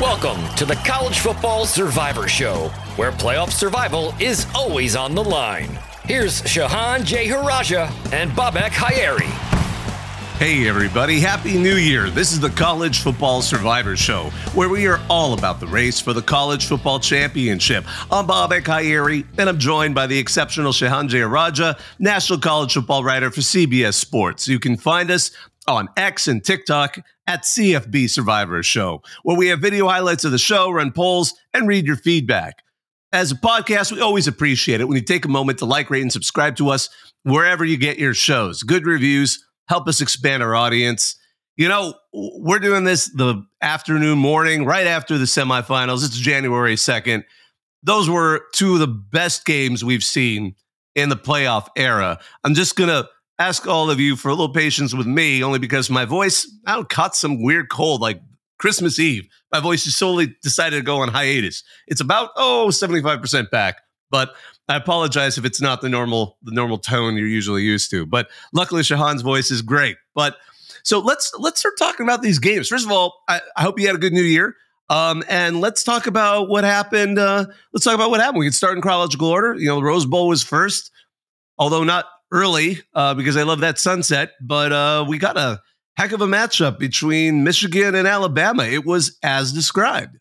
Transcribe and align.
Welcome 0.00 0.42
to 0.54 0.64
the 0.64 0.76
College 0.76 1.18
Football 1.18 1.66
Survivor 1.66 2.26
Show, 2.26 2.68
where 2.96 3.12
playoff 3.12 3.50
survival 3.50 4.14
is 4.18 4.46
always 4.54 4.96
on 4.96 5.14
the 5.14 5.22
line. 5.22 5.78
Here's 6.04 6.40
Shehan 6.40 7.00
Jeyarajah 7.00 7.92
and 8.10 8.30
Bobak 8.30 8.70
Ha'eri. 8.70 9.26
Hey, 10.38 10.66
everybody. 10.66 11.20
Happy 11.20 11.58
New 11.58 11.74
Year. 11.74 12.08
This 12.08 12.32
is 12.32 12.40
the 12.40 12.48
College 12.48 13.00
Football 13.00 13.42
Survivor 13.42 13.94
Show, 13.94 14.30
where 14.54 14.70
we 14.70 14.86
are 14.86 15.02
all 15.10 15.34
about 15.34 15.60
the 15.60 15.66
race 15.66 16.00
for 16.00 16.14
the 16.14 16.22
College 16.22 16.64
Football 16.64 16.98
Championship. 16.98 17.84
I'm 18.10 18.26
Bobak 18.26 18.66
Ha'eri, 18.66 19.26
and 19.36 19.50
I'm 19.50 19.58
joined 19.58 19.94
by 19.94 20.06
the 20.06 20.18
exceptional 20.18 20.72
Shehan 20.72 21.10
Jeyarajah, 21.10 21.78
National 21.98 22.38
College 22.38 22.72
Football 22.72 23.04
writer 23.04 23.30
for 23.30 23.42
CBS 23.42 23.96
Sports. 23.96 24.48
You 24.48 24.58
can 24.58 24.78
find 24.78 25.10
us 25.10 25.30
on 25.76 25.88
X 25.96 26.28
and 26.28 26.44
TikTok 26.44 26.98
at 27.26 27.44
CFB 27.44 28.10
Survivor 28.10 28.62
Show, 28.62 29.02
where 29.22 29.36
we 29.36 29.48
have 29.48 29.60
video 29.60 29.88
highlights 29.88 30.24
of 30.24 30.32
the 30.32 30.38
show, 30.38 30.70
run 30.70 30.92
polls, 30.92 31.34
and 31.54 31.68
read 31.68 31.86
your 31.86 31.96
feedback. 31.96 32.62
As 33.12 33.32
a 33.32 33.36
podcast, 33.36 33.92
we 33.92 34.00
always 34.00 34.28
appreciate 34.28 34.80
it 34.80 34.84
when 34.86 34.96
you 34.96 35.02
take 35.02 35.24
a 35.24 35.28
moment 35.28 35.58
to 35.58 35.64
like, 35.64 35.90
rate, 35.90 36.02
and 36.02 36.12
subscribe 36.12 36.56
to 36.56 36.70
us 36.70 36.88
wherever 37.24 37.64
you 37.64 37.76
get 37.76 37.98
your 37.98 38.14
shows. 38.14 38.62
Good 38.62 38.86
reviews 38.86 39.44
help 39.68 39.86
us 39.86 40.00
expand 40.00 40.42
our 40.42 40.54
audience. 40.54 41.16
You 41.56 41.68
know, 41.68 41.94
we're 42.12 42.58
doing 42.58 42.84
this 42.84 43.06
the 43.14 43.44
afternoon, 43.62 44.18
morning, 44.18 44.64
right 44.64 44.86
after 44.86 45.16
the 45.16 45.26
semifinals. 45.26 46.04
It's 46.04 46.18
January 46.18 46.74
2nd. 46.74 47.24
Those 47.82 48.10
were 48.10 48.42
two 48.52 48.74
of 48.74 48.80
the 48.80 48.88
best 48.88 49.44
games 49.44 49.84
we've 49.84 50.02
seen 50.02 50.56
in 50.96 51.08
the 51.08 51.16
playoff 51.16 51.68
era. 51.76 52.18
I'm 52.42 52.54
just 52.54 52.74
going 52.74 52.88
to 52.88 53.08
ask 53.40 53.66
all 53.66 53.90
of 53.90 53.98
you 53.98 54.16
for 54.16 54.28
a 54.28 54.32
little 54.32 54.52
patience 54.52 54.94
with 54.94 55.06
me, 55.06 55.42
only 55.42 55.58
because 55.58 55.90
my 55.90 56.04
voice, 56.04 56.46
I 56.66 56.74
don't 56.74 56.88
caught 56.88 57.16
some 57.16 57.42
weird 57.42 57.70
cold 57.70 58.02
like 58.02 58.20
Christmas 58.58 58.98
Eve. 58.98 59.26
My 59.50 59.60
voice 59.60 59.84
just 59.84 59.98
solely 59.98 60.36
decided 60.42 60.76
to 60.76 60.82
go 60.82 60.98
on 60.98 61.08
hiatus. 61.08 61.64
It's 61.88 62.02
about, 62.02 62.30
oh, 62.36 62.68
75% 62.70 63.50
back. 63.50 63.78
But 64.10 64.34
I 64.68 64.76
apologize 64.76 65.38
if 65.38 65.44
it's 65.44 65.60
not 65.60 65.80
the 65.80 65.88
normal 65.88 66.36
the 66.42 66.52
normal 66.52 66.78
tone 66.78 67.16
you're 67.16 67.26
usually 67.26 67.62
used 67.62 67.90
to. 67.92 68.06
But 68.06 68.28
luckily, 68.52 68.82
Shehan's 68.82 69.22
voice 69.22 69.50
is 69.50 69.62
great. 69.62 69.96
But 70.14 70.36
so 70.82 70.98
let's 70.98 71.32
let's 71.38 71.60
start 71.60 71.74
talking 71.78 72.04
about 72.04 72.20
these 72.20 72.40
games. 72.40 72.68
First 72.68 72.86
of 72.86 72.92
all, 72.92 73.22
I, 73.28 73.40
I 73.56 73.62
hope 73.62 73.78
you 73.78 73.86
had 73.86 73.94
a 73.94 74.00
good 74.00 74.12
New 74.12 74.22
Year. 74.22 74.56
Um, 74.88 75.22
and 75.28 75.60
let's 75.60 75.84
talk 75.84 76.08
about 76.08 76.48
what 76.48 76.64
happened. 76.64 77.20
Uh, 77.20 77.46
let's 77.72 77.84
talk 77.84 77.94
about 77.94 78.10
what 78.10 78.18
happened. 78.18 78.40
We 78.40 78.46
can 78.46 78.52
start 78.52 78.74
in 78.74 78.82
chronological 78.82 79.28
order. 79.28 79.54
You 79.54 79.68
know, 79.68 79.76
the 79.76 79.84
Rose 79.84 80.06
Bowl 80.06 80.26
was 80.26 80.42
first, 80.42 80.90
although 81.56 81.84
not 81.84 82.06
early 82.32 82.78
uh, 82.94 83.14
because 83.14 83.36
I 83.36 83.42
love 83.42 83.60
that 83.60 83.78
sunset. 83.78 84.32
But 84.40 84.72
uh, 84.72 85.04
we 85.08 85.18
got 85.18 85.36
a 85.36 85.60
heck 85.96 86.12
of 86.12 86.20
a 86.20 86.26
matchup 86.26 86.78
between 86.78 87.44
Michigan 87.44 87.94
and 87.94 88.06
Alabama. 88.06 88.64
It 88.64 88.84
was 88.84 89.18
as 89.22 89.52
described. 89.52 90.18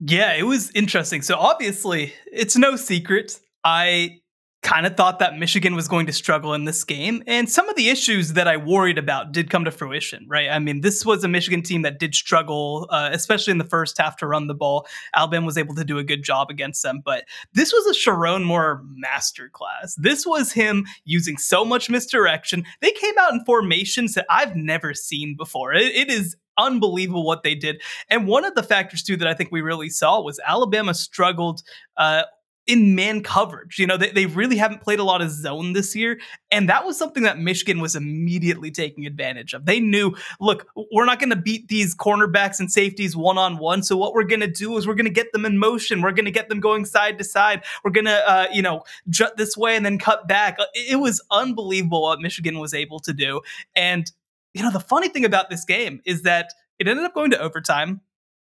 Yeah, 0.00 0.34
it 0.34 0.44
was 0.44 0.70
interesting. 0.70 1.22
So 1.22 1.36
obviously, 1.36 2.14
it's 2.32 2.56
no 2.56 2.76
secret. 2.76 3.38
I 3.64 4.20
kind 4.62 4.84
of 4.84 4.94
thought 4.94 5.18
that 5.20 5.38
Michigan 5.38 5.74
was 5.74 5.88
going 5.88 6.06
to 6.06 6.12
struggle 6.12 6.52
in 6.52 6.64
this 6.64 6.84
game. 6.84 7.22
And 7.26 7.48
some 7.48 7.68
of 7.68 7.76
the 7.76 7.88
issues 7.88 8.34
that 8.34 8.46
I 8.46 8.58
worried 8.58 8.98
about 8.98 9.32
did 9.32 9.48
come 9.48 9.64
to 9.64 9.70
fruition, 9.70 10.26
right? 10.28 10.50
I 10.50 10.58
mean, 10.58 10.82
this 10.82 11.04
was 11.04 11.24
a 11.24 11.28
Michigan 11.28 11.62
team 11.62 11.82
that 11.82 11.98
did 11.98 12.14
struggle, 12.14 12.86
uh, 12.90 13.08
especially 13.12 13.52
in 13.52 13.58
the 13.58 13.64
first 13.64 13.96
half 13.96 14.16
to 14.18 14.26
run 14.26 14.48
the 14.48 14.54
ball. 14.54 14.86
Alabama 15.14 15.46
was 15.46 15.56
able 15.56 15.74
to 15.76 15.84
do 15.84 15.96
a 15.96 16.04
good 16.04 16.22
job 16.22 16.50
against 16.50 16.82
them. 16.82 17.00
But 17.02 17.24
this 17.54 17.72
was 17.72 17.86
a 17.86 17.98
Sherrone 17.98 18.44
Moore 18.44 18.84
masterclass. 19.02 19.94
This 19.96 20.26
was 20.26 20.52
him 20.52 20.86
using 21.04 21.38
so 21.38 21.64
much 21.64 21.88
misdirection. 21.88 22.64
They 22.82 22.92
came 22.92 23.14
out 23.18 23.32
in 23.32 23.44
formations 23.46 24.12
that 24.14 24.26
I've 24.28 24.56
never 24.56 24.92
seen 24.92 25.36
before. 25.36 25.72
it, 25.72 25.94
it 25.94 26.10
is 26.10 26.36
unbelievable 26.58 27.24
what 27.24 27.42
they 27.42 27.54
did. 27.54 27.80
And 28.08 28.26
one 28.26 28.44
of 28.44 28.54
the 28.54 28.62
factors 28.62 29.02
too 29.02 29.16
that 29.16 29.28
I 29.28 29.32
think 29.32 29.50
we 29.50 29.62
really 29.62 29.88
saw 29.88 30.20
was 30.20 30.38
Alabama 30.46 30.92
struggled 30.92 31.62
uh, 31.96 32.24
in 32.66 32.94
man 32.94 33.22
coverage. 33.22 33.78
You 33.78 33.86
know, 33.86 33.96
they, 33.96 34.10
they 34.10 34.26
really 34.26 34.56
haven't 34.56 34.82
played 34.82 34.98
a 34.98 35.04
lot 35.04 35.22
of 35.22 35.30
zone 35.30 35.72
this 35.72 35.96
year. 35.96 36.20
And 36.50 36.68
that 36.68 36.84
was 36.84 36.96
something 36.96 37.22
that 37.24 37.38
Michigan 37.38 37.80
was 37.80 37.96
immediately 37.96 38.70
taking 38.70 39.06
advantage 39.06 39.54
of. 39.54 39.66
They 39.66 39.80
knew, 39.80 40.14
look, 40.40 40.66
we're 40.92 41.04
not 41.04 41.18
going 41.18 41.30
to 41.30 41.36
beat 41.36 41.68
these 41.68 41.96
cornerbacks 41.96 42.60
and 42.60 42.70
safeties 42.70 43.16
one 43.16 43.38
on 43.38 43.58
one. 43.58 43.82
So 43.82 43.96
what 43.96 44.14
we're 44.14 44.24
going 44.24 44.40
to 44.40 44.50
do 44.50 44.76
is 44.76 44.86
we're 44.86 44.94
going 44.94 45.04
to 45.06 45.10
get 45.10 45.32
them 45.32 45.44
in 45.44 45.58
motion. 45.58 46.02
We're 46.02 46.12
going 46.12 46.26
to 46.26 46.30
get 46.30 46.48
them 46.48 46.60
going 46.60 46.84
side 46.84 47.18
to 47.18 47.24
side. 47.24 47.64
We're 47.84 47.92
going 47.92 48.06
to, 48.06 48.30
uh, 48.30 48.46
you 48.52 48.62
know, 48.62 48.82
jut 49.08 49.36
this 49.36 49.56
way 49.56 49.76
and 49.76 49.84
then 49.84 49.98
cut 49.98 50.28
back. 50.28 50.58
It, 50.74 50.92
it 50.92 50.96
was 50.96 51.22
unbelievable 51.30 52.02
what 52.02 52.20
Michigan 52.20 52.58
was 52.58 52.74
able 52.74 53.00
to 53.00 53.12
do. 53.12 53.40
And 53.74 54.10
you 54.54 54.62
know, 54.62 54.70
the 54.70 54.80
funny 54.80 55.08
thing 55.08 55.24
about 55.24 55.50
this 55.50 55.64
game 55.64 56.00
is 56.04 56.22
that 56.22 56.52
it 56.78 56.88
ended 56.88 57.04
up 57.04 57.14
going 57.14 57.30
to 57.30 57.40
overtime. 57.40 58.00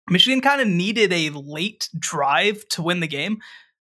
Michigan 0.09 0.41
kind 0.41 0.61
of 0.61 0.67
needed 0.67 1.11
a 1.11 1.29
late 1.31 1.89
drive 1.99 2.65
to 2.69 2.81
win 2.81 3.01
the 3.01 3.07
game, 3.07 3.39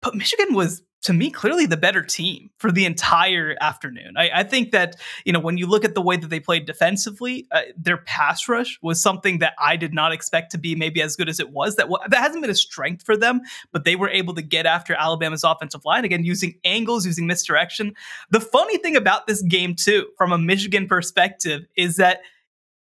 but 0.01 0.15
Michigan 0.15 0.53
was 0.53 0.81
to 1.01 1.13
me 1.13 1.31
clearly 1.31 1.65
the 1.65 1.77
better 1.77 2.03
team 2.03 2.49
for 2.57 2.71
the 2.71 2.85
entire 2.85 3.55
afternoon. 3.61 4.15
I, 4.17 4.29
I, 4.35 4.43
think 4.43 4.71
that 4.71 4.97
you 5.23 5.31
know 5.31 5.39
when 5.39 5.57
you 5.57 5.65
look 5.65 5.85
at 5.85 5.95
the 5.95 6.01
way 6.01 6.17
that 6.17 6.29
they 6.29 6.39
played 6.39 6.65
defensively, 6.65 7.47
uh, 7.51 7.61
their 7.77 7.97
pass 7.97 8.49
rush 8.49 8.77
was 8.81 9.01
something 9.01 9.39
that 9.39 9.53
I 9.57 9.77
did 9.77 9.93
not 9.93 10.11
expect 10.11 10.51
to 10.51 10.57
be 10.57 10.75
maybe 10.75 11.01
as 11.01 11.15
good 11.15 11.29
as 11.29 11.39
it 11.39 11.51
was. 11.51 11.77
That 11.77 11.83
w- 11.83 12.03
that 12.09 12.19
hasn't 12.19 12.41
been 12.41 12.51
a 12.51 12.55
strength 12.55 13.05
for 13.05 13.15
them, 13.15 13.41
but 13.71 13.85
they 13.85 13.95
were 13.95 14.09
able 14.09 14.33
to 14.35 14.41
get 14.41 14.65
after 14.65 14.93
Alabama's 14.93 15.43
offensive 15.43 15.85
line 15.85 16.03
again 16.03 16.25
using 16.25 16.55
angles, 16.65 17.05
using 17.05 17.27
misdirection. 17.27 17.93
The 18.29 18.41
funny 18.41 18.77
thing 18.77 18.95
about 18.95 19.27
this 19.27 19.41
game 19.41 19.75
too, 19.75 20.07
from 20.17 20.33
a 20.33 20.37
Michigan 20.37 20.87
perspective, 20.87 21.65
is 21.77 21.95
that 21.95 22.21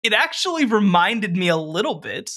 it 0.03 0.15
actually 0.15 0.65
reminded 0.65 1.37
me 1.37 1.49
a 1.49 1.57
little 1.57 1.97
bit 1.97 2.33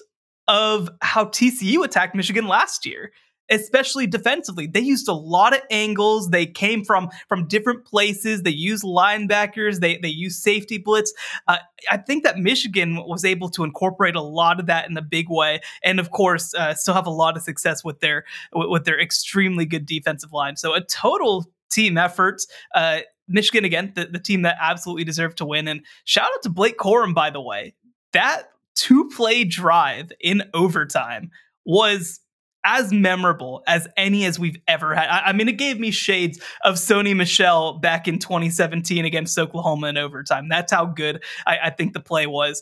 of 0.48 0.90
how 1.02 1.26
TCU 1.26 1.86
attacked 1.86 2.16
Michigan 2.16 2.48
last 2.48 2.86
year 2.86 3.12
especially 3.50 4.08
defensively. 4.08 4.68
They 4.68 4.82
used 4.82 5.08
a 5.08 5.14
lot 5.14 5.54
of 5.54 5.62
angles. 5.72 6.30
They 6.30 6.46
came 6.46 6.84
from 6.84 7.10
from 7.28 7.48
different 7.48 7.86
places. 7.86 8.44
They 8.44 8.52
used 8.52 8.84
linebackers. 8.84 9.80
They 9.80 9.98
they 9.98 10.10
used 10.10 10.42
safety 10.42 10.78
blitz. 10.78 11.14
Uh, 11.48 11.58
I 11.90 11.98
think 11.98 12.24
that 12.24 12.38
Michigan 12.38 13.04
was 13.08 13.26
able 13.26 13.50
to 13.50 13.64
incorporate 13.64 14.16
a 14.16 14.22
lot 14.22 14.60
of 14.60 14.68
that 14.68 14.90
in 14.90 14.98
a 14.98 15.02
big 15.02 15.30
way, 15.30 15.62
and 15.84 16.00
of 16.00 16.12
course, 16.12 16.54
uh, 16.54 16.74
still 16.74 16.94
have 16.94 17.08
a 17.08 17.12
lot 17.12 17.38
of 17.38 17.44
success 17.44 17.84
with 17.84 18.00
their 18.00 18.26
with 18.54 18.86
their 18.86 19.00
extremely 19.00 19.66
good 19.66 19.86
defensive 19.86 20.32
line. 20.32 20.56
So 20.56 20.74
a 20.74 20.82
total 20.82 21.46
team 21.70 21.98
effort. 21.98 22.42
Uh, 22.74 23.00
Michigan 23.28 23.64
again, 23.64 23.94
the, 23.96 24.06
the 24.06 24.20
team 24.20 24.42
that 24.42 24.58
absolutely 24.60 25.04
deserved 25.04 25.38
to 25.38 25.46
win. 25.46 25.68
And 25.68 25.86
shout 26.04 26.30
out 26.34 26.42
to 26.44 26.50
Blake 26.50 26.78
Corum, 26.78 27.14
by 27.14 27.30
the 27.30 27.42
way. 27.42 27.76
That 28.12 28.50
two 28.76 29.08
play 29.16 29.44
drive 29.44 30.12
in 30.20 30.44
overtime 30.54 31.30
was 31.64 32.20
as 32.66 32.92
memorable 32.92 33.64
as 33.68 33.88
any 33.98 34.26
as 34.26 34.38
we've 34.38 34.58
ever 34.68 34.94
had. 34.94 35.08
I, 35.10 35.30
I, 35.30 35.34
mean, 35.34 35.48
it 35.48 35.58
gave 35.58 35.80
me 35.80 35.92
shades 35.92 36.40
of 36.64 36.76
Sony 36.76 37.16
Michel 37.16 37.74
back 37.80 38.08
in 38.08 38.20
2017 38.20 39.06
against 39.06 39.38
Oklahoma 39.38 39.88
in 39.88 39.98
overtime. 39.98 40.50
That's 40.50 40.72
how 40.72 40.86
good 40.86 41.24
I, 41.48 41.58
I 41.66 41.70
think 41.70 41.94
the 41.94 42.00
play 42.00 42.28
was. 42.28 42.62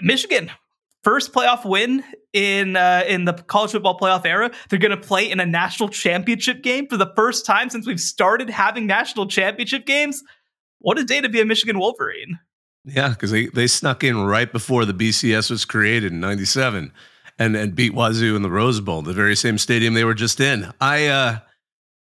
Michigan. 0.00 0.50
First 1.02 1.34
playoff 1.34 1.68
win 1.68 2.02
in 2.32 2.76
uh, 2.76 3.04
in 3.06 3.26
the 3.26 3.34
college 3.34 3.72
football 3.72 3.98
playoff 3.98 4.24
era. 4.24 4.50
They're 4.70 4.78
going 4.78 4.90
to 4.90 4.96
play 4.96 5.30
in 5.30 5.38
a 5.38 5.44
national 5.44 5.90
championship 5.90 6.62
game 6.62 6.86
for 6.86 6.96
the 6.96 7.12
first 7.14 7.44
time 7.44 7.68
since 7.68 7.86
we've 7.86 8.00
started 8.00 8.48
having 8.48 8.86
national 8.86 9.26
championship 9.26 9.84
games. 9.84 10.22
What 10.78 10.98
a 10.98 11.04
day 11.04 11.20
to 11.20 11.28
be 11.28 11.42
a 11.42 11.44
Michigan 11.44 11.78
Wolverine! 11.78 12.38
Yeah, 12.86 13.10
because 13.10 13.30
they, 13.30 13.46
they 13.48 13.66
snuck 13.66 14.02
in 14.02 14.24
right 14.24 14.50
before 14.50 14.86
the 14.86 14.94
BCS 14.94 15.50
was 15.50 15.66
created 15.66 16.10
in 16.12 16.20
'97 16.20 16.90
and 17.38 17.56
and 17.56 17.74
beat 17.74 17.94
Wazoo 17.94 18.36
in 18.36 18.42
the 18.42 18.50
Rose 18.50 18.80
Bowl, 18.80 19.02
the 19.02 19.12
very 19.12 19.36
same 19.36 19.58
stadium 19.58 19.94
they 19.94 20.04
were 20.04 20.14
just 20.14 20.40
in. 20.40 20.72
I 20.80 21.06
uh 21.06 21.38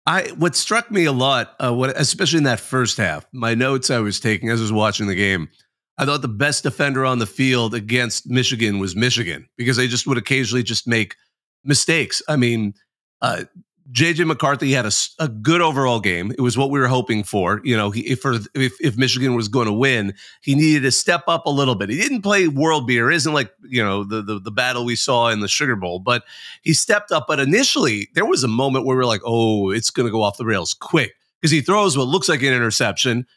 I 0.05 0.29
what 0.37 0.55
struck 0.55 0.91
me 0.91 1.05
a 1.05 1.11
lot, 1.11 1.55
uh, 1.59 1.73
what 1.73 1.99
especially 1.99 2.37
in 2.39 2.43
that 2.43 2.59
first 2.59 2.97
half, 2.97 3.25
my 3.31 3.55
notes 3.55 3.89
I 3.89 3.99
was 3.99 4.19
taking 4.19 4.49
as 4.49 4.59
I 4.59 4.63
was 4.63 4.73
watching 4.73 5.07
the 5.07 5.15
game. 5.15 5.49
I 5.97 6.05
thought 6.05 6.21
the 6.21 6.27
best 6.27 6.63
defender 6.63 7.05
on 7.05 7.19
the 7.19 7.25
field 7.25 7.73
against 7.73 8.27
Michigan 8.27 8.79
was 8.79 8.95
Michigan 8.95 9.47
because 9.57 9.77
they 9.77 9.87
just 9.87 10.05
would 10.05 10.17
occasionally 10.17 10.63
just 10.63 10.87
make 10.87 11.15
mistakes. 11.63 12.21
I 12.27 12.35
mean, 12.35 12.73
uh, 13.21 13.45
JJ 13.91 14.25
McCarthy 14.25 14.71
had 14.71 14.85
a, 14.85 14.91
a, 15.19 15.27
good 15.27 15.61
overall 15.61 15.99
game. 15.99 16.31
It 16.31 16.41
was 16.41 16.57
what 16.57 16.71
we 16.71 16.79
were 16.79 16.87
hoping 16.87 17.23
for. 17.23 17.61
You 17.63 17.77
know, 17.77 17.91
he, 17.91 18.01
if, 18.07 18.19
for, 18.19 18.33
if, 18.55 18.73
if 18.81 18.97
Michigan 18.97 19.35
was 19.35 19.47
going 19.47 19.67
to 19.67 19.73
win, 19.73 20.15
he 20.41 20.55
needed 20.55 20.81
to 20.81 20.91
step 20.91 21.23
up 21.27 21.45
a 21.45 21.51
little 21.51 21.75
bit. 21.75 21.89
He 21.89 21.97
didn't 21.97 22.23
play 22.23 22.47
world 22.47 22.87
beer. 22.87 23.11
It 23.11 23.15
isn't 23.17 23.33
like 23.33 23.51
you 23.63 23.83
know 23.83 24.03
the, 24.03 24.23
the 24.23 24.39
the 24.39 24.51
battle 24.51 24.85
we 24.85 24.95
saw 24.95 25.29
in 25.29 25.39
the 25.41 25.47
Sugar 25.47 25.75
Bowl, 25.75 25.99
but 25.99 26.23
he 26.63 26.73
stepped 26.73 27.11
up. 27.11 27.25
But 27.27 27.39
initially, 27.39 28.09
there 28.15 28.25
was 28.25 28.43
a 28.43 28.47
moment 28.47 28.85
where 28.85 28.97
we 28.97 29.03
are 29.03 29.07
like, 29.07 29.21
oh, 29.23 29.69
it's 29.69 29.91
going 29.91 30.07
to 30.07 30.11
go 30.11 30.23
off 30.23 30.37
the 30.37 30.45
rails 30.45 30.73
quick 30.73 31.13
because 31.39 31.51
he 31.51 31.61
throws 31.61 31.95
what 31.95 32.07
looks 32.07 32.27
like 32.27 32.41
an 32.41 32.53
interception. 32.53 33.27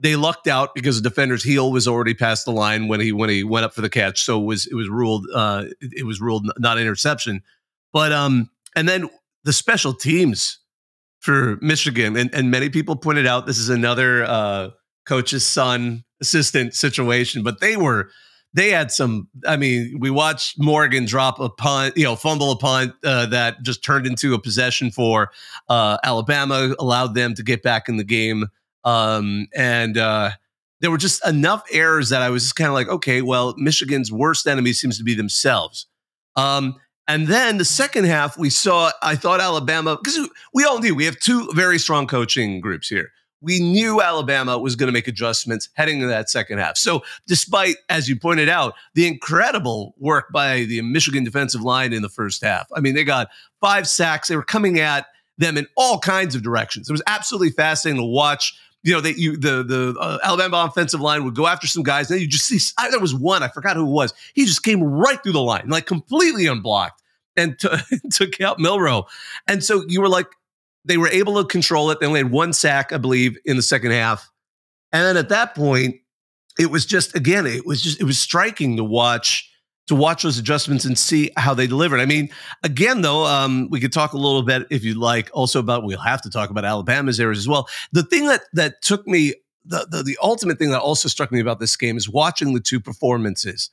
They 0.00 0.16
lucked 0.16 0.48
out 0.48 0.74
because 0.74 1.00
the 1.00 1.08
defender's 1.08 1.44
heel 1.44 1.70
was 1.70 1.86
already 1.86 2.14
past 2.14 2.46
the 2.46 2.52
line 2.52 2.88
when 2.88 3.00
he 3.00 3.12
when 3.12 3.28
he 3.28 3.44
went 3.44 3.66
up 3.66 3.74
for 3.74 3.82
the 3.82 3.90
catch, 3.90 4.22
so 4.22 4.40
it 4.40 4.44
was 4.44 4.66
it 4.66 4.74
was 4.74 4.88
ruled 4.88 5.26
uh, 5.34 5.64
it 5.82 6.06
was 6.06 6.22
ruled 6.22 6.50
not 6.58 6.78
interception. 6.78 7.42
But 7.92 8.12
um, 8.12 8.50
and 8.74 8.88
then 8.88 9.10
the 9.44 9.52
special 9.52 9.94
teams 9.94 10.58
for 11.20 11.56
Michigan, 11.60 12.16
and, 12.16 12.34
and 12.34 12.50
many 12.50 12.68
people 12.68 12.96
pointed 12.96 13.26
out 13.26 13.46
this 13.46 13.58
is 13.58 13.68
another 13.68 14.24
uh, 14.24 14.70
coach's 15.06 15.46
son 15.46 16.04
assistant 16.20 16.74
situation, 16.74 17.42
but 17.42 17.60
they 17.60 17.76
were 17.76 18.10
they 18.54 18.70
had 18.70 18.92
some. 18.92 19.28
I 19.46 19.56
mean, 19.56 19.96
we 19.98 20.10
watched 20.10 20.60
Morgan 20.60 21.06
drop 21.06 21.40
a 21.40 21.48
punt, 21.48 21.96
you 21.96 22.04
know, 22.04 22.14
fumble 22.14 22.52
a 22.52 22.56
punt 22.56 22.94
uh, 23.04 23.26
that 23.26 23.62
just 23.62 23.84
turned 23.84 24.06
into 24.06 24.32
a 24.34 24.38
possession 24.38 24.90
for 24.90 25.30
uh, 25.68 25.98
Alabama, 26.04 26.74
allowed 26.78 27.14
them 27.14 27.34
to 27.34 27.42
get 27.42 27.62
back 27.62 27.88
in 27.88 27.96
the 27.96 28.04
game, 28.04 28.46
um, 28.84 29.48
and 29.54 29.98
uh, 29.98 30.30
there 30.80 30.90
were 30.90 30.98
just 30.98 31.26
enough 31.26 31.64
errors 31.72 32.10
that 32.10 32.22
I 32.22 32.30
was 32.30 32.44
just 32.44 32.56
kind 32.56 32.68
of 32.68 32.74
like, 32.74 32.88
okay, 32.88 33.22
well, 33.22 33.54
Michigan's 33.56 34.12
worst 34.12 34.46
enemy 34.46 34.72
seems 34.72 34.98
to 34.98 35.04
be 35.04 35.14
themselves. 35.14 35.86
Um, 36.36 36.76
and 37.06 37.26
then 37.28 37.58
the 37.58 37.64
second 37.64 38.04
half, 38.04 38.38
we 38.38 38.50
saw, 38.50 38.90
I 39.02 39.16
thought 39.16 39.40
Alabama, 39.40 39.98
because 40.02 40.28
we 40.54 40.64
all 40.64 40.78
knew 40.78 40.94
we 40.94 41.04
have 41.04 41.18
two 41.18 41.48
very 41.52 41.78
strong 41.78 42.06
coaching 42.06 42.60
groups 42.60 42.88
here. 42.88 43.10
We 43.42 43.60
knew 43.60 44.00
Alabama 44.00 44.58
was 44.58 44.74
going 44.74 44.86
to 44.86 44.92
make 44.92 45.06
adjustments 45.06 45.68
heading 45.74 45.96
into 45.96 46.06
that 46.06 46.30
second 46.30 46.58
half. 46.58 46.78
So, 46.78 47.02
despite, 47.26 47.76
as 47.90 48.08
you 48.08 48.16
pointed 48.16 48.48
out, 48.48 48.72
the 48.94 49.06
incredible 49.06 49.94
work 49.98 50.32
by 50.32 50.64
the 50.64 50.80
Michigan 50.80 51.24
defensive 51.24 51.60
line 51.60 51.92
in 51.92 52.00
the 52.00 52.08
first 52.08 52.42
half, 52.42 52.66
I 52.74 52.80
mean, 52.80 52.94
they 52.94 53.04
got 53.04 53.28
five 53.60 53.86
sacks. 53.86 54.28
They 54.28 54.36
were 54.36 54.42
coming 54.42 54.80
at 54.80 55.06
them 55.36 55.58
in 55.58 55.66
all 55.76 55.98
kinds 55.98 56.34
of 56.34 56.42
directions. 56.42 56.88
It 56.88 56.92
was 56.92 57.02
absolutely 57.06 57.50
fascinating 57.50 58.00
to 58.00 58.06
watch 58.06 58.58
you 58.84 58.92
know, 58.92 59.00
that 59.00 59.16
you 59.18 59.36
the 59.36 59.64
the 59.64 59.96
uh, 59.98 60.18
Alabama 60.22 60.66
offensive 60.68 61.00
line 61.00 61.24
would 61.24 61.34
go 61.34 61.46
after 61.46 61.66
some 61.66 61.82
guys, 61.82 62.10
and 62.10 62.20
you 62.20 62.28
just 62.28 62.44
see 62.44 62.60
I, 62.78 62.90
there 62.90 63.00
was 63.00 63.14
one 63.14 63.42
I 63.42 63.48
forgot 63.48 63.76
who 63.76 63.86
it 63.86 63.90
was. 63.90 64.12
He 64.34 64.44
just 64.44 64.62
came 64.62 64.84
right 64.84 65.20
through 65.22 65.32
the 65.32 65.40
line, 65.40 65.68
like 65.68 65.86
completely 65.86 66.46
unblocked, 66.46 67.02
and 67.34 67.58
t- 67.58 67.68
took 68.12 68.40
out 68.42 68.58
Milroe. 68.58 69.06
And 69.48 69.64
so 69.64 69.84
you 69.88 70.02
were 70.02 70.08
like, 70.08 70.26
they 70.84 70.98
were 70.98 71.08
able 71.08 71.42
to 71.42 71.48
control 71.48 71.90
it. 71.90 71.98
They 71.98 72.06
only 72.06 72.20
had 72.20 72.30
one 72.30 72.52
sack, 72.52 72.92
I 72.92 72.98
believe, 72.98 73.38
in 73.46 73.56
the 73.56 73.62
second 73.62 73.92
half, 73.92 74.30
and 74.92 75.02
then 75.02 75.16
at 75.16 75.30
that 75.30 75.54
point, 75.54 75.96
it 76.58 76.70
was 76.70 76.84
just 76.84 77.16
again, 77.16 77.46
it 77.46 77.64
was 77.64 77.82
just 77.82 77.98
it 78.02 78.04
was 78.04 78.18
striking 78.18 78.76
to 78.76 78.84
watch 78.84 79.50
to 79.86 79.94
watch 79.94 80.22
those 80.22 80.38
adjustments 80.38 80.84
and 80.84 80.98
see 80.98 81.30
how 81.36 81.52
they 81.52 81.66
delivered. 81.66 82.00
I 82.00 82.06
mean, 82.06 82.30
again, 82.62 83.02
though, 83.02 83.26
um, 83.26 83.68
we 83.70 83.80
could 83.80 83.92
talk 83.92 84.12
a 84.12 84.18
little 84.18 84.42
bit 84.42 84.66
if 84.70 84.82
you'd 84.82 84.96
like 84.96 85.30
also 85.32 85.60
about, 85.60 85.84
we'll 85.84 85.98
have 85.98 86.22
to 86.22 86.30
talk 86.30 86.50
about 86.50 86.64
Alabama's 86.64 87.20
errors 87.20 87.38
as 87.38 87.48
well. 87.48 87.68
The 87.92 88.02
thing 88.02 88.26
that, 88.26 88.42
that 88.54 88.80
took 88.82 89.06
me, 89.06 89.34
the, 89.64 89.86
the, 89.90 90.02
the 90.02 90.18
ultimate 90.22 90.58
thing 90.58 90.70
that 90.70 90.80
also 90.80 91.08
struck 91.08 91.30
me 91.30 91.40
about 91.40 91.60
this 91.60 91.76
game 91.76 91.96
is 91.96 92.08
watching 92.08 92.54
the 92.54 92.60
two 92.60 92.80
performances 92.80 93.70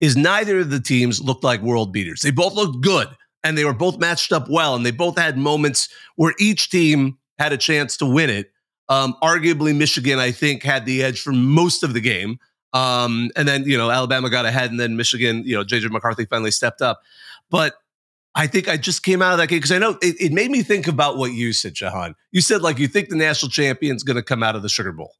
is 0.00 0.16
neither 0.16 0.60
of 0.60 0.70
the 0.70 0.80
teams 0.80 1.20
looked 1.20 1.44
like 1.44 1.62
world 1.62 1.92
beaters. 1.92 2.22
They 2.22 2.32
both 2.32 2.54
looked 2.54 2.80
good 2.80 3.08
and 3.44 3.56
they 3.56 3.64
were 3.64 3.72
both 3.72 3.98
matched 3.98 4.32
up 4.32 4.48
well. 4.48 4.74
And 4.74 4.84
they 4.84 4.90
both 4.90 5.16
had 5.16 5.38
moments 5.38 5.88
where 6.16 6.34
each 6.38 6.70
team 6.70 7.18
had 7.38 7.52
a 7.52 7.56
chance 7.56 7.96
to 7.98 8.06
win 8.06 8.30
it. 8.30 8.52
Um, 8.88 9.14
arguably, 9.22 9.74
Michigan, 9.76 10.18
I 10.18 10.32
think, 10.32 10.64
had 10.64 10.86
the 10.86 11.02
edge 11.02 11.20
for 11.20 11.32
most 11.32 11.82
of 11.82 11.94
the 11.94 12.00
game. 12.00 12.38
Um, 12.72 13.30
and 13.36 13.46
then, 13.46 13.64
you 13.64 13.76
know, 13.76 13.90
Alabama 13.90 14.30
got 14.30 14.46
ahead 14.46 14.70
and 14.70 14.80
then 14.80 14.96
Michigan, 14.96 15.42
you 15.44 15.54
know, 15.56 15.64
JJ 15.64 15.90
McCarthy 15.90 16.24
finally 16.24 16.50
stepped 16.50 16.80
up. 16.80 17.02
But 17.50 17.74
I 18.34 18.46
think 18.46 18.68
I 18.68 18.76
just 18.78 19.02
came 19.02 19.20
out 19.20 19.32
of 19.32 19.38
that 19.38 19.48
game 19.48 19.58
because 19.58 19.72
I 19.72 19.78
know 19.78 19.98
it, 20.00 20.16
it, 20.18 20.32
made 20.32 20.50
me 20.50 20.62
think 20.62 20.88
about 20.88 21.18
what 21.18 21.32
you 21.32 21.52
said, 21.52 21.74
Jahan. 21.74 22.14
You 22.30 22.40
said, 22.40 22.62
like, 22.62 22.78
you 22.78 22.88
think 22.88 23.10
the 23.10 23.16
national 23.16 23.50
champion's 23.50 24.02
going 24.02 24.16
to 24.16 24.22
come 24.22 24.42
out 24.42 24.56
of 24.56 24.62
the 24.62 24.70
Sugar 24.70 24.92
Bowl. 24.92 25.12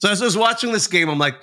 So 0.00 0.10
as 0.10 0.20
I 0.20 0.24
was 0.24 0.36
watching 0.36 0.72
this 0.72 0.88
game, 0.88 1.08
I'm 1.08 1.18
like, 1.18 1.36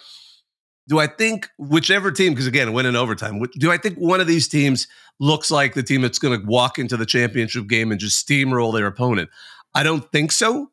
do 0.89 1.00
I 1.00 1.07
think 1.07 1.50
whichever 1.57 2.12
team, 2.12 2.33
because 2.33 2.45
again, 2.45 2.74
win 2.74 2.86
in 2.86 2.98
overtime, 2.98 3.42
do 3.57 3.71
I 3.71 3.77
think 3.77 3.98
one 3.98 4.19
of 4.19 4.27
these 4.27 4.50
teams 4.50 4.88
looks 5.19 5.50
like 5.50 5.75
the 5.75 5.83
team 5.83 6.01
that's 6.01 6.19
going 6.19 6.38
to 6.38 6.45
walk 6.45 6.77
into 6.77 6.98
the 6.98 7.06
championship 7.06 7.68
game 7.68 7.92
and 7.92 8.01
just 8.01 8.27
steamroll 8.27 8.74
their 8.74 8.86
opponent? 8.86 9.30
I 9.74 9.83
don't 9.83 10.12
think 10.12 10.33
so. 10.33 10.71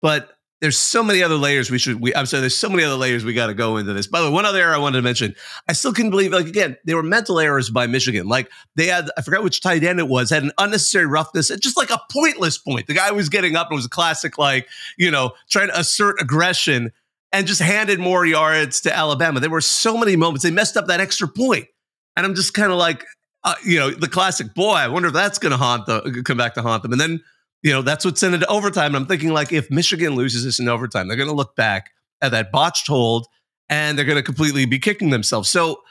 But 0.00 0.30
there's 0.60 0.78
so 0.78 1.02
many 1.02 1.22
other 1.22 1.36
layers 1.36 1.70
we 1.70 1.78
should 1.78 2.00
we 2.00 2.14
I'm 2.14 2.26
sorry, 2.26 2.42
there's 2.42 2.56
so 2.56 2.68
many 2.68 2.84
other 2.84 2.96
layers 2.96 3.24
we 3.24 3.32
got 3.32 3.46
to 3.46 3.54
go 3.54 3.78
into 3.78 3.92
this. 3.92 4.06
By 4.06 4.20
the 4.20 4.26
way, 4.26 4.32
one 4.32 4.44
other 4.44 4.60
error 4.60 4.74
I 4.74 4.78
wanted 4.78 4.98
to 4.98 5.02
mention. 5.02 5.34
I 5.68 5.72
still 5.72 5.92
couldn't 5.92 6.10
believe 6.10 6.32
like 6.32 6.46
again, 6.46 6.76
they 6.84 6.94
were 6.94 7.02
mental 7.02 7.40
errors 7.40 7.70
by 7.70 7.86
Michigan. 7.86 8.26
Like 8.28 8.50
they 8.76 8.86
had 8.86 9.10
I 9.16 9.22
forgot 9.22 9.42
which 9.42 9.60
tight 9.60 9.82
end 9.84 9.98
it 9.98 10.08
was, 10.08 10.30
had 10.30 10.42
an 10.42 10.52
unnecessary 10.58 11.06
roughness, 11.06 11.48
just 11.60 11.76
like 11.76 11.90
a 11.90 12.00
pointless 12.10 12.58
point. 12.58 12.86
The 12.86 12.94
guy 12.94 13.10
was 13.10 13.28
getting 13.28 13.56
up 13.56 13.68
it 13.70 13.74
was 13.74 13.86
a 13.86 13.90
classic 13.90 14.38
like, 14.38 14.68
you 14.98 15.10
know, 15.10 15.32
trying 15.48 15.68
to 15.68 15.78
assert 15.78 16.20
aggression 16.20 16.92
and 17.32 17.46
just 17.46 17.62
handed 17.62 17.98
more 17.98 18.26
yards 18.26 18.80
to 18.82 18.94
Alabama. 18.94 19.40
There 19.40 19.50
were 19.50 19.60
so 19.60 19.96
many 19.96 20.16
moments 20.16 20.42
they 20.42 20.50
messed 20.50 20.76
up 20.76 20.86
that 20.86 21.00
extra 21.00 21.28
point. 21.28 21.66
And 22.16 22.26
I'm 22.26 22.34
just 22.34 22.54
kind 22.54 22.70
of 22.70 22.76
like 22.76 23.06
uh, 23.44 23.54
you 23.64 23.78
know, 23.78 23.90
the 23.90 24.08
classic 24.08 24.52
boy, 24.54 24.74
I 24.74 24.88
wonder 24.88 25.08
if 25.08 25.14
that's 25.14 25.38
going 25.38 25.52
to 25.52 25.56
haunt 25.56 25.86
the 25.86 26.22
come 26.24 26.36
back 26.36 26.54
to 26.54 26.62
haunt 26.62 26.82
them. 26.82 26.92
And 26.92 27.00
then 27.00 27.20
you 27.62 27.72
know, 27.72 27.82
that's 27.82 28.04
what 28.04 28.18
sent 28.18 28.34
it 28.34 28.38
to 28.38 28.46
overtime. 28.46 28.94
And 28.94 28.96
I'm 28.96 29.06
thinking, 29.06 29.30
like, 29.30 29.52
if 29.52 29.70
Michigan 29.70 30.14
loses 30.14 30.44
this 30.44 30.58
in 30.58 30.68
overtime, 30.68 31.08
they're 31.08 31.16
going 31.16 31.28
to 31.28 31.34
look 31.34 31.56
back 31.56 31.90
at 32.22 32.32
that 32.32 32.52
botched 32.52 32.86
hold 32.86 33.26
and 33.68 33.96
they're 33.96 34.04
going 34.04 34.16
to 34.16 34.22
completely 34.22 34.64
be 34.64 34.78
kicking 34.78 35.10
themselves. 35.10 35.48
So 35.48 35.82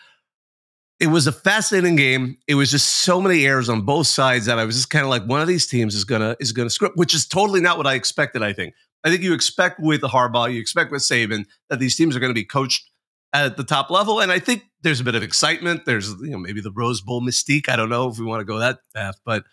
it 1.00 1.08
was 1.08 1.28
a 1.28 1.32
fascinating 1.32 1.96
game. 1.96 2.38
It 2.48 2.56
was 2.56 2.72
just 2.72 2.90
so 2.90 3.22
many 3.22 3.46
errors 3.46 3.70
on 3.70 3.82
both 3.82 4.08
sides 4.08 4.46
that 4.48 4.60
I 4.60 4.66
was 4.66 4.76
just 4.76 4.90
kind 4.90 5.04
of 5.04 5.10
like, 5.10 5.24
one 5.24 5.42
of 5.42 5.48
these 5.48 5.66
teams 5.66 5.96
is 5.96 6.04
gonna 6.04 6.36
is 6.40 6.52
gonna 6.52 6.70
script, 6.70 6.98
which 6.98 7.14
is 7.14 7.26
totally 7.26 7.62
not 7.62 7.78
what 7.78 7.88
I 7.88 7.94
expected. 7.94 8.44
I 8.44 8.54
think. 8.54 8.74
I 9.06 9.10
think 9.10 9.22
you 9.22 9.34
expect 9.34 9.80
with 9.80 10.02
Harbaugh, 10.02 10.54
you 10.54 10.60
expect 10.60 10.92
with 10.92 11.02
Saban 11.02 11.46
that 11.70 11.80
these 11.80 11.96
teams 11.96 12.18
are 12.18 12.20
going 12.20 12.32
to 12.32 12.36
be 12.36 12.44
coached 12.44 12.90
at 13.32 13.56
the 13.56 13.64
top 13.64 13.90
level, 13.90 14.20
and 14.20 14.30
I 14.30 14.40
think 14.40 14.64
there's 14.82 15.00
a 15.00 15.06
bit 15.06 15.16
of 15.16 15.24
excitement. 15.24 15.86
There's 15.86 16.10
you 16.22 16.32
know 16.32 16.38
maybe 16.38 16.60
the 16.60 16.72
Rose 16.72 17.00
Bowl 17.00 17.22
mystique. 17.22 17.70
I 17.70 17.78
don't 17.78 17.90
know 17.90 18.10
if 18.10 18.20
we 18.20 18.26
want 18.26 18.42
to 18.42 18.46
go 18.46 18.60
that 18.60 18.80
path, 18.94 19.16
but 19.24 19.46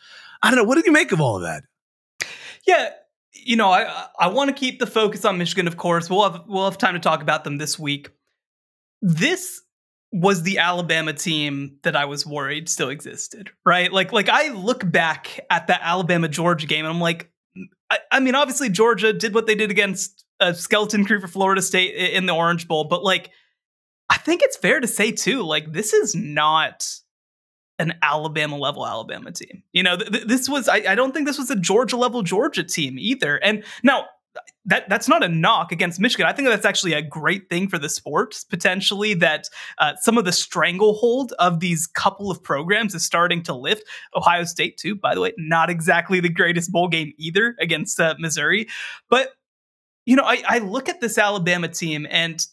I 0.42 0.50
don't 0.50 0.56
know. 0.56 0.64
What 0.64 0.74
did 0.74 0.86
you 0.86 0.92
make 0.92 1.12
of 1.12 1.20
all 1.20 1.36
of 1.36 1.42
that? 1.42 1.62
Yeah, 2.66 2.90
you 3.32 3.56
know, 3.56 3.70
I 3.70 4.06
I 4.18 4.28
want 4.28 4.48
to 4.48 4.54
keep 4.54 4.78
the 4.78 4.86
focus 4.86 5.24
on 5.24 5.38
Michigan. 5.38 5.66
Of 5.66 5.76
course, 5.76 6.10
we'll 6.10 6.30
have 6.30 6.44
we'll 6.46 6.64
have 6.64 6.78
time 6.78 6.94
to 6.94 7.00
talk 7.00 7.22
about 7.22 7.44
them 7.44 7.58
this 7.58 7.78
week. 7.78 8.10
This 9.02 9.62
was 10.12 10.42
the 10.42 10.58
Alabama 10.58 11.12
team 11.12 11.78
that 11.82 11.96
I 11.96 12.06
was 12.06 12.26
worried 12.26 12.68
still 12.68 12.88
existed, 12.88 13.50
right? 13.64 13.92
Like 13.92 14.12
like 14.12 14.28
I 14.28 14.48
look 14.48 14.90
back 14.90 15.40
at 15.50 15.66
that 15.66 15.80
Alabama 15.82 16.28
Georgia 16.28 16.66
game 16.66 16.84
and 16.84 16.94
I'm 16.94 17.00
like, 17.00 17.30
I, 17.90 17.98
I 18.10 18.20
mean, 18.20 18.34
obviously 18.34 18.68
Georgia 18.68 19.12
did 19.12 19.34
what 19.34 19.46
they 19.46 19.54
did 19.54 19.70
against 19.70 20.24
a 20.40 20.54
skeleton 20.54 21.04
crew 21.04 21.20
for 21.20 21.28
Florida 21.28 21.62
State 21.62 21.94
in 21.94 22.26
the 22.26 22.34
Orange 22.34 22.68
Bowl, 22.68 22.84
but 22.84 23.02
like, 23.02 23.30
I 24.08 24.16
think 24.18 24.42
it's 24.42 24.56
fair 24.56 24.80
to 24.80 24.86
say 24.86 25.12
too, 25.12 25.42
like 25.42 25.72
this 25.72 25.92
is 25.92 26.14
not 26.14 26.88
an 27.78 27.94
Alabama 28.02 28.56
level 28.56 28.86
Alabama 28.86 29.32
team. 29.32 29.62
You 29.72 29.82
know, 29.82 29.96
th- 29.96 30.24
this 30.26 30.48
was 30.48 30.68
I, 30.68 30.76
I, 30.88 30.94
don't 30.94 31.12
think 31.12 31.26
this 31.26 31.38
was 31.38 31.50
a 31.50 31.56
Georgia 31.56 31.96
level 31.96 32.22
Georgia 32.22 32.64
team 32.64 32.98
either. 32.98 33.36
And 33.36 33.64
now 33.82 34.06
that 34.64 34.88
that's 34.88 35.08
not 35.08 35.22
a 35.22 35.28
knock 35.28 35.72
against 35.72 36.00
Michigan. 36.00 36.26
I 36.26 36.32
think 36.32 36.48
that's 36.48 36.64
actually 36.64 36.92
a 36.92 37.02
great 37.02 37.48
thing 37.48 37.68
for 37.68 37.78
the 37.78 37.88
sport 37.88 38.36
potentially 38.50 39.14
that 39.14 39.48
uh, 39.78 39.94
some 40.00 40.18
of 40.18 40.24
the 40.24 40.32
stranglehold 40.32 41.32
of 41.38 41.60
these 41.60 41.86
couple 41.86 42.30
of 42.30 42.42
programs 42.42 42.94
is 42.94 43.04
starting 43.04 43.42
to 43.44 43.54
lift. 43.54 43.84
Ohio 44.14 44.44
State 44.44 44.76
too, 44.76 44.94
by 44.94 45.14
the 45.14 45.20
way, 45.20 45.32
not 45.38 45.70
exactly 45.70 46.20
the 46.20 46.28
greatest 46.28 46.72
bowl 46.72 46.88
game 46.88 47.12
either 47.18 47.56
against 47.60 48.00
uh, 48.00 48.14
Missouri, 48.18 48.68
but 49.08 49.30
you 50.04 50.14
know, 50.14 50.24
I, 50.24 50.42
I 50.46 50.58
look 50.58 50.88
at 50.88 51.00
this 51.00 51.18
Alabama 51.18 51.68
team 51.68 52.06
and 52.10 52.44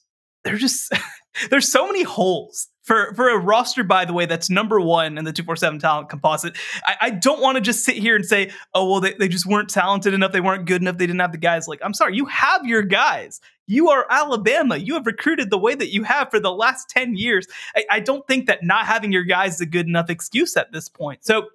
they're 0.44 0.58
just 0.58 0.92
there's 1.50 1.72
so 1.72 1.88
many 1.88 2.04
holes 2.04 2.68
for 2.84 3.13
for 3.16 3.30
a 3.30 3.38
roster, 3.38 3.84
by 3.84 4.06
the 4.06 4.13
way, 4.13 4.25
that's 4.25 4.50
number 4.50 4.80
one 4.80 5.18
in 5.18 5.24
the 5.24 5.32
247 5.32 5.80
talent 5.80 6.10
composite. 6.10 6.58
I, 6.86 6.96
I 7.02 7.10
don't 7.12 7.42
want 7.42 7.56
to 7.56 7.62
just 7.62 7.86
sit 7.86 7.96
here 7.96 8.16
and 8.16 8.25
say, 8.25 8.52
oh, 8.74 8.90
well, 8.90 9.00
they, 9.00 9.13
they 9.13 9.30
just 9.30 9.46
weren't 9.46 9.70
talented 9.70 10.13
enough. 10.13 10.34
They 10.34 10.42
weren't 10.42 10.66
good 10.66 10.82
enough. 10.82 10.98
They 10.98 11.08
didn't 11.08 11.22
have 11.22 11.32
the 11.32 11.38
guys. 11.38 11.68
Like, 11.68 11.80
I'm 11.84 11.94
sorry, 11.94 12.16
you 12.16 12.25
have 12.25 12.66
your 12.66 12.82
guys. 12.82 13.40
You 13.66 13.90
are 13.90 14.06
Alabama. 14.10 14.75
You 14.75 14.96
have 14.96 15.06
recruited 15.06 15.50
the 15.50 15.58
way 15.58 15.74
that 15.74 15.94
you 15.94 16.04
have 16.04 16.30
for 16.30 16.40
the 16.40 16.52
last 16.52 16.90
10 16.90 17.16
years. 17.16 17.48
I, 17.75 17.86
I 17.90 18.00
don't 18.02 18.28
think 18.28 18.48
that 18.48 18.63
not 18.63 18.86
having 18.86 19.13
your 19.13 19.24
guys 19.24 19.56
is 19.56 19.62
a 19.62 19.66
good 19.66 19.88
enough 19.88 20.10
excuse 20.10 20.58
at 20.58 20.74
this 20.74 20.90
point. 20.90 21.24
So, 21.25 21.48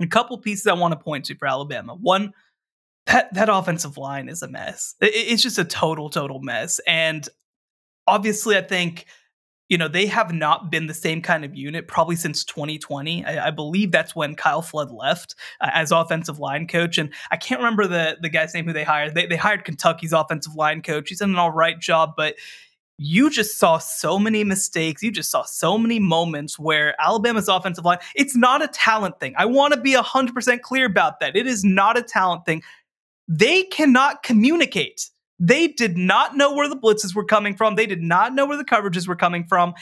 a 0.00 0.06
couple 0.06 0.38
pieces 0.38 0.66
I 0.66 0.74
want 0.74 0.92
to 0.92 0.98
point 0.98 1.24
to 1.26 1.34
for 1.36 1.48
Alabama. 1.48 1.94
One, 1.94 2.32
that 3.06 3.32
that 3.34 3.48
offensive 3.48 3.96
line 3.96 4.28
is 4.28 4.42
a 4.42 4.48
mess. 4.48 4.94
It, 5.00 5.10
it's 5.14 5.42
just 5.42 5.58
a 5.58 5.64
total, 5.64 6.10
total 6.10 6.40
mess. 6.40 6.80
And 6.86 7.28
obviously, 8.08 8.56
I 8.56 8.62
think 8.62 9.06
you 9.68 9.76
know, 9.76 9.88
they 9.88 10.06
have 10.06 10.32
not 10.32 10.70
been 10.70 10.86
the 10.86 10.94
same 10.94 11.20
kind 11.20 11.44
of 11.44 11.54
unit 11.54 11.88
probably 11.88 12.16
since 12.16 12.42
2020. 12.44 13.24
I, 13.24 13.48
I 13.48 13.50
believe 13.50 13.92
that's 13.92 14.16
when 14.16 14.34
Kyle 14.34 14.62
Flood 14.62 14.90
left 14.90 15.34
uh, 15.60 15.70
as 15.72 15.92
offensive 15.92 16.38
line 16.38 16.66
coach. 16.66 16.96
And 16.98 17.12
I 17.30 17.36
can't 17.36 17.60
remember 17.60 17.86
the, 17.86 18.16
the 18.20 18.30
guy's 18.30 18.54
name 18.54 18.64
who 18.64 18.72
they 18.72 18.84
hired. 18.84 19.14
They, 19.14 19.26
they 19.26 19.36
hired 19.36 19.64
Kentucky's 19.64 20.12
offensive 20.12 20.54
line 20.54 20.82
coach. 20.82 21.10
He's 21.10 21.18
done 21.18 21.30
an 21.30 21.36
all 21.36 21.50
right 21.50 21.78
job, 21.78 22.14
but 22.16 22.36
you 22.96 23.30
just 23.30 23.58
saw 23.58 23.78
so 23.78 24.18
many 24.18 24.42
mistakes. 24.42 25.02
You 25.02 25.12
just 25.12 25.30
saw 25.30 25.44
so 25.44 25.78
many 25.78 25.98
moments 25.98 26.58
where 26.58 27.00
Alabama's 27.00 27.48
offensive 27.48 27.84
line, 27.84 27.98
it's 28.16 28.36
not 28.36 28.62
a 28.62 28.68
talent 28.68 29.20
thing. 29.20 29.34
I 29.36 29.44
want 29.44 29.74
to 29.74 29.80
be 29.80 29.94
100% 29.94 30.60
clear 30.62 30.86
about 30.86 31.20
that. 31.20 31.36
It 31.36 31.46
is 31.46 31.62
not 31.62 31.96
a 31.96 32.02
talent 32.02 32.44
thing. 32.44 32.62
They 33.28 33.64
cannot 33.64 34.22
communicate. 34.22 35.10
They 35.38 35.68
did 35.68 35.96
not 35.96 36.36
know 36.36 36.54
where 36.54 36.68
the 36.68 36.76
blitzes 36.76 37.14
were 37.14 37.24
coming 37.24 37.54
from. 37.54 37.74
They 37.76 37.86
did 37.86 38.02
not 38.02 38.34
know 38.34 38.46
where 38.46 38.56
the 38.56 38.64
coverages 38.64 39.06
were 39.06 39.16
coming 39.16 39.44
from. 39.44 39.74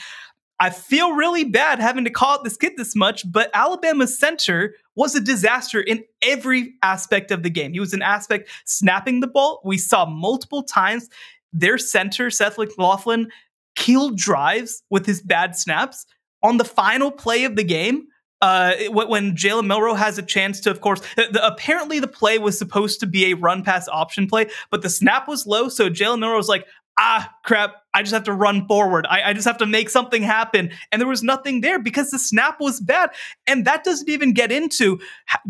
I 0.59 0.71
feel 0.71 1.13
really 1.13 1.43
bad 1.43 1.79
having 1.79 2.03
to 2.05 2.09
call 2.09 2.35
out 2.35 2.43
this 2.43 2.57
kid 2.57 2.73
this 2.77 2.95
much, 2.95 3.31
but 3.31 3.51
Alabama's 3.53 4.17
center 4.17 4.73
was 4.95 5.15
a 5.15 5.21
disaster 5.21 5.79
in 5.79 6.03
every 6.23 6.73
aspect 6.81 7.29
of 7.29 7.43
the 7.43 7.49
game. 7.51 7.73
He 7.73 7.79
was 7.79 7.93
an 7.93 8.01
aspect 8.01 8.49
snapping 8.65 9.19
the 9.19 9.27
ball. 9.27 9.61
We 9.63 9.77
saw 9.77 10.05
multiple 10.05 10.63
times 10.63 11.09
their 11.53 11.77
center, 11.77 12.31
Seth 12.31 12.57
McLaughlin, 12.57 13.29
killed 13.75 14.17
drives 14.17 14.81
with 14.89 15.05
his 15.05 15.21
bad 15.21 15.55
snaps. 15.55 16.05
On 16.43 16.57
the 16.57 16.65
final 16.65 17.11
play 17.11 17.43
of 17.45 17.55
the 17.55 17.63
game, 17.63 18.07
uh, 18.41 18.73
when 18.89 19.35
Jalen 19.35 19.65
Milroe 19.65 19.95
has 19.95 20.17
a 20.17 20.21
chance 20.23 20.59
to, 20.61 20.71
of 20.71 20.81
course, 20.81 21.01
the, 21.15 21.45
apparently 21.45 21.99
the 21.99 22.07
play 22.07 22.37
was 22.37 22.57
supposed 22.57 22.99
to 22.99 23.07
be 23.07 23.31
a 23.31 23.35
run 23.35 23.63
pass 23.63 23.87
option 23.87 24.27
play, 24.27 24.47
but 24.69 24.81
the 24.81 24.89
snap 24.89 25.27
was 25.27 25.47
low. 25.47 25.69
So 25.69 25.89
Jalen 25.89 26.19
Milroe 26.19 26.37
was 26.37 26.47
like, 26.47 26.67
ah, 26.99 27.33
crap, 27.43 27.75
I 27.97 28.03
just 28.03 28.13
have 28.13 28.25
to 28.25 28.33
run 28.33 28.67
forward. 28.67 29.07
I, 29.09 29.23
I, 29.23 29.33
just 29.33 29.47
have 29.47 29.57
to 29.57 29.65
make 29.65 29.89
something 29.89 30.21
happen. 30.21 30.69
And 30.91 31.01
there 31.01 31.09
was 31.09 31.23
nothing 31.23 31.61
there 31.61 31.79
because 31.79 32.11
the 32.11 32.19
snap 32.19 32.57
was 32.59 32.79
bad. 32.79 33.09
And 33.47 33.65
that 33.65 33.83
doesn't 33.83 34.07
even 34.07 34.33
get 34.33 34.51
into 34.51 34.99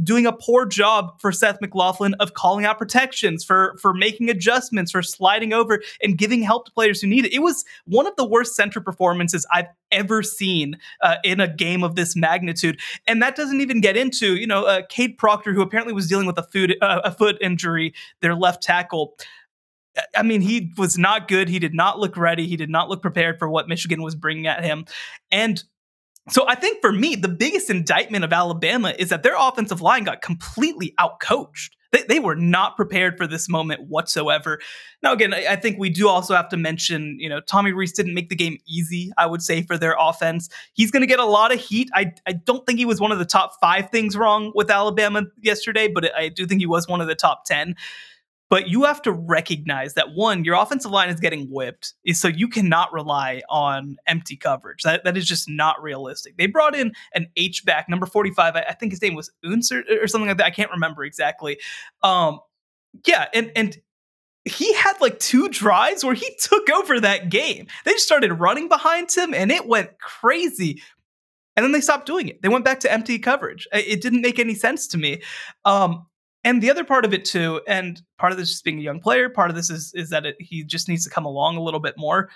doing 0.01 0.25
a 0.25 0.31
poor 0.31 0.65
job 0.65 1.19
for 1.19 1.33
Seth 1.33 1.59
McLaughlin 1.59 2.13
of 2.21 2.35
calling 2.35 2.63
out 2.63 2.77
protections, 2.77 3.43
for, 3.43 3.75
for 3.81 3.93
making 3.93 4.29
adjustments, 4.29 4.93
for 4.93 5.01
sliding 5.01 5.51
over 5.51 5.81
and 6.01 6.17
giving 6.17 6.41
help 6.41 6.65
to 6.67 6.71
players 6.71 7.01
who 7.01 7.07
need 7.07 7.25
it. 7.25 7.33
It 7.33 7.39
was 7.39 7.65
one 7.83 8.07
of 8.07 8.15
the 8.15 8.25
worst 8.25 8.55
center 8.55 8.79
performances 8.79 9.45
I've 9.51 9.67
ever 9.91 10.23
seen 10.23 10.77
uh, 11.01 11.15
in 11.25 11.41
a 11.41 11.53
game 11.53 11.83
of 11.83 11.95
this 11.95 12.15
magnitude. 12.15 12.79
And 13.07 13.21
that 13.21 13.35
doesn't 13.35 13.59
even 13.59 13.81
get 13.81 13.97
into, 13.97 14.37
you 14.37 14.47
know, 14.47 14.63
uh, 14.63 14.83
Cade 14.87 15.17
Proctor, 15.17 15.51
who 15.51 15.61
apparently 15.61 15.93
was 15.93 16.07
dealing 16.07 16.27
with 16.27 16.37
a, 16.37 16.43
food, 16.43 16.77
uh, 16.81 17.01
a 17.03 17.11
foot 17.11 17.37
injury, 17.41 17.93
their 18.21 18.35
left 18.35 18.63
tackle. 18.63 19.17
I 20.15 20.23
mean, 20.23 20.41
he 20.41 20.73
was 20.77 20.97
not 20.97 21.27
good. 21.27 21.49
He 21.49 21.59
did 21.59 21.73
not 21.73 21.99
look 21.99 22.17
ready. 22.17 22.47
He 22.47 22.57
did 22.57 22.69
not 22.69 22.89
look 22.89 23.01
prepared 23.01 23.39
for 23.39 23.49
what 23.49 23.67
Michigan 23.67 24.01
was 24.01 24.15
bringing 24.15 24.47
at 24.47 24.63
him. 24.63 24.85
And 25.31 25.63
so 26.29 26.47
I 26.47 26.55
think 26.55 26.81
for 26.81 26.91
me, 26.91 27.15
the 27.15 27.29
biggest 27.29 27.69
indictment 27.69 28.23
of 28.23 28.33
Alabama 28.33 28.93
is 28.97 29.09
that 29.09 29.23
their 29.23 29.35
offensive 29.37 29.81
line 29.81 30.03
got 30.03 30.21
completely 30.21 30.93
outcoached. 30.99 31.69
They, 31.91 32.03
they 32.03 32.19
were 32.19 32.35
not 32.35 32.75
prepared 32.75 33.17
for 33.17 33.27
this 33.27 33.47
moment 33.47 33.87
whatsoever. 33.87 34.59
Now, 35.01 35.13
again, 35.13 35.33
I, 35.33 35.45
I 35.51 35.55
think 35.55 35.79
we 35.79 35.89
do 35.89 36.09
also 36.09 36.35
have 36.35 36.49
to 36.49 36.57
mention, 36.57 37.17
you 37.17 37.29
know, 37.29 37.39
Tommy 37.39 37.71
Rees 37.71 37.93
didn't 37.93 38.13
make 38.13 38.27
the 38.27 38.35
game 38.35 38.57
easy, 38.67 39.11
I 39.17 39.25
would 39.25 39.41
say, 39.41 39.61
for 39.61 39.77
their 39.77 39.95
offense. 39.97 40.49
He's 40.73 40.91
going 40.91 41.01
to 41.01 41.07
get 41.07 41.19
a 41.19 41.25
lot 41.25 41.53
of 41.53 41.61
heat. 41.61 41.89
I, 41.93 42.11
I 42.27 42.33
don't 42.33 42.65
think 42.65 42.79
he 42.79 42.85
was 42.85 42.99
one 42.99 43.13
of 43.13 43.19
the 43.19 43.25
top 43.25 43.53
five 43.61 43.89
things 43.89 44.17
wrong 44.17 44.51
with 44.53 44.69
Alabama 44.69 45.23
yesterday, 45.41 45.87
but 45.87 46.13
I 46.13 46.27
do 46.27 46.45
think 46.45 46.59
he 46.59 46.67
was 46.67 46.89
one 46.89 46.99
of 46.99 47.07
the 47.07 47.15
top 47.15 47.45
10. 47.45 47.75
But 48.49 48.69
you 48.69 48.83
have 48.85 49.01
to 49.01 49.11
recognize 49.11 49.95
that 49.95 50.13
one, 50.13 50.45
your 50.45 50.55
offensive 50.55 50.91
line 50.91 51.09
is 51.09 51.19
getting 51.19 51.47
whipped, 51.49 51.93
so 52.13 52.29
you 52.29 52.47
cannot 52.47 52.93
rely 52.93 53.41
on 53.49 53.97
empty 54.07 54.37
coverage. 54.37 54.83
That 54.83 55.03
that 55.03 55.17
is 55.17 55.27
just 55.27 55.49
not 55.49 55.81
realistic. 55.81 56.37
They 56.37 56.47
brought 56.47 56.73
in 56.73 56.93
an 57.13 57.27
H 57.35 57.65
back, 57.65 57.89
number 57.89 58.05
forty 58.05 58.31
five. 58.31 58.55
I, 58.55 58.61
I, 58.69 58.73
think 58.73 58.93
his 58.93 59.01
name 59.01 59.15
was 59.15 59.29
Unser 59.43 59.83
or 60.01 60.07
something 60.07 60.29
like 60.29 60.37
that. 60.37 60.45
I 60.45 60.51
can't 60.51 60.71
remember 60.71 61.03
exactly. 61.03 61.59
Um, 62.03 62.39
yeah, 63.05 63.25
and 63.33 63.51
and 63.55 63.77
he 64.45 64.73
had 64.73 64.93
like 65.01 65.19
two 65.19 65.49
drives 65.49 66.03
where 66.03 66.15
he 66.15 66.29
took 66.41 66.69
over 66.69 66.99
that 66.99 67.29
game. 67.29 67.67
They 67.85 67.91
just 67.91 68.05
started 68.05 68.33
running 68.33 68.69
behind 68.69 69.11
him, 69.11 69.33
and 69.33 69.51
it 69.51 69.67
went 69.67 69.99
crazy. 69.99 70.81
And 71.55 71.63
then 71.63 71.71
they 71.71 71.81
stopped 71.81 72.05
doing 72.05 72.27
it. 72.27 72.41
They 72.41 72.49
went 72.49 72.65
back 72.65 72.79
to 72.81 72.91
empty 72.91 73.17
coverage. 73.17 73.67
It 73.73 73.99
didn't 73.99 74.21
make 74.21 74.37
any 74.37 74.53
sense 74.53 74.87
to 74.89 74.97
me. 74.97 75.23
Um, 75.65 76.05
and 76.47 76.63
the 76.63 76.71
other 76.71 76.85
part 76.85 77.03
of 77.03 77.13
it 77.13 77.25
too, 77.25 77.59
and 77.67 78.01
part 78.17 78.31
of 78.31 78.37
this 78.37 78.51
is 78.51 78.61
being 78.61 78.79
a 78.79 78.81
young 78.81 79.01
player, 79.01 79.27
part 79.27 79.49
of 79.49 79.55
this 79.57 79.69
is 79.69 79.91
is 79.93 80.09
that 80.11 80.25
it, 80.25 80.37
he 80.39 80.63
just 80.63 80.87
needs 80.87 81.03
to 81.03 81.09
come 81.09 81.25
along 81.25 81.57
a 81.57 81.61
little 81.61 81.81
bit 81.81 81.95
more. 81.97 82.29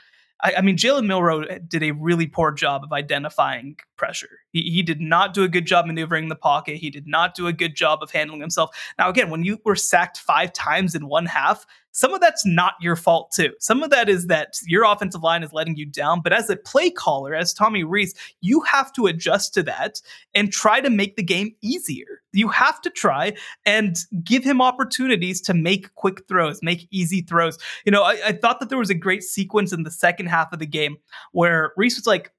I, 0.44 0.56
I 0.58 0.62
mean, 0.62 0.76
Jalen 0.76 1.06
Milroe 1.06 1.44
eh, 1.44 1.60
did 1.66 1.82
a 1.82 1.92
really 1.92 2.28
poor 2.28 2.52
job 2.52 2.84
of 2.84 2.92
identifying 2.92 3.78
pressure. 3.96 4.40
He, 4.52 4.64
he 4.64 4.84
did 4.84 5.00
not 5.00 5.34
do 5.34 5.44
a 5.44 5.48
good 5.48 5.66
job 5.66 5.86
maneuvering 5.86 6.28
the 6.28 6.36
pocket. 6.36 6.76
He 6.76 6.90
did 6.90 7.08
not 7.08 7.36
do 7.36 7.48
a 7.48 7.54
good 7.54 7.74
job 7.74 8.00
of 8.02 8.12
handling 8.12 8.42
himself. 8.42 8.76
Now, 9.00 9.10
again, 9.10 9.30
when 9.30 9.44
you 9.44 9.60
were 9.64 9.78
sacked 9.78 10.18
five 10.18 10.52
times 10.52 10.94
in 10.94 11.08
one 11.08 11.26
half, 11.26 11.66
some 11.92 12.14
of 12.14 12.22
that's 12.22 12.46
not 12.46 12.74
your 12.80 12.96
fault 12.96 13.32
too. 13.36 13.52
Some 13.60 13.84
of 13.84 13.90
that 13.90 14.10
is 14.10 14.28
that 14.28 14.56
your 14.66 14.86
offensive 14.86 15.24
line 15.24 15.44
is 15.44 15.54
letting 15.54 15.76
you 15.76 15.86
down. 15.86 16.22
But 16.22 16.34
as 16.34 16.50
a 16.50 16.56
play 16.56 16.90
caller, 16.90 17.36
as 17.36 17.54
Tommy 17.54 17.84
Rees, 17.84 18.14
you 18.42 18.62
have 18.62 18.94
to 18.94 19.08
adjust 19.08 19.54
to 19.56 19.64
that 19.64 20.02
and 20.34 20.52
try 20.52 20.80
to 20.82 20.90
make 20.90 21.16
the 21.16 21.24
game 21.24 21.54
easier. 21.62 22.22
You 22.34 22.48
have 22.50 22.82
to 22.82 22.90
try 22.90 23.34
and 23.66 23.98
give 24.24 24.44
him 24.44 24.62
opportunities 24.62 25.42
to 25.42 25.54
make 25.54 25.94
quick 25.96 26.28
throws, 26.28 26.62
make 26.62 26.88
easy 26.92 27.22
throws. 27.22 27.58
You 27.86 27.92
know, 27.92 28.04
I, 28.04 28.20
I 28.28 28.32
thought 28.32 28.60
that 28.60 28.70
there 28.70 28.78
was 28.78 28.90
a 28.90 28.96
great 28.96 29.24
sequence 29.24 29.74
in 29.74 29.84
the 29.84 29.92
second 29.92 30.28
half 30.28 30.54
of 30.54 30.60
the 30.60 30.66
game 30.66 30.98
where 31.34 31.74
Rees 31.76 31.96
was 31.98 32.08
like, 32.08 32.32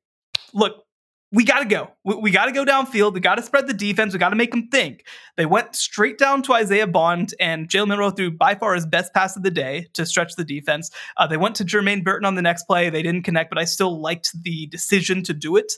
look, 0.55 0.85
we 1.33 1.45
got 1.45 1.61
to 1.61 1.65
go. 1.65 1.91
We, 2.05 2.15
we 2.17 2.31
got 2.31 2.47
to 2.47 2.53
go 2.53 2.65
downfield. 2.65 3.15
We 3.15 3.21
got 3.21 3.37
to 3.37 3.43
spread 3.43 3.67
the 3.67 3.75
defense. 3.75 4.13
We 4.13 4.19
got 4.19 4.29
to 4.29 4.37
make 4.37 4.51
them 4.51 4.69
think. 4.69 5.07
They 5.37 5.47
went 5.47 5.75
straight 5.75 6.19
down 6.19 6.43
to 6.43 6.53
Isaiah 6.53 6.87
Bond, 6.87 7.35
and 7.41 7.69
Jalen 7.69 7.89
Milroe 7.89 8.11
threw 8.11 8.31
by 8.31 8.55
far 8.55 8.75
his 8.75 8.85
best 8.85 9.15
pass 9.15 9.37
of 9.37 9.43
the 9.43 9.51
day 9.51 9.89
to 9.95 10.05
stretch 10.05 10.37
the 10.37 10.45
defense. 10.45 10.91
Uh, 11.17 11.27
they 11.27 11.39
went 11.39 11.57
to 11.57 11.65
Jermaine 11.65 12.05
Burton 12.05 12.27
on 12.27 12.35
the 12.35 12.43
next 12.43 12.65
play. 12.65 12.91
They 12.91 13.03
didn't 13.03 13.23
connect, 13.23 13.51
but 13.51 13.59
I 13.59 13.65
still 13.65 14.01
liked 14.01 14.31
the 14.43 14.67
decision 14.67 15.23
to 15.25 15.33
do 15.33 15.57
it. 15.57 15.73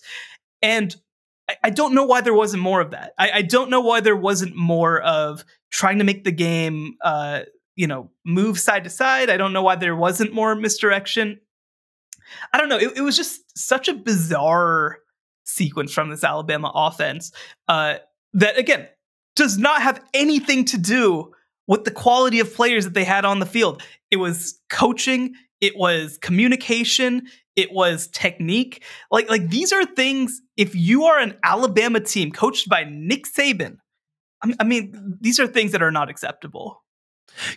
And 0.61 0.95
I, 1.49 1.57
I 1.65 1.71
don't 1.71 1.95
know 1.95 2.05
why 2.05 2.21
there 2.21 2.35
wasn't 2.35 2.63
more 2.63 2.81
of 2.81 2.91
that. 2.91 3.13
I, 3.17 3.31
I, 3.31 3.43
don't 3.43 3.71
know 3.71 3.81
why 3.81 4.01
there 4.01 4.17
wasn't 4.17 4.57
more 4.57 5.01
of 5.03 5.45
trying 5.71 5.99
to 5.99 6.05
make 6.05 6.25
the 6.25 6.33
game, 6.33 6.97
uh, 7.01 7.43
you 7.77 7.87
know, 7.87 8.11
move 8.25 8.59
side 8.59 8.85
to 8.85 8.91
side. 8.91 9.31
I 9.31 9.37
don't 9.37 9.53
know 9.53 9.63
why 9.63 9.77
there 9.77 9.95
wasn't 9.95 10.33
more 10.33 10.55
misdirection. 10.57 11.41
I 12.53 12.59
don't 12.59 12.69
know. 12.69 12.79
It, 12.79 12.97
it 12.97 13.03
was 13.03 13.17
just 13.17 13.57
such 13.57 13.89
a 13.89 13.95
bizarre 13.95 14.99
sequence 15.45 15.93
from 15.93 16.11
this 16.11 16.25
Alabama 16.25 16.71
offense 16.75 17.33
uh, 17.69 17.97
that, 18.33 18.59
again, 18.59 18.89
does 19.37 19.59
not 19.59 19.83
have 19.83 20.03
anything 20.13 20.65
to 20.67 20.79
do 20.79 21.33
with 21.67 21.85
the 21.85 21.91
quality 21.91 22.41
of 22.41 22.55
players 22.55 22.85
that 22.85 22.95
they 22.95 23.05
had 23.05 23.25
on 23.25 23.39
the 23.39 23.47
field. 23.47 23.83
It 24.11 24.17
was 24.17 24.61
coaching, 24.69 25.35
it 25.61 25.77
was 25.77 26.19
communication, 26.19 27.27
it 27.57 27.73
was 27.73 28.09
technique. 28.09 28.83
Like, 29.11 29.31
like 29.31 29.49
these 29.49 29.73
are 29.73 29.85
things, 29.85 30.41
if 30.57 30.75
you 30.75 31.05
are 31.05 31.19
an 31.19 31.37
Alabama 31.43 32.01
team 32.01 32.33
coached 32.33 32.69
by 32.69 32.85
Nick 32.85 33.25
Saban, 33.25 33.79
I 34.61 34.65
mean, 34.65 35.17
these 35.21 35.41
are 35.41 35.47
things 35.47 35.73
that 35.73 35.83
are 35.83 35.91
not 35.91 36.11
acceptable. 36.11 36.83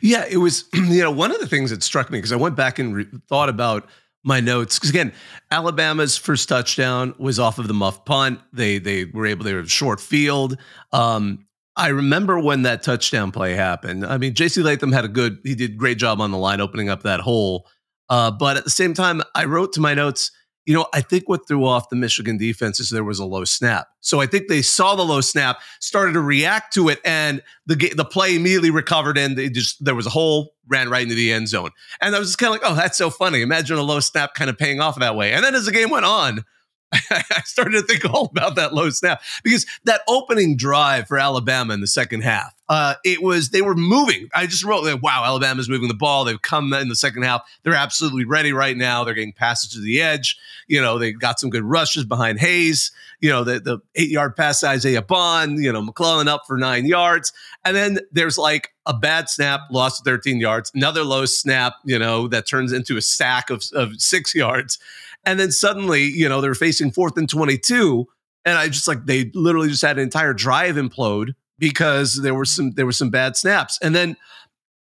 Yeah, 0.01 0.25
it 0.29 0.37
was, 0.37 0.65
you 0.73 1.01
know, 1.01 1.11
one 1.11 1.31
of 1.31 1.39
the 1.39 1.47
things 1.47 1.69
that 1.71 1.83
struck 1.83 2.09
me 2.09 2.17
because 2.17 2.31
I 2.31 2.37
went 2.37 2.55
back 2.55 2.79
and 2.79 2.95
re- 2.95 3.07
thought 3.27 3.49
about 3.49 3.89
my 4.27 4.41
notes 4.41 4.77
because 4.77 4.89
again, 4.89 5.13
Alabama's 5.49 6.17
first 6.17 6.49
touchdown 6.49 7.15
was 7.17 7.39
off 7.39 7.57
of 7.57 7.67
the 7.67 7.73
muff 7.73 8.03
punt. 8.05 8.39
They 8.51 8.77
they 8.77 9.05
were 9.05 9.25
able 9.25 9.45
they 9.45 9.53
were 9.53 9.65
short 9.65 10.01
field. 10.01 10.57
Um, 10.91 11.45
I 11.77 11.87
remember 11.87 12.39
when 12.39 12.63
that 12.63 12.83
touchdown 12.83 13.31
play 13.31 13.53
happened. 13.53 14.05
I 14.05 14.17
mean, 14.17 14.33
J.C. 14.33 14.61
Latham 14.61 14.91
had 14.91 15.05
a 15.05 15.07
good 15.07 15.39
he 15.43 15.55
did 15.55 15.77
great 15.77 15.97
job 15.97 16.19
on 16.19 16.31
the 16.31 16.37
line 16.37 16.59
opening 16.59 16.89
up 16.89 17.03
that 17.03 17.21
hole. 17.21 17.67
Uh, 18.09 18.29
but 18.29 18.57
at 18.57 18.63
the 18.65 18.69
same 18.69 18.93
time, 18.93 19.21
I 19.33 19.45
wrote 19.45 19.73
to 19.73 19.81
my 19.81 19.93
notes 19.93 20.31
you 20.67 20.73
know, 20.73 20.85
I 20.93 20.99
think 20.99 21.29
what 21.29 21.47
threw 21.47 21.65
off 21.65 21.87
the 21.87 21.95
Michigan 21.95 22.37
defense 22.37 22.81
is 22.81 22.89
there 22.89 23.05
was 23.05 23.19
a 23.19 23.25
low 23.25 23.45
snap. 23.45 23.87
So 24.01 24.19
I 24.19 24.25
think 24.25 24.49
they 24.49 24.61
saw 24.61 24.95
the 24.95 25.03
low 25.03 25.21
snap, 25.21 25.61
started 25.79 26.11
to 26.11 26.19
react 26.19 26.73
to 26.73 26.89
it, 26.89 26.99
and 27.05 27.41
the 27.65 27.75
the 27.95 28.03
play 28.03 28.35
immediately 28.35 28.69
recovered, 28.69 29.17
and 29.17 29.37
they 29.37 29.49
just 29.49 29.83
there 29.83 29.95
was 29.95 30.05
a 30.05 30.09
hole, 30.09 30.55
ran 30.67 30.89
right 30.89 31.03
into 31.03 31.15
the 31.15 31.31
end 31.31 31.47
zone. 31.47 31.71
And 32.01 32.13
I 32.13 32.19
was 32.19 32.27
just 32.27 32.37
kind 32.37 32.53
of 32.53 32.61
like, 32.61 32.69
oh, 32.69 32.75
that's 32.75 32.97
so 32.97 33.09
funny. 33.09 33.41
Imagine 33.41 33.77
a 33.77 33.81
low 33.81 34.01
snap 34.01 34.33
kind 34.33 34.49
of 34.49 34.57
paying 34.57 34.81
off 34.81 34.99
that 34.99 35.15
way. 35.15 35.31
And 35.31 35.43
then 35.43 35.55
as 35.55 35.65
the 35.65 35.71
game 35.71 35.89
went 35.89 36.05
on, 36.05 36.43
I 36.93 37.41
started 37.43 37.73
to 37.73 37.81
think 37.81 38.05
all 38.05 38.25
about 38.25 38.55
that 38.55 38.73
low 38.73 38.89
snap 38.89 39.21
because 39.43 39.65
that 39.83 40.01
opening 40.07 40.55
drive 40.55 41.07
for 41.07 41.17
Alabama 41.17 41.73
in 41.73 41.81
the 41.81 41.87
second 41.87 42.21
half, 42.21 42.55
uh, 42.69 42.95
it 43.03 43.21
was 43.21 43.49
they 43.49 43.61
were 43.61 43.75
moving. 43.75 44.29
I 44.33 44.45
just 44.47 44.63
wrote 44.63 44.83
that 44.83 45.01
wow, 45.01 45.23
Alabama's 45.25 45.67
moving 45.67 45.89
the 45.89 45.93
ball. 45.93 46.23
They've 46.23 46.41
come 46.41 46.71
in 46.71 46.87
the 46.87 46.95
second 46.95 47.23
half. 47.23 47.41
They're 47.63 47.73
absolutely 47.73 48.23
ready 48.23 48.53
right 48.53 48.77
now. 48.77 49.03
They're 49.03 49.13
getting 49.13 49.33
passes 49.33 49.71
to 49.71 49.81
the 49.81 50.01
edge. 50.01 50.37
You 50.67 50.81
know, 50.81 50.97
they 50.97 51.11
got 51.11 51.39
some 51.39 51.49
good 51.49 51.63
rushes 51.63 52.05
behind 52.05 52.39
Hayes. 52.39 52.91
You 53.19 53.31
know, 53.31 53.43
the 53.43 53.59
the 53.59 53.79
eight 53.95 54.09
yard 54.09 54.37
pass 54.37 54.61
to 54.61 54.67
Isaiah 54.67 55.01
Bond. 55.01 55.59
You 55.59 55.73
know, 55.73 55.81
McClellan 55.81 56.29
up 56.29 56.43
for 56.47 56.57
nine 56.57 56.85
yards, 56.85 57.33
and 57.65 57.75
then 57.75 57.99
there's 58.13 58.37
like 58.37 58.73
a 58.85 58.93
bad 58.93 59.29
snap, 59.29 59.61
lost 59.69 60.05
13 60.05 60.39
yards. 60.39 60.71
Another 60.73 61.03
low 61.03 61.25
snap, 61.25 61.73
you 61.83 61.99
know, 61.99 62.29
that 62.29 62.47
turns 62.47 62.71
into 62.71 62.95
a 62.95 63.01
sack 63.01 63.49
of, 63.49 63.61
of 63.73 63.99
six 64.01 64.33
yards 64.33 64.79
And 65.27 65.37
then 65.37 65.51
suddenly, 65.51 66.03
you 66.03 66.29
know, 66.29 66.39
they're 66.39 66.55
facing 66.55 66.89
fourth 66.91 67.17
and 67.17 67.29
22. 67.29 68.07
And 68.45 68.57
I 68.57 68.69
just 68.69 68.87
like, 68.87 69.05
they 69.05 69.29
literally 69.33 69.67
just 69.67 69.81
had 69.81 69.97
an 69.97 70.03
entire 70.03 70.33
drive 70.33 70.75
implode 70.75 71.33
because 71.59 72.21
there 72.21 72.33
were 72.33 72.45
some, 72.45 72.71
there 72.71 72.85
were 72.85 72.93
some 72.93 73.09
bad 73.09 73.35
snaps. 73.35 73.77
And 73.81 73.93
then, 73.93 74.15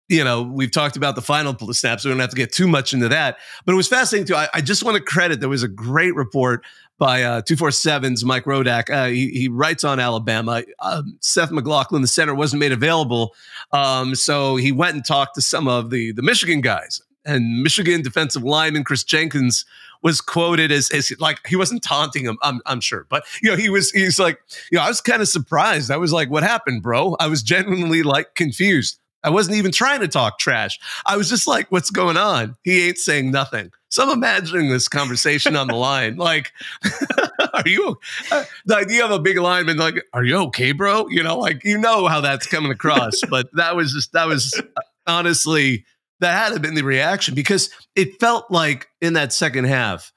you 0.09 0.23
know, 0.23 0.43
we've 0.43 0.71
talked 0.71 0.97
about 0.97 1.17
the 1.17 1.21
final 1.21 1.53
snaps. 1.73 2.05
So 2.05 2.09
we 2.09 2.13
don't 2.13 2.21
have 2.21 2.31
to 2.31 2.37
get 2.37 2.53
too 2.53 2.69
much 2.69 2.95
into 2.95 3.09
that. 3.09 3.39
But 3.65 3.73
it 3.73 3.75
was 3.75 3.89
fascinating 3.89 4.29
too. 4.29 4.37
I, 4.37 4.49
I 4.55 4.61
just 4.61 4.85
want 4.85 4.97
to 4.97 5.03
credit, 5.03 5.41
there 5.41 5.49
was 5.49 5.65
a 5.65 5.69
great 5.69 6.15
report 6.15 6.65
by 6.97 7.25
uh, 7.25 7.43
247's 7.43 8.25
Mike 8.25 8.45
Rodak. 8.45 8.89
Uh, 8.89 9.09
he, 9.09 9.31
he, 9.31 9.49
writes 9.49 9.83
on 9.83 9.99
Alabama. 9.99 10.63
Um, 10.79 11.19
Seth 11.21 11.51
McLaughlin, 11.51 12.03
the 12.03 12.09
center, 12.09 12.37
wasn't 12.37 12.61
made 12.61 12.73
available. 12.73 13.35
Um, 13.73 14.15
so 14.15 14.55
he 14.55 14.71
went 14.71 14.95
and 14.95 15.05
talked 15.05 15.35
to 15.35 15.43
some 15.43 15.67
of 15.67 15.91
the, 15.91 16.13
the 16.13 16.23
Michigan 16.23 16.61
guys. 16.61 17.03
And 17.25 17.65
Michigan 17.65 18.03
defensive 18.03 18.45
lineman 18.45 18.85
Kris 18.85 19.03
Jenkins 19.03 19.65
was 20.07 20.21
quoted 20.21 20.71
as, 20.71 20.89
as 20.93 21.13
like 21.19 21.45
he 21.49 21.57
wasn't 21.57 21.83
taunting 21.83 22.25
him, 22.25 22.39
I'm, 22.41 22.61
I'm 22.65 22.81
sure, 22.81 23.07
but 23.09 23.25
you 23.43 23.51
know 23.51 23.57
he 23.57 23.69
was 23.69 23.91
he's 23.91 24.21
like 24.21 24.39
you 24.71 24.79
know 24.79 24.85
I 24.85 24.89
was 24.89 25.01
kind 25.01 25.21
of 25.21 25.27
surprised. 25.27 25.91
I 25.91 25.97
was 25.97 26.13
like, 26.13 26.31
what 26.31 26.45
happened, 26.45 26.85
bro? 26.85 27.17
I 27.19 27.27
was 27.27 27.43
genuinely 27.43 28.05
like 28.05 28.37
confused. 28.37 29.01
I 29.25 29.31
wasn't 29.31 29.57
even 29.57 29.73
trying 29.73 29.99
to 30.03 30.09
talk 30.09 30.39
trash. 30.39 30.79
I 31.07 31.17
was 31.17 31.29
just 31.29 31.49
like, 31.49 31.73
what's 31.73 31.91
going 31.91 32.17
on? 32.17 32.55
He 32.63 32.87
ain't 32.87 32.99
saying 32.99 33.33
nothing. 33.33 33.73
So 33.89 34.05
I'm 34.05 34.11
imagining 34.11 34.71
this 34.71 34.89
conversation 34.89 35.57
on 35.57 35.67
the 35.67 35.75
line. 35.75 36.19
Like, 36.27 36.53
are 37.55 37.67
you 37.67 37.99
uh, 38.31 38.45
the 38.65 38.77
idea 38.77 39.05
of 39.05 39.11
a 39.11 39.19
big 39.19 39.39
lineman? 39.39 39.77
Like, 39.77 40.05
are 40.13 40.23
you 40.23 40.37
okay, 40.37 40.71
bro? 40.71 41.09
You 41.09 41.25
know, 41.25 41.37
like 41.37 41.65
you 41.65 41.79
know 41.79 42.07
how 42.07 42.21
that's 42.21 42.47
coming 42.47 42.71
across. 42.71 43.23
but 43.29 43.49
that 43.55 43.75
was 43.75 43.93
just 43.93 44.13
that 44.13 44.29
was 44.29 44.63
honestly 45.09 45.85
that 46.21 46.53
had 46.53 46.63
been 46.63 46.75
the 46.75 46.83
reaction 46.83 47.35
because 47.35 47.71
it 47.95 48.19
felt 48.21 48.51
like 48.51 48.89
in 49.01 49.13
that 49.15 49.33
second 49.33 49.65
half, 49.65 50.13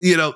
you 0.00 0.16
know, 0.16 0.34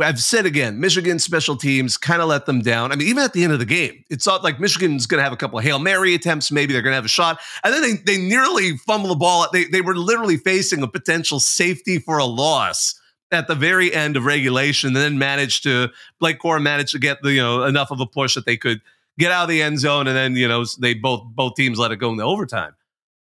I've 0.00 0.18
said 0.18 0.44
again, 0.44 0.80
Michigan 0.80 1.20
special 1.20 1.56
teams 1.56 1.96
kind 1.96 2.20
of 2.20 2.26
let 2.26 2.46
them 2.46 2.62
down. 2.62 2.90
I 2.90 2.96
mean, 2.96 3.06
even 3.06 3.22
at 3.22 3.32
the 3.32 3.44
end 3.44 3.52
of 3.52 3.60
the 3.60 3.64
game, 3.64 4.02
it's 4.10 4.26
not 4.26 4.42
like 4.42 4.58
Michigan's 4.58 5.06
going 5.06 5.20
to 5.20 5.22
have 5.22 5.32
a 5.32 5.36
couple 5.36 5.56
of 5.56 5.64
Hail 5.64 5.78
Mary 5.78 6.14
attempts. 6.14 6.50
Maybe 6.50 6.72
they're 6.72 6.82
going 6.82 6.92
to 6.92 6.96
have 6.96 7.04
a 7.04 7.08
shot. 7.08 7.38
And 7.62 7.72
then 7.72 7.82
they, 7.82 7.92
they 8.04 8.18
nearly 8.18 8.76
fumble 8.78 9.10
the 9.10 9.14
ball. 9.14 9.46
They, 9.52 9.66
they 9.66 9.82
were 9.82 9.94
literally 9.94 10.36
facing 10.36 10.82
a 10.82 10.88
potential 10.88 11.38
safety 11.38 12.00
for 12.00 12.18
a 12.18 12.24
loss 12.24 12.98
at 13.30 13.46
the 13.46 13.54
very 13.54 13.94
end 13.94 14.16
of 14.16 14.24
regulation, 14.24 14.88
and 14.88 14.96
then 14.96 15.18
managed 15.18 15.62
to, 15.62 15.90
Blake 16.18 16.40
Corum 16.40 16.62
managed 16.62 16.92
to 16.92 16.98
get 16.98 17.22
the, 17.22 17.32
you 17.32 17.40
know, 17.40 17.64
enough 17.64 17.92
of 17.92 18.00
a 18.00 18.06
push 18.06 18.34
that 18.34 18.46
they 18.46 18.56
could 18.56 18.80
get 19.18 19.30
out 19.30 19.44
of 19.44 19.48
the 19.48 19.62
end 19.62 19.78
zone. 19.78 20.08
And 20.08 20.16
then, 20.16 20.34
you 20.34 20.48
know, 20.48 20.64
they 20.80 20.94
both, 20.94 21.22
both 21.34 21.54
teams 21.54 21.78
let 21.78 21.92
it 21.92 21.96
go 21.96 22.10
in 22.10 22.16
the 22.16 22.24
overtime. 22.24 22.74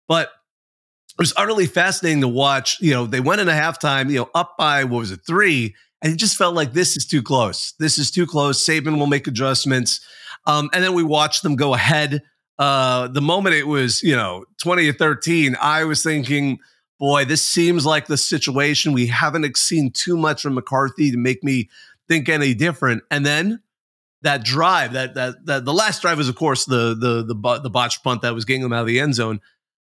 But 0.08 0.30
it 1.12 1.18
was 1.18 1.34
utterly 1.36 1.66
fascinating 1.66 2.22
to 2.22 2.28
watch. 2.28 2.80
You 2.80 2.92
know, 2.92 3.06
they 3.06 3.20
went 3.20 3.40
in 3.40 3.48
into 3.48 3.60
halftime, 3.60 4.10
you 4.10 4.18
know, 4.18 4.30
up 4.34 4.56
by, 4.58 4.84
what 4.84 4.98
was 4.98 5.10
it, 5.10 5.20
three 5.26 5.74
and 6.02 6.12
it 6.12 6.16
just 6.16 6.36
felt 6.36 6.54
like 6.54 6.72
this 6.72 6.96
is 6.96 7.06
too 7.06 7.22
close. 7.22 7.74
This 7.78 7.96
is 7.96 8.10
too 8.10 8.26
close. 8.26 8.62
Saban 8.62 8.98
will 8.98 9.06
make 9.06 9.28
adjustments. 9.28 10.00
Um, 10.46 10.68
and 10.72 10.82
then 10.82 10.94
we 10.94 11.04
watched 11.04 11.44
them 11.44 11.54
go 11.54 11.74
ahead. 11.74 12.22
Uh, 12.58 13.06
the 13.08 13.22
moment 13.22 13.54
it 13.54 13.68
was, 13.68 14.02
you 14.02 14.16
know, 14.16 14.44
20 14.60 14.88
or 14.88 14.92
13, 14.92 15.56
I 15.60 15.84
was 15.84 16.02
thinking, 16.02 16.58
boy, 16.98 17.24
this 17.24 17.46
seems 17.46 17.86
like 17.86 18.08
the 18.08 18.16
situation. 18.16 18.92
We 18.92 19.06
haven't 19.06 19.56
seen 19.56 19.92
too 19.92 20.16
much 20.16 20.42
from 20.42 20.54
McCarthy 20.54 21.12
to 21.12 21.16
make 21.16 21.44
me 21.44 21.70
think 22.08 22.28
any 22.28 22.52
different. 22.52 23.04
And 23.10 23.24
then 23.24 23.62
that 24.22 24.44
drive, 24.44 24.92
that 24.94 25.14
that, 25.14 25.46
that 25.46 25.64
the 25.64 25.72
last 25.72 26.02
drive 26.02 26.18
was, 26.18 26.28
of 26.28 26.34
course, 26.34 26.64
the 26.64 26.94
the 26.94 27.22
the, 27.22 27.60
the 27.60 27.70
botched 27.70 28.02
punt 28.02 28.22
that 28.22 28.34
was 28.34 28.44
getting 28.44 28.62
them 28.62 28.72
out 28.72 28.82
of 28.82 28.86
the 28.86 29.00
end 29.00 29.14
zone. 29.14 29.40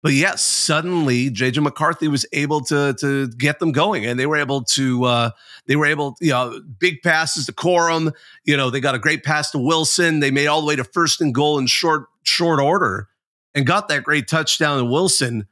But 0.04 0.12
yes, 0.12 0.42
suddenly 0.42 1.30
JJ 1.30 1.62
McCarthy 1.62 2.08
was 2.08 2.26
able 2.34 2.60
to 2.64 2.94
to 3.00 3.26
get 3.28 3.58
them 3.58 3.72
going, 3.72 4.04
and 4.04 4.20
they 4.20 4.26
were 4.26 4.36
able 4.36 4.62
to 4.64 5.04
uh, 5.04 5.30
they 5.66 5.76
were 5.76 5.86
able, 5.86 6.14
you 6.20 6.30
know, 6.30 6.60
big 6.78 7.00
passes 7.02 7.46
to 7.46 7.54
Corum. 7.54 8.12
You 8.44 8.54
know, 8.54 8.68
they 8.68 8.80
got 8.80 8.94
a 8.94 8.98
great 8.98 9.24
pass 9.24 9.50
to 9.52 9.58
Wilson. 9.58 10.20
They 10.20 10.30
made 10.30 10.46
all 10.46 10.60
the 10.60 10.66
way 10.66 10.76
to 10.76 10.84
first 10.84 11.22
and 11.22 11.34
goal 11.34 11.58
in 11.58 11.66
short 11.66 12.04
short 12.22 12.60
order, 12.60 13.08
and 13.54 13.66
got 13.66 13.88
that 13.88 14.02
great 14.02 14.28
touchdown 14.28 14.76
to 14.76 14.84
Wilson. 14.84 15.46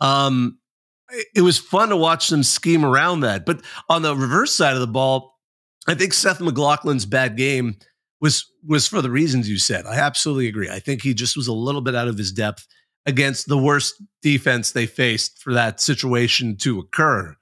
Um, 0.00 0.58
it 1.34 1.40
was 1.40 1.58
fun 1.58 1.88
to 1.88 1.96
watch 1.96 2.28
them 2.28 2.44
scheme 2.44 2.84
around 2.84 3.22
that. 3.22 3.44
But 3.44 3.62
on 3.88 4.02
the 4.02 4.14
reverse 4.14 4.52
side 4.52 4.74
of 4.74 4.80
the 4.80 4.86
ball, 4.86 5.36
I 5.88 5.94
think 5.94 6.12
Seth 6.12 6.38
McLaughlin's 6.38 7.06
bad 7.06 7.36
game 7.36 7.74
was 8.20 8.48
was 8.64 8.86
for 8.86 9.02
the 9.02 9.10
reasons 9.10 9.48
you 9.48 9.58
said. 9.58 9.84
I 9.84 9.96
absolutely 9.96 10.46
agree. 10.46 10.70
I 10.70 10.78
think 10.78 11.02
he 11.02 11.12
just 11.12 11.36
was 11.36 11.48
a 11.48 11.52
little 11.52 11.80
bit 11.80 11.96
out 11.96 12.06
of 12.06 12.16
his 12.16 12.30
depth 12.30 12.68
against 13.06 13.48
the 13.48 13.58
worst 13.58 14.02
defense 14.22 14.72
they 14.72 14.86
faced 14.86 15.38
for 15.42 15.52
that 15.54 15.80
situation 15.80 16.56
to 16.56 16.78
occur. 16.80 17.36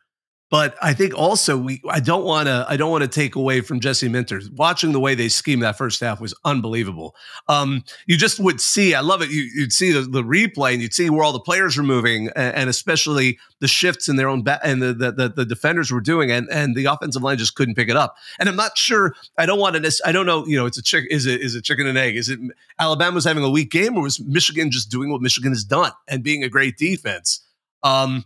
But 0.50 0.76
I 0.80 0.92
think 0.92 1.14
also 1.18 1.56
we 1.56 1.82
I 1.88 2.00
don't 2.00 2.24
want 2.24 2.46
to 2.46 2.66
I 2.68 2.76
don't 2.76 2.90
want 2.90 3.02
to 3.02 3.08
take 3.08 3.34
away 3.34 3.60
from 3.60 3.80
Jesse 3.80 4.08
Minter. 4.08 4.40
Watching 4.52 4.92
the 4.92 5.00
way 5.00 5.14
they 5.14 5.28
schemed 5.28 5.62
that 5.62 5.76
first 5.76 6.00
half 6.00 6.20
was 6.20 6.34
unbelievable. 6.44 7.16
Um, 7.48 7.82
you 8.06 8.16
just 8.16 8.38
would 8.38 8.60
see, 8.60 8.94
I 8.94 9.00
love 9.00 9.22
it. 9.22 9.30
You, 9.30 9.50
would 9.62 9.72
see 9.72 9.90
the, 9.90 10.02
the 10.02 10.22
replay 10.22 10.74
and 10.74 10.82
you'd 10.82 10.92
see 10.92 11.08
where 11.08 11.24
all 11.24 11.32
the 11.32 11.40
players 11.40 11.76
were 11.76 11.82
moving, 11.82 12.28
and, 12.36 12.54
and 12.54 12.70
especially 12.70 13.38
the 13.60 13.66
shifts 13.66 14.06
in 14.08 14.16
their 14.16 14.28
own 14.28 14.42
ba- 14.42 14.60
and 14.62 14.82
the, 14.82 14.92
the, 14.92 15.32
the 15.34 15.46
defenders 15.46 15.90
were 15.90 16.00
doing, 16.00 16.30
and 16.30 16.46
and 16.52 16.76
the 16.76 16.84
offensive 16.84 17.22
line 17.22 17.38
just 17.38 17.54
couldn't 17.54 17.74
pick 17.74 17.88
it 17.88 17.96
up. 17.96 18.14
And 18.38 18.48
I'm 18.48 18.56
not 18.56 18.76
sure. 18.76 19.14
I 19.38 19.46
don't 19.46 19.58
want 19.58 19.82
to. 19.82 20.02
I 20.04 20.12
don't 20.12 20.26
know. 20.26 20.46
You 20.46 20.58
know, 20.58 20.66
it's 20.66 20.78
a 20.78 20.82
chick. 20.82 21.06
Is 21.10 21.24
it 21.26 21.40
is 21.40 21.54
it 21.54 21.64
chicken 21.64 21.86
and 21.86 21.96
egg? 21.96 22.16
Is 22.16 22.28
it 22.28 22.38
Alabama's 22.78 23.24
having 23.24 23.44
a 23.44 23.50
weak 23.50 23.70
game, 23.70 23.96
or 23.96 24.02
was 24.02 24.20
Michigan 24.20 24.70
just 24.70 24.90
doing 24.90 25.10
what 25.10 25.22
Michigan 25.22 25.52
has 25.52 25.64
done 25.64 25.92
and 26.06 26.22
being 26.22 26.44
a 26.44 26.48
great 26.48 26.76
defense? 26.76 27.40
Um, 27.82 28.24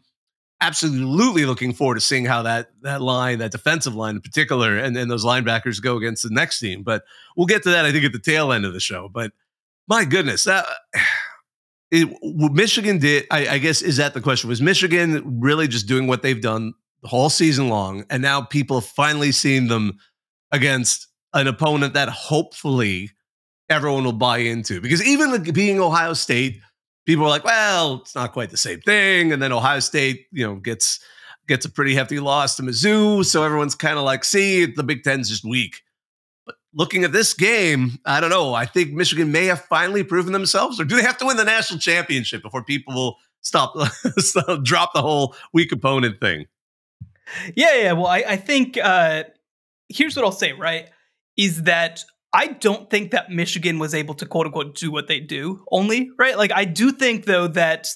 absolutely 0.61 1.45
looking 1.45 1.73
forward 1.73 1.95
to 1.95 2.01
seeing 2.01 2.25
how 2.25 2.43
that 2.43 2.71
that 2.83 3.01
line, 3.01 3.39
that 3.39 3.53
defensive 3.53 3.95
line 3.95 4.17
in 4.17 4.21
particular, 4.21 4.77
and 4.77 4.95
then 4.97 5.09
those 5.09 5.25
linebackers 5.25 5.81
go 5.83 5.97
against 5.97 6.23
the 6.23 6.31
next 6.31 6.59
team. 6.59 6.83
But 6.83 7.05
we'll 7.37 7.47
get 7.47 7.63
to 7.65 7.71
that, 7.71 7.85
I 7.85 7.93
think, 7.93 8.05
at 8.05 8.13
the 8.13 8.19
tail 8.19 8.53
end 8.53 8.65
of 8.65 8.73
the 8.73 8.81
show. 8.81 9.09
But 9.09 9.33
my 9.87 10.05
goodness, 10.05 10.45
that 10.45 10.67
it, 11.91 12.09
Michigan 12.23 12.99
did. 12.99 13.27
I, 13.31 13.49
I 13.49 13.59
guess 13.59 13.83
is 13.83 13.97
that 13.99 14.15
the 14.15 14.21
question? 14.21 14.49
Was 14.49 14.63
Michigan 14.63 15.41
really 15.41 15.69
just 15.69 15.87
doing 15.87 16.07
what 16.07 16.23
they've 16.23 16.41
done 16.41 16.75
the 17.03 17.09
whole 17.09 17.31
season 17.31 17.69
long, 17.69 18.05
and 18.11 18.23
now 18.23 18.43
people 18.43 18.81
have 18.81 18.89
finally 18.89 19.33
seen 19.33 19.69
them 19.69 19.99
against 20.53 21.07
an 21.35 21.47
opponent 21.47 21.95
that 21.95 22.09
hopefully 22.09 23.11
everyone 23.71 24.05
will 24.05 24.13
buy 24.13 24.39
into? 24.39 24.81
Because 24.81 25.05
even 25.07 25.43
being 25.53 25.81
Ohio 25.81 26.15
State 26.15 26.61
people 27.09 27.25
are 27.25 27.31
like, 27.31 27.45
well, 27.45 28.01
it's 28.03 28.15
not 28.15 28.35
quite 28.35 28.51
the 28.51 28.57
same 28.59 28.81
thing. 28.83 29.33
And 29.33 29.41
then 29.41 29.51
Ohio 29.51 29.81
State, 29.81 30.27
you 30.31 30.47
know, 30.47 30.57
gets 30.57 31.01
gets 31.49 31.65
a 31.65 31.71
pretty 31.71 31.95
hefty 31.95 32.21
loss 32.21 32.55
to 32.57 32.63
Mizzou. 32.63 33.25
So 33.25 33.43
everyone's 33.43 33.75
kind 33.75 33.97
of 33.97 34.05
like, 34.05 34.25
see, 34.25 34.67
the 34.67 34.83
Big 34.83 35.03
Ten's 35.03 35.31
just 35.31 35.43
weak. 35.43 35.81
But 36.45 36.57
looking 36.75 37.05
at 37.05 37.13
this 37.13 37.33
game, 37.33 37.99
I 38.05 38.21
don't 38.21 38.29
know. 38.29 38.53
I 38.53 38.67
think 38.67 38.93
Michigan 38.93 39.33
may 39.33 39.47
have 39.47 39.65
finally 39.65 40.05
proven 40.05 40.35
themselves, 40.35 40.79
or 40.79 40.85
do 40.85 40.97
they 40.97 41.03
have 41.03 41.17
to 41.19 41.25
win 41.27 41.39
the 41.39 41.45
national 41.45 41.81
championship 41.81 42.43
before 42.43 42.63
people 42.63 42.95
will 42.95 43.17
stop, 43.41 43.73
drop 44.63 44.93
the 44.93 45.01
whole 45.01 45.35
weak 45.55 45.73
opponent 45.73 46.21
thing? 46.21 46.45
Yeah, 47.55 47.75
yeah. 47.75 47.93
Well, 47.93 48.09
I, 48.09 48.25
I 48.29 48.37
think 48.37 48.77
uh, 48.77 49.25
here's 49.89 50.15
what 50.15 50.27
I'll 50.27 50.33
say, 50.33 50.53
right? 50.53 50.91
Is 51.39 51.63
that 51.63 52.05
I 52.33 52.49
don't 52.49 52.91
think 52.91 53.11
that 53.13 53.31
Michigan 53.31 53.79
was 53.79 53.95
able 53.95 54.15
to 54.15 54.27
quote 54.27 54.47
unquote 54.47 54.77
do 54.77 54.91
what 54.91 55.09
they 55.09 55.21
do 55.21 55.65
only, 55.71 56.11
right? 56.19 56.37
Like, 56.37 56.53
I 56.53 56.65
do 56.65 56.93
think, 56.93 57.25
though, 57.25 57.49
that 57.49 57.89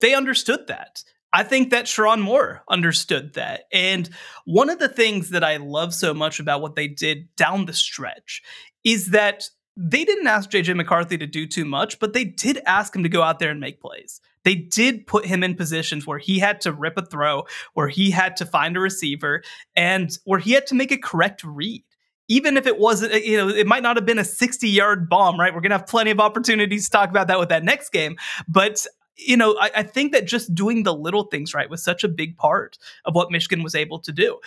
they 0.00 0.14
understood 0.14 0.66
that. 0.68 1.02
I 1.32 1.42
think 1.42 1.70
that 1.70 1.84
Sherrone 1.84 2.22
Moore 2.22 2.62
understood 2.70 3.34
that. 3.34 3.64
And 3.72 4.08
one 4.44 4.70
of 4.70 4.78
the 4.78 4.88
things 4.88 5.30
that 5.30 5.44
I 5.44 5.58
love 5.58 5.94
so 5.94 6.14
much 6.14 6.40
about 6.40 6.62
what 6.62 6.74
they 6.74 6.88
did 6.88 7.34
down 7.36 7.66
the 7.66 7.74
stretch 7.74 8.42
is 8.84 9.08
that 9.08 9.48
they 9.76 10.04
didn't 10.04 10.26
ask 10.26 10.50
JJ 10.50 10.74
McCarthy 10.74 11.18
to 11.18 11.26
do 11.26 11.46
too 11.46 11.64
much, 11.64 11.98
but 11.98 12.12
they 12.12 12.24
did 12.24 12.60
ask 12.66 12.96
him 12.96 13.02
to 13.02 13.08
go 13.08 13.22
out 13.22 13.38
there 13.38 13.50
and 13.50 13.60
make 13.60 13.80
plays. 13.80 14.20
They 14.44 14.54
did 14.54 15.06
put 15.06 15.26
him 15.26 15.44
in 15.44 15.54
positions 15.54 16.06
where 16.06 16.18
he 16.18 16.38
had 16.38 16.60
to 16.62 16.72
rip 16.72 16.96
a 16.96 17.04
throw, 17.04 17.44
where 17.74 17.88
he 17.88 18.10
had 18.10 18.36
to 18.36 18.46
find 18.46 18.76
a 18.76 18.80
receiver, 18.80 19.42
and 19.76 20.10
where 20.24 20.38
he 20.40 20.52
had 20.52 20.66
to 20.68 20.74
make 20.74 20.90
a 20.90 20.98
correct 20.98 21.44
read 21.44 21.84
even 22.28 22.56
if 22.56 22.66
it 22.66 22.78
wasn't, 22.78 23.24
you 23.24 23.36
know, 23.36 23.48
it 23.48 23.66
might 23.66 23.82
not 23.82 23.96
have 23.96 24.06
been 24.06 24.18
a 24.18 24.24
60 24.24 24.68
yard 24.68 25.08
bomb, 25.08 25.40
right? 25.40 25.52
We're 25.52 25.60
going 25.60 25.70
to 25.70 25.78
have 25.78 25.86
plenty 25.86 26.10
of 26.10 26.20
opportunities 26.20 26.84
to 26.84 26.90
talk 26.90 27.10
about 27.10 27.26
that 27.28 27.38
with 27.38 27.48
that 27.48 27.64
next 27.64 27.90
game. 27.90 28.16
But, 28.46 28.86
you 29.16 29.36
know, 29.36 29.56
I, 29.58 29.70
I, 29.76 29.82
think 29.82 30.12
that 30.12 30.26
just 30.26 30.54
doing 30.54 30.82
the 30.82 30.94
little 30.94 31.24
things 31.24 31.54
right 31.54 31.68
was 31.68 31.82
such 31.82 32.04
a 32.04 32.08
big 32.08 32.36
part 32.36 32.78
of 33.04 33.14
what 33.14 33.30
Michigan 33.30 33.62
was 33.62 33.74
able 33.74 33.98
to 34.00 34.12
do. 34.12 34.38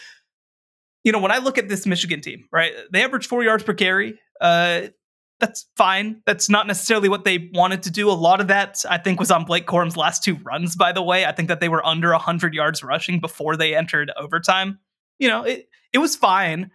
You 1.04 1.12
know, 1.12 1.20
when 1.20 1.32
I 1.32 1.39
look 1.39 1.58
at 1.58 1.67
this 1.67 1.88
Michigan 1.88 2.22
team, 2.22 2.48
right, 2.52 2.72
they 2.91 3.04
average 3.04 3.28
four 3.28 3.44
yards 3.44 3.63
per 3.63 3.74
carry. 3.74 4.20
Uh, 4.39 4.82
that's 5.39 5.65
fine. 5.76 6.22
That's 6.28 6.50
not 6.50 6.67
necessarily 6.67 7.10
what 7.10 7.26
they 7.26 7.50
wanted 7.54 7.82
to 7.84 7.91
do. 7.91 8.10
A 8.10 8.13
lot 8.13 8.39
of 8.39 8.48
that, 8.50 8.86
I 8.88 9.00
think, 9.00 9.20
was 9.20 9.32
on 9.32 9.44
Blake 9.44 9.65
Corum's 9.65 9.98
last 9.98 10.24
two 10.24 10.36
runs, 10.44 10.76
by 10.76 10.91
the 10.91 11.02
way. 11.02 11.26
I 11.26 11.32
think 11.32 11.48
that 11.48 11.60
they 11.60 11.67
were 11.67 11.84
under 11.84 12.12
100 12.12 12.54
yards 12.54 12.84
rushing 12.84 13.20
before 13.20 13.58
they 13.58 13.76
entered 13.76 14.12
overtime. 14.15 14.78
You 15.17 15.30
know, 15.30 15.41
it, 15.41 15.67
it 15.91 15.98
was 15.98 16.15
fine, 16.15 16.70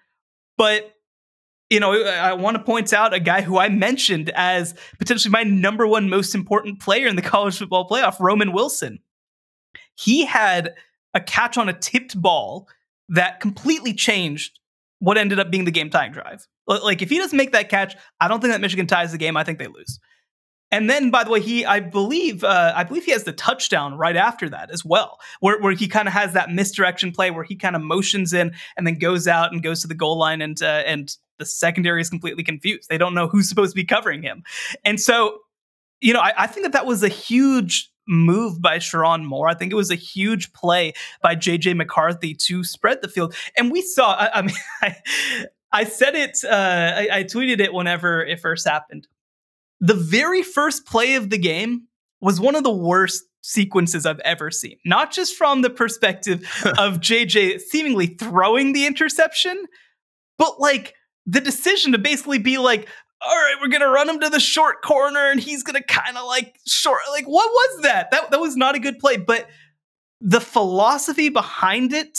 but 0.59 0.96
you 1.71 1.81
know, 1.81 1.93
I 2.05 2.33
want 2.35 2.57
to 2.57 2.63
point 2.63 2.93
out 2.93 3.13
a 3.13 3.21
guy 3.21 3.43
who 3.43 3.59
I 3.59 3.69
mentioned 3.69 4.31
as 4.35 4.75
potentially 4.99 5.33
my 5.33 5.43
number 5.43 5.87
one 5.87 6.09
most 6.09 6.35
important 6.35 6.81
player 6.81 7.07
in 7.07 7.17
the 7.17 7.23
college 7.35 7.59
football 7.59 7.89
playoff, 7.89 8.21
Roman 8.21 8.53
Wilson. 8.53 9.01
He 9.95 10.25
had 10.25 10.75
a 11.15 11.21
catch 11.21 11.57
on 11.57 11.69
a 11.69 11.73
tipped 11.73 12.21
ball 12.21 12.69
that 13.09 13.41
completely 13.41 13.95
changed 13.95 14.59
what 14.99 15.19
ended 15.19 15.39
up 15.39 15.51
being 15.51 15.65
the 15.65 15.71
game 15.71 15.91
tying 15.91 16.13
drive. 16.13 16.47
Like 16.67 17.03
if 17.03 17.11
he 17.11 17.19
doesn't 17.19 17.37
make 17.37 17.53
that 17.53 17.69
catch, 17.69 17.97
I 18.21 18.29
don't 18.29 18.41
think 18.41 18.53
that 18.53 18.61
Michigan 18.61 18.87
ties 18.87 19.13
the 19.13 19.19
game. 19.19 19.37
I 19.37 19.45
think 19.45 19.59
they 19.59 19.69
lose. 19.69 20.01
And 20.73 20.91
then, 20.91 21.11
by 21.11 21.23
the 21.23 21.31
way, 21.31 21.41
he 21.41 21.65
I 21.65 21.79
believe 21.79 22.43
uh, 22.43 22.73
I 22.75 22.83
believe 22.83 23.05
he 23.05 23.13
has 23.13 23.23
the 23.23 23.33
touchdown 23.33 23.97
right 23.97 24.17
after 24.17 24.49
that 24.49 24.71
as 24.73 24.85
well, 24.85 25.19
where 25.39 25.61
where 25.61 25.73
he 25.73 25.87
kind 25.87 26.09
of 26.09 26.15
has 26.15 26.33
that 26.33 26.51
misdirection 26.51 27.13
play 27.13 27.31
where 27.31 27.45
he 27.45 27.55
kind 27.55 27.77
of 27.77 27.83
motions 27.83 28.33
in 28.33 28.53
and 28.77 28.85
then 28.85 28.99
goes 28.99 29.29
out 29.29 29.53
and 29.53 29.63
goes 29.63 29.81
to 29.83 29.87
the 29.87 29.95
goal 29.95 30.19
line 30.19 30.43
and 30.43 30.61
uh, 30.61 30.83
and 30.85 31.17
the 31.39 31.47
secondary 31.47 32.01
is 32.01 32.11
completely 32.11 32.43
confused. 32.43 32.89
They 32.89 32.99
don't 32.99 33.15
know 33.15 33.29
who's 33.29 33.49
supposed 33.49 33.73
to 33.73 33.77
be 33.77 33.85
covering 33.85 34.23
him, 34.23 34.43
and 34.85 35.01
so 35.01 35.39
you 36.01 36.13
know 36.13 36.21
I, 36.21 36.33
I 36.37 36.47
think 36.47 36.65
that 36.65 36.73
that 36.73 36.87
was 36.87 37.03
a 37.03 37.09
huge 37.09 37.91
move 38.09 38.63
by 38.63 38.79
Sherrone 38.79 39.25
Moore. 39.25 39.49
I 39.49 39.55
think 39.55 39.73
it 39.73 39.77
was 39.77 39.91
a 39.91 39.97
huge 39.97 40.53
play 40.53 40.93
by 41.23 41.35
JJ 41.35 41.77
McCarthy 41.77 42.35
to 42.47 42.65
spread 42.65 43.03
the 43.03 43.09
field, 43.09 43.35
and 43.57 43.71
we 43.71 43.83
saw. 43.83 44.15
I, 44.15 44.39
I 44.39 44.43
mean, 44.43 44.57
I, 44.83 44.97
I 45.73 45.85
said 45.85 46.15
it. 46.15 46.39
Uh, 46.45 46.49
I, 46.97 47.09
I 47.13 47.25
tweeted 47.25 47.61
it 47.61 47.73
whenever 47.73 48.25
it 48.25 48.41
first 48.41 48.67
happened 48.67 49.09
the 49.81 49.95
very 49.95 50.43
first 50.43 50.87
play 50.87 51.15
of 51.15 51.31
the 51.31 51.39
game 51.39 51.87
was 52.21 52.41
one 52.41 52.55
of 52.55 52.65
the 52.65 52.73
worst 52.73 53.25
sequences 53.43 54.07
I've 54.07 54.21
ever 54.21 54.51
seen. 54.51 54.77
Not 54.85 55.13
just 55.13 55.37
from 55.37 55.63
the 55.63 55.71
perspective 55.71 56.41
of 56.79 57.01
JJ 57.01 57.61
seemingly 57.61 58.07
throwing 58.07 58.73
the 58.73 58.87
interception, 58.87 59.67
but 60.39 60.61
like 60.61 60.95
the 61.27 61.41
decision 61.41 61.93
to 61.93 61.99
basically 61.99 62.39
be 62.39 62.59
like, 62.59 62.89
all 63.21 63.35
right, 63.35 63.57
we're 63.61 63.69
gonna 63.69 63.89
run 63.89 64.09
him 64.09 64.21
to 64.21 64.31
the 64.31 64.41
short 64.41 64.83
corner 64.83 65.31
and 65.31 65.41
he's 65.41 65.63
gonna 65.63 65.83
kind 65.83 66.17
of 66.17 66.27
like 66.27 66.59
short. 66.67 67.01
Like, 67.11 67.27
what 67.27 67.51
was 67.51 67.83
that? 67.83 68.11
That 68.11 68.31
that 68.31 68.41
was 68.41 68.57
not 68.57 68.75
a 68.75 68.79
good 68.79 68.99
play, 68.99 69.17
but 69.17 69.49
the 70.21 70.41
philosophy 70.41 71.29
behind 71.29 71.93
it 71.93 72.19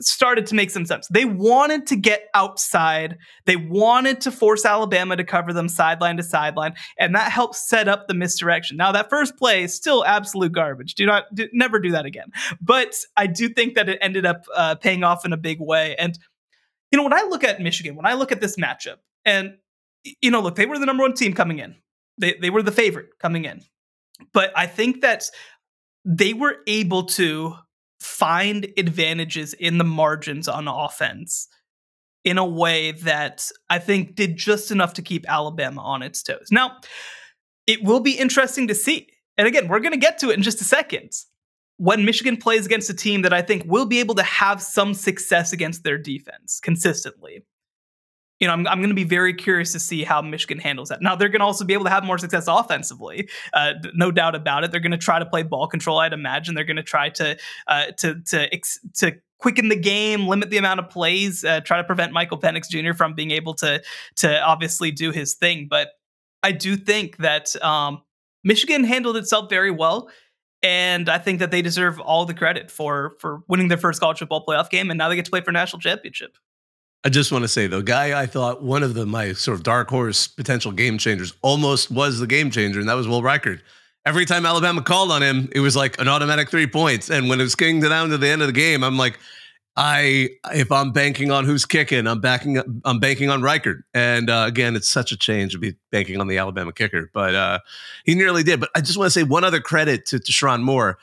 started 0.00 0.46
to 0.46 0.54
make 0.54 0.70
some 0.70 0.86
sense. 0.86 1.08
They 1.08 1.24
wanted 1.24 1.86
to 1.88 1.96
get 1.96 2.28
outside. 2.34 3.18
They 3.46 3.56
wanted 3.56 4.20
to 4.22 4.30
force 4.30 4.64
Alabama 4.64 5.16
to 5.16 5.24
cover 5.24 5.52
them 5.52 5.68
sideline 5.68 6.16
to 6.18 6.22
sideline, 6.22 6.74
and 6.98 7.14
that 7.14 7.32
helped 7.32 7.56
set 7.56 7.88
up 7.88 8.06
the 8.06 8.14
misdirection. 8.14 8.76
Now, 8.76 8.92
that 8.92 9.10
first 9.10 9.36
play 9.36 9.64
is 9.64 9.74
still 9.74 10.04
absolute 10.04 10.52
garbage. 10.52 10.94
Do 10.94 11.06
not, 11.06 11.24
do, 11.34 11.48
never 11.52 11.80
do 11.80 11.90
that 11.92 12.06
again. 12.06 12.30
But 12.60 12.94
I 13.16 13.26
do 13.26 13.48
think 13.48 13.74
that 13.74 13.88
it 13.88 13.98
ended 14.00 14.24
up 14.24 14.44
uh, 14.54 14.76
paying 14.76 15.02
off 15.02 15.24
in 15.24 15.32
a 15.32 15.36
big 15.36 15.60
way. 15.60 15.96
And 15.96 16.18
you 16.90 16.96
know, 16.96 17.04
when 17.04 17.12
I 17.12 17.22
look 17.28 17.44
at 17.44 17.60
Michigan, 17.60 17.96
when 17.96 18.06
I 18.06 18.14
look 18.14 18.32
at 18.32 18.40
this 18.40 18.56
matchup, 18.56 18.96
and 19.24 19.54
you 20.22 20.30
know, 20.30 20.40
look, 20.40 20.56
they 20.56 20.66
were 20.66 20.78
the 20.78 20.86
number 20.86 21.02
one 21.02 21.14
team 21.14 21.34
coming 21.34 21.58
in. 21.58 21.76
They 22.18 22.34
they 22.34 22.50
were 22.50 22.62
the 22.62 22.72
favorite 22.72 23.18
coming 23.20 23.44
in. 23.44 23.62
But 24.32 24.52
I 24.56 24.66
think 24.66 25.02
that 25.02 25.24
they 26.04 26.32
were 26.32 26.56
able 26.66 27.04
to 27.04 27.54
find 28.00 28.66
advantages 28.76 29.54
in 29.54 29.78
the 29.78 29.84
margins 29.84 30.48
on 30.48 30.68
offense 30.68 31.48
in 32.24 32.38
a 32.38 32.44
way 32.44 32.92
that 32.92 33.48
I 33.70 33.78
think 33.78 34.14
did 34.14 34.36
just 34.36 34.70
enough 34.70 34.94
to 34.94 35.02
keep 35.02 35.28
Alabama 35.28 35.82
on 35.82 36.02
its 36.02 36.22
toes. 36.22 36.48
Now, 36.50 36.78
it 37.66 37.82
will 37.82 38.00
be 38.00 38.18
interesting 38.18 38.68
to 38.68 38.74
see. 38.74 39.08
And 39.36 39.46
again, 39.46 39.68
we're 39.68 39.80
going 39.80 39.92
to 39.92 39.98
get 39.98 40.18
to 40.18 40.30
it 40.30 40.34
in 40.34 40.42
just 40.42 40.60
a 40.60 40.64
second. 40.64 41.12
When 41.78 42.04
Michigan 42.04 42.36
plays 42.36 42.66
against 42.66 42.90
a 42.90 42.94
team 42.94 43.22
that 43.22 43.32
I 43.32 43.40
think 43.40 43.64
will 43.66 43.86
be 43.86 44.00
able 44.00 44.14
to 44.16 44.22
have 44.22 44.62
some 44.62 44.94
success 44.94 45.52
against 45.52 45.84
their 45.84 45.98
defense 45.98 46.60
consistently 46.60 47.44
you 48.40 48.46
know, 48.46 48.52
I'm, 48.52 48.66
I'm 48.66 48.78
going 48.78 48.90
to 48.90 48.94
be 48.94 49.04
very 49.04 49.34
curious 49.34 49.72
to 49.72 49.80
see 49.80 50.04
how 50.04 50.22
Michigan 50.22 50.58
handles 50.58 50.90
that. 50.90 51.02
Now, 51.02 51.16
they're 51.16 51.28
going 51.28 51.40
to 51.40 51.46
also 51.46 51.64
be 51.64 51.74
able 51.74 51.84
to 51.84 51.90
have 51.90 52.04
more 52.04 52.18
success 52.18 52.46
offensively, 52.46 53.28
uh, 53.52 53.74
no 53.94 54.10
doubt 54.10 54.34
about 54.34 54.64
it. 54.64 54.70
They're 54.70 54.80
going 54.80 54.92
to 54.92 54.98
try 54.98 55.18
to 55.18 55.26
play 55.26 55.42
ball 55.42 55.66
control. 55.66 55.98
I'd 55.98 56.12
imagine 56.12 56.54
they're 56.54 56.64
going 56.64 56.76
to 56.76 56.82
try 56.82 57.08
to 57.10 57.36
uh, 57.66 57.86
to 57.98 58.20
to 58.26 58.54
ex- 58.54 58.80
to 58.94 59.16
quicken 59.38 59.68
the 59.68 59.76
game, 59.76 60.26
limit 60.26 60.50
the 60.50 60.56
amount 60.56 60.80
of 60.80 60.88
plays, 60.88 61.44
uh, 61.44 61.60
try 61.60 61.78
to 61.78 61.84
prevent 61.84 62.12
Michael 62.12 62.38
Penix 62.38 62.68
Jr. 62.68 62.92
from 62.92 63.14
being 63.14 63.32
able 63.32 63.54
to 63.54 63.82
to 64.16 64.40
obviously 64.40 64.90
do 64.90 65.10
his 65.10 65.34
thing. 65.34 65.66
But 65.68 65.88
I 66.42 66.52
do 66.52 66.76
think 66.76 67.16
that 67.16 67.60
um, 67.62 68.02
Michigan 68.44 68.84
handled 68.84 69.16
itself 69.16 69.50
very 69.50 69.72
well. 69.72 70.08
And 70.62 71.08
I 71.08 71.18
think 71.18 71.38
that 71.38 71.50
they 71.50 71.62
deserve 71.62 72.00
all 72.00 72.24
the 72.24 72.34
credit 72.34 72.70
for 72.70 73.16
for 73.20 73.42
winning 73.46 73.68
their 73.68 73.78
first 73.78 74.00
college 74.00 74.18
football 74.18 74.44
playoff 74.44 74.70
game, 74.70 74.90
and 74.90 74.98
now 74.98 75.08
they 75.08 75.16
get 75.16 75.24
to 75.24 75.30
play 75.30 75.40
for 75.40 75.52
national 75.52 75.80
championship. 75.80 76.36
I 77.04 77.10
just 77.10 77.30
want 77.30 77.44
to 77.44 77.48
say 77.48 77.68
though, 77.68 77.82
guy 77.82 78.20
I 78.20 78.26
thought 78.26 78.62
one 78.62 78.82
of 78.82 78.94
the 78.94 79.06
my 79.06 79.32
sort 79.32 79.56
of 79.56 79.62
dark 79.62 79.88
horse 79.88 80.26
potential 80.26 80.72
game 80.72 80.98
changers 80.98 81.32
almost 81.42 81.90
was 81.90 82.18
the 82.18 82.26
game 82.26 82.50
changer, 82.50 82.80
and 82.80 82.88
that 82.88 82.94
was 82.94 83.06
Will 83.06 83.22
Reichard. 83.22 83.60
Every 84.04 84.24
time 84.24 84.46
Alabama 84.46 84.82
called 84.82 85.12
on 85.12 85.22
him, 85.22 85.48
it 85.52 85.60
was 85.60 85.76
like 85.76 86.00
an 86.00 86.08
automatic 86.08 86.50
three 86.50 86.66
points. 86.66 87.10
And 87.10 87.28
when 87.28 87.40
it 87.40 87.42
was 87.42 87.54
getting 87.54 87.80
down 87.80 88.08
to 88.08 88.18
the 88.18 88.28
end 88.28 88.42
of 88.42 88.48
the 88.48 88.52
game, 88.52 88.82
I'm 88.82 88.96
like, 88.96 89.18
I 89.78 90.30
if 90.52 90.72
I'm 90.72 90.90
banking 90.90 91.30
on 91.30 91.44
who's 91.44 91.64
kicking, 91.64 92.08
I'm 92.08 92.20
backing 92.20 92.60
I'm 92.84 92.98
banking 92.98 93.30
on 93.30 93.42
Reichard. 93.42 93.82
And 93.94 94.28
uh, 94.28 94.44
again, 94.48 94.74
it's 94.74 94.88
such 94.88 95.12
a 95.12 95.16
change 95.16 95.52
to 95.52 95.58
be 95.58 95.76
banking 95.92 96.20
on 96.20 96.26
the 96.26 96.36
Alabama 96.36 96.72
kicker, 96.72 97.10
but 97.14 97.36
uh, 97.36 97.60
he 98.04 98.16
nearly 98.16 98.42
did. 98.42 98.58
But 98.58 98.70
I 98.74 98.80
just 98.80 98.98
want 98.98 99.06
to 99.06 99.10
say 99.10 99.22
one 99.22 99.44
other 99.44 99.60
credit 99.60 100.04
to, 100.06 100.18
to 100.18 100.58
Moore. 100.58 100.98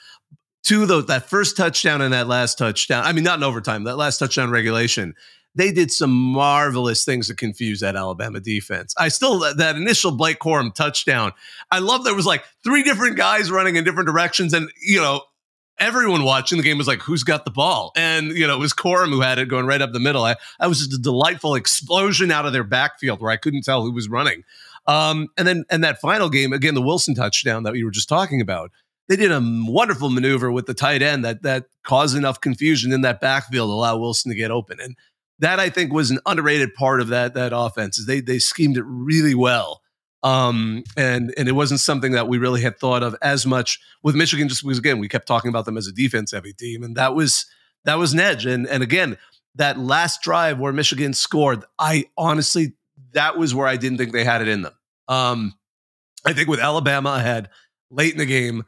To 0.65 0.88
the, 0.88 1.03
that 1.03 1.29
first 1.29 1.55
touchdown 1.55 2.01
and 2.01 2.11
that 2.11 2.27
last 2.27 2.57
touchdown, 2.57 3.05
I 3.05 3.13
mean, 3.13 3.23
not 3.23 3.38
in 3.38 3.43
overtime, 3.43 3.83
that 3.83 3.97
last 3.97 4.17
touchdown 4.17 4.49
regulation 4.49 5.13
they 5.55 5.71
did 5.71 5.91
some 5.91 6.11
marvelous 6.11 7.05
things 7.05 7.27
to 7.27 7.35
confuse 7.35 7.79
that 7.79 7.95
Alabama 7.95 8.39
defense. 8.39 8.93
I 8.97 9.07
still 9.07 9.39
that 9.39 9.75
initial 9.75 10.11
Blake 10.11 10.39
Corum 10.39 10.73
touchdown. 10.73 11.31
I 11.71 11.79
love 11.79 12.03
there 12.03 12.15
was 12.15 12.25
like 12.25 12.43
three 12.63 12.83
different 12.83 13.15
guys 13.15 13.49
running 13.49 13.77
in 13.77 13.83
different 13.83 14.07
directions, 14.07 14.53
and 14.53 14.69
you 14.81 14.99
know 14.99 15.21
everyone 15.79 16.23
watching 16.23 16.57
the 16.57 16.63
game 16.63 16.77
was 16.77 16.88
like, 16.88 17.01
"Who's 17.01 17.23
got 17.23 17.45
the 17.45 17.51
ball?" 17.51 17.91
And 17.95 18.31
you 18.31 18.47
know 18.47 18.55
it 18.55 18.59
was 18.59 18.73
Corum 18.73 19.09
who 19.09 19.21
had 19.21 19.39
it 19.39 19.47
going 19.47 19.65
right 19.65 19.81
up 19.81 19.93
the 19.93 19.99
middle. 19.99 20.23
I, 20.23 20.35
I 20.59 20.67
was 20.67 20.79
just 20.79 20.93
a 20.93 21.01
delightful 21.01 21.55
explosion 21.55 22.31
out 22.31 22.45
of 22.45 22.53
their 22.53 22.63
backfield 22.63 23.21
where 23.21 23.31
I 23.31 23.38
couldn't 23.38 23.63
tell 23.63 23.83
who 23.83 23.91
was 23.91 24.09
running. 24.09 24.43
Um, 24.88 25.29
and 25.38 25.47
then 25.47 25.65
and 25.69 25.83
that 25.83 25.99
final 25.99 26.29
game 26.29 26.53
again, 26.53 26.75
the 26.75 26.81
Wilson 26.81 27.15
touchdown 27.15 27.63
that 27.63 27.73
we 27.73 27.83
were 27.83 27.91
just 27.91 28.09
talking 28.09 28.41
about. 28.41 28.71
They 29.07 29.15
did 29.15 29.31
a 29.31 29.39
wonderful 29.39 30.09
maneuver 30.09 30.51
with 30.51 30.65
the 30.65 30.73
tight 30.73 31.03
end 31.03 31.23
that 31.25 31.43
that 31.43 31.65
caused 31.83 32.17
enough 32.17 32.41
confusion 32.41 32.91
in 32.91 33.01
that 33.01 33.21
backfield 33.21 33.69
to 33.69 33.73
allow 33.73 33.97
Wilson 33.97 34.31
to 34.31 34.35
get 34.35 34.49
open. 34.49 34.79
And 34.79 34.95
that 35.39 35.59
I 35.59 35.69
think 35.69 35.93
was 35.93 36.11
an 36.11 36.19
underrated 36.25 36.73
part 36.73 37.01
of 37.01 37.09
that 37.09 37.33
that 37.35 37.51
offense. 37.55 37.97
Is 37.97 38.05
they 38.05 38.19
they 38.19 38.39
schemed 38.39 38.77
it 38.77 38.83
really 38.85 39.35
well. 39.35 39.81
Um, 40.25 40.83
and 40.97 41.31
and 41.38 41.47
it 41.47 41.51
wasn't 41.51 41.81
something 41.81 42.13
that 42.13 42.27
we 42.27 42.39
really 42.39 42.63
had 42.63 42.79
thought 42.79 43.03
of 43.03 43.15
as 43.21 43.45
much 43.45 43.79
with 44.01 44.15
Michigan, 44.15 44.49
just 44.49 44.63
because 44.63 44.79
again 44.79 44.97
we 44.97 45.07
kept 45.07 45.27
talking 45.27 45.49
about 45.49 45.65
them 45.65 45.77
as 45.77 45.85
a 45.85 45.91
defense 45.91 46.31
heavy 46.31 46.51
team, 46.51 46.81
and 46.83 46.97
that 46.97 47.13
was 47.13 47.45
that 47.83 47.99
was 47.99 48.13
an 48.13 48.19
edge. 48.19 48.43
And 48.47 48.67
and 48.67 48.81
again, 48.81 49.19
that 49.53 49.77
last 49.77 50.23
drive 50.23 50.57
where 50.57 50.73
Michigan 50.73 51.13
scored, 51.13 51.63
I 51.77 52.05
honestly 52.17 52.73
that 53.13 53.38
was 53.38 53.53
where 53.53 53.67
I 53.67 53.77
didn't 53.77 53.99
think 53.99 54.13
they 54.13 54.23
had 54.23 54.41
it 54.41 54.47
in 54.47 54.63
them. 54.63 54.73
Um, 55.07 55.53
I 56.25 56.33
think 56.33 56.49
with 56.49 56.59
Alabama 56.59 57.11
ahead 57.11 57.49
late 57.91 58.13
in 58.13 58.17
the 58.17 58.25
game, 58.25 58.63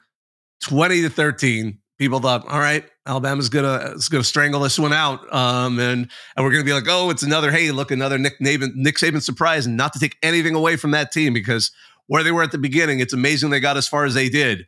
twenty 0.61 1.01
to 1.01 1.09
thirteen, 1.09 1.79
people 1.97 2.19
thought, 2.19 2.47
all 2.47 2.59
right, 2.59 2.85
Alabama's 3.05 3.49
gonna 3.49 3.93
is 3.95 4.09
gonna 4.09 4.23
strangle 4.23 4.61
this 4.61 4.77
one 4.77 4.93
out, 4.93 5.31
um, 5.33 5.79
and 5.79 6.09
and 6.35 6.45
we're 6.45 6.51
gonna 6.51 6.63
be 6.63 6.73
like, 6.73 6.87
oh, 6.87 7.09
it's 7.09 7.23
another 7.23 7.51
hey, 7.51 7.71
look, 7.71 7.91
another 7.91 8.17
Nick 8.17 8.39
Saban, 8.39 8.75
Nick 8.75 8.97
Saban 8.97 9.21
surprise, 9.21 9.65
and 9.65 9.77
not 9.77 9.93
to 9.93 9.99
take 9.99 10.17
anything 10.21 10.55
away 10.55 10.75
from 10.75 10.91
that 10.91 11.11
team 11.11 11.33
because 11.33 11.71
where 12.07 12.23
they 12.23 12.31
were 12.31 12.43
at 12.43 12.51
the 12.51 12.57
beginning, 12.57 12.99
it's 12.99 13.13
amazing 13.13 13.49
they 13.49 13.59
got 13.59 13.77
as 13.77 13.87
far 13.87 14.05
as 14.05 14.13
they 14.13 14.29
did. 14.29 14.67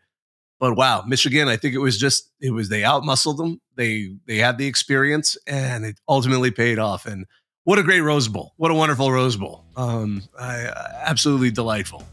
But 0.60 0.76
wow, 0.76 1.04
Michigan, 1.08 1.48
I 1.48 1.56
think 1.56 1.74
it 1.74 1.80
was 1.80 1.98
just 1.98 2.30
it 2.42 2.52
was 2.52 2.70
they 2.70 2.82
outmuscled 2.82 3.38
them. 3.38 3.62
They 3.76 4.16
they 4.26 4.38
had 4.38 4.58
the 4.58 4.68
experience, 4.68 5.38
and 5.48 5.86
it 5.86 6.00
ultimately 6.08 6.52
paid 6.52 6.80
off. 6.80 7.06
And 7.06 7.26
what 7.64 7.80
a 7.80 7.84
great 7.84 8.02
Rose 8.02 8.28
Bowl! 8.28 8.54
What 8.58 8.72
a 8.72 8.74
wonderful 8.74 9.12
Rose 9.12 9.38
Bowl! 9.38 9.66
Um, 9.78 10.24
I, 10.38 10.70
absolutely 11.06 11.52
delightful. 11.52 12.04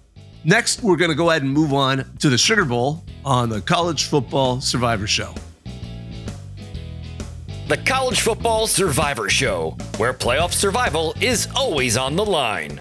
Next, 0.49 0.81
we're 0.81 0.95
going 0.95 1.11
to 1.11 1.17
go 1.17 1.31
ahead 1.31 1.43
and 1.43 1.53
move 1.53 1.73
on 1.73 2.09
to 2.21 2.29
the 2.29 2.39
Sugar 2.39 2.65
Bowl 2.65 3.03
on 3.25 3.49
the 3.49 3.61
College 3.61 4.05
Football 4.05 4.61
Survivor 4.61 5.09
Show. 5.09 5.35
The 7.67 7.79
College 7.79 8.21
Football 8.21 8.69
Survivor 8.69 9.29
Show, 9.29 9.77
where 9.97 10.15
playoff 10.15 10.53
survival 10.53 11.17
is 11.21 11.49
always 11.57 11.97
on 11.97 12.15
the 12.15 12.25
line. 12.25 12.81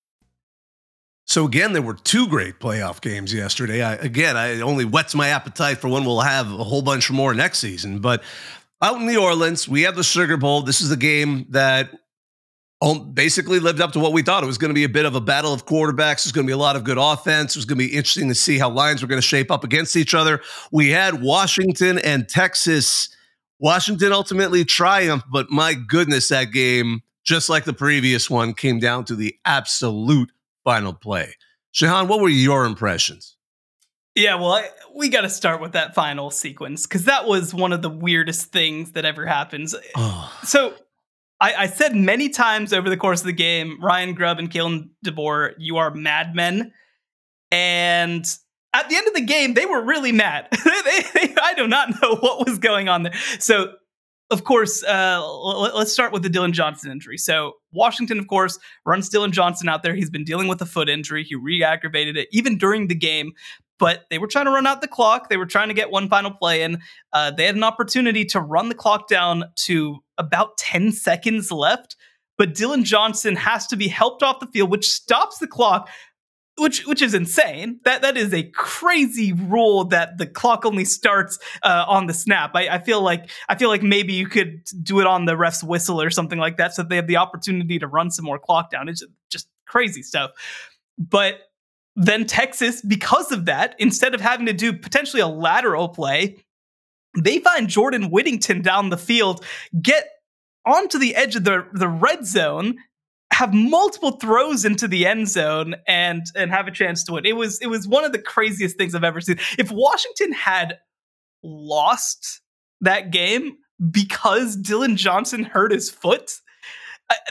So 1.25 1.45
again, 1.45 1.73
there 1.73 1.81
were 1.81 1.93
two 1.93 2.27
great 2.27 2.59
playoff 2.59 2.99
games 2.99 3.33
yesterday. 3.33 3.81
I, 3.81 3.93
again, 3.95 4.35
I 4.35 4.61
only 4.61 4.85
whets 4.85 5.15
my 5.15 5.29
appetite 5.29 5.77
for 5.77 5.87
when 5.87 6.03
we'll 6.03 6.21
have 6.21 6.51
a 6.51 6.63
whole 6.63 6.81
bunch 6.81 7.09
more 7.09 7.33
next 7.33 7.59
season. 7.59 7.99
But 7.99 8.23
out 8.81 8.97
in 8.97 9.05
New 9.05 9.21
Orleans, 9.21 9.69
we 9.69 9.83
have 9.83 9.95
the 9.95 10.03
Sugar 10.03 10.37
Bowl. 10.37 10.61
This 10.63 10.81
is 10.81 10.89
the 10.89 10.97
game 10.97 11.45
that 11.49 11.91
basically 13.13 13.59
lived 13.59 13.79
up 13.79 13.91
to 13.91 13.99
what 13.99 14.11
we 14.11 14.23
thought. 14.23 14.43
It 14.43 14.47
was 14.47 14.57
going 14.57 14.71
to 14.71 14.75
be 14.75 14.83
a 14.83 14.89
bit 14.89 15.05
of 15.05 15.13
a 15.13 15.21
battle 15.21 15.53
of 15.53 15.67
quarterbacks. 15.67 16.23
There's 16.23 16.31
going 16.31 16.47
to 16.47 16.49
be 16.49 16.53
a 16.53 16.57
lot 16.57 16.75
of 16.75 16.83
good 16.83 16.97
offense. 16.97 17.55
It 17.55 17.59
was 17.59 17.65
going 17.65 17.77
to 17.77 17.87
be 17.87 17.95
interesting 17.95 18.27
to 18.29 18.35
see 18.35 18.57
how 18.57 18.71
lines 18.71 19.03
were 19.03 19.07
going 19.07 19.21
to 19.21 19.27
shape 19.27 19.51
up 19.51 19.63
against 19.63 19.95
each 19.95 20.15
other. 20.15 20.41
We 20.71 20.89
had 20.89 21.21
Washington 21.21 21.99
and 21.99 22.27
Texas. 22.27 23.15
Washington 23.59 24.11
ultimately 24.11 24.65
triumphed, 24.65 25.27
but 25.31 25.51
my 25.51 25.75
goodness, 25.75 26.29
that 26.29 26.45
game, 26.45 27.03
just 27.23 27.47
like 27.47 27.65
the 27.65 27.73
previous 27.73 28.31
one, 28.31 28.55
came 28.55 28.79
down 28.79 29.05
to 29.05 29.15
the 29.15 29.35
absolute 29.45 30.31
final 30.63 30.93
play. 30.93 31.35
Shehan, 31.73 32.07
what 32.07 32.19
were 32.19 32.29
your 32.29 32.65
impressions? 32.65 33.37
Yeah, 34.15 34.35
well, 34.35 34.51
I, 34.53 34.69
we 34.93 35.07
got 35.07 35.21
to 35.21 35.29
start 35.29 35.61
with 35.61 35.71
that 35.71 35.95
final 35.95 36.31
sequence 36.31 36.85
because 36.85 37.05
that 37.05 37.27
was 37.27 37.53
one 37.53 37.71
of 37.71 37.81
the 37.81 37.89
weirdest 37.89 38.51
things 38.51 38.91
that 38.91 39.05
ever 39.05 39.25
happens. 39.25 39.73
Oh. 39.95 40.39
So 40.43 40.73
I, 41.39 41.53
I, 41.53 41.67
said 41.67 41.95
many 41.95 42.27
times 42.27 42.73
over 42.73 42.89
the 42.89 42.97
course 42.97 43.21
of 43.21 43.27
the 43.27 43.33
game, 43.33 43.77
Ryan 43.81 44.13
Grubb 44.13 44.37
and 44.37 44.51
Kalen 44.51 44.89
DeBoer, 45.05 45.53
you 45.57 45.77
are 45.77 45.93
madmen. 45.93 46.73
And 47.51 48.25
at 48.73 48.89
the 48.89 48.97
end 48.97 49.07
of 49.07 49.13
the 49.13 49.21
game, 49.21 49.53
they 49.53 49.65
were 49.65 49.81
really 49.81 50.11
mad. 50.11 50.47
they, 50.51 51.01
they, 51.13 51.35
I 51.41 51.53
do 51.55 51.67
not 51.67 52.01
know 52.01 52.15
what 52.15 52.45
was 52.45 52.59
going 52.59 52.89
on 52.89 53.03
there. 53.03 53.13
So 53.39 53.73
of 54.31 54.45
course, 54.45 54.83
uh, 54.83 55.21
let's 55.75 55.91
start 55.91 56.13
with 56.13 56.23
the 56.23 56.29
Dillon 56.29 56.53
Johnson 56.53 56.89
injury. 56.89 57.17
So, 57.17 57.57
Washington, 57.73 58.17
of 58.17 58.27
course, 58.27 58.57
runs 58.85 59.09
Dillon 59.09 59.33
Johnson 59.33 59.67
out 59.67 59.83
there. 59.83 59.93
He's 59.93 60.09
been 60.09 60.23
dealing 60.23 60.47
with 60.47 60.61
a 60.61 60.65
foot 60.65 60.89
injury. 60.89 61.23
He 61.23 61.35
re 61.35 61.63
aggravated 61.63 62.17
it 62.17 62.29
even 62.31 62.57
during 62.57 62.87
the 62.87 62.95
game, 62.95 63.33
but 63.77 64.05
they 64.09 64.19
were 64.19 64.27
trying 64.27 64.45
to 64.45 64.51
run 64.51 64.65
out 64.65 64.81
the 64.81 64.87
clock. 64.87 65.29
They 65.29 65.37
were 65.37 65.45
trying 65.45 65.67
to 65.67 65.73
get 65.73 65.91
one 65.91 66.07
final 66.07 66.31
play 66.31 66.63
in. 66.63 66.79
Uh, 67.11 67.31
they 67.31 67.45
had 67.45 67.55
an 67.55 67.63
opportunity 67.63 68.23
to 68.25 68.39
run 68.39 68.69
the 68.69 68.75
clock 68.75 69.09
down 69.09 69.43
to 69.65 69.99
about 70.17 70.57
10 70.57 70.93
seconds 70.93 71.51
left, 71.51 71.97
but 72.37 72.55
Dillon 72.55 72.85
Johnson 72.85 73.35
has 73.35 73.67
to 73.67 73.75
be 73.75 73.89
helped 73.89 74.23
off 74.23 74.39
the 74.39 74.47
field, 74.47 74.71
which 74.71 74.89
stops 74.89 75.39
the 75.39 75.47
clock 75.47 75.89
which 76.61 76.85
which 76.85 77.01
is 77.01 77.15
insane. 77.15 77.79
That 77.85 78.03
that 78.03 78.17
is 78.17 78.33
a 78.33 78.43
crazy 78.43 79.33
rule 79.33 79.85
that 79.85 80.19
the 80.19 80.27
clock 80.27 80.63
only 80.63 80.85
starts 80.85 81.39
uh, 81.63 81.85
on 81.87 82.05
the 82.05 82.13
snap. 82.13 82.51
I, 82.53 82.69
I, 82.69 82.79
feel 82.79 83.01
like 83.01 83.31
I 83.49 83.55
feel 83.55 83.69
like 83.69 83.81
maybe 83.81 84.13
you 84.13 84.27
could 84.27 84.61
do 84.83 84.99
it 84.99 85.07
on 85.07 85.25
the 85.25 85.35
ref's 85.35 85.63
whistle 85.63 85.99
or 85.99 86.11
something 86.11 86.37
like 86.37 86.57
that, 86.57 86.75
so 86.75 86.83
they 86.83 86.97
have 86.97 87.07
the 87.07 87.17
opportunity 87.17 87.79
to 87.79 87.87
run 87.87 88.11
some 88.11 88.25
more 88.25 88.37
clock 88.37 88.69
down. 88.69 88.89
It's 88.89 89.03
just 89.31 89.47
crazy 89.65 90.03
stuff. 90.03 90.31
But 90.99 91.39
then 91.95 92.25
Texas, 92.25 92.81
because 92.81 93.31
of 93.31 93.45
that, 93.45 93.75
instead 93.79 94.13
of 94.13 94.21
having 94.21 94.45
to 94.45 94.53
do 94.53 94.71
potentially 94.71 95.21
a 95.21 95.27
lateral 95.27 95.89
play, 95.89 96.37
they 97.17 97.39
find 97.39 97.69
Jordan 97.69 98.11
Whittington 98.11 98.61
down 98.61 98.91
the 98.91 98.97
field, 98.97 99.43
get 99.81 100.07
onto 100.63 100.99
the 100.99 101.15
edge 101.15 101.35
of 101.35 101.43
the 101.43 101.65
the 101.73 101.87
red 101.87 102.23
zone 102.27 102.77
have 103.31 103.53
multiple 103.53 104.11
throws 104.11 104.65
into 104.65 104.87
the 104.87 105.05
end 105.05 105.27
zone 105.27 105.75
and 105.87 106.23
and 106.35 106.51
have 106.51 106.67
a 106.67 106.71
chance 106.71 107.03
to 107.05 107.13
win. 107.13 107.25
It 107.25 107.35
was 107.35 107.59
it 107.61 107.67
was 107.67 107.87
one 107.87 108.03
of 108.03 108.11
the 108.11 108.19
craziest 108.19 108.77
things 108.77 108.93
I've 108.93 109.03
ever 109.03 109.21
seen. 109.21 109.37
If 109.57 109.71
Washington 109.71 110.33
had 110.33 110.79
lost 111.43 112.41
that 112.81 113.11
game 113.11 113.57
because 113.89 114.55
Dillon 114.55 114.95
Johnson 114.95 115.43
hurt 115.43 115.71
his 115.71 115.89
foot, 115.89 116.39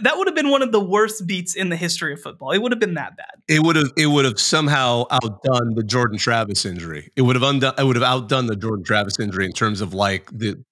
that 0.03 0.17
would 0.17 0.27
have 0.27 0.35
been 0.35 0.51
one 0.51 0.63
of 0.63 0.73
the 0.73 0.81
worst 0.81 1.27
beats 1.27 1.55
in 1.55 1.69
the 1.69 1.77
history 1.77 2.13
of 2.13 2.21
football. 2.21 2.51
It 2.51 2.59
would 2.59 2.73
have 2.73 2.81
been 2.81 2.95
that 2.95 3.17
bad. 3.17 3.31
It 3.49 3.63
would 3.63 3.77
have 3.77 3.91
it 3.97 4.07
would 4.07 4.25
have 4.25 4.41
somehow 4.41 5.05
outdone 5.11 5.75
the 5.75 5.85
Jordan 5.85 6.19
Travis 6.19 6.65
injury. 6.65 7.11
It 7.17 7.23
would 7.23 7.37
have 7.37 7.43
undone 7.43 7.75
it 7.79 7.85
would 7.85 7.97
have 7.97 8.03
outdone 8.03 8.47
the 8.47 8.57
Jordan 8.57 8.85
Travis 8.85 9.19
injury 9.19 9.45
in 9.45 9.53
terms 9.53 9.81
of 9.81 9.95
like 9.95 10.31
the 10.31 10.63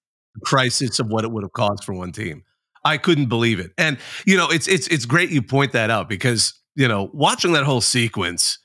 crisis 0.43 0.99
of 0.99 1.07
what 1.07 1.23
it 1.23 1.31
would 1.31 1.43
have 1.43 1.53
caused 1.53 1.83
for 1.83 1.93
one 1.93 2.11
team. 2.11 2.43
I 2.83 2.97
couldn't 2.97 3.27
believe 3.27 3.59
it. 3.59 3.71
And 3.77 3.97
you 4.25 4.37
know, 4.37 4.49
it's 4.49 4.67
it's 4.67 4.87
it's 4.87 5.05
great 5.05 5.29
you 5.29 5.41
point 5.41 5.71
that 5.73 5.89
out 5.89 6.09
because, 6.09 6.53
you 6.75 6.87
know, 6.87 7.09
watching 7.13 7.51
that 7.53 7.63
whole 7.63 7.81
sequence, 7.81 8.57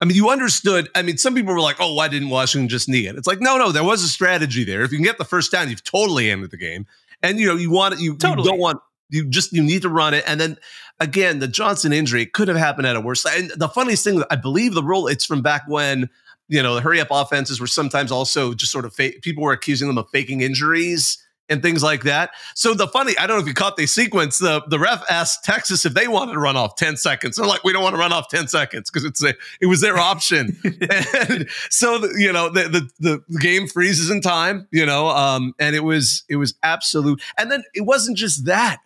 I 0.00 0.04
mean, 0.04 0.16
you 0.16 0.30
understood. 0.30 0.88
I 0.94 1.02
mean, 1.02 1.16
some 1.16 1.34
people 1.34 1.54
were 1.54 1.60
like, 1.60 1.76
"Oh, 1.80 1.94
why 1.94 2.08
didn't 2.08 2.28
Washington 2.28 2.68
just 2.68 2.88
knee 2.88 3.06
it?" 3.06 3.16
It's 3.16 3.26
like, 3.26 3.40
no, 3.40 3.56
no, 3.56 3.72
there 3.72 3.84
was 3.84 4.02
a 4.02 4.08
strategy 4.08 4.64
there. 4.64 4.82
If 4.82 4.92
you 4.92 4.98
can 4.98 5.04
get 5.04 5.18
the 5.18 5.24
first 5.24 5.50
down, 5.50 5.70
you've 5.70 5.84
totally 5.84 6.30
ended 6.30 6.50
the 6.50 6.56
game. 6.56 6.86
And 7.22 7.38
you 7.38 7.46
know, 7.46 7.56
you 7.56 7.70
want 7.70 7.94
it, 7.94 8.00
you, 8.00 8.16
totally. 8.16 8.44
you 8.44 8.50
don't 8.50 8.60
want 8.60 8.80
you 9.08 9.26
just 9.26 9.52
you 9.52 9.62
need 9.62 9.82
to 9.82 9.88
run 9.88 10.14
it. 10.14 10.24
And 10.26 10.40
then 10.40 10.58
again, 11.00 11.38
the 11.38 11.48
Johnson 11.48 11.92
injury 11.92 12.26
could 12.26 12.48
have 12.48 12.56
happened 12.56 12.86
at 12.86 12.96
a 12.96 13.00
worse. 13.00 13.24
And 13.24 13.50
the 13.56 13.68
funniest 13.68 14.04
thing, 14.04 14.22
I 14.30 14.36
believe 14.36 14.74
the 14.74 14.82
rule 14.82 15.06
it's 15.06 15.24
from 15.24 15.42
back 15.42 15.62
when 15.66 16.10
you 16.48 16.62
know 16.62 16.74
the 16.74 16.80
hurry 16.80 17.00
up 17.00 17.08
offenses 17.10 17.60
were 17.60 17.66
sometimes 17.66 18.12
also 18.12 18.54
just 18.54 18.72
sort 18.72 18.84
of 18.84 18.94
fake. 18.94 19.22
People 19.22 19.42
were 19.42 19.52
accusing 19.52 19.88
them 19.88 19.98
of 19.98 20.08
faking 20.10 20.42
injuries 20.42 21.18
and 21.48 21.62
things 21.62 21.82
like 21.82 22.02
that. 22.04 22.30
So 22.54 22.74
the 22.74 22.88
funny, 22.88 23.16
I 23.18 23.26
don't 23.26 23.36
know 23.36 23.42
if 23.42 23.48
you 23.48 23.54
caught 23.54 23.76
the 23.76 23.86
sequence. 23.86 24.38
The 24.38 24.62
the 24.68 24.78
ref 24.78 25.04
asked 25.10 25.44
Texas 25.44 25.86
if 25.86 25.94
they 25.94 26.08
wanted 26.08 26.32
to 26.32 26.38
run 26.38 26.56
off 26.56 26.76
ten 26.76 26.96
seconds. 26.96 27.36
They're 27.36 27.46
like, 27.46 27.64
we 27.64 27.72
don't 27.72 27.82
want 27.82 27.94
to 27.94 27.98
run 27.98 28.12
off 28.12 28.28
ten 28.28 28.48
seconds 28.48 28.90
because 28.90 29.04
it's 29.04 29.22
a 29.22 29.34
it 29.60 29.66
was 29.66 29.80
their 29.80 29.98
option. 29.98 30.58
and 30.64 31.48
so 31.70 31.98
the, 31.98 32.14
you 32.18 32.32
know 32.32 32.48
the, 32.48 32.90
the 32.98 33.22
the 33.28 33.38
game 33.38 33.68
freezes 33.68 34.10
in 34.10 34.20
time. 34.20 34.66
You 34.70 34.86
know, 34.86 35.08
um, 35.08 35.54
and 35.58 35.76
it 35.76 35.84
was 35.84 36.24
it 36.28 36.36
was 36.36 36.54
absolute. 36.62 37.22
And 37.38 37.50
then 37.50 37.64
it 37.74 37.82
wasn't 37.82 38.16
just 38.16 38.46
that. 38.46 38.78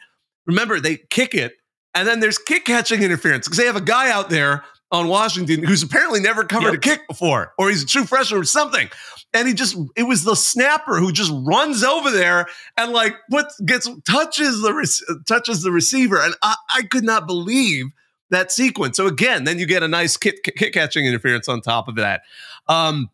Remember, 0.47 0.81
they 0.81 0.97
kick 0.97 1.35
it, 1.35 1.55
and 1.95 2.07
then 2.07 2.21
there's 2.21 2.39
kick 2.39 2.65
catching 2.65 3.03
interference 3.03 3.47
because 3.47 3.59
they 3.59 3.67
have 3.67 3.77
a 3.77 3.81
guy 3.81 4.11
out 4.11 4.31
there 4.31 4.65
on 4.91 5.09
Washington 5.09 5.63
who's 5.63 5.83
apparently 5.83 6.21
never 6.21 6.45
covered 6.45 6.73
yep. 6.73 6.75
a 6.75 6.79
kick 6.79 7.09
before, 7.09 7.53
or 7.59 7.69
he's 7.69 7.83
a 7.83 7.87
true 7.87 8.05
freshman 8.05 8.41
or 8.41 8.45
something. 8.45 8.89
And 9.33 9.47
he 9.47 9.55
just 9.55 9.77
it 9.97 10.03
was 10.03 10.25
the 10.25 10.35
snapper 10.35 10.99
who 10.99 11.13
just 11.13 11.33
runs 11.33 11.85
over 11.85 12.11
there 12.11 12.47
and 12.77 12.93
like 12.93 13.15
puts 13.31 13.61
gets 13.61 13.89
touches 14.09 14.61
the 14.61 15.23
touches 15.29 15.63
the 15.63 15.71
receiver. 15.71 16.21
And 16.21 16.35
I, 16.43 16.57
I 16.75 16.83
could 16.83 17.05
not 17.05 17.27
believe 17.27 17.87
that 18.31 18.51
sequence. 18.51 18.97
So 18.97 19.07
again 19.07 19.45
then 19.45 19.59
you 19.59 19.67
get 19.67 19.83
a 19.83 19.89
nice 19.89 20.17
kick, 20.17 20.43
kick 20.43 20.73
catching 20.73 21.07
interference 21.07 21.49
on 21.49 21.61
top 21.61 21.87
of 21.87 21.97
that. 21.97 22.23
Um, 22.69 23.11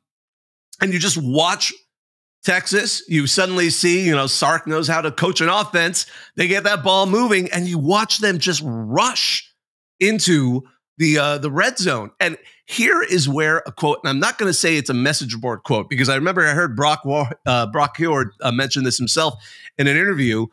and 0.81 0.93
you 0.93 0.99
just 0.99 1.19
watch 1.21 1.73
Texas, 2.47 3.03
you 3.09 3.27
suddenly 3.27 3.71
see, 3.71 4.07
you 4.07 4.15
know, 4.15 4.29
Sark 4.29 4.69
knows 4.69 4.87
how 4.87 5.01
to 5.01 5.11
coach 5.11 5.41
an 5.41 5.49
offense. 5.49 6.07
They 6.37 6.47
get 6.47 6.63
that 6.63 6.85
ball 6.85 7.07
moving, 7.07 7.51
and 7.51 7.67
you 7.67 7.77
watch 7.77 8.19
them 8.19 8.39
just 8.39 8.63
rush 8.65 9.53
into 9.99 10.63
the 10.99 11.19
uh, 11.19 11.39
the 11.39 11.51
red 11.51 11.79
zone. 11.79 12.11
And 12.21 12.37
here 12.67 13.03
is 13.03 13.29
where 13.29 13.59
a 13.67 13.73
quote, 13.73 13.99
and 14.03 14.11
I'm 14.11 14.19
not 14.19 14.39
going 14.39 14.49
to 14.49 14.55
say 14.55 14.77
it's 14.77 14.91
a 14.91 14.95
message 14.95 15.39
board 15.41 15.63
quote 15.65 15.89
because 15.89 16.09
I 16.09 16.17
remember 16.17 16.47
I 16.47 16.53
heard 16.53 16.77
Brock 16.77 17.03
uh, 17.47 17.67
Brock 17.67 17.97
uh, 18.01 18.53
mention 18.53 18.85
this 18.85 18.99
himself 18.99 19.35
in 19.79 19.87
an 19.87 19.97
interview. 19.97 20.47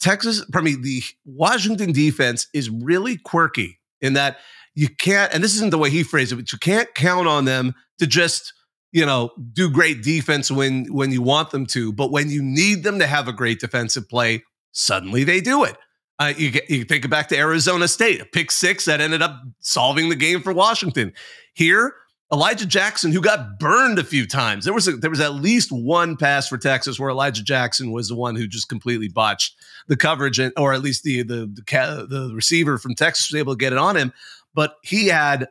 Texas, 0.00 0.44
pardon 0.50 0.72
me, 0.72 0.82
the 0.82 1.02
Washington 1.24 1.92
defense 1.92 2.48
is 2.52 2.68
really 2.68 3.18
quirky 3.18 3.78
in 4.00 4.14
that 4.14 4.38
you 4.74 4.88
can't, 4.88 5.32
and 5.32 5.44
this 5.44 5.54
isn't 5.54 5.70
the 5.70 5.78
way 5.78 5.90
he 5.90 6.02
phrased 6.02 6.32
it, 6.32 6.36
but 6.36 6.50
you 6.50 6.58
can't 6.58 6.92
count 6.94 7.28
on 7.28 7.44
them 7.44 7.74
to 7.98 8.06
just 8.06 8.52
you 8.90 9.06
know 9.06 9.30
do 9.52 9.70
great 9.70 10.02
defense 10.02 10.50
when 10.50 10.86
when 10.86 11.12
you 11.12 11.22
want 11.22 11.50
them 11.50 11.66
to, 11.66 11.92
but 11.92 12.10
when 12.10 12.30
you 12.30 12.42
need 12.42 12.82
them 12.82 12.98
to 12.98 13.06
have 13.06 13.28
a 13.28 13.32
great 13.32 13.60
defensive 13.60 14.08
play, 14.08 14.42
suddenly 14.72 15.24
they 15.24 15.40
do 15.40 15.64
it. 15.64 15.76
Uh, 16.22 16.32
you, 16.36 16.52
get, 16.52 16.70
you 16.70 16.84
think 16.84 17.10
back 17.10 17.28
to 17.28 17.36
Arizona 17.36 17.88
State, 17.88 18.20
a 18.20 18.24
pick 18.24 18.52
six 18.52 18.84
that 18.84 19.00
ended 19.00 19.22
up 19.22 19.42
solving 19.58 20.08
the 20.08 20.14
game 20.14 20.40
for 20.40 20.52
Washington. 20.52 21.12
Here, 21.52 21.94
Elijah 22.32 22.64
Jackson, 22.64 23.10
who 23.10 23.20
got 23.20 23.58
burned 23.58 23.98
a 23.98 24.04
few 24.04 24.24
times. 24.24 24.64
There 24.64 24.72
was 24.72 24.86
a, 24.86 24.92
there 24.92 25.10
was 25.10 25.18
at 25.18 25.34
least 25.34 25.72
one 25.72 26.16
pass 26.16 26.46
for 26.46 26.58
Texas 26.58 27.00
where 27.00 27.10
Elijah 27.10 27.42
Jackson 27.42 27.90
was 27.90 28.06
the 28.06 28.14
one 28.14 28.36
who 28.36 28.46
just 28.46 28.68
completely 28.68 29.08
botched 29.08 29.56
the 29.88 29.96
coverage, 29.96 30.38
and, 30.38 30.52
or 30.56 30.72
at 30.72 30.80
least 30.80 31.02
the 31.02 31.24
the 31.24 31.52
the, 31.56 32.06
the 32.08 32.32
receiver 32.32 32.78
from 32.78 32.94
Texas 32.94 33.32
was 33.32 33.40
able 33.40 33.54
to 33.54 33.58
get 33.58 33.72
it 33.72 33.78
on 33.78 33.96
him. 33.96 34.12
But 34.54 34.76
he 34.84 35.08
had 35.08 35.48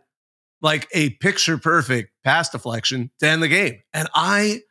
like 0.61 0.87
a 0.93 1.09
picture 1.15 1.57
perfect 1.57 2.11
pass 2.23 2.47
deflection 2.47 3.11
to 3.19 3.27
end 3.27 3.43
the 3.43 3.49
game, 3.49 3.81
and 3.93 4.07
I 4.15 4.61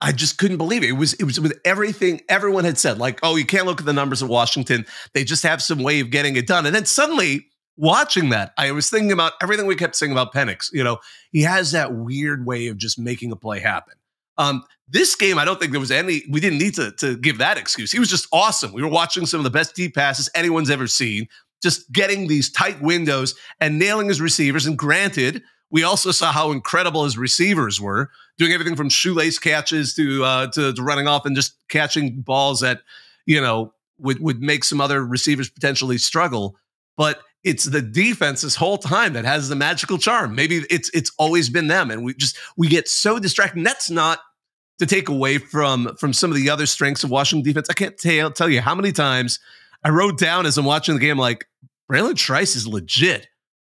I 0.00 0.12
just 0.12 0.38
couldn't 0.38 0.56
believe 0.56 0.82
it. 0.82 0.88
It 0.88 0.92
was 0.92 1.12
it 1.14 1.24
was 1.24 1.38
with 1.40 1.58
everything 1.64 2.22
everyone 2.28 2.64
had 2.64 2.78
said, 2.78 2.98
like, 2.98 3.20
oh, 3.22 3.36
you 3.36 3.44
can't 3.44 3.66
look 3.66 3.80
at 3.80 3.86
the 3.86 3.92
numbers 3.92 4.22
of 4.22 4.28
Washington. 4.28 4.86
They 5.12 5.24
just 5.24 5.42
have 5.42 5.62
some 5.62 5.82
way 5.82 6.00
of 6.00 6.10
getting 6.10 6.36
it 6.36 6.46
done. 6.46 6.64
And 6.66 6.74
then 6.74 6.86
suddenly 6.86 7.48
watching 7.76 8.30
that, 8.30 8.52
I 8.56 8.72
was 8.72 8.88
thinking 8.88 9.12
about 9.12 9.32
everything 9.42 9.66
we 9.66 9.76
kept 9.76 9.96
saying 9.96 10.12
about 10.12 10.32
Penix. 10.32 10.72
You 10.72 10.84
know, 10.84 10.98
he 11.32 11.42
has 11.42 11.72
that 11.72 11.94
weird 11.94 12.46
way 12.46 12.68
of 12.68 12.76
just 12.76 12.98
making 12.98 13.32
a 13.32 13.36
play 13.36 13.60
happen. 13.60 13.94
Um, 14.38 14.64
this 14.88 15.14
game, 15.14 15.38
I 15.38 15.44
don't 15.44 15.60
think 15.60 15.72
there 15.72 15.80
was 15.80 15.90
any, 15.90 16.22
we 16.30 16.40
didn't 16.40 16.58
need 16.58 16.74
to, 16.74 16.92
to 16.92 17.16
give 17.16 17.38
that 17.38 17.58
excuse. 17.58 17.92
He 17.92 17.98
was 17.98 18.08
just 18.08 18.26
awesome. 18.32 18.72
We 18.72 18.82
were 18.82 18.88
watching 18.88 19.26
some 19.26 19.38
of 19.38 19.44
the 19.44 19.50
best 19.50 19.74
deep 19.74 19.94
passes 19.94 20.30
anyone's 20.34 20.70
ever 20.70 20.86
seen, 20.86 21.28
just 21.62 21.92
getting 21.92 22.26
these 22.26 22.50
tight 22.50 22.80
windows 22.80 23.34
and 23.60 23.78
nailing 23.78 24.08
his 24.08 24.20
receivers. 24.20 24.66
And 24.66 24.78
granted, 24.78 25.42
we 25.70 25.84
also 25.84 26.10
saw 26.10 26.32
how 26.32 26.50
incredible 26.52 27.04
his 27.04 27.16
receivers 27.16 27.80
were, 27.80 28.10
doing 28.38 28.52
everything 28.52 28.76
from 28.76 28.88
shoelace 28.88 29.38
catches 29.38 29.94
to 29.94 30.24
uh, 30.24 30.46
to, 30.48 30.72
to 30.72 30.82
running 30.82 31.06
off 31.06 31.26
and 31.26 31.36
just 31.36 31.54
catching 31.68 32.20
balls 32.20 32.60
that 32.60 32.82
you 33.26 33.40
know 33.40 33.72
would 33.98 34.20
would 34.20 34.40
make 34.40 34.64
some 34.64 34.80
other 34.80 35.04
receivers 35.04 35.48
potentially 35.48 35.98
struggle. 35.98 36.56
But 36.96 37.20
it's 37.42 37.64
the 37.64 37.80
defense 37.82 38.42
this 38.42 38.56
whole 38.56 38.78
time 38.78 39.14
that 39.14 39.24
has 39.24 39.48
the 39.48 39.56
magical 39.56 39.98
charm. 39.98 40.34
Maybe 40.34 40.64
it's 40.70 40.90
it's 40.90 41.12
always 41.18 41.48
been 41.48 41.68
them, 41.68 41.90
and 41.90 42.04
we 42.04 42.14
just 42.14 42.36
we 42.56 42.68
get 42.68 42.88
so 42.88 43.18
distracted. 43.18 43.64
that's 43.64 43.90
not 43.90 44.20
to 44.78 44.86
take 44.86 45.08
away 45.08 45.38
from 45.38 45.94
from 45.96 46.12
some 46.12 46.30
of 46.30 46.36
the 46.36 46.50
other 46.50 46.66
strengths 46.66 47.04
of 47.04 47.10
Washington 47.10 47.44
defense. 47.44 47.68
I 47.70 47.74
can't 47.74 47.96
tell 47.96 48.30
tell 48.30 48.48
you 48.48 48.60
how 48.60 48.74
many 48.74 48.92
times 48.92 49.38
I 49.84 49.90
wrote 49.90 50.18
down 50.18 50.46
as 50.46 50.58
I'm 50.58 50.64
watching 50.64 50.94
the 50.94 51.00
game, 51.00 51.18
like 51.18 51.46
Bralen 51.90 52.16
Trice 52.16 52.56
is 52.56 52.66
legit. 52.66 53.28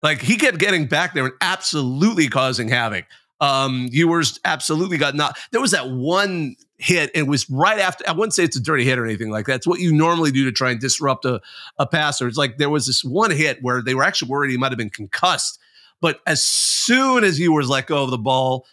Like 0.05 0.21
he 0.21 0.35
kept 0.37 0.59
getting 0.59 0.85
back 0.85 1.15
there 1.15 1.25
and 1.25 1.33
absolutely 1.41 2.27
causing 2.27 2.67
havoc. 2.67 3.05
Um, 3.41 3.89
Ewers 3.91 4.39
absolutely 4.45 4.99
got 4.99 5.15
not. 5.15 5.35
There 5.51 5.59
was 5.59 5.71
that 5.71 5.89
one 5.89 6.55
hit. 6.77 7.09
It 7.15 7.25
was 7.25 7.49
right 7.49 7.79
after. 7.79 8.07
I 8.07 8.11
wouldn't 8.11 8.35
say 8.35 8.43
it's 8.43 8.55
a 8.55 8.61
dirty 8.61 8.85
hit 8.85 8.99
or 8.99 9.05
anything 9.05 9.31
like 9.31 9.47
that. 9.47 9.55
It's 9.55 9.65
what 9.65 9.79
you 9.79 9.91
normally 9.91 10.31
do 10.31 10.45
to 10.45 10.51
try 10.51 10.69
and 10.69 10.79
disrupt 10.79 11.25
a, 11.25 11.41
a 11.79 11.87
passer. 11.87 12.27
It's 12.27 12.37
like 12.37 12.59
there 12.59 12.69
was 12.69 12.85
this 12.85 13.03
one 13.03 13.31
hit 13.31 13.63
where 13.63 13.81
they 13.81 13.95
were 13.95 14.03
actually 14.03 14.29
worried 14.29 14.51
he 14.51 14.57
might 14.57 14.71
have 14.71 14.77
been 14.77 14.91
concussed. 14.91 15.57
But 16.01 16.19
as 16.27 16.43
soon 16.43 17.23
as 17.23 17.39
Ewers 17.39 17.67
let 17.67 17.87
go 17.87 18.03
of 18.03 18.11
the 18.11 18.19
ball, 18.19 18.67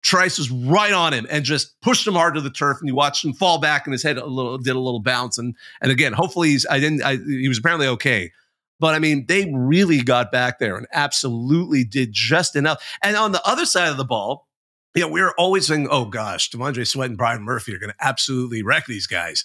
Trice 0.00 0.38
was 0.38 0.50
right 0.50 0.94
on 0.94 1.12
him 1.12 1.26
and 1.30 1.44
just 1.44 1.78
pushed 1.82 2.06
him 2.06 2.14
hard 2.14 2.34
to 2.36 2.40
the 2.40 2.48
turf. 2.48 2.78
And 2.80 2.88
you 2.88 2.94
watched 2.94 3.26
him 3.26 3.34
fall 3.34 3.60
back, 3.60 3.86
and 3.86 3.92
his 3.92 4.02
head 4.02 4.16
a 4.16 4.24
little 4.24 4.56
did 4.56 4.74
a 4.74 4.80
little 4.80 5.00
bounce. 5.00 5.36
And 5.36 5.54
and 5.82 5.92
again, 5.92 6.14
hopefully 6.14 6.48
he's. 6.48 6.64
I 6.64 6.80
didn't. 6.80 7.02
I, 7.02 7.16
he 7.16 7.46
was 7.46 7.58
apparently 7.58 7.88
okay. 7.88 8.32
But 8.80 8.94
I 8.94 8.98
mean, 8.98 9.26
they 9.26 9.50
really 9.52 10.02
got 10.02 10.30
back 10.30 10.58
there 10.58 10.76
and 10.76 10.86
absolutely 10.92 11.84
did 11.84 12.10
just 12.12 12.56
enough. 12.56 12.82
And 13.02 13.16
on 13.16 13.32
the 13.32 13.46
other 13.46 13.66
side 13.66 13.88
of 13.88 13.96
the 13.96 14.04
ball, 14.04 14.46
you 14.94 15.02
know, 15.02 15.08
we 15.08 15.20
are 15.20 15.34
always 15.36 15.66
saying, 15.66 15.88
oh 15.90 16.06
gosh, 16.06 16.50
T'Vondre 16.50 16.86
Sweat 16.86 17.10
and 17.10 17.18
Brian 17.18 17.42
Murphy 17.42 17.74
are 17.74 17.78
going 17.78 17.92
to 17.92 18.06
absolutely 18.06 18.62
wreck 18.62 18.86
these 18.86 19.06
guys. 19.06 19.44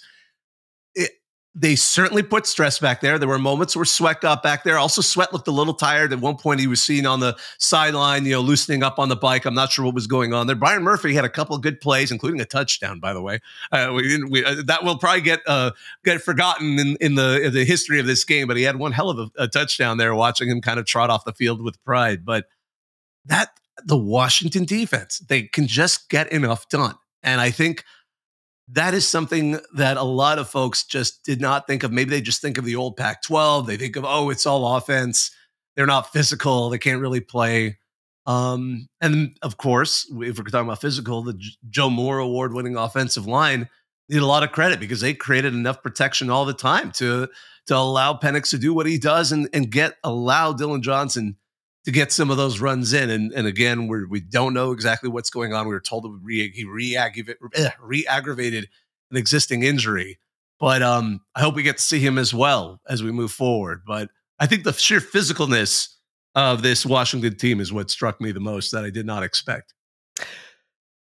They 1.56 1.76
certainly 1.76 2.24
put 2.24 2.46
stress 2.46 2.80
back 2.80 3.00
there. 3.00 3.16
There 3.16 3.28
were 3.28 3.38
moments 3.38 3.76
where 3.76 3.84
Sweat 3.84 4.20
got 4.20 4.42
back 4.42 4.64
there. 4.64 4.76
Also, 4.76 5.00
Sweat 5.00 5.32
looked 5.32 5.46
a 5.46 5.52
little 5.52 5.72
tired. 5.72 6.12
At 6.12 6.18
one 6.18 6.36
point, 6.36 6.58
he 6.58 6.66
was 6.66 6.82
seen 6.82 7.06
on 7.06 7.20
the 7.20 7.36
sideline, 7.58 8.24
you 8.24 8.32
know, 8.32 8.40
loosening 8.40 8.82
up 8.82 8.98
on 8.98 9.08
the 9.08 9.14
bike. 9.14 9.44
I'm 9.44 9.54
not 9.54 9.70
sure 9.70 9.84
what 9.84 9.94
was 9.94 10.08
going 10.08 10.34
on 10.34 10.48
there. 10.48 10.56
Brian 10.56 10.82
Murphy 10.82 11.14
had 11.14 11.24
a 11.24 11.28
couple 11.28 11.54
of 11.54 11.62
good 11.62 11.80
plays, 11.80 12.10
including 12.10 12.40
a 12.40 12.44
touchdown, 12.44 12.98
by 12.98 13.12
the 13.12 13.22
way. 13.22 13.38
Uh, 13.70 13.92
we 13.94 14.02
didn't. 14.02 14.30
We, 14.30 14.44
uh, 14.44 14.62
that 14.66 14.82
will 14.82 14.98
probably 14.98 15.20
get 15.20 15.42
uh, 15.46 15.70
get 16.04 16.20
forgotten 16.22 16.76
in, 16.80 16.96
in 17.00 17.14
the 17.14 17.40
in 17.40 17.54
the 17.54 17.64
history 17.64 18.00
of 18.00 18.06
this 18.06 18.24
game. 18.24 18.48
But 18.48 18.56
he 18.56 18.64
had 18.64 18.76
one 18.76 18.90
hell 18.90 19.10
of 19.10 19.18
a, 19.20 19.44
a 19.44 19.46
touchdown 19.46 19.96
there. 19.96 20.12
Watching 20.12 20.48
him 20.48 20.60
kind 20.60 20.80
of 20.80 20.86
trot 20.86 21.08
off 21.08 21.24
the 21.24 21.32
field 21.32 21.62
with 21.62 21.82
pride. 21.84 22.24
But 22.24 22.46
that 23.26 23.50
the 23.84 23.96
Washington 23.96 24.64
defense, 24.64 25.20
they 25.20 25.42
can 25.42 25.68
just 25.68 26.08
get 26.08 26.32
enough 26.32 26.68
done, 26.68 26.96
and 27.22 27.40
I 27.40 27.52
think 27.52 27.84
that 28.68 28.94
is 28.94 29.06
something 29.06 29.58
that 29.74 29.96
a 29.96 30.02
lot 30.02 30.38
of 30.38 30.48
folks 30.48 30.84
just 30.84 31.24
did 31.24 31.40
not 31.40 31.66
think 31.66 31.82
of. 31.82 31.92
Maybe 31.92 32.10
they 32.10 32.20
just 32.20 32.40
think 32.40 32.58
of 32.58 32.64
the 32.64 32.76
old 32.76 32.96
Pac 32.96 33.22
12. 33.22 33.66
They 33.66 33.76
think 33.76 33.96
of, 33.96 34.04
oh, 34.06 34.30
it's 34.30 34.46
all 34.46 34.76
offense. 34.76 35.30
They're 35.76 35.86
not 35.86 36.12
physical. 36.12 36.70
They 36.70 36.78
can't 36.78 37.00
really 37.00 37.20
play. 37.20 37.78
Um, 38.26 38.88
and 39.00 39.36
of 39.42 39.58
course, 39.58 40.06
if 40.10 40.38
we're 40.38 40.44
talking 40.44 40.66
about 40.66 40.80
physical, 40.80 41.22
the 41.22 41.38
Joe 41.68 41.90
Moore 41.90 42.18
award 42.18 42.54
winning 42.54 42.76
offensive 42.76 43.26
line 43.26 43.68
need 44.08 44.22
a 44.22 44.26
lot 44.26 44.42
of 44.42 44.52
credit 44.52 44.80
because 44.80 45.00
they 45.00 45.14
created 45.14 45.54
enough 45.54 45.82
protection 45.82 46.30
all 46.30 46.44
the 46.44 46.54
time 46.54 46.90
to 46.92 47.28
to 47.66 47.76
allow 47.76 48.12
Penix 48.12 48.50
to 48.50 48.58
do 48.58 48.74
what 48.74 48.86
he 48.86 48.98
does 48.98 49.32
and, 49.32 49.48
and 49.54 49.70
get 49.70 49.96
allow 50.04 50.52
Dillon 50.52 50.82
Johnson 50.82 51.36
to 51.84 51.90
get 51.90 52.12
some 52.12 52.30
of 52.30 52.36
those 52.36 52.60
runs 52.60 52.92
in. 52.92 53.10
And, 53.10 53.32
and 53.32 53.46
again, 53.46 53.88
we're, 53.88 54.06
we 54.08 54.20
don't 54.20 54.54
know 54.54 54.72
exactly 54.72 55.10
what's 55.10 55.30
going 55.30 55.52
on. 55.52 55.66
We 55.66 55.74
were 55.74 55.80
told 55.80 56.04
that 56.04 56.18
re, 56.22 56.50
he 56.50 56.64
re-aggravated, 56.64 57.36
eh, 57.54 57.70
re-aggravated 57.80 58.68
an 59.10 59.16
existing 59.16 59.62
injury. 59.62 60.18
But 60.58 60.82
um, 60.82 61.20
I 61.34 61.40
hope 61.40 61.56
we 61.56 61.62
get 61.62 61.76
to 61.76 61.82
see 61.82 62.00
him 62.00 62.16
as 62.16 62.32
well 62.32 62.80
as 62.88 63.02
we 63.02 63.12
move 63.12 63.32
forward. 63.32 63.82
But 63.86 64.08
I 64.38 64.46
think 64.46 64.64
the 64.64 64.72
sheer 64.72 65.00
physicalness 65.00 65.88
of 66.34 66.62
this 66.62 66.86
Washington 66.86 67.36
team 67.36 67.60
is 67.60 67.72
what 67.72 67.90
struck 67.90 68.20
me 68.20 68.32
the 68.32 68.40
most 68.40 68.70
that 68.72 68.84
I 68.84 68.90
did 68.90 69.06
not 69.06 69.22
expect. 69.22 69.74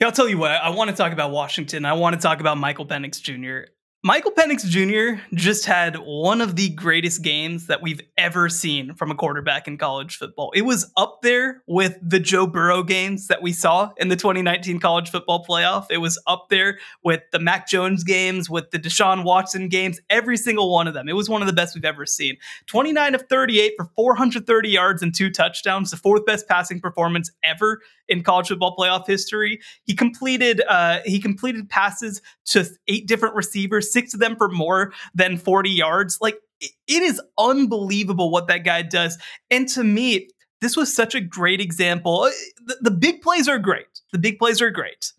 Yeah, 0.01 0.07
I'll 0.07 0.12
tell 0.12 0.29
you 0.29 0.38
what, 0.38 0.53
I 0.53 0.71
want 0.71 0.91
to 0.91 0.97
talk 0.97 1.12
about 1.12 1.33
Washington. 1.33 1.85
I 1.85 1.95
want 1.95 2.14
to 2.14 2.23
talk 2.23 2.38
about 2.41 2.57
Michael 2.57 2.87
Penix 2.87 3.21
Jr. 3.21 3.71
Michael 4.05 4.31
Penix 4.31 4.65
Jr. 4.65 5.21
just 5.35 5.65
had 5.65 5.97
one 5.97 6.41
of 6.41 6.55
the 6.55 6.69
greatest 6.69 7.21
games 7.21 7.67
that 7.67 7.83
we've 7.83 8.01
ever 8.17 8.49
seen 8.49 8.95
from 8.95 9.11
a 9.11 9.15
quarterback 9.17 9.67
in 9.67 9.77
college 9.77 10.17
football. 10.17 10.53
It 10.55 10.63
was 10.63 10.89
up 10.97 11.23
there 11.23 11.65
with 11.67 11.99
the 12.01 12.21
Joe 12.21 12.47
Burrow 12.47 12.85
games 12.85 13.27
that 13.27 13.43
we 13.43 13.53
saw 13.53 13.91
in 13.97 14.07
the 14.07 14.15
2019 14.15 14.79
college 14.79 15.11
football 15.11 15.45
playoff. 15.45 15.87
It 15.91 15.99
was 15.99 16.17
up 16.29 16.47
there 16.49 16.79
with 17.03 17.23
the 17.33 17.41
Mac 17.41 17.67
Jones 17.67 18.05
games, 18.05 18.49
with 18.49 18.71
the 18.71 18.79
Deshaun 18.79 19.25
Watson 19.25 19.69
games, 19.69 20.01
every 20.09 20.37
single 20.37 20.73
one 20.73 20.87
of 20.87 20.95
them. 20.95 21.09
It 21.09 21.17
was 21.17 21.29
one 21.29 21.43
of 21.43 21.49
the 21.49 21.53
best 21.53 21.75
we've 21.75 21.85
ever 21.85 22.07
seen. 22.07 22.37
29 22.67 23.17
of 23.17 23.23
38 23.23 23.73
for 23.77 23.91
430 23.97 24.69
yards 24.69 25.03
and 25.03 25.13
two 25.13 25.29
touchdowns, 25.29 25.91
the 25.91 25.97
fourth 25.97 26.25
best 26.25 26.47
passing 26.47 26.81
performance 26.81 27.33
ever 27.43 27.81
in 28.09 28.23
college 28.23 28.49
football 28.49 28.77
playoff 28.77 29.07
history. 29.07 29.61
He 29.85 29.94
completed 29.94 30.62
uh, 30.68 31.01
he 31.05 31.21
completed 31.21 31.68
passes 31.68 32.23
to 32.47 32.68
eight 32.88 33.07
different 33.07 33.35
receivers, 33.35 33.92
six 33.92 34.14
of 34.14 34.21
them 34.21 34.37
for 34.37 34.49
more 34.49 34.92
than 35.14 35.37
40 35.37 35.71
yards. 35.71 36.18
Like 36.21 36.38
it 36.61 37.03
is 37.03 37.21
unbelievable 37.38 38.31
what 38.31 38.49
that 38.49 38.64
guy 38.64 38.83
does. 38.83 39.18
And 39.51 39.68
to 39.71 39.85
me, 39.85 40.29
this 40.61 40.77
was 40.77 40.94
such 40.94 41.14
a 41.14 41.21
great 41.21 41.61
example. 41.61 42.23
Uh, 42.23 42.31
the, 42.66 42.77
the 42.83 42.90
big 42.90 43.23
plays 43.23 43.49
are 43.49 43.59
great. 43.59 43.87
The 44.12 44.18
big 44.18 44.38
plays 44.38 44.61
are 44.61 44.71
great. 44.71 45.12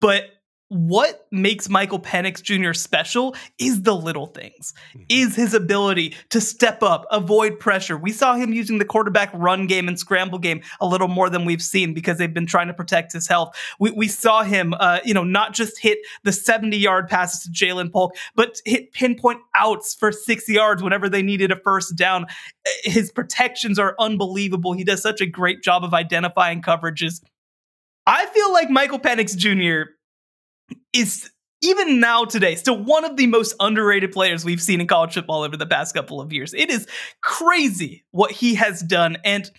But 0.00 0.24
what 0.74 1.28
makes 1.30 1.68
Michael 1.68 2.00
Penix 2.00 2.42
Jr. 2.42 2.72
special 2.72 3.36
is 3.58 3.82
the 3.82 3.94
little 3.94 4.26
things, 4.26 4.74
mm-hmm. 4.90 5.04
is 5.08 5.36
his 5.36 5.54
ability 5.54 6.16
to 6.30 6.40
step 6.40 6.82
up, 6.82 7.06
avoid 7.12 7.60
pressure. 7.60 7.96
We 7.96 8.10
saw 8.10 8.34
him 8.34 8.52
using 8.52 8.78
the 8.78 8.84
quarterback 8.84 9.30
run 9.32 9.68
game 9.68 9.86
and 9.86 9.96
scramble 9.96 10.40
game 10.40 10.62
a 10.80 10.86
little 10.86 11.06
more 11.06 11.30
than 11.30 11.44
we've 11.44 11.62
seen 11.62 11.94
because 11.94 12.18
they've 12.18 12.34
been 12.34 12.46
trying 12.46 12.66
to 12.66 12.74
protect 12.74 13.12
his 13.12 13.28
health. 13.28 13.56
We, 13.78 13.92
we 13.92 14.08
saw 14.08 14.42
him, 14.42 14.74
uh, 14.74 14.98
you 15.04 15.14
know, 15.14 15.22
not 15.22 15.54
just 15.54 15.78
hit 15.78 15.98
the 16.24 16.32
70 16.32 16.76
yard 16.76 17.06
passes 17.06 17.44
to 17.44 17.50
Ja'Lynn 17.50 17.92
Polk, 17.92 18.16
but 18.34 18.60
hit 18.64 18.92
pinpoint 18.92 19.42
outs 19.54 19.94
for 19.94 20.10
six 20.10 20.48
yards 20.48 20.82
whenever 20.82 21.08
they 21.08 21.22
needed 21.22 21.52
a 21.52 21.56
first 21.56 21.94
down. 21.94 22.26
His 22.82 23.12
protections 23.12 23.78
are 23.78 23.94
unbelievable. 24.00 24.72
He 24.72 24.82
does 24.82 25.02
such 25.02 25.20
a 25.20 25.26
great 25.26 25.62
job 25.62 25.84
of 25.84 25.94
identifying 25.94 26.62
coverages. 26.62 27.22
I 28.06 28.26
feel 28.26 28.52
like 28.52 28.68
Michael 28.70 28.98
Penix 28.98 29.36
Jr 29.36 29.93
is 30.92 31.30
even 31.62 31.98
now 31.98 32.24
today 32.24 32.54
still 32.54 32.82
one 32.82 33.04
of 33.04 33.16
the 33.16 33.26
most 33.26 33.54
underrated 33.58 34.12
players 34.12 34.44
we've 34.44 34.60
seen 34.62 34.80
in 34.80 34.86
college 34.86 35.14
football 35.14 35.42
over 35.42 35.56
the 35.56 35.66
past 35.66 35.94
couple 35.94 36.20
of 36.20 36.32
years. 36.32 36.52
It 36.54 36.70
is 36.70 36.86
crazy 37.22 38.04
what 38.10 38.30
he 38.30 38.54
has 38.56 38.82
done 38.82 39.18
and 39.24 39.50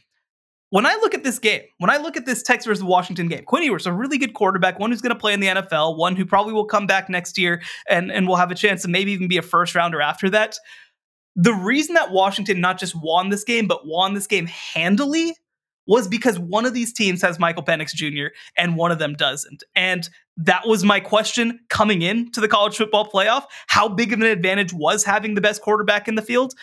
when 0.72 0.86
I 0.86 0.96
look 0.96 1.14
at 1.14 1.24
this 1.24 1.40
game, 1.40 1.62
when 1.78 1.90
I 1.90 1.98
look 1.98 2.18
at 2.18 2.26
this 2.26 2.44
Texas 2.44 2.66
versus 2.66 2.84
Washington 2.84 3.30
game, 3.30 3.46
Quinn 3.46 3.64
Ewers, 3.64 3.86
a 3.86 3.94
really 3.94 4.18
good 4.18 4.34
quarterback, 4.34 4.78
one 4.78 4.92
who's 4.92 5.02
going 5.02 5.16
to 5.16 5.20
play 5.20 5.32
in 5.32 5.40
the 5.40 5.48
NFL, 5.48 5.98
one 5.98 6.18
who 6.18 6.26
probably 6.26 6.52
will 6.52 6.66
come 6.66 6.86
back 6.86 7.08
next 7.08 7.38
year 7.38 7.62
and, 7.88 8.12
and 8.12 8.28
will 8.28 8.36
have 8.36 8.52
a 8.52 8.56
chance 8.56 8.82
to 8.82 8.90
maybe 8.90 9.14
even 9.14 9.30
be 9.30 9.38
a 9.38 9.42
first 9.42 9.74
rounder 9.74 10.02
after 10.02 10.30
that. 10.32 10.58
The 11.36 11.54
reason 11.54 11.96
that 11.96 12.12
Washington 12.12 12.60
not 12.60 12.78
just 12.78 12.94
won 12.94 13.30
this 13.30 13.46
game, 13.46 13.68
but 13.68 13.88
won 13.88 14.16
this 14.16 14.28
game 14.28 14.48
handily 14.48 15.38
was 15.88 16.08
because 16.08 16.40
one 16.40 16.66
of 16.66 16.74
these 16.74 16.92
teams 16.94 17.22
has 17.22 17.40
Michael 17.40 17.64
Penix 17.64 17.94
Jr. 17.94 18.34
and 18.58 18.76
one 18.76 18.92
of 18.92 19.00
them 19.00 19.14
doesn't. 19.14 19.64
And 19.76 20.10
that 20.38 20.68
was 20.68 20.84
my 20.84 21.00
question 21.00 21.60
coming 21.70 22.02
in 22.02 22.32
to 22.32 22.42
the 22.42 22.48
college 22.48 22.76
football 22.76 23.10
playoff. 23.10 23.46
How 23.68 23.88
big 23.88 24.12
of 24.12 24.20
an 24.20 24.26
advantage 24.26 24.74
was 24.74 25.04
having 25.04 25.36
the 25.36 25.42
best 25.42 25.62
quarterback 25.62 26.08
in 26.08 26.16
the 26.16 26.22
field? 26.22 26.54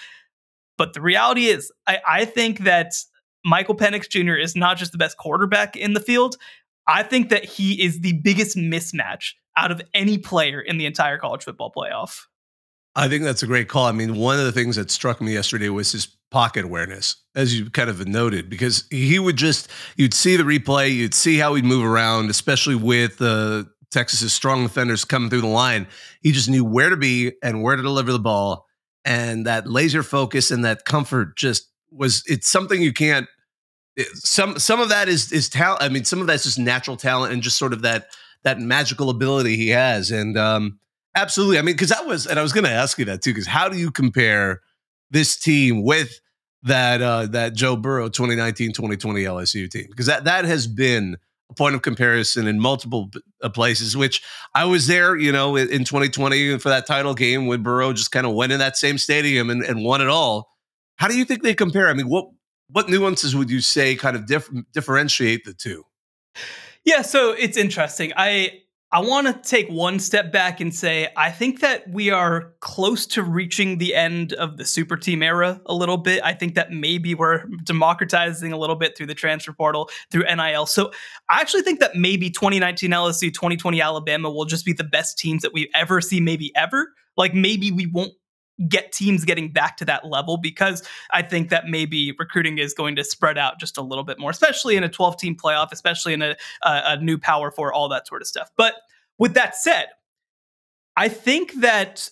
But 0.77 0.95
the 0.95 1.01
reality 1.01 1.47
is, 1.47 1.71
I, 1.87 1.99
I 2.07 2.25
think 2.25 2.61
that 2.61 2.95
Michael 3.45 3.77
Penix 3.77 4.09
Jr. 4.09 4.35
is 4.35 4.57
not 4.57 4.77
just 4.77 4.93
the 4.93 4.99
best 4.99 5.17
quarterback 5.17 5.77
in 5.77 5.95
the 5.95 6.01
field. 6.01 6.37
I 6.87 7.03
think 7.03 7.29
that 7.31 7.45
he 7.45 7.83
is 7.83 8.01
the 8.01 8.15
biggest 8.15 8.57
mismatch 8.57 9.33
out 9.57 9.71
of 9.71 9.83
any 9.95 10.19
player 10.19 10.61
in 10.61 10.79
the 10.79 10.87
entire 10.87 11.19
college 11.19 11.45
football 11.45 11.73
playoff. 11.77 12.23
I 12.95 13.09
think 13.09 13.25
that's 13.25 13.43
a 13.43 13.47
great 13.47 13.69
call. 13.69 13.87
I 13.87 13.93
mean, 13.93 14.17
one 14.17 14.39
of 14.39 14.45
the 14.45 14.53
things 14.53 14.77
that 14.77 14.91
struck 14.91 15.21
me 15.21 15.33
yesterday 15.33 15.69
was 15.69 15.93
his 15.93 16.09
pocket 16.33 16.65
awareness, 16.65 17.17
as 17.37 17.57
you 17.57 17.71
kind 17.71 17.89
of 17.89 18.09
noted, 18.09 18.51
because 18.51 18.85
he 18.91 19.19
would 19.19 19.37
just, 19.37 19.71
you'd 19.97 20.15
see 20.15 20.37
the 20.37 20.43
replay, 20.43 20.93
you'd 20.93 21.15
see 21.15 21.39
how 21.39 21.55
he'd 21.55 21.65
move 21.65 21.85
around, 21.85 22.31
especially 22.31 22.75
with 22.75 23.23
uh, 23.23 23.63
Texas's 23.93 24.33
strong 24.33 24.65
defenders 24.65 25.05
coming 25.05 25.31
through 25.31 25.43
the 25.43 25.47
line. 25.47 25.87
He 26.23 26.33
just 26.33 26.49
knew 26.49 26.65
where 26.65 26.91
to 26.91 26.97
be 26.97 27.33
and 27.43 27.63
where 27.63 27.77
to 27.77 27.83
deliver 27.83 28.11
the 28.11 28.19
ball. 28.19 28.67
And 29.05 29.47
that 29.47 29.69
laser 29.69 30.03
focus 30.03 30.51
and 30.51 30.65
that 30.65 30.85
comfort 30.85 31.37
just 31.37 31.71
was, 31.91 32.25
it's 32.27 32.49
something 32.49 32.83
you 32.83 32.93
can't, 32.93 33.29
it, 33.95 34.09
some, 34.15 34.59
some 34.59 34.81
of 34.81 34.89
that 34.89 35.09
is, 35.09 35.31
is 35.31 35.49
talent. 35.49 35.83
I 35.83 35.91
mean, 35.91 36.05
some 36.05 36.21
of 36.21 36.27
that's 36.27 36.45
just 36.45 36.59
natural 36.59 36.97
talent 36.97 37.33
and 37.33 37.43
just 37.43 37.59
sort 37.59 37.73
of 37.73 37.83
that, 37.83 38.07
that 38.43 38.59
magical 38.59 39.11
ability 39.11 39.57
he 39.57 39.69
has. 39.69 40.11
And, 40.11 40.37
um, 40.37 40.79
Absolutely. 41.15 41.59
I 41.59 41.61
mean, 41.61 41.75
because 41.75 41.91
that 41.91 42.07
was, 42.07 42.27
and 42.27 42.39
I 42.39 42.43
was 42.43 42.55
going 42.55 42.65
to 42.65 42.71
ask 42.71 42.99
you 42.99 43.05
that 43.05 43.21
too, 43.21 43.33
because 43.35 43.47
how 43.47 43.69
do 43.69 43.77
you 43.77 43.91
compare 43.91 44.63
this 45.11 45.37
team 45.37 45.85
with 45.85 46.19
that 46.65 47.03
uh, 47.03 47.27
that 47.27 47.55
Joe 47.55 47.77
Burrow 47.77 48.09
2019 48.09 48.73
2020 48.73 49.25
LSU 49.25 49.71
team 49.71 49.87
because 49.89 50.07
that 50.07 50.25
that 50.25 50.45
has 50.45 50.67
been 50.67 51.17
a 51.51 51.55
point 51.55 51.75
of 51.75 51.83
comparison 51.83 52.47
in 52.47 52.61
multiple 52.61 53.11
uh, 53.43 53.49
places. 53.49 53.97
Which 53.97 54.23
I 54.55 54.65
was 54.65 54.87
there, 54.87 55.17
you 55.17 55.33
know, 55.33 55.57
in 55.57 55.85
2020 55.85 56.59
for 56.59 56.69
that 56.69 56.87
title 56.87 57.15
game 57.15 57.47
when 57.47 57.63
Burrow 57.63 57.93
just 57.93 58.13
kind 58.13 58.27
of 58.27 58.35
went 58.35 58.53
in 58.53 58.59
that 58.59 58.77
same 58.77 58.99
stadium 58.99 59.51
and, 59.51 59.63
and 59.63 59.85
won 59.85 60.01
it 60.01 60.09
all. 60.09 60.51
How 60.97 61.09
do 61.09 61.17
you 61.17 61.25
think 61.25 61.43
they 61.43 61.55
compare? 61.55 61.89
I 61.89 61.95
mean, 61.95 62.09
what 62.09 62.29
what 62.69 62.89
nuances 62.89 63.37
would 63.37 63.51
you 63.51 63.61
say 63.61 63.97
kind 63.97 64.17
of 64.17 64.27
dif- 64.27 64.51
differentiate 64.73 65.45
the 65.45 65.53
two? 65.53 65.85
Yeah, 66.85 67.03
so 67.03 67.33
it's 67.33 67.57
interesting. 67.57 68.13
I 68.17 68.62
I 68.95 69.01
want 69.01 69.27
to 69.27 69.49
take 69.49 69.71
one 69.71 69.99
step 69.99 70.31
back 70.31 70.61
and 70.61 70.75
say 70.75 71.09
I 71.17 71.31
think 71.31 71.61
that 71.61 71.89
we 71.89 72.11
are 72.11 72.53
close 72.61 73.07
to 73.07 73.23
reaching 73.23 73.79
the 73.79 73.95
end 73.95 74.35
of 74.35 74.59
the 74.59 74.67
super 74.67 74.99
team 74.99 75.23
era 75.23 75.63
a 75.65 75.75
little 75.75 75.97
bit. 75.97 76.23
I 76.23 76.35
think 76.35 76.55
that 76.57 76.73
maybe 76.73 77.15
we're 77.15 77.45
democratizing 77.65 78.53
a 78.53 78.59
little 78.59 78.77
bit 78.77 78.95
through 78.95 79.07
the 79.07 79.15
transfer 79.15 79.55
portal, 79.55 79.89
through 80.11 80.25
NIL. 80.25 80.67
So 80.67 80.93
I 81.31 81.41
actually 81.41 81.63
think 81.63 81.81
that 81.81 81.97
maybe 81.97 82.29
2019 82.29 82.91
LSU, 82.91 83.33
2020 83.33 83.81
Alabama 83.81 84.31
will 84.31 84.45
just 84.45 84.67
be 84.67 84.75
the 84.75 84.85
best 84.85 85.19
teams 85.19 85.41
that 85.41 85.55
we 85.55 85.71
ever 85.75 86.03
see, 86.03 86.21
maybe 86.21 86.55
ever. 86.55 86.93
Like 87.17 87.33
maybe 87.33 87.71
we 87.73 87.87
won't 87.87 88.13
get 88.69 88.93
teams 88.93 89.25
getting 89.25 89.51
back 89.53 89.77
to 89.79 89.85
that 89.85 90.07
level 90.07 90.37
because 90.37 90.87
I 91.11 91.23
think 91.23 91.49
that 91.51 91.67
maybe 91.67 92.13
recruiting 92.19 92.59
is 92.59 92.75
going 92.75 92.97
to 92.97 93.05
spread 93.05 93.39
out 93.39 93.59
just 93.59 93.77
a 93.77 93.83
little 93.83 94.05
bit 94.05 94.19
more, 94.19 94.31
especially 94.31 94.77
in 94.77 94.85
a 94.85 94.89
12 94.89 95.17
team 95.17 95.37
playoff, 95.37 95.73
especially 95.73 96.13
in 96.13 96.23
a, 96.23 96.37
a, 96.63 96.83
a 96.85 96.97
new 96.99 97.19
power 97.19 97.51
for 97.51 97.73
all 97.73 97.89
that 97.89 98.07
sort 98.07 98.23
of 98.23 98.29
stuff. 98.29 98.51
But 98.57 98.75
with 99.19 99.35
that 99.35 99.57
said, 99.57 99.87
I 100.97 101.09
think 101.09 101.55
that 101.61 102.11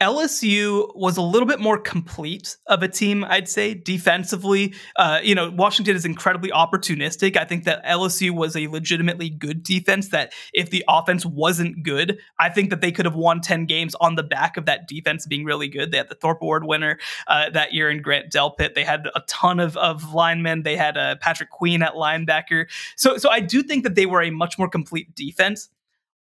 LSU 0.00 0.94
was 0.94 1.16
a 1.16 1.22
little 1.22 1.46
bit 1.46 1.58
more 1.58 1.76
complete 1.76 2.56
of 2.66 2.84
a 2.84 2.88
team, 2.88 3.24
I'd 3.24 3.48
say, 3.48 3.74
defensively. 3.74 4.74
Uh, 4.94 5.18
you 5.22 5.34
know, 5.34 5.50
Washington 5.50 5.96
is 5.96 6.04
incredibly 6.04 6.50
opportunistic. 6.50 7.36
I 7.36 7.44
think 7.44 7.64
that 7.64 7.84
LSU 7.84 8.30
was 8.30 8.54
a 8.54 8.68
legitimately 8.68 9.28
good 9.28 9.64
defense 9.64 10.10
that 10.10 10.32
if 10.54 10.70
the 10.70 10.84
offense 10.88 11.26
wasn't 11.26 11.82
good, 11.82 12.18
I 12.38 12.48
think 12.48 12.70
that 12.70 12.80
they 12.80 12.92
could 12.92 13.06
have 13.06 13.16
won 13.16 13.40
10 13.40 13.66
games 13.66 13.96
on 13.96 14.14
the 14.14 14.22
back 14.22 14.56
of 14.56 14.66
that 14.66 14.86
defense 14.86 15.26
being 15.26 15.44
really 15.44 15.68
good. 15.68 15.90
They 15.90 15.98
had 15.98 16.08
the 16.08 16.14
Thorpe 16.14 16.42
Award 16.42 16.64
winner 16.64 16.98
uh, 17.26 17.50
that 17.50 17.72
year 17.72 17.90
in 17.90 18.00
Grant 18.00 18.30
Delpit. 18.30 18.74
They 18.74 18.84
had 18.84 19.08
a 19.16 19.22
ton 19.26 19.58
of, 19.58 19.76
of 19.76 20.14
linemen. 20.14 20.62
They 20.62 20.76
had 20.76 20.96
uh, 20.96 21.16
Patrick 21.16 21.50
Queen 21.50 21.82
at 21.82 21.94
linebacker. 21.94 22.66
So, 22.96 23.16
so 23.16 23.30
I 23.30 23.40
do 23.40 23.64
think 23.64 23.82
that 23.82 23.96
they 23.96 24.06
were 24.06 24.22
a 24.22 24.30
much 24.30 24.58
more 24.58 24.68
complete 24.68 25.12
defense 25.16 25.68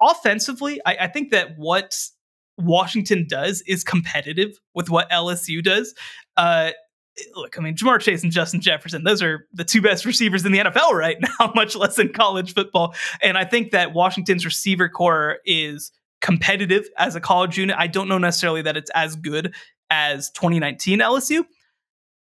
offensively, 0.01 0.81
I, 0.85 0.97
I, 1.01 1.07
think 1.07 1.29
that 1.29 1.57
what 1.57 1.95
Washington 2.63 3.25
does 3.27 3.61
is 3.67 3.83
competitive 3.83 4.59
with 4.73 4.89
what 4.89 5.09
LSU 5.09 5.63
does. 5.63 5.93
Uh, 6.37 6.71
look, 7.35 7.57
I 7.57 7.61
mean, 7.61 7.75
Ja'Marr 7.75 7.99
Chase 7.99 8.23
and 8.23 8.31
Justin 8.31 8.61
Jefferson, 8.61 9.03
those 9.03 9.21
are 9.21 9.45
the 9.53 9.63
two 9.63 9.81
best 9.81 10.05
receivers 10.05 10.45
in 10.45 10.51
the 10.51 10.59
NFL 10.59 10.93
right 10.93 11.17
now, 11.39 11.51
much 11.55 11.75
less 11.75 11.99
in 11.99 12.13
college 12.13 12.53
football. 12.53 12.95
And 13.21 13.37
I 13.37 13.45
think 13.45 13.71
that 13.71 13.93
Washington's 13.93 14.45
receiver 14.45 14.89
corps 14.89 15.39
is 15.45 15.91
competitive 16.21 16.87
as 16.97 17.15
a 17.15 17.21
college 17.21 17.57
unit. 17.57 17.75
I 17.77 17.87
don't 17.87 18.07
know 18.07 18.17
necessarily 18.17 18.61
that 18.63 18.77
it's 18.77 18.91
as 18.91 19.15
good 19.15 19.53
as 19.89 20.29
2019 20.31 20.99
LSU, 20.99 21.43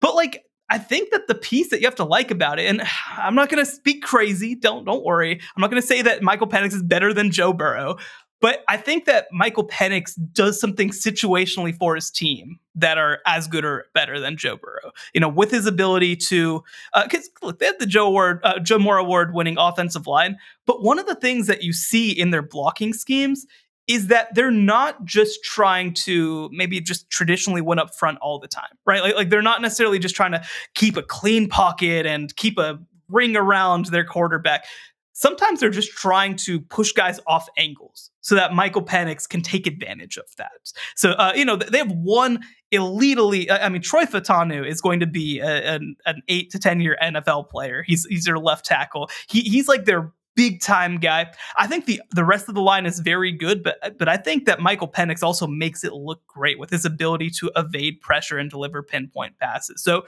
but 0.01 0.15
like, 0.15 0.43
I 0.69 0.79
think 0.79 1.11
that 1.11 1.27
the 1.27 1.35
piece 1.35 1.69
that 1.69 1.81
you 1.81 1.87
have 1.87 1.95
to 1.95 2.05
like 2.05 2.31
about 2.31 2.57
it, 2.57 2.65
and 2.65 2.81
I'm 3.15 3.35
not 3.35 3.49
going 3.49 3.63
to 3.63 3.69
speak 3.69 4.01
crazy. 4.01 4.55
Don't 4.55 4.85
don't 4.85 5.03
worry. 5.03 5.33
I'm 5.33 5.61
not 5.61 5.69
going 5.69 5.81
to 5.81 5.87
say 5.87 6.01
that 6.01 6.23
Michael 6.23 6.47
Penix 6.47 6.73
is 6.73 6.81
better 6.81 7.13
than 7.13 7.31
Joe 7.31 7.53
Burrow, 7.53 7.97
but 8.43 8.65
I 8.67 8.75
think 8.75 9.05
that 9.05 9.27
Michael 9.31 9.65
Penix 9.65 10.19
does 10.33 10.59
something 10.59 10.89
situationally 10.89 11.73
for 11.73 11.95
his 11.95 12.11
team 12.11 12.59
that 12.75 12.97
are 12.97 13.19
as 13.25 13.47
good 13.47 13.63
or 13.63 13.85
better 13.93 14.19
than 14.19 14.35
Joe 14.35 14.57
Burrow. 14.57 14.91
You 15.13 15.21
know, 15.21 15.29
with 15.29 15.49
his 15.49 15.65
ability 15.65 16.17
to, 16.17 16.61
because 17.05 17.29
uh, 17.41 17.45
look, 17.45 17.59
they 17.59 17.67
had 17.67 17.79
the 17.79 17.85
Joe 17.85 18.07
Award, 18.07 18.41
uh, 18.43 18.59
Joe 18.59 18.79
Moore 18.79 18.97
Award 18.97 19.33
winning 19.33 19.55
offensive 19.57 20.07
line, 20.07 20.37
but 20.65 20.83
one 20.83 20.99
of 20.99 21.05
the 21.05 21.15
things 21.15 21.47
that 21.47 21.63
you 21.63 21.71
see 21.71 22.11
in 22.11 22.31
their 22.31 22.41
blocking 22.41 22.91
schemes 22.91 23.45
is 23.87 24.07
that 24.07 24.35
they're 24.35 24.51
not 24.51 25.05
just 25.05 25.41
trying 25.45 25.93
to 25.93 26.49
maybe 26.51 26.81
just 26.81 27.09
traditionally 27.09 27.61
win 27.61 27.79
up 27.79 27.95
front 27.95 28.17
all 28.17 28.39
the 28.39 28.47
time, 28.49 28.77
right? 28.85 29.01
Like, 29.01 29.15
like 29.15 29.29
they're 29.29 29.41
not 29.41 29.61
necessarily 29.61 29.99
just 29.99 30.17
trying 30.17 30.33
to 30.33 30.43
keep 30.75 30.97
a 30.97 31.01
clean 31.01 31.47
pocket 31.47 32.05
and 32.05 32.35
keep 32.35 32.57
a 32.57 32.77
ring 33.07 33.37
around 33.37 33.85
their 33.85 34.03
quarterback 34.03 34.65
sometimes 35.13 35.59
they're 35.59 35.69
just 35.69 35.91
trying 35.91 36.35
to 36.35 36.59
push 36.59 36.91
guys 36.91 37.19
off 37.25 37.47
angles 37.57 38.11
so 38.21 38.35
that 38.35 38.53
Michael 38.53 38.83
Penix 38.83 39.27
can 39.27 39.41
take 39.41 39.65
advantage 39.65 40.17
of 40.17 40.25
that. 40.37 40.71
So, 40.95 41.11
uh, 41.11 41.33
you 41.35 41.45
know, 41.45 41.55
they 41.55 41.77
have 41.77 41.91
one 41.91 42.41
elite, 42.71 43.17
elite. 43.17 43.51
I 43.51 43.69
mean, 43.69 43.81
Troy 43.81 44.05
Fautanu 44.05 44.67
is 44.67 44.81
going 44.81 44.99
to 44.99 45.07
be 45.07 45.39
a, 45.39 45.75
an, 45.75 45.95
an, 46.05 46.21
eight 46.27 46.49
to 46.51 46.59
10 46.59 46.81
year 46.81 46.97
NFL 47.01 47.49
player. 47.49 47.83
He's, 47.85 48.05
he's 48.05 48.25
their 48.25 48.39
left 48.39 48.65
tackle. 48.65 49.09
He, 49.27 49.41
he's 49.41 49.67
like 49.67 49.85
their 49.85 50.11
big 50.35 50.61
time 50.61 50.97
guy. 50.97 51.31
I 51.57 51.67
think 51.67 51.85
the 51.85 52.01
the 52.11 52.25
rest 52.25 52.49
of 52.49 52.55
the 52.55 52.61
line 52.61 52.87
is 52.87 52.99
very 52.99 53.31
good, 53.31 53.63
but 53.63 53.99
but 53.99 54.09
I 54.09 54.17
think 54.17 54.45
that 54.45 54.59
Michael 54.59 54.87
Penix 54.87 55.21
also 55.21 55.45
makes 55.45 55.83
it 55.83 55.93
look 55.93 56.25
great 56.25 56.57
with 56.57 56.71
his 56.71 56.85
ability 56.85 57.29
to 57.31 57.51
evade 57.55 58.01
pressure 58.01 58.39
and 58.39 58.49
deliver 58.49 58.81
pinpoint 58.81 59.37
passes. 59.37 59.83
So, 59.83 60.07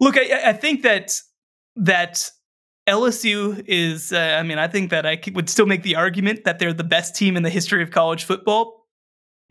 look, 0.00 0.16
I, 0.16 0.48
I 0.50 0.52
think 0.54 0.82
that 0.82 1.20
that 1.76 2.30
LSU 2.88 3.62
is, 3.66 4.12
uh, 4.12 4.36
I 4.38 4.42
mean, 4.42 4.58
I 4.58 4.66
think 4.66 4.90
that 4.90 5.04
I 5.04 5.20
would 5.34 5.50
still 5.50 5.66
make 5.66 5.82
the 5.82 5.96
argument 5.96 6.44
that 6.44 6.58
they're 6.58 6.72
the 6.72 6.84
best 6.84 7.14
team 7.14 7.36
in 7.36 7.42
the 7.42 7.50
history 7.50 7.82
of 7.82 7.90
college 7.90 8.24
football. 8.24 8.86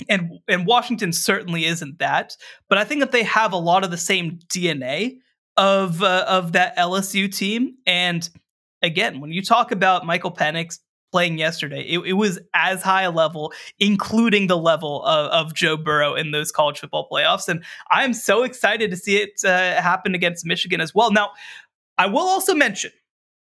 And, 0.09 0.39
and 0.47 0.65
Washington 0.65 1.13
certainly 1.13 1.65
isn't 1.65 1.99
that. 1.99 2.35
But 2.67 2.79
I 2.79 2.83
think 2.83 3.01
that 3.01 3.11
they 3.11 3.23
have 3.23 3.53
a 3.53 3.57
lot 3.57 3.83
of 3.83 3.91
the 3.91 3.97
same 3.97 4.39
DNA 4.47 5.19
of, 5.55 6.01
uh, 6.01 6.25
of 6.27 6.53
that 6.53 6.75
LSU 6.77 7.33
team. 7.33 7.75
And 7.85 8.27
again, 8.81 9.19
when 9.21 9.31
you 9.31 9.43
talk 9.43 9.71
about 9.71 10.05
Michael 10.05 10.31
Penix 10.31 10.79
playing 11.11 11.37
yesterday, 11.37 11.81
it, 11.81 11.99
it 11.99 12.13
was 12.13 12.39
as 12.55 12.81
high 12.81 13.03
a 13.03 13.11
level, 13.11 13.53
including 13.79 14.47
the 14.47 14.57
level 14.57 15.03
of, 15.05 15.31
of, 15.31 15.53
Joe 15.53 15.77
Burrow 15.77 16.15
in 16.15 16.31
those 16.31 16.51
college 16.51 16.79
football 16.79 17.07
playoffs. 17.11 17.47
And 17.47 17.63
I'm 17.91 18.13
so 18.13 18.43
excited 18.43 18.91
to 18.91 18.97
see 18.97 19.17
it 19.17 19.43
uh, 19.45 19.81
happen 19.81 20.15
against 20.15 20.45
Michigan 20.45 20.81
as 20.81 20.93
well. 20.93 21.11
Now, 21.11 21.31
I 21.97 22.07
will 22.07 22.27
also 22.27 22.53
mention 22.53 22.91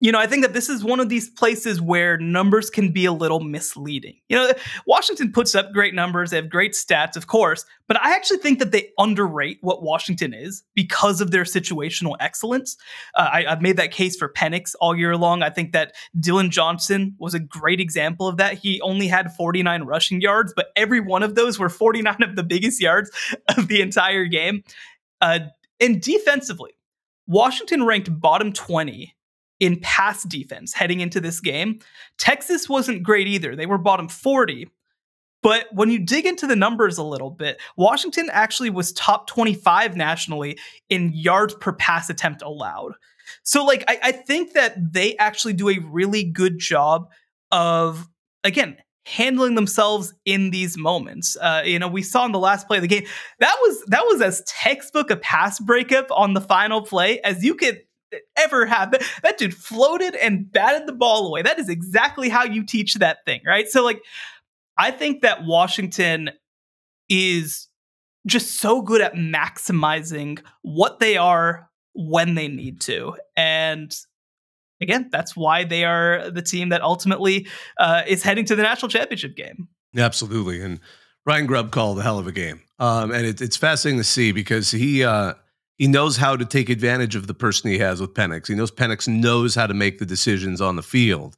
you 0.00 0.12
know, 0.12 0.18
I 0.20 0.28
think 0.28 0.42
that 0.42 0.52
this 0.52 0.68
is 0.68 0.84
one 0.84 1.00
of 1.00 1.08
these 1.08 1.28
places 1.28 1.80
where 1.80 2.16
numbers 2.18 2.70
can 2.70 2.92
be 2.92 3.04
a 3.04 3.12
little 3.12 3.40
misleading. 3.40 4.14
You 4.28 4.36
know, 4.36 4.52
Washington 4.86 5.32
puts 5.32 5.56
up 5.56 5.72
great 5.72 5.92
numbers, 5.92 6.30
they 6.30 6.36
have 6.36 6.48
great 6.48 6.74
stats, 6.74 7.16
of 7.16 7.26
course, 7.26 7.64
but 7.88 8.00
I 8.00 8.14
actually 8.14 8.38
think 8.38 8.60
that 8.60 8.70
they 8.70 8.90
underrate 8.98 9.58
what 9.60 9.82
Washington 9.82 10.32
is 10.32 10.62
because 10.74 11.20
of 11.20 11.32
their 11.32 11.42
situational 11.42 12.14
excellence. 12.20 12.76
Uh, 13.16 13.28
I, 13.32 13.42
have 13.42 13.60
made 13.60 13.76
that 13.78 13.90
case 13.90 14.16
for 14.16 14.28
Penix 14.28 14.74
all 14.80 14.94
year 14.94 15.16
long. 15.16 15.42
I 15.42 15.50
think 15.50 15.72
that 15.72 15.94
Dillon 16.20 16.50
Johnson 16.50 17.16
was 17.18 17.34
a 17.34 17.40
great 17.40 17.80
example 17.80 18.28
of 18.28 18.36
that. 18.36 18.54
He 18.54 18.80
only 18.82 19.08
had 19.08 19.34
49 19.34 19.82
rushing 19.82 20.20
yards, 20.20 20.52
but 20.54 20.68
every 20.76 21.00
one 21.00 21.24
of 21.24 21.34
those 21.34 21.58
were 21.58 21.68
49 21.78 22.22
of 22.22 22.36
the 22.36 22.44
biggest 22.44 22.80
yards 22.80 23.10
of 23.56 23.66
the 23.66 23.80
entire 23.80 24.26
game. 24.26 24.62
Uh, 25.20 25.40
and 25.80 26.00
defensively, 26.00 26.72
Washington 27.26 27.84
ranked 27.84 28.20
bottom 28.20 28.52
20 28.52 29.14
in 29.60 29.80
pass 29.80 30.22
defense 30.24 30.72
heading 30.72 31.00
into 31.00 31.20
this 31.20 31.40
game. 31.40 31.80
Texas 32.16 32.68
wasn't 32.68 33.02
great 33.02 33.26
either. 33.26 33.56
They 33.56 33.66
were 33.66 33.78
bottom 33.78 34.08
40. 34.08 34.68
But 35.42 35.66
when 35.72 35.90
you 35.90 36.00
dig 36.00 36.26
into 36.26 36.46
the 36.46 36.56
numbers 36.56 36.98
a 36.98 37.04
little 37.04 37.30
bit, 37.30 37.60
Washington 37.76 38.28
actually 38.32 38.70
was 38.70 38.92
top 38.92 39.28
25 39.28 39.96
nationally 39.96 40.58
in 40.88 41.12
yards 41.14 41.54
per 41.54 41.72
pass 41.72 42.10
attempt 42.10 42.42
allowed. 42.42 42.92
So, 43.42 43.64
like, 43.64 43.84
I, 43.86 43.98
I 44.02 44.12
think 44.12 44.54
that 44.54 44.92
they 44.92 45.16
actually 45.16 45.52
do 45.52 45.68
a 45.68 45.78
really 45.78 46.24
good 46.24 46.58
job 46.58 47.08
of, 47.52 48.08
again, 48.42 48.78
handling 49.08 49.54
themselves 49.54 50.12
in 50.24 50.50
these 50.50 50.76
moments. 50.76 51.36
Uh, 51.40 51.62
you 51.64 51.78
know, 51.78 51.88
we 51.88 52.02
saw 52.02 52.26
in 52.26 52.32
the 52.32 52.38
last 52.38 52.66
play 52.66 52.78
of 52.78 52.82
the 52.82 52.88
game 52.88 53.04
that 53.38 53.56
was 53.62 53.82
that 53.86 54.04
was 54.04 54.20
as 54.20 54.42
textbook 54.46 55.10
a 55.10 55.16
pass 55.16 55.58
breakup 55.58 56.06
on 56.10 56.34
the 56.34 56.40
final 56.40 56.82
play 56.82 57.20
as 57.22 57.42
you 57.42 57.54
could 57.54 57.80
ever 58.36 58.66
have. 58.66 58.92
That, 58.92 59.02
that 59.22 59.38
dude 59.38 59.54
floated 59.54 60.14
and 60.14 60.50
batted 60.50 60.86
the 60.86 60.92
ball 60.92 61.26
away. 61.26 61.42
That 61.42 61.58
is 61.58 61.68
exactly 61.68 62.28
how 62.28 62.44
you 62.44 62.64
teach 62.64 62.94
that 62.94 63.18
thing, 63.24 63.40
right? 63.46 63.68
So, 63.68 63.84
like, 63.84 64.02
I 64.76 64.90
think 64.90 65.22
that 65.22 65.44
Washington 65.44 66.30
is 67.08 67.68
just 68.26 68.60
so 68.60 68.82
good 68.82 69.00
at 69.00 69.14
maximizing 69.14 70.40
what 70.62 71.00
they 71.00 71.16
are 71.16 71.68
when 71.94 72.34
they 72.34 72.48
need 72.48 72.80
to. 72.82 73.16
And 73.36 73.94
again, 74.80 75.08
that's 75.10 75.36
why 75.36 75.64
they 75.64 75.84
are 75.84 76.30
the 76.30 76.42
team 76.42 76.68
that 76.68 76.82
ultimately 76.82 77.48
uh, 77.78 78.02
is 78.06 78.22
heading 78.22 78.44
to 78.46 78.56
the 78.56 78.62
national 78.62 78.88
championship 78.88 79.36
game. 79.36 79.68
Absolutely. 79.96 80.60
And 80.60 80.80
Ryan 81.26 81.46
Grubb 81.46 81.70
called 81.72 81.98
a 81.98 82.02
hell 82.02 82.18
of 82.18 82.26
a 82.26 82.32
game. 82.32 82.62
Um, 82.78 83.10
and 83.10 83.26
it, 83.26 83.40
it's 83.40 83.56
fascinating 83.56 83.98
to 83.98 84.04
see 84.04 84.32
because 84.32 84.70
he, 84.70 85.04
uh, 85.04 85.34
he 85.78 85.86
knows 85.86 86.16
how 86.16 86.36
to 86.36 86.44
take 86.44 86.68
advantage 86.68 87.14
of 87.14 87.28
the 87.28 87.34
person 87.34 87.70
he 87.70 87.78
has 87.78 88.00
with 88.00 88.12
Penix. 88.12 88.48
He 88.48 88.54
knows 88.54 88.72
Penix 88.72 89.06
knows 89.06 89.54
how 89.54 89.66
to 89.66 89.74
make 89.74 89.98
the 89.98 90.06
decisions 90.06 90.60
on 90.60 90.76
the 90.76 90.82
field. 90.82 91.36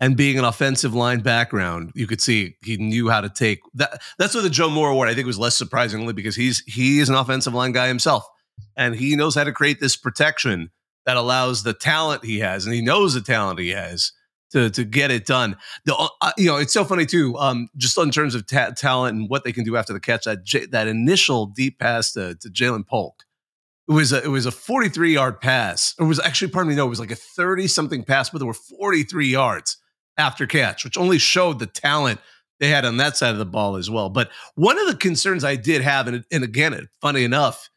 And 0.00 0.16
being 0.16 0.38
an 0.38 0.44
offensive 0.44 0.94
line 0.94 1.20
background, 1.20 1.90
you 1.94 2.06
could 2.06 2.20
see 2.20 2.56
he 2.62 2.76
knew 2.76 3.08
how 3.08 3.20
to 3.20 3.28
take 3.28 3.60
that. 3.74 4.00
That's 4.18 4.34
what 4.34 4.42
the 4.42 4.50
Joe 4.50 4.70
Moore 4.70 4.90
Award 4.90 5.08
I 5.08 5.14
think 5.14 5.26
was 5.26 5.40
less 5.40 5.56
surprising, 5.56 6.00
only 6.00 6.12
because 6.12 6.36
he's 6.36 6.62
he 6.66 7.00
is 7.00 7.08
an 7.08 7.16
offensive 7.16 7.54
line 7.54 7.72
guy 7.72 7.88
himself, 7.88 8.24
and 8.76 8.94
he 8.94 9.16
knows 9.16 9.34
how 9.34 9.42
to 9.42 9.50
create 9.50 9.80
this 9.80 9.96
protection 9.96 10.70
that 11.04 11.16
allows 11.16 11.64
the 11.64 11.72
talent 11.72 12.24
he 12.24 12.38
has, 12.38 12.64
and 12.64 12.74
he 12.74 12.80
knows 12.80 13.14
the 13.14 13.20
talent 13.20 13.58
he 13.58 13.70
has 13.70 14.12
to 14.52 14.70
to 14.70 14.84
get 14.84 15.10
it 15.10 15.26
done. 15.26 15.56
The 15.84 15.96
uh, 15.96 16.30
you 16.36 16.46
know 16.46 16.58
it's 16.58 16.72
so 16.72 16.84
funny 16.84 17.04
too. 17.04 17.36
Um, 17.36 17.68
just 17.76 17.98
in 17.98 18.12
terms 18.12 18.36
of 18.36 18.46
ta- 18.46 18.70
talent 18.76 19.16
and 19.16 19.28
what 19.28 19.42
they 19.42 19.52
can 19.52 19.64
do 19.64 19.76
after 19.76 19.92
the 19.92 20.00
catch, 20.00 20.26
that 20.26 20.44
J- 20.44 20.66
that 20.66 20.86
initial 20.86 21.46
deep 21.46 21.80
pass 21.80 22.12
to, 22.12 22.36
to 22.36 22.48
Ja'Lynn 22.50 22.86
Polk 22.86 23.24
it 23.88 23.92
was 23.92 24.12
a, 24.12 24.22
it 24.22 24.28
was 24.28 24.44
a 24.44 24.50
43 24.50 25.14
yard 25.14 25.40
pass. 25.40 25.94
It 25.98 26.04
was 26.04 26.20
actually, 26.20 26.50
pardon 26.50 26.70
me, 26.70 26.76
no, 26.76 26.86
it 26.86 26.90
was 26.90 27.00
like 27.00 27.10
a 27.10 27.16
30 27.16 27.66
something 27.68 28.04
pass, 28.04 28.30
but 28.30 28.38
there 28.38 28.46
were 28.46 28.54
43 28.54 29.26
yards 29.26 29.78
after 30.18 30.46
catch, 30.46 30.84
which 30.84 30.98
only 30.98 31.18
showed 31.18 31.58
the 31.58 31.66
talent 31.66 32.20
they 32.60 32.68
had 32.68 32.84
on 32.84 32.98
that 32.98 33.16
side 33.16 33.32
of 33.32 33.38
the 33.38 33.46
ball 33.46 33.76
as 33.76 33.88
well. 33.88 34.10
But 34.10 34.30
one 34.56 34.78
of 34.78 34.88
the 34.88 34.96
concerns 34.96 35.44
I 35.44 35.56
did 35.56 35.80
have, 35.80 36.06
and, 36.08 36.24
and 36.30 36.44
again, 36.44 36.88
funny 37.00 37.24
enough, 37.24 37.70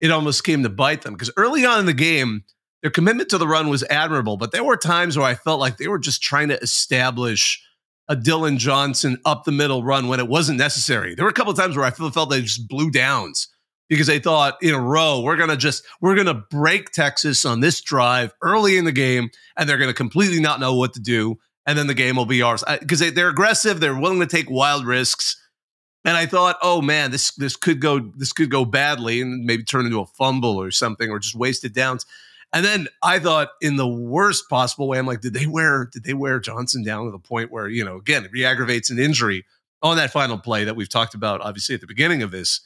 it 0.00 0.10
almost 0.10 0.44
came 0.44 0.62
to 0.62 0.70
bite 0.70 1.02
them 1.02 1.12
because 1.12 1.32
early 1.36 1.66
on 1.66 1.80
in 1.80 1.86
the 1.86 1.92
game, 1.92 2.44
their 2.80 2.90
commitment 2.90 3.28
to 3.30 3.38
the 3.38 3.48
run 3.48 3.68
was 3.68 3.84
admirable, 3.90 4.38
but 4.38 4.52
there 4.52 4.64
were 4.64 4.76
times 4.76 5.18
where 5.18 5.26
I 5.26 5.34
felt 5.34 5.60
like 5.60 5.76
they 5.76 5.88
were 5.88 5.98
just 5.98 6.22
trying 6.22 6.48
to 6.48 6.58
establish 6.60 7.62
a 8.08 8.16
Dillon 8.16 8.56
Johnson 8.56 9.18
up 9.26 9.44
the 9.44 9.52
middle 9.52 9.84
run 9.84 10.08
when 10.08 10.20
it 10.20 10.28
wasn't 10.28 10.58
necessary. 10.58 11.14
There 11.14 11.24
were 11.24 11.30
a 11.30 11.34
couple 11.34 11.52
of 11.52 11.58
times 11.58 11.76
where 11.76 11.84
I 11.84 11.90
felt 11.90 12.30
they 12.30 12.40
just 12.40 12.66
blew 12.66 12.90
downs 12.90 13.48
because 13.90 14.06
they 14.06 14.20
thought 14.20 14.56
in 14.62 14.72
a 14.72 14.80
row 14.80 15.20
we're 15.20 15.36
gonna 15.36 15.56
just 15.56 15.84
we're 16.00 16.14
gonna 16.14 16.32
break 16.32 16.90
Texas 16.92 17.44
on 17.44 17.60
this 17.60 17.82
drive 17.82 18.32
early 18.40 18.78
in 18.78 18.86
the 18.86 18.92
game, 18.92 19.28
and 19.58 19.68
they're 19.68 19.76
gonna 19.76 19.92
completely 19.92 20.40
not 20.40 20.60
know 20.60 20.74
what 20.74 20.94
to 20.94 21.00
do, 21.00 21.38
and 21.66 21.76
then 21.76 21.88
the 21.88 21.94
game 21.94 22.16
will 22.16 22.24
be 22.24 22.40
ours 22.40 22.64
because 22.80 23.00
they, 23.00 23.10
they're 23.10 23.28
aggressive, 23.28 23.80
they're 23.80 23.98
willing 23.98 24.20
to 24.20 24.26
take 24.26 24.48
wild 24.48 24.86
risks. 24.86 25.36
And 26.06 26.16
I 26.16 26.24
thought, 26.24 26.56
oh 26.62 26.80
man, 26.80 27.10
this 27.10 27.32
this 27.32 27.56
could 27.56 27.80
go 27.80 27.98
this 28.16 28.32
could 28.32 28.50
go 28.50 28.64
badly 28.64 29.20
and 29.20 29.44
maybe 29.44 29.64
turn 29.64 29.84
into 29.84 30.00
a 30.00 30.06
fumble 30.06 30.56
or 30.56 30.70
something 30.70 31.10
or 31.10 31.18
just 31.18 31.34
wasted 31.34 31.74
downs. 31.74 32.06
And 32.52 32.64
then 32.64 32.88
I 33.02 33.18
thought 33.18 33.50
in 33.60 33.76
the 33.76 33.86
worst 33.86 34.48
possible 34.48 34.88
way, 34.88 34.98
I'm 34.98 35.06
like, 35.06 35.20
did 35.20 35.34
they 35.34 35.46
wear 35.46 35.90
did 35.92 36.04
they 36.04 36.14
wear 36.14 36.40
Johnson 36.40 36.82
down 36.82 37.04
to 37.04 37.10
the 37.10 37.18
point 37.18 37.52
where, 37.52 37.68
you 37.68 37.84
know, 37.84 37.96
again, 37.96 38.24
it 38.24 38.32
re-aggravates 38.32 38.90
an 38.90 38.98
injury 38.98 39.44
on 39.82 39.96
that 39.96 40.10
final 40.10 40.38
play 40.38 40.64
that 40.64 40.76
we've 40.76 40.88
talked 40.88 41.14
about 41.14 41.40
obviously 41.40 41.74
at 41.74 41.80
the 41.80 41.86
beginning 41.86 42.22
of 42.22 42.30
this. 42.30 42.60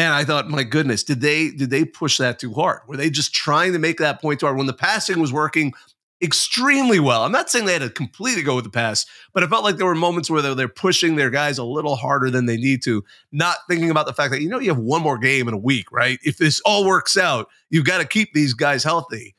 And 0.00 0.14
I 0.14 0.24
thought, 0.24 0.48
my 0.48 0.62
goodness, 0.62 1.04
did 1.04 1.20
they 1.20 1.50
did 1.50 1.68
they 1.68 1.84
push 1.84 2.16
that 2.16 2.38
too 2.38 2.54
hard? 2.54 2.80
Were 2.86 2.96
they 2.96 3.10
just 3.10 3.34
trying 3.34 3.74
to 3.74 3.78
make 3.78 3.98
that 3.98 4.18
point 4.18 4.40
too 4.40 4.46
hard 4.46 4.56
when 4.56 4.66
the 4.66 4.72
passing 4.72 5.20
was 5.20 5.30
working 5.30 5.74
extremely 6.22 6.98
well? 6.98 7.22
I'm 7.22 7.32
not 7.32 7.50
saying 7.50 7.66
they 7.66 7.74
had 7.74 7.82
to 7.82 7.90
completely 7.90 8.42
go 8.42 8.54
with 8.54 8.64
the 8.64 8.70
pass, 8.70 9.04
but 9.34 9.42
I 9.42 9.46
felt 9.46 9.62
like 9.62 9.76
there 9.76 9.84
were 9.84 9.94
moments 9.94 10.30
where 10.30 10.40
they're, 10.40 10.54
they're 10.54 10.68
pushing 10.68 11.16
their 11.16 11.28
guys 11.28 11.58
a 11.58 11.64
little 11.64 11.96
harder 11.96 12.30
than 12.30 12.46
they 12.46 12.56
need 12.56 12.82
to, 12.84 13.04
not 13.30 13.58
thinking 13.68 13.90
about 13.90 14.06
the 14.06 14.14
fact 14.14 14.30
that 14.30 14.40
you 14.40 14.48
know 14.48 14.58
you 14.58 14.70
have 14.70 14.78
one 14.78 15.02
more 15.02 15.18
game 15.18 15.48
in 15.48 15.52
a 15.52 15.58
week, 15.58 15.92
right? 15.92 16.18
If 16.22 16.38
this 16.38 16.62
all 16.64 16.86
works 16.86 17.18
out, 17.18 17.48
you've 17.68 17.84
got 17.84 17.98
to 17.98 18.06
keep 18.06 18.32
these 18.32 18.54
guys 18.54 18.82
healthy. 18.82 19.36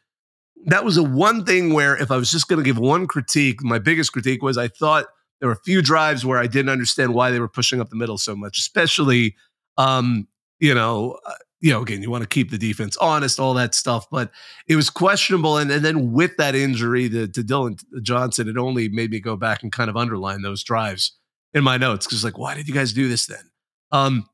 That 0.66 0.86
was 0.86 0.96
a 0.96 1.02
one 1.04 1.44
thing 1.44 1.74
where 1.74 1.98
if 1.98 2.12
I 2.12 2.18
was 2.18 2.30
just 2.30 2.48
going 2.48 2.64
to 2.64 2.64
give 2.64 2.78
one 2.78 3.08
critique, 3.08 3.64
my 3.64 3.80
biggest 3.80 4.14
critique 4.14 4.44
was 4.44 4.60
I 4.60 4.68
thought 4.68 5.08
there 5.40 5.50
were 5.50 5.56
a 5.56 5.64
few 5.66 5.82
drives 5.82 6.24
where 6.24 6.38
I 6.38 6.46
didn't 6.46 6.70
understand 6.70 7.16
why 7.16 7.32
they 7.32 7.40
were 7.40 7.48
pushing 7.48 7.82
up 7.82 7.90
the 7.90 7.96
middle 7.96 8.20
so 8.20 8.36
much, 8.36 8.60
especially 8.60 9.36
um, 9.78 10.28
you 10.62 10.74
know, 10.74 11.20
uh, 11.26 11.34
you 11.60 11.72
know, 11.72 11.82
again, 11.82 12.02
you 12.02 12.10
want 12.10 12.24
to 12.24 12.30
keep 12.30 12.50
the 12.52 12.58
defense 12.58 12.96
honest, 12.98 13.40
all 13.40 13.54
that 13.56 13.76
stuff, 13.76 14.10
but 14.10 14.32
it 14.68 14.76
was 14.76 14.90
questionable. 14.90 15.58
And, 15.58 15.70
and 15.70 15.84
then 15.84 16.12
with 16.12 16.38
that 16.38 16.56
injury 16.56 17.10
to, 17.10 17.28
to 17.28 17.44
Dillon 17.44 17.78
Johnson, 18.02 18.48
it 18.48 18.58
only 18.58 18.88
made 18.88 19.12
me 19.12 19.20
go 19.20 19.36
back 19.36 19.62
and 19.62 19.72
kind 19.72 19.90
of 19.90 19.98
underline 19.98 20.42
those 20.42 20.64
drives 20.64 21.18
in 21.54 21.64
my 21.64 21.78
notes 21.78 22.08
because, 22.08 22.24
like, 22.24 22.38
why 22.38 22.56
did 22.56 22.68
you 22.68 22.74
guys 22.74 22.94
do 22.94 23.10
this 23.10 23.26
then? 23.26 23.52
Um, 23.92 24.26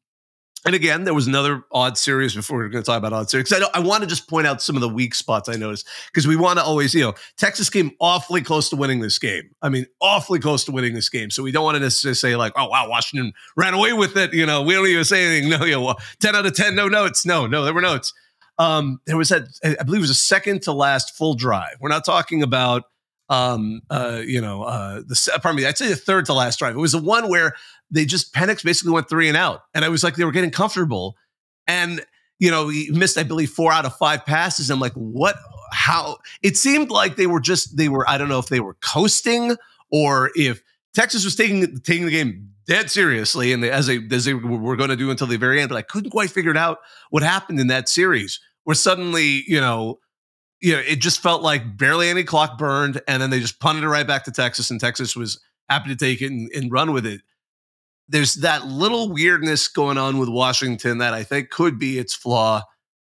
and 0.65 0.75
again, 0.75 1.03
there 1.03 1.13
was 1.13 1.27
another 1.27 1.63
odd 1.71 1.97
series 1.97 2.35
before 2.35 2.59
we 2.59 2.65
are 2.65 2.69
going 2.69 2.83
to 2.83 2.85
talk 2.85 2.97
about 2.97 3.13
odd 3.13 3.29
series. 3.29 3.51
I, 3.51 3.61
I 3.73 3.79
want 3.79 4.03
to 4.03 4.07
just 4.07 4.27
point 4.27 4.47
out 4.47 4.61
some 4.61 4.75
of 4.75 4.81
the 4.81 4.89
weak 4.89 5.13
spots 5.13 5.47
I 5.49 5.55
noticed 5.55 5.87
because 6.07 6.27
we 6.27 6.35
want 6.35 6.59
to 6.59 6.65
always, 6.65 6.93
you 6.93 7.01
know, 7.01 7.13
Texas 7.37 7.69
came 7.69 7.91
awfully 7.99 8.41
close 8.41 8.69
to 8.69 8.75
winning 8.75 8.99
this 8.99 9.19
game. 9.19 9.49
I 9.61 9.69
mean, 9.69 9.85
awfully 10.01 10.39
close 10.39 10.65
to 10.65 10.71
winning 10.71 10.93
this 10.93 11.09
game. 11.09 11.29
So 11.29 11.43
we 11.43 11.51
don't 11.51 11.63
want 11.63 11.75
to 11.75 11.79
necessarily 11.79 12.15
say 12.15 12.35
like, 12.35 12.53
oh 12.55 12.67
wow, 12.67 12.89
Washington 12.89 13.33
ran 13.55 13.73
away 13.73 13.93
with 13.93 14.17
it. 14.17 14.33
You 14.33 14.45
know, 14.45 14.61
we 14.63 14.73
don't 14.73 14.87
even 14.87 15.03
say 15.05 15.25
anything. 15.25 15.47
No, 15.57 15.63
you 15.63 15.73
know, 15.73 15.95
ten 16.19 16.35
out 16.35 16.45
of 16.45 16.55
ten, 16.55 16.75
no 16.75 16.87
notes. 16.87 17.25
No, 17.25 17.47
no, 17.47 17.63
there 17.63 17.73
were 17.73 17.81
notes. 17.81 18.13
Um, 18.59 18.99
there 19.05 19.15
was 19.15 19.29
that 19.29 19.43
I 19.63 19.83
believe 19.83 19.99
it 19.99 20.01
was 20.01 20.09
a 20.09 20.15
second 20.15 20.63
to 20.63 20.73
last 20.73 21.15
full 21.15 21.35
drive. 21.35 21.75
We're 21.79 21.89
not 21.89 22.03
talking 22.03 22.43
about 22.43 22.83
um, 23.29 23.81
uh, 23.89 24.21
you 24.25 24.41
know, 24.41 24.63
uh, 24.63 25.01
the 25.05 25.39
pardon 25.41 25.61
me, 25.61 25.65
I'd 25.67 25.77
say 25.77 25.89
the 25.89 25.95
third 25.95 26.25
to 26.25 26.33
last 26.33 26.59
drive. 26.59 26.75
It 26.75 26.79
was 26.79 26.93
the 26.93 27.01
one 27.01 27.29
where 27.29 27.55
they 27.91 28.05
just 28.05 28.33
Penix 28.33 28.63
basically 28.63 28.93
went 28.93 29.09
three 29.09 29.27
and 29.27 29.37
out, 29.37 29.61
and 29.73 29.85
I 29.85 29.89
was 29.89 30.03
like 30.03 30.15
they 30.15 30.25
were 30.25 30.31
getting 30.31 30.51
comfortable, 30.51 31.15
and 31.67 32.05
you 32.39 32.51
know, 32.51 32.69
he 32.69 32.89
missed 32.91 33.17
I 33.17 33.23
believe 33.23 33.49
four 33.49 33.71
out 33.71 33.85
of 33.85 33.95
five 33.95 34.25
passes. 34.25 34.69
I'm 34.69 34.79
like, 34.79 34.93
what? 34.93 35.35
How? 35.71 36.17
It 36.41 36.55
seemed 36.55 36.91
like 36.91 37.15
they 37.15 37.27
were 37.27 37.39
just 37.39 37.77
they 37.77 37.89
were 37.89 38.07
I 38.09 38.17
don't 38.17 38.29
know 38.29 38.39
if 38.39 38.47
they 38.47 38.59
were 38.59 38.75
coasting 38.75 39.55
or 39.91 40.31
if 40.35 40.61
Texas 40.93 41.23
was 41.23 41.35
taking 41.35 41.79
taking 41.79 42.05
the 42.05 42.11
game 42.11 42.49
dead 42.67 42.91
seriously, 42.91 43.53
and 43.53 43.63
they, 43.63 43.71
as 43.71 43.87
they 43.87 43.99
as 44.11 44.25
they 44.25 44.33
were 44.33 44.75
going 44.75 44.89
to 44.89 44.95
do 44.95 45.11
until 45.11 45.27
the 45.27 45.37
very 45.37 45.59
end. 45.59 45.69
But 45.69 45.77
I 45.77 45.81
couldn't 45.81 46.11
quite 46.11 46.29
figure 46.29 46.51
it 46.51 46.57
out 46.57 46.79
what 47.09 47.23
happened 47.23 47.59
in 47.59 47.67
that 47.67 47.89
series 47.89 48.39
where 48.63 48.75
suddenly 48.75 49.43
you 49.47 49.59
know 49.59 49.99
you 50.59 50.73
know, 50.73 50.79
it 50.79 50.97
just 50.97 51.21
felt 51.21 51.43
like 51.43 51.77
barely 51.77 52.09
any 52.09 52.23
clock 52.23 52.57
burned, 52.57 53.01
and 53.07 53.21
then 53.21 53.29
they 53.29 53.39
just 53.39 53.59
punted 53.59 53.83
it 53.83 53.87
right 53.87 54.07
back 54.07 54.23
to 54.25 54.31
Texas, 54.31 54.71
and 54.71 54.79
Texas 54.79 55.15
was 55.15 55.39
happy 55.69 55.89
to 55.89 55.95
take 55.95 56.21
it 56.21 56.31
and, 56.31 56.49
and 56.51 56.71
run 56.71 56.93
with 56.93 57.05
it. 57.05 57.21
There's 58.09 58.35
that 58.35 58.65
little 58.65 59.11
weirdness 59.11 59.67
going 59.67 59.97
on 59.97 60.17
with 60.17 60.29
Washington 60.29 60.99
that 60.99 61.13
I 61.13 61.23
think 61.23 61.49
could 61.49 61.77
be 61.77 61.97
its 61.99 62.15
flaw, 62.15 62.63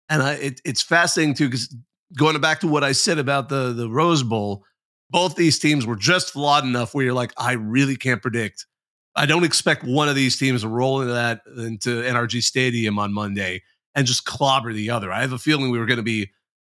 and 0.09 0.22
I, 0.22 0.32
it, 0.34 0.61
it's 0.64 0.82
fascinating 0.82 1.34
too 1.34 1.47
because 1.47 1.74
going 2.16 2.38
back 2.40 2.61
to 2.61 2.68
what 2.68 2.84
I 2.84 2.93
said 2.93 3.18
about 3.18 3.49
the 3.49 3.72
the 3.72 3.88
Rose 3.88 4.22
Bowl, 4.22 4.64
both 5.11 5.36
these 5.36 5.59
teams 5.59 5.86
were 5.86 5.97
just 5.97 6.30
flawed 6.30 6.64
enough 6.64 6.95
where 6.95 7.05
you're 7.05 7.14
like, 7.14 7.32
I 7.36 7.53
really 7.53 7.97
can't 7.97 8.20
predict. 8.20 8.66
I 9.14 9.26
don't 9.26 9.45
expect 9.45 9.84
one 9.84 10.09
of 10.09 10.14
these 10.14 10.38
teams 10.38 10.62
to 10.62 10.68
roll 10.68 11.03
into 11.03 11.12
that 11.12 11.43
into 11.57 12.03
NRG 12.03 12.43
Stadium 12.43 12.99
on 12.99 13.12
Monday 13.12 13.62
and 13.95 14.07
just 14.07 14.24
clobber 14.24 14.72
the 14.72 14.90
other. 14.90 15.12
I 15.12 15.20
have 15.20 15.32
a 15.32 15.38
feeling 15.38 15.70
we 15.70 15.78
were 15.78 15.86
going 15.86 15.99
to 15.99 16.03
be 16.03 16.30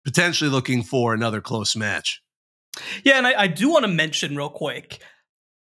potentially 0.05 0.49
looking 0.49 0.83
for 0.83 1.13
another 1.13 1.41
close 1.41 1.75
match. 1.75 2.21
Yeah, 3.03 3.17
and 3.17 3.25
I, 3.25 3.41
I 3.41 3.47
do 3.47 3.69
want 3.69 3.83
to 3.85 3.91
mention 3.91 4.35
real 4.35 4.49
quick. 4.49 4.99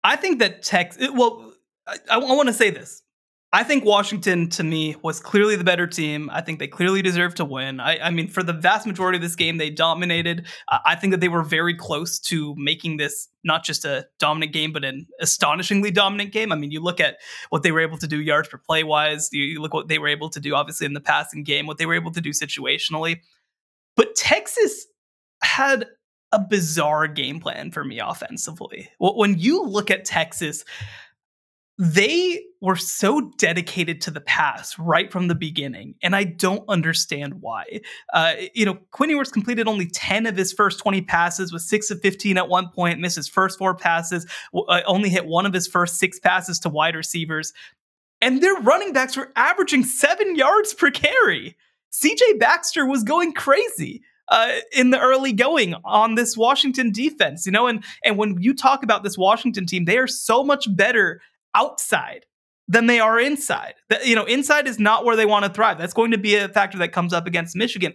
I 0.04 0.16
think 0.16 0.39
that 0.39 0.64
Texas. 0.64 1.10
Well, 1.14 1.51
I, 2.10 2.16
I 2.16 2.18
want 2.18 2.48
to 2.48 2.54
say 2.54 2.70
this. 2.70 3.04
I 3.54 3.66
think 3.66 3.84
Washington, 3.84 4.48
to 4.52 4.64
me, 4.64 4.96
was 5.04 5.20
clearly 5.20 5.58
the 5.58 5.66
better 5.66 5.86
team. 5.86 6.30
I 6.32 6.39
think 6.39 6.60
they 6.60 6.68
clearly 6.68 7.02
deserved 7.02 7.36
to 7.36 7.44
win. 7.44 7.82
I, 7.82 7.98
I 7.98 8.10
mean, 8.10 8.30
for 8.30 8.44
the 8.44 8.54
vast 8.54 8.88
majority 8.88 9.18
of 9.18 9.22
this 9.22 9.36
game, 9.36 9.58
they 9.58 9.70
dominated. 9.70 10.48
Uh, 10.70 10.80
I 10.86 10.96
think 10.96 11.12
that 11.12 11.20
they 11.20 11.28
were 11.28 11.44
very 11.44 11.76
close 11.76 12.18
to 12.20 12.56
making 12.58 12.96
this 12.96 13.28
not 13.44 13.66
just 13.66 13.84
a 13.84 14.08
dominant 14.20 14.54
game, 14.54 14.72
but 14.72 14.86
an 14.86 15.06
astonishingly 15.20 15.92
dominant 15.92 16.32
game. 16.32 16.54
I 16.54 16.56
mean, 16.56 16.72
you 16.72 16.80
look 16.80 17.02
at 17.02 17.18
what 17.50 17.62
they 17.64 17.74
were 17.74 17.82
able 17.82 17.98
to 17.98 18.08
do 18.08 18.22
yards 18.22 18.48
per 18.48 18.58
play 18.58 18.86
wise. 18.86 19.28
You, 19.34 19.44
you 19.44 19.62
look 19.62 19.74
what 19.74 19.89
they 19.89 20.00
were 20.00 20.08
able 20.08 20.30
to 20.30 20.39
do, 20.39 20.56
obviously, 20.56 20.86
in 20.86 20.94
the 20.94 21.02
passing 21.02 21.44
game, 21.44 21.68
what 21.68 21.78
they 21.78 21.86
were 21.86 21.96
able 21.96 22.12
to 22.12 22.22
do 22.22 22.30
situationally. 22.30 23.20
But 23.98 24.16
Texas 24.16 24.88
had 25.44 25.88
a 26.32 26.39
bizarre 26.39 27.08
game 27.08 27.42
plan 27.42 27.72
for 27.72 27.84
me 27.84 28.00
offensively. 28.00 28.89
When 28.98 29.38
you 29.38 29.64
look 29.64 29.92
at 29.92 30.06
Texas, 30.06 30.64
they 31.78 32.43
were 32.59 32.76
so 32.76 33.32
dedicated 33.38 34.01
to 34.01 34.11
the 34.11 34.22
pass 34.22 34.78
right 34.78 35.11
from 35.11 35.28
the 35.28 35.36
beginning, 35.36 35.95
and 36.03 36.15
I 36.15 36.26
don't 36.26 36.63
understand 36.69 37.41
why. 37.41 37.82
Uh, 38.13 38.34
you 38.53 38.65
know, 38.65 38.76
Quinn 38.91 39.09
Ewers 39.09 39.32
completed 39.32 39.67
only 39.67 39.88
10 39.88 40.28
of 40.28 40.38
his 40.38 40.53
first 40.53 40.80
20 40.80 41.01
passes, 41.01 41.51
with 41.51 41.63
six 41.63 41.89
of 41.89 41.99
15 42.01 42.38
at 42.38 42.49
one 42.49 42.69
point, 42.69 42.99
missed 42.99 43.15
his 43.15 43.28
first 43.28 43.57
four 43.57 43.74
passes, 43.74 44.28
uh, 44.53 44.82
only 44.86 45.09
hit 45.09 45.26
one 45.26 45.45
of 45.45 45.53
his 45.53 45.67
first 45.67 45.97
six 45.97 46.19
passes 46.19 46.59
to 46.59 46.69
wide 46.69 46.95
receivers. 46.95 47.53
And 48.22 48.43
their 48.43 48.53
running 48.55 48.93
backs 48.93 49.17
were 49.17 49.32
averaging 49.36 49.84
seven 49.84 50.36
yards 50.36 50.76
per 50.76 50.91
carry. 50.91 51.57
CJ 51.91 52.39
Baxter 52.39 52.86
was 52.86 53.03
going 53.03 53.34
crazy. 53.34 54.03
Uh, 54.28 54.59
in 54.72 54.91
the 54.91 54.99
early 54.99 55.34
going 55.34 55.76
on 55.84 56.15
this 56.15 56.38
Washington 56.38 56.89
defense, 56.89 57.45
you 57.45 57.51
know, 57.51 57.67
and 57.67 57.84
and 58.05 58.17
when 58.17 58.38
you 58.39 58.53
talk 58.53 58.82
about 58.82 59.03
this 59.03 59.17
Washington 59.17 59.65
team, 59.65 59.84
they 59.84 59.97
are 59.97 60.07
so 60.07 60.41
much 60.41 60.74
better 60.74 61.19
outside 61.56 62.26
than 62.68 62.88
they 62.88 62.99
are 62.99 63.20
inside. 63.20 63.74
You 64.04 64.16
know, 64.16 64.26
inside 64.26 64.68
is 64.68 64.80
not 64.80 65.04
where 65.04 65.16
they 65.16 65.26
want 65.26 65.45
to 65.45 65.52
thrive. 65.52 65.78
That's 65.78 65.93
going 65.93 66.12
to 66.12 66.18
be 66.18 66.36
a 66.36 66.47
factor 66.47 66.78
that 66.78 66.93
comes 66.93 67.14
up 67.14 67.28
against 67.28 67.56
Michigan. 67.56 67.93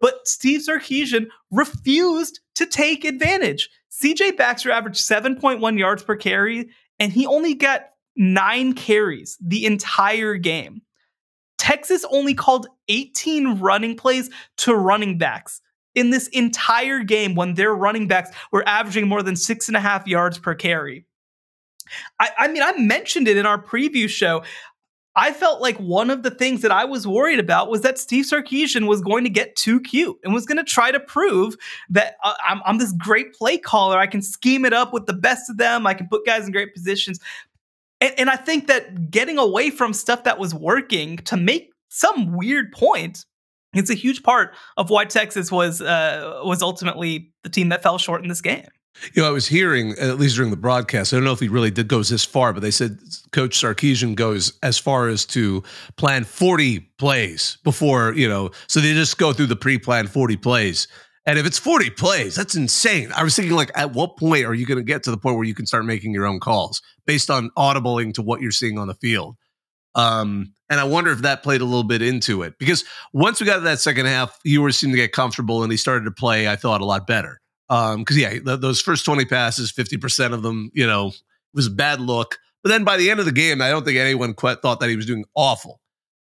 But 0.00 0.28
Steve 0.28 0.60
Sarkisian 0.60 1.26
refused 1.50 2.40
to 2.56 2.66
take 2.66 3.04
advantage. 3.04 3.70
CJ 3.90 4.36
Baxter 4.36 4.70
averaged 4.70 5.00
7.1 5.00 5.78
yards 5.78 6.02
per 6.02 6.14
carry, 6.14 6.68
and 6.98 7.12
he 7.12 7.26
only 7.26 7.54
got 7.54 7.86
nine 8.16 8.74
carries 8.74 9.38
the 9.40 9.64
entire 9.64 10.34
game. 10.34 10.82
Texas 11.56 12.04
only 12.10 12.34
called 12.34 12.68
18 12.88 13.58
running 13.58 13.96
plays 13.96 14.30
to 14.58 14.74
running 14.74 15.18
backs 15.18 15.60
in 15.94 16.10
this 16.10 16.28
entire 16.28 17.02
game 17.02 17.34
when 17.34 17.54
their 17.54 17.74
running 17.74 18.06
backs 18.06 18.30
were 18.52 18.66
averaging 18.68 19.08
more 19.08 19.22
than 19.22 19.34
six 19.34 19.68
and 19.68 19.76
a 19.76 19.80
half 19.80 20.06
yards 20.06 20.38
per 20.38 20.54
carry. 20.54 21.04
I, 22.20 22.30
I 22.38 22.48
mean, 22.48 22.62
I 22.62 22.72
mentioned 22.78 23.28
it 23.28 23.36
in 23.36 23.46
our 23.46 23.62
preview 23.62 24.08
show. 24.08 24.42
I 25.16 25.32
felt 25.32 25.60
like 25.60 25.76
one 25.78 26.10
of 26.10 26.22
the 26.22 26.30
things 26.30 26.62
that 26.62 26.70
I 26.70 26.84
was 26.84 27.04
worried 27.04 27.40
about 27.40 27.68
was 27.68 27.80
that 27.82 27.98
Steve 27.98 28.24
Sarkisian 28.24 28.86
was 28.86 29.00
going 29.00 29.24
to 29.24 29.30
get 29.30 29.56
too 29.56 29.80
cute 29.80 30.16
and 30.22 30.32
was 30.32 30.46
going 30.46 30.58
to 30.58 30.64
try 30.64 30.92
to 30.92 31.00
prove 31.00 31.56
that 31.90 32.14
uh, 32.22 32.34
I'm, 32.46 32.60
I'm, 32.64 32.78
this 32.78 32.92
great 32.92 33.32
play 33.34 33.58
caller. 33.58 33.98
I 33.98 34.06
can 34.06 34.22
scheme 34.22 34.64
it 34.64 34.72
up 34.72 34.92
with 34.92 35.06
the 35.06 35.12
best 35.14 35.50
of 35.50 35.56
them. 35.56 35.88
I 35.88 35.94
can 35.94 36.06
put 36.06 36.24
guys 36.24 36.46
in 36.46 36.52
great 36.52 36.72
positions. 36.72 37.18
And, 38.00 38.14
and 38.16 38.30
I 38.30 38.36
think 38.36 38.68
that 38.68 39.10
getting 39.10 39.38
away 39.38 39.70
from 39.70 39.92
stuff 39.92 40.22
that 40.22 40.38
was 40.38 40.54
working 40.54 41.16
to 41.18 41.36
make 41.36 41.72
some 41.88 42.36
weird 42.36 42.70
point 42.70 43.24
It's 43.74 43.90
a 43.90 43.94
huge 43.94 44.22
part 44.22 44.54
of 44.76 44.88
why 44.90 45.04
Texas 45.04 45.52
was 45.52 45.80
uh, 45.82 46.40
was 46.44 46.62
ultimately 46.62 47.32
the 47.42 47.50
team 47.50 47.68
that 47.68 47.82
fell 47.82 47.98
short 47.98 48.22
in 48.22 48.28
this 48.28 48.40
game. 48.40 48.66
You 49.14 49.22
know, 49.22 49.28
I 49.28 49.30
was 49.30 49.46
hearing, 49.46 49.92
at 49.92 50.18
least 50.18 50.36
during 50.36 50.50
the 50.50 50.56
broadcast, 50.56 51.12
I 51.12 51.16
don't 51.16 51.24
know 51.24 51.32
if 51.32 51.40
he 51.40 51.48
really 51.48 51.70
did 51.70 51.86
goes 51.88 52.08
this 52.08 52.24
far, 52.24 52.52
but 52.52 52.62
they 52.62 52.70
said 52.70 52.98
Coach 53.30 53.60
Sarkisian 53.60 54.16
goes 54.16 54.58
as 54.62 54.76
far 54.76 55.08
as 55.08 55.24
to 55.26 55.62
plan 55.96 56.24
40 56.24 56.80
plays 56.98 57.58
before, 57.62 58.12
you 58.14 58.28
know, 58.28 58.50
so 58.66 58.80
they 58.80 58.92
just 58.94 59.16
go 59.16 59.32
through 59.32 59.46
the 59.46 59.56
pre-planned 59.56 60.10
40 60.10 60.36
plays. 60.38 60.88
And 61.26 61.38
if 61.38 61.46
it's 61.46 61.58
40 61.58 61.90
plays, 61.90 62.34
that's 62.34 62.56
insane. 62.56 63.12
I 63.14 63.22
was 63.22 63.36
thinking, 63.36 63.54
like, 63.54 63.70
at 63.74 63.92
what 63.92 64.16
point 64.16 64.46
are 64.46 64.54
you 64.54 64.66
going 64.66 64.78
to 64.78 64.84
get 64.84 65.02
to 65.04 65.10
the 65.10 65.18
point 65.18 65.36
where 65.36 65.44
you 65.44 65.54
can 65.54 65.66
start 65.66 65.84
making 65.84 66.12
your 66.12 66.26
own 66.26 66.40
calls 66.40 66.80
based 67.06 67.30
on 67.30 67.50
audibling 67.56 68.14
to 68.14 68.22
what 68.22 68.40
you're 68.40 68.50
seeing 68.50 68.78
on 68.78 68.88
the 68.88 68.94
field? 68.94 69.36
Um, 69.94 70.54
and 70.70 70.80
I 70.80 70.84
wonder 70.84 71.10
if 71.10 71.20
that 71.20 71.42
played 71.42 71.60
a 71.60 71.64
little 71.64 71.84
bit 71.84 72.02
into 72.02 72.42
it 72.42 72.54
because 72.58 72.84
once 73.12 73.40
we 73.40 73.46
got 73.46 73.56
to 73.56 73.60
that 73.62 73.80
second 73.80 74.06
half, 74.06 74.38
Ewers 74.44 74.78
seemed 74.78 74.92
to 74.92 74.96
get 74.96 75.12
comfortable 75.12 75.62
and 75.62 75.72
he 75.72 75.76
started 75.76 76.04
to 76.04 76.10
play, 76.10 76.48
I 76.48 76.56
thought, 76.56 76.80
a 76.80 76.84
lot 76.84 77.06
better. 77.06 77.40
Um, 77.70 78.00
because 78.00 78.16
yeah, 78.16 78.30
th- 78.30 78.60
those 78.60 78.80
first 78.80 79.04
20 79.04 79.24
passes, 79.26 79.72
50% 79.72 80.32
of 80.32 80.42
them, 80.42 80.70
you 80.74 80.86
know, 80.86 81.12
was 81.54 81.66
a 81.66 81.70
bad 81.70 82.00
look. 82.00 82.38
But 82.62 82.70
then 82.70 82.84
by 82.84 82.96
the 82.96 83.10
end 83.10 83.20
of 83.20 83.26
the 83.26 83.32
game, 83.32 83.60
I 83.60 83.70
don't 83.70 83.84
think 83.84 83.98
anyone 83.98 84.34
quite 84.34 84.62
thought 84.62 84.80
that 84.80 84.88
he 84.88 84.96
was 84.96 85.06
doing 85.06 85.24
awful. 85.34 85.80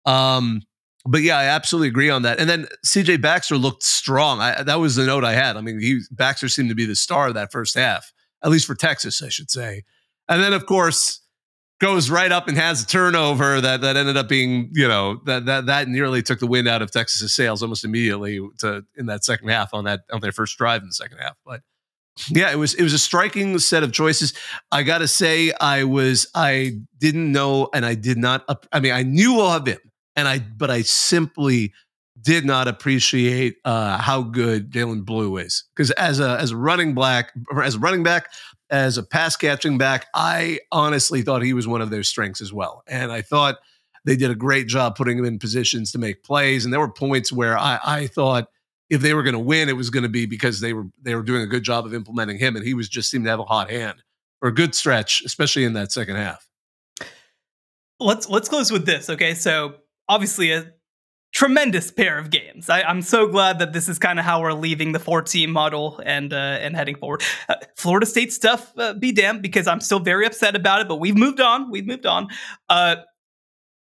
Um, 0.05 0.61
but 1.05 1.21
yeah, 1.21 1.37
I 1.37 1.45
absolutely 1.45 1.89
agree 1.89 2.09
on 2.09 2.21
that. 2.21 2.39
And 2.39 2.49
then 2.49 2.67
CJ 2.85 3.21
Baxter 3.21 3.57
looked 3.57 3.83
strong. 3.83 4.39
I, 4.39 4.63
that 4.63 4.79
was 4.79 4.95
the 4.95 5.05
note 5.05 5.25
I 5.25 5.33
had. 5.33 5.57
I 5.57 5.61
mean, 5.61 5.79
he 5.79 6.01
Baxter 6.11 6.47
seemed 6.47 6.69
to 6.69 6.75
be 6.75 6.85
the 6.85 6.95
star 6.95 7.27
of 7.27 7.33
that 7.33 7.51
first 7.51 7.75
half, 7.75 8.13
at 8.43 8.51
least 8.51 8.65
for 8.65 8.75
Texas, 8.75 9.21
I 9.21 9.29
should 9.29 9.51
say. 9.51 9.83
And 10.29 10.41
then, 10.41 10.53
of 10.53 10.65
course, 10.65 11.19
goes 11.83 12.09
right 12.09 12.31
up 12.31 12.47
and 12.47 12.55
has 12.55 12.81
a 12.81 12.87
turnover 12.87 13.59
that 13.59 13.81
that 13.81 13.97
ended 13.97 14.15
up 14.15 14.29
being, 14.29 14.69
you 14.71 14.87
know, 14.87 15.19
that 15.25 15.45
that 15.45 15.65
that 15.65 15.89
nearly 15.89 16.21
took 16.21 16.39
the 16.39 16.47
wind 16.47 16.65
out 16.65 16.81
of 16.81 16.89
Texas's 16.91 17.33
sails 17.33 17.61
almost 17.61 17.83
immediately 17.83 18.39
to 18.59 18.85
in 18.95 19.07
that 19.07 19.25
second 19.25 19.49
half 19.49 19.73
on 19.73 19.83
that 19.83 20.03
on 20.09 20.21
their 20.21 20.31
first 20.31 20.57
drive 20.57 20.81
in 20.81 20.87
the 20.87 20.93
second 20.93 21.17
half. 21.17 21.35
But 21.45 21.59
yeah, 22.29 22.49
it 22.53 22.55
was 22.55 22.73
it 22.75 22.83
was 22.83 22.93
a 22.93 22.99
striking 22.99 23.59
set 23.59 23.83
of 23.83 23.91
choices. 23.91 24.33
I 24.71 24.83
got 24.83 24.99
to 24.99 25.09
say, 25.09 25.51
I 25.59 25.83
was 25.83 26.25
I 26.33 26.79
didn't 26.99 27.33
know, 27.33 27.67
and 27.73 27.85
I 27.85 27.95
did 27.95 28.17
not. 28.17 28.45
I 28.71 28.79
mean, 28.79 28.93
I 28.93 29.03
knew 29.03 29.41
all 29.41 29.51
of 29.51 29.67
him, 29.67 29.79
and 30.15 30.25
I 30.25 30.39
but 30.39 30.71
I 30.71 30.83
simply 30.83 31.73
did 32.21 32.45
not 32.45 32.69
appreciate 32.69 33.57
uh, 33.65 33.97
how 33.97 34.21
good 34.21 34.71
Jaydon 34.71 35.03
Blue 35.03 35.35
is 35.35 35.65
because 35.75 35.91
as 35.91 36.21
a 36.21 36.37
as 36.39 36.53
running 36.53 36.93
black 36.93 37.33
as 37.61 37.75
a 37.75 37.79
running 37.79 38.03
back, 38.03 38.31
as 38.69 38.97
a 38.97 39.03
pass 39.03 39.35
catching 39.35 39.77
back, 39.77 40.07
I 40.13 40.59
honestly 40.71 41.21
thought 41.21 41.43
he 41.43 41.53
was 41.53 41.67
one 41.67 41.81
of 41.81 41.89
their 41.89 42.03
strengths 42.03 42.41
as 42.41 42.51
well. 42.51 42.83
And 42.87 43.11
I 43.11 43.21
thought 43.21 43.57
they 44.05 44.15
did 44.15 44.31
a 44.31 44.35
great 44.35 44.67
job 44.67 44.95
putting 44.95 45.17
him 45.17 45.25
in 45.25 45.39
positions 45.39 45.91
to 45.91 45.99
make 45.99 46.23
plays. 46.23 46.65
And 46.65 46.73
there 46.73 46.79
were 46.79 46.91
points 46.91 47.31
where 47.31 47.57
I, 47.57 47.79
I 47.83 48.07
thought 48.07 48.47
if 48.89 49.01
they 49.01 49.13
were 49.13 49.23
going 49.23 49.33
to 49.33 49.39
win, 49.39 49.69
it 49.69 49.77
was 49.77 49.89
going 49.89 50.03
to 50.03 50.09
be 50.09 50.25
because 50.25 50.59
they 50.59 50.73
were 50.73 50.85
they 51.01 51.15
were 51.15 51.23
doing 51.23 51.41
a 51.41 51.47
good 51.47 51.63
job 51.63 51.85
of 51.85 51.93
implementing 51.93 52.37
him, 52.37 52.55
and 52.55 52.65
he 52.65 52.73
was 52.73 52.89
just 52.89 53.09
seemed 53.09 53.25
to 53.25 53.29
have 53.29 53.39
a 53.39 53.45
hot 53.45 53.69
hand 53.69 54.03
or 54.41 54.49
a 54.49 54.53
good 54.53 54.75
stretch, 54.75 55.23
especially 55.25 55.63
in 55.63 55.73
that 55.73 55.91
second 55.91 56.15
half. 56.17 56.47
Let's 57.99 58.29
let's 58.29 58.49
close 58.49 58.71
with 58.71 58.85
this. 58.85 59.09
Okay, 59.09 59.33
so 59.33 59.75
obviously 60.07 60.51
a 60.51 60.73
tremendous 61.33 61.91
pair 61.91 62.17
of 62.17 62.29
games. 62.29 62.69
I, 62.69 62.89
am 62.89 63.01
so 63.01 63.27
glad 63.27 63.59
that 63.59 63.73
this 63.73 63.89
is 63.89 63.99
kind 63.99 64.19
of 64.19 64.25
how 64.25 64.41
we're 64.41 64.53
leaving 64.53 64.91
the 64.91 64.99
four 64.99 65.21
team 65.21 65.51
model 65.51 65.99
and 66.05 66.31
uh, 66.31 66.37
and 66.61 66.75
heading 66.75 66.95
forward. 66.95 67.23
Uh, 67.49 67.55
Florida 67.75 68.05
State 68.05 68.31
stuff, 68.31 68.71
uh, 68.77 68.93
be 68.93 69.11
damned, 69.11 69.41
because 69.41 69.67
I'm 69.67 69.81
still 69.81 69.99
very 69.99 70.25
upset 70.25 70.55
about 70.55 70.81
it. 70.81 70.87
But 70.87 70.97
we've 70.97 71.17
moved 71.17 71.41
on. 71.41 71.69
We've 71.71 71.85
moved 71.85 72.05
on. 72.05 72.27
Uh, 72.69 72.97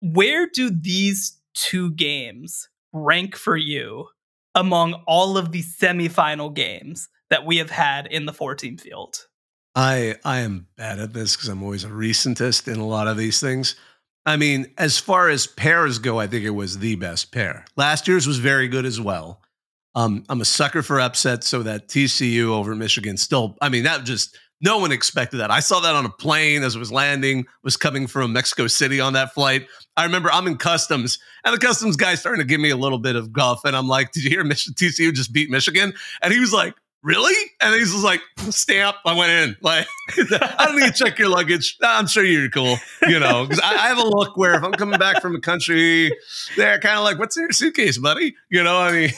where 0.01 0.47
do 0.47 0.69
these 0.69 1.39
two 1.53 1.91
games 1.91 2.69
rank 2.93 3.35
for 3.35 3.57
you 3.57 4.07
among 4.53 4.93
all 5.07 5.37
of 5.37 5.51
the 5.51 5.63
semifinal 5.63 6.53
games 6.53 7.09
that 7.29 7.45
we 7.45 7.57
have 7.57 7.71
had 7.71 8.07
in 8.07 8.25
the 8.25 8.33
four 8.33 8.55
team 8.55 8.77
field? 8.77 9.27
I 9.75 10.15
I 10.25 10.39
am 10.39 10.67
bad 10.75 10.99
at 10.99 11.13
this 11.13 11.35
because 11.35 11.49
I'm 11.49 11.63
always 11.63 11.83
a 11.83 11.89
recentist 11.89 12.71
in 12.71 12.79
a 12.79 12.87
lot 12.87 13.07
of 13.07 13.15
these 13.15 13.39
things. 13.39 13.75
I 14.27 14.35
mean, 14.35 14.67
as 14.77 14.99
far 14.99 15.29
as 15.29 15.47
pairs 15.47 15.99
go, 15.99 16.19
I 16.19 16.27
think 16.27 16.43
it 16.43 16.49
was 16.49 16.79
the 16.79 16.95
best 16.95 17.31
pair. 17.31 17.63
Last 17.77 18.09
year's 18.09 18.27
was 18.27 18.39
very 18.39 18.67
good 18.67 18.85
as 18.85 18.99
well. 18.99 19.41
Um, 19.95 20.25
I'm 20.27 20.41
a 20.41 20.45
sucker 20.45 20.83
for 20.83 20.99
upsets, 20.99 21.47
so 21.47 21.63
that 21.63 21.87
TCU 21.87 22.49
over 22.49 22.75
Michigan 22.75 23.15
still, 23.15 23.55
I 23.61 23.69
mean, 23.69 23.83
that 23.85 24.03
just 24.03 24.37
no 24.59 24.79
one 24.79 24.91
expected 24.91 25.37
that. 25.37 25.49
I 25.49 25.61
saw 25.61 25.79
that 25.79 25.95
on 25.95 26.05
a 26.05 26.09
plane 26.09 26.63
as 26.63 26.75
it 26.75 26.79
was 26.79 26.91
landing, 26.91 27.45
was 27.63 27.77
coming 27.77 28.05
from 28.05 28.33
Mexico 28.33 28.67
City 28.67 28.99
on 28.99 29.13
that 29.13 29.33
flight. 29.33 29.65
I 29.95 30.03
remember 30.03 30.29
I'm 30.31 30.45
in 30.45 30.57
customs, 30.57 31.19
and 31.45 31.55
the 31.55 31.65
customs 31.65 31.95
guy 31.95 32.15
starting 32.15 32.41
to 32.41 32.45
give 32.45 32.59
me 32.59 32.69
a 32.69 32.77
little 32.77 32.99
bit 32.99 33.15
of 33.15 33.31
guff, 33.31 33.61
and 33.63 33.77
I'm 33.77 33.87
like, 33.87 34.11
"Did 34.11 34.25
you 34.25 34.29
hear 34.29 34.43
Mich- 34.43 34.67
TCU 34.75 35.13
just 35.13 35.31
beat 35.31 35.49
Michigan?" 35.49 35.93
And 36.21 36.33
he 36.33 36.39
was 36.39 36.51
like, 36.51 36.75
really? 37.03 37.35
And 37.61 37.73
he's 37.75 37.91
just 37.91 38.03
like, 38.03 38.21
stamp. 38.49 38.97
I 39.05 39.15
went 39.15 39.31
in. 39.31 39.55
Like, 39.67 39.87
I 40.41 40.65
don't 40.65 40.79
need 40.79 40.93
to 40.93 41.03
check 41.03 41.19
your 41.19 41.27
luggage. 41.27 41.77
I'm 41.83 42.07
sure 42.07 42.23
you're 42.23 42.49
cool. 42.49 42.77
You 43.07 43.19
know, 43.19 43.45
because 43.45 43.59
I, 43.59 43.73
I, 43.73 43.87
have 43.89 43.97
a 43.97 44.07
look 44.07 44.37
where 44.37 44.55
if 44.55 44.63
I'm 44.63 44.71
coming 44.71 44.97
back 44.97 45.21
from 45.21 45.35
a 45.35 45.41
country, 45.41 46.11
they're 46.55 46.79
kind 46.79 46.97
of 46.97 47.03
like, 47.03 47.19
what's 47.19 47.35
in 47.35 47.43
your 47.43 47.51
suitcase, 47.51 47.97
buddy? 47.97 48.33
You 48.49 48.63
know, 48.63 48.77
I 48.77 48.91
mean, 48.91 49.09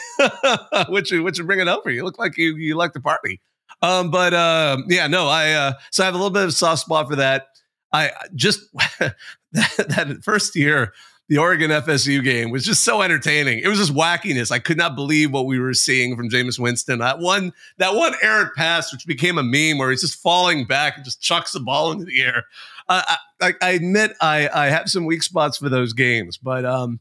what 0.88 1.12
you 1.12 1.24
what 1.24 1.38
you 1.38 1.44
bringing 1.44 1.68
over? 1.68 1.92
You 1.92 2.04
look 2.04 2.18
like 2.18 2.38
you 2.38 2.56
you 2.56 2.76
like 2.76 2.94
the 2.94 3.00
party. 3.00 3.40
Um, 3.84 4.10
but 4.10 4.34
um, 4.34 4.86
yeah, 4.88 5.06
no, 5.08 5.28
I 5.28 5.52
uh, 5.52 5.74
so 5.92 6.04
I 6.04 6.06
have 6.08 6.16
a 6.16 6.18
little 6.18 6.32
bit 6.32 6.44
of 6.44 6.54
soft 6.54 6.82
spot 6.82 7.08
for 7.08 7.18
that. 7.18 7.48
I 7.94 8.12
just 8.34 8.62
that, 9.00 9.16
that 9.54 10.20
first 10.24 10.56
year 10.56 10.94
the 11.30 11.38
Oregon 11.38 11.70
FSU 11.70 12.24
game 12.24 12.50
was 12.50 12.66
just 12.66 12.84
so 12.84 13.04
entertaining. 13.04 13.60
It 13.60 13.68
was 13.68 13.78
just 13.78 13.94
wackiness. 13.94 14.52
I 14.52 14.58
could 14.58 14.78
not 14.78 14.96
believe 14.96 15.32
what 15.32 15.46
we 15.46 15.60
were 15.60 15.76
seeing 15.76 16.18
from 16.18 16.28
Jameis 16.28 16.58
Winston. 16.58 17.00
That 17.00 17.20
one, 17.20 17.54
that 17.78 17.94
one 17.94 18.16
errant 18.24 18.56
pass, 18.56 18.92
which 18.92 19.06
became 19.06 19.38
a 19.38 19.44
meme, 19.44 19.78
where 19.78 19.92
he's 19.92 20.02
just 20.02 20.20
falling 20.20 20.66
back 20.66 20.96
and 20.96 21.06
just 21.06 21.22
chucks 21.22 21.52
the 21.52 21.60
ball 21.60 21.92
into 21.92 22.06
the 22.06 22.20
air. 22.22 22.46
Uh, 22.90 23.04
I, 23.40 23.54
I, 23.62 23.70
admit 23.70 24.14
I, 24.20 24.50
I 24.50 24.66
have 24.70 24.90
some 24.90 25.06
weak 25.06 25.22
spots 25.22 25.58
for 25.58 25.70
those 25.70 25.94
games, 25.94 26.40
but 26.40 26.66
um, 26.66 27.00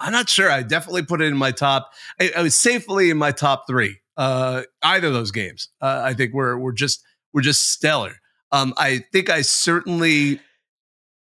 I'm 0.00 0.12
not 0.12 0.30
sure. 0.30 0.50
I 0.50 0.62
definitely 0.62 1.02
put 1.02 1.20
it 1.20 1.26
in 1.26 1.36
my 1.36 1.50
top. 1.50 1.92
I, 2.18 2.32
I 2.38 2.42
was 2.42 2.56
safely 2.56 3.10
in 3.10 3.18
my 3.18 3.30
top 3.30 3.66
three. 3.68 3.98
Uh, 4.16 4.62
either 4.82 5.08
of 5.08 5.12
those 5.12 5.30
games, 5.30 5.68
uh, 5.82 6.00
I 6.02 6.14
think 6.14 6.32
we're 6.32 6.56
we're 6.56 6.72
just 6.72 7.04
we're 7.34 7.42
just 7.42 7.72
stellar. 7.72 8.14
Um, 8.50 8.72
I 8.78 9.04
think 9.12 9.28
I 9.28 9.42
certainly 9.42 10.40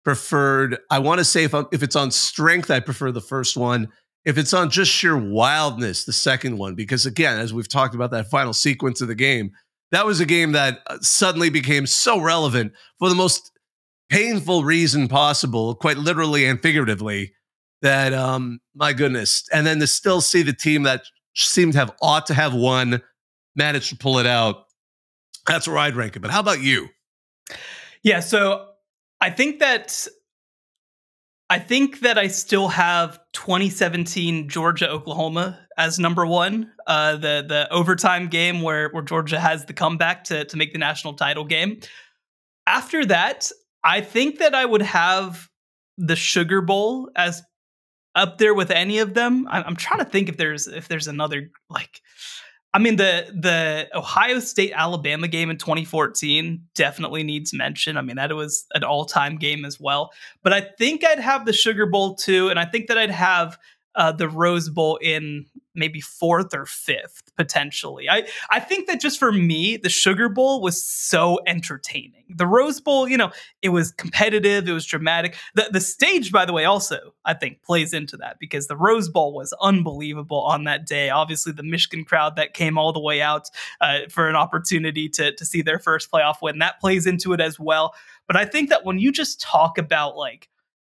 preferred. 0.05 0.79
I 0.91 0.99
want 0.99 1.19
to 1.19 1.25
say 1.25 1.45
if 1.45 1.55
I'm, 1.55 1.67
if 1.73 1.83
it's 1.83 1.97
on 1.97 2.11
strength, 2.11 2.71
I 2.71 2.81
prefer 2.81 3.13
the 3.13 3.21
first 3.21 3.57
one. 3.57 3.89
If 4.25 4.37
it's 4.37 4.53
on 4.53 4.71
just 4.71 4.91
sheer 4.91 5.17
wildness, 5.17 6.05
the 6.05 6.13
second 6.13 6.59
one, 6.59 6.75
because 6.75 7.07
again, 7.07 7.39
as 7.39 7.55
we've 7.55 7.69
talked 7.69 7.95
about 7.95 8.11
that 8.11 8.29
final 8.31 8.53
sequence 8.53 9.01
of 9.01 9.09
the 9.09 9.15
game, 9.15 9.53
that 9.91 10.05
was 10.05 10.21
a 10.21 10.27
game 10.27 10.53
that 10.53 10.81
uh, 10.87 10.99
suddenly 11.01 11.51
became 11.51 11.87
so 11.87 12.21
relevant 12.21 12.73
for 12.99 13.09
the 13.09 13.15
most 13.15 13.53
painful 14.11 14.65
reason 14.65 15.09
possible, 15.09 15.75
quite 15.75 15.99
literally 15.99 16.45
and 16.47 16.61
figuratively. 16.61 17.33
That 17.81 18.13
um, 18.13 18.59
my 18.75 18.93
goodness, 18.93 19.45
and 19.53 19.65
then 19.65 19.79
to 19.79 19.87
still 19.87 20.21
see 20.21 20.43
the 20.43 20.53
team 20.53 20.83
that 20.83 21.03
seemed 21.35 21.75
to 21.75 21.79
have 21.79 21.95
ought 22.03 22.27
to 22.27 22.35
have 22.35 22.53
won 22.53 23.01
managed 23.55 23.91
to 23.91 23.97
pull 23.97 24.19
it 24.19 24.27
out. 24.27 24.65
That's 25.47 25.69
where 25.69 25.79
I'd 25.79 25.97
rank 25.97 26.17
it. 26.17 26.21
But 26.21 26.33
how 26.33 26.41
about 26.41 26.61
you? 26.61 26.89
Yeah, 28.03 28.21
so 28.21 28.68
I 29.21 29.31
think 29.31 29.61
that 29.61 30.07
I 31.51 31.59
think 31.59 32.01
that 32.01 32.19
I 32.19 32.29
still 32.29 32.69
have 32.69 33.19
2017 33.33 34.49
Georgia 34.49 34.89
Oklahoma 34.89 35.59
as 35.79 35.99
number 35.99 36.27
one. 36.27 36.73
Uh, 36.87 37.13
the 37.13 37.45
the 37.47 37.69
overtime 37.71 38.29
game 38.29 38.61
where 38.61 38.91
where 38.91 39.03
Georgia 39.03 39.41
has 39.41 39.65
the 39.65 39.73
comeback 39.73 40.25
to 40.25 40.45
to 40.45 40.57
make 40.57 40.73
the 40.73 40.79
national 40.79 41.15
title 41.15 41.45
game. 41.45 41.81
After 42.67 43.05
that, 43.07 43.51
I 43.83 44.03
think 44.03 44.39
that 44.39 44.55
I 44.55 44.65
would 44.65 44.83
have 44.83 45.49
the 45.97 46.17
Sugar 46.17 46.61
Bowl 46.61 47.11
as 47.17 47.43
up 48.15 48.39
there 48.39 48.55
with 48.55 48.71
any 48.71 48.99
of 48.99 49.15
them. 49.15 49.47
I'm, 49.49 49.65
I'm 49.65 49.77
trying 49.77 50.01
to 50.01 50.05
think 50.05 50.29
if 50.29 50.37
there's 50.37 50.67
if 50.67 50.89
there's 50.89 51.09
another 51.09 51.51
like 51.71 52.03
I 52.75 52.79
mean 52.79 52.97
the 52.97 53.27
the 53.35 53.89
Ohio 53.97 54.41
State 54.41 54.73
Alabama 54.75 55.27
game 55.29 55.51
in 55.51 55.57
2014 55.57 56.63
definitely 56.75 57.23
needs 57.23 57.55
mention. 57.55 57.97
I 57.97 58.03
mean 58.03 58.17
that 58.17 58.35
was 58.35 58.67
an 58.75 58.85
all-time 58.85 59.37
game 59.37 59.65
as 59.65 59.81
well. 59.81 60.11
But 60.43 60.53
I 60.53 60.61
think 60.79 61.05
I'd 61.05 61.19
have 61.19 61.47
the 61.47 61.53
Sugar 61.53 61.87
Bowl 61.87 62.15
too 62.15 62.49
and 62.49 62.59
I 62.59 62.65
think 62.65 62.89
that 62.89 62.99
I'd 62.99 63.11
have 63.11 63.59
uh, 63.99 64.13
the 64.13 64.29
Rose 64.29 64.71
Bowl 64.71 64.97
in 65.03 65.45
maybe 65.75 66.01
fourth 66.01 66.55
or 66.55 66.65
fifth 66.65 67.23
potentially. 67.37 68.09
I 68.09 68.27
I 68.51 68.61
think 68.61 68.87
that 68.87 69.01
just 69.01 69.19
for 69.19 69.33
me, 69.33 69.77
the 69.77 69.89
Sugar 69.89 70.29
Bowl 70.29 70.63
was 70.63 70.83
so 70.83 71.41
entertaining. 71.47 72.25
The 72.29 72.47
Rose 72.47 72.81
Bowl, 72.81 73.09
you 73.09 73.17
know, 73.17 73.33
it 73.61 73.71
was 73.71 73.91
competitive, 73.93 74.69
it 74.69 74.73
was 74.73 74.87
dramatic. 74.87 75.37
The 75.55 75.69
the 75.73 75.81
stage, 75.81 76.31
by 76.31 76.45
the 76.45 76.53
way, 76.53 76.65
also 76.65 77.13
I 77.25 77.35
think 77.35 77.63
plays 77.63 77.93
into 77.93 78.17
that 78.19 78.39
because 78.39 78.69
the 78.69 78.77
Rose 78.77 79.09
Bowl 79.09 79.35
was 79.35 79.53
unbelievable 79.61 80.43
on 80.43 80.65
that 80.65 80.87
day. 80.87 81.11
Obviously, 81.11 81.53
the 81.53 81.65
Michigan 81.65 82.05
crowd 82.05 82.37
that 82.37 82.55
came 82.55 82.79
all 82.79 82.93
the 82.93 83.01
way 83.01 83.21
out 83.21 83.49
uh, 83.81 84.01
for 84.09 84.29
an 84.29 84.37
opportunity 84.37 85.09
to 85.11 85.35
to 85.35 85.45
see 85.45 85.61
their 85.61 85.81
first 85.81 86.11
playoff 86.11 86.37
win 86.41 86.61
that 86.61 86.81
plays 86.81 87.05
into 87.05 87.33
it 87.33 87.41
as 87.41 87.59
well. 87.59 87.95
But 88.29 88.37
I 88.37 88.45
think 88.45 88.69
that 88.69 88.85
when 88.85 89.01
you 89.01 89.11
just 89.11 89.41
talk 89.41 89.77
about 89.77 90.17
like 90.17 90.49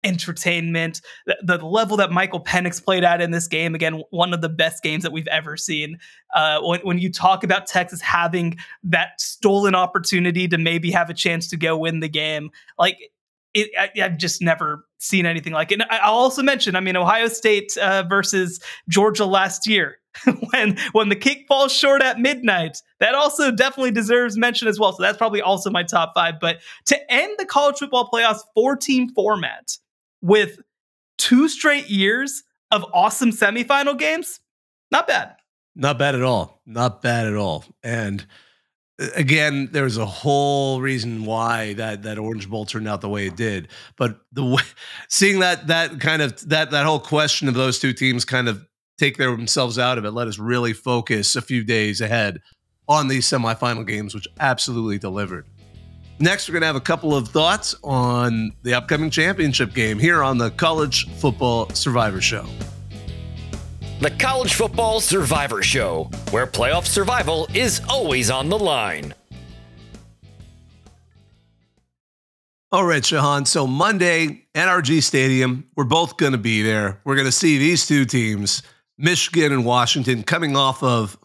entertainment, 0.03 1.01
the, 1.25 1.37
the, 1.43 1.65
level 1.65 1.97
that 1.97 2.11
Michael 2.11 2.43
Penix 2.43 2.83
played 2.83 3.03
at 3.03 3.21
in 3.21 3.31
this 3.31 3.47
game. 3.47 3.75
Again, 3.75 4.03
one 4.09 4.33
of 4.33 4.41
the 4.41 4.49
best 4.49 4.83
games 4.83 5.03
that 5.03 5.11
we've 5.11 5.27
ever 5.27 5.57
seen. 5.57 5.99
Uh, 6.35 6.59
when, 6.61 6.79
when 6.81 6.97
you 6.97 7.11
talk 7.11 7.43
about 7.43 7.67
Texas 7.67 8.01
having 8.01 8.57
that 8.83 9.19
stolen 9.19 9.75
opportunity 9.75 10.47
to 10.47 10.57
maybe 10.57 10.91
have 10.91 11.09
a 11.09 11.13
chance 11.13 11.47
to 11.49 11.57
go 11.57 11.77
win 11.77 11.99
the 11.99 12.09
game, 12.09 12.49
like 12.79 12.97
it, 13.53 13.69
I, 13.77 13.89
have 14.01 14.17
just 14.17 14.41
never 14.41 14.85
seen 14.97 15.25
anything 15.25 15.53
like 15.53 15.71
it. 15.71 15.81
And 15.81 15.83
I'll 15.89 16.13
also 16.13 16.41
mention, 16.41 16.75
I 16.75 16.79
mean, 16.79 16.95
Ohio 16.95 17.27
State 17.27 17.75
uh, 17.77 18.03
versus 18.03 18.59
Georgia 18.89 19.25
last 19.25 19.67
year. 19.67 19.97
when 20.51 20.77
when 20.91 21.07
the 21.07 21.15
kick 21.15 21.45
falls 21.47 21.71
short 21.71 22.01
at 22.01 22.19
midnight. 22.19 22.81
That 22.99 23.15
also 23.15 23.49
definitely 23.49 23.91
deserves 23.91 24.37
mention 24.37 24.67
as 24.67 24.77
well. 24.77 24.91
So 24.91 25.01
that's 25.01 25.17
probably 25.17 25.41
also 25.41 25.69
my 25.69 25.83
top 25.83 26.11
five. 26.13 26.35
But 26.41 26.59
to 26.87 27.11
end 27.11 27.35
the 27.37 27.45
college 27.45 27.77
football 27.77 28.09
playoffs 28.13 28.41
four 28.53 28.75
team 28.75 29.07
format 29.13 29.77
with 30.21 30.59
two 31.17 31.47
straight 31.49 31.89
years 31.89 32.43
of 32.71 32.85
awesome 32.93 33.31
semifinal 33.31 33.97
games, 33.97 34.39
not 34.91 35.07
bad. 35.07 35.35
Not 35.75 35.97
bad 35.97 36.15
at 36.15 36.23
all. 36.23 36.61
Not 36.65 37.01
bad 37.01 37.27
at 37.27 37.35
all. 37.35 37.63
And 37.83 38.25
uh, 39.01 39.07
again, 39.15 39.69
there's 39.71 39.97
a 39.97 40.05
whole 40.05 40.81
reason 40.81 41.25
why 41.25 41.73
that 41.73 42.03
that 42.03 42.17
Orange 42.17 42.49
Bowl 42.49 42.65
turned 42.65 42.87
out 42.87 43.01
the 43.01 43.09
way 43.09 43.27
it 43.27 43.35
did. 43.35 43.69
But 43.97 44.19
the 44.31 44.45
way, 44.45 44.63
seeing 45.09 45.39
that 45.39 45.67
that 45.67 45.99
kind 45.99 46.21
of 46.21 46.47
that 46.49 46.71
that 46.71 46.85
whole 46.85 46.99
question 46.99 47.47
of 47.47 47.53
those 47.53 47.79
two 47.79 47.93
teams 47.93 48.25
kind 48.25 48.49
of 48.49 48.65
take 48.97 49.17
themselves 49.17 49.79
out 49.79 49.97
of 49.97 50.05
it. 50.05 50.11
Let 50.11 50.27
us 50.27 50.37
really 50.37 50.73
focus 50.73 51.35
a 51.35 51.41
few 51.41 51.63
days 51.63 52.01
ahead 52.01 52.39
on 52.87 53.07
these 53.07 53.25
semifinal 53.27 53.87
games, 53.87 54.13
which 54.13 54.27
absolutely 54.39 54.99
delivered. 54.99 55.45
Next, 56.19 56.47
we're 56.47 56.53
going 56.53 56.61
to 56.61 56.67
have 56.67 56.75
a 56.75 56.81
couple 56.81 57.15
of 57.15 57.29
thoughts 57.29 57.75
on 57.83 58.51
the 58.63 58.73
upcoming 58.73 59.09
championship 59.09 59.73
game 59.73 59.97
here 59.97 60.21
on 60.21 60.37
the 60.37 60.51
College 60.51 61.09
Football 61.17 61.69
Survivor 61.69 62.21
Show. 62.21 62.45
The 64.01 64.11
College 64.11 64.53
Football 64.53 64.99
Survivor 64.99 65.61
Show, 65.63 66.09
where 66.31 66.47
playoff 66.47 66.85
survival 66.85 67.47
is 67.53 67.81
always 67.87 68.29
on 68.29 68.49
the 68.49 68.57
line. 68.57 69.13
All 72.71 72.85
right, 72.85 73.03
Shehan. 73.03 73.45
So 73.45 73.67
Monday, 73.67 74.45
NRG 74.55 75.03
Stadium, 75.03 75.67
we're 75.75 75.83
both 75.83 76.17
going 76.17 76.31
to 76.31 76.37
be 76.37 76.61
there. 76.61 77.01
We're 77.03 77.15
going 77.15 77.27
to 77.27 77.31
see 77.31 77.57
these 77.57 77.85
two 77.85 78.05
teams 78.05 78.63
Michigan 78.97 79.51
and 79.51 79.65
Washington 79.65 80.23
coming 80.23 80.55
off 80.55 80.81
of, 80.81 81.17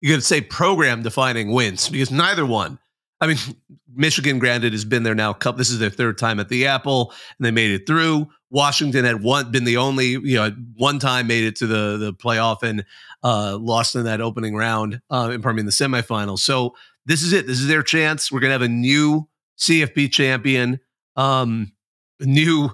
you 0.00 0.14
could 0.14 0.22
say, 0.22 0.40
program 0.40 1.02
defining 1.02 1.50
wins 1.50 1.88
because 1.88 2.10
neither 2.10 2.46
one. 2.46 2.78
I 3.20 3.26
mean, 3.26 3.36
Michigan, 3.94 4.38
granted, 4.38 4.72
has 4.72 4.84
been 4.84 5.02
there 5.02 5.14
now. 5.14 5.32
This 5.32 5.70
is 5.70 5.78
their 5.78 5.90
third 5.90 6.16
time 6.16 6.40
at 6.40 6.48
the 6.48 6.66
Apple, 6.66 7.12
and 7.38 7.44
they 7.44 7.50
made 7.50 7.70
it 7.70 7.86
through. 7.86 8.28
Washington 8.50 9.04
had 9.04 9.22
one 9.22 9.50
been 9.50 9.64
the 9.64 9.76
only, 9.76 10.08
you 10.08 10.36
know, 10.36 10.50
one 10.76 10.98
time 10.98 11.26
made 11.26 11.44
it 11.44 11.56
to 11.56 11.66
the 11.66 11.96
the 11.98 12.12
playoff 12.12 12.62
and 12.62 12.84
uh, 13.22 13.56
lost 13.60 13.94
in 13.94 14.04
that 14.04 14.20
opening 14.20 14.56
round. 14.56 15.00
Uh, 15.10 15.28
pardon 15.40 15.56
me, 15.56 15.60
in 15.60 15.66
the 15.66 15.72
semifinals. 15.72 16.40
So 16.40 16.74
this 17.06 17.22
is 17.22 17.32
it. 17.32 17.46
This 17.46 17.60
is 17.60 17.68
their 17.68 17.82
chance. 17.82 18.32
We're 18.32 18.40
gonna 18.40 18.52
have 18.52 18.62
a 18.62 18.68
new 18.68 19.28
CFP 19.58 20.10
champion, 20.10 20.80
um, 21.16 21.72
new 22.20 22.70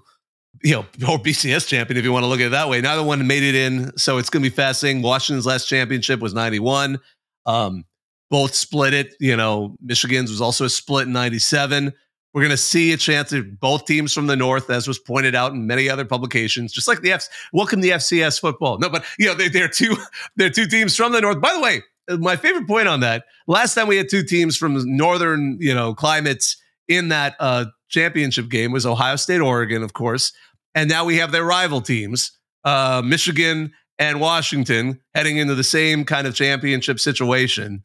you 0.62 0.72
know, 0.72 0.80
or 1.08 1.18
BCS 1.18 1.66
champion 1.66 1.98
if 1.98 2.04
you 2.04 2.12
want 2.12 2.22
to 2.22 2.28
look 2.28 2.40
at 2.40 2.46
it 2.46 2.50
that 2.50 2.68
way. 2.68 2.80
Neither 2.80 3.02
one 3.02 3.26
made 3.26 3.42
it 3.42 3.54
in, 3.54 3.96
so 3.98 4.18
it's 4.18 4.30
to 4.30 4.40
be 4.40 4.54
fascinating. 4.54 5.02
Washington's 5.02 5.46
last 5.46 5.66
championship 5.66 6.20
was 6.20 6.34
'91. 6.34 6.98
Um, 7.44 7.84
both 8.30 8.54
split 8.54 8.94
it. 8.94 9.14
You 9.20 9.36
know, 9.36 9.76
Michigan's 9.80 10.30
was 10.30 10.40
also 10.40 10.64
a 10.64 10.70
split 10.70 11.06
in 11.06 11.12
'97. 11.12 11.92
We're 12.34 12.42
going 12.42 12.50
to 12.50 12.56
see 12.58 12.92
a 12.92 12.98
chance 12.98 13.32
of 13.32 13.58
both 13.60 13.86
teams 13.86 14.12
from 14.12 14.26
the 14.26 14.36
north, 14.36 14.68
as 14.68 14.86
was 14.86 14.98
pointed 14.98 15.34
out 15.34 15.52
in 15.52 15.66
many 15.66 15.88
other 15.88 16.04
publications, 16.04 16.70
just 16.70 16.86
like 16.86 17.00
the 17.00 17.12
F. 17.12 17.28
Welcome 17.54 17.80
to 17.80 17.88
FCS 17.88 18.40
football. 18.40 18.78
No, 18.78 18.90
but 18.90 19.04
you 19.18 19.26
know, 19.26 19.34
they, 19.34 19.48
they're 19.48 19.68
two 19.68 19.96
they're 20.36 20.50
two 20.50 20.66
teams 20.66 20.96
from 20.96 21.12
the 21.12 21.20
north. 21.20 21.40
By 21.40 21.52
the 21.54 21.60
way, 21.60 21.82
my 22.18 22.36
favorite 22.36 22.66
point 22.66 22.88
on 22.88 23.00
that: 23.00 23.24
last 23.46 23.74
time 23.74 23.88
we 23.88 23.96
had 23.96 24.08
two 24.08 24.22
teams 24.22 24.56
from 24.56 24.76
northern, 24.96 25.56
you 25.60 25.74
know, 25.74 25.94
climates 25.94 26.56
in 26.88 27.08
that 27.08 27.36
uh, 27.40 27.66
championship 27.88 28.48
game 28.48 28.72
was 28.72 28.86
Ohio 28.86 29.16
State, 29.16 29.40
Oregon, 29.40 29.82
of 29.82 29.92
course. 29.92 30.32
And 30.74 30.90
now 30.90 31.04
we 31.04 31.16
have 31.16 31.32
their 31.32 31.44
rival 31.44 31.80
teams, 31.80 32.32
uh, 32.64 33.02
Michigan 33.04 33.72
and 33.98 34.20
Washington, 34.20 35.00
heading 35.14 35.38
into 35.38 35.54
the 35.54 35.64
same 35.64 36.04
kind 36.04 36.26
of 36.26 36.34
championship 36.34 37.00
situation. 37.00 37.82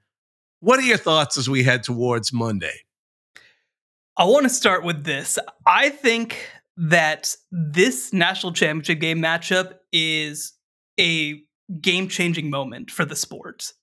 What 0.61 0.79
are 0.79 0.83
your 0.83 0.97
thoughts 0.97 1.37
as 1.37 1.49
we 1.49 1.63
head 1.63 1.81
towards 1.81 2.31
Monday? 2.31 2.81
I 4.15 4.25
want 4.25 4.43
to 4.43 4.49
start 4.49 4.83
with 4.83 5.03
this. 5.03 5.39
I 5.65 5.89
think 5.89 6.37
that 6.77 7.35
this 7.51 8.13
national 8.13 8.53
championship 8.53 8.99
game 8.99 9.17
matchup 9.17 9.73
is 9.91 10.53
a 10.99 11.41
game 11.81 12.07
changing 12.07 12.51
moment 12.51 12.91
for 12.91 13.05
the 13.05 13.15
sport. 13.15 13.73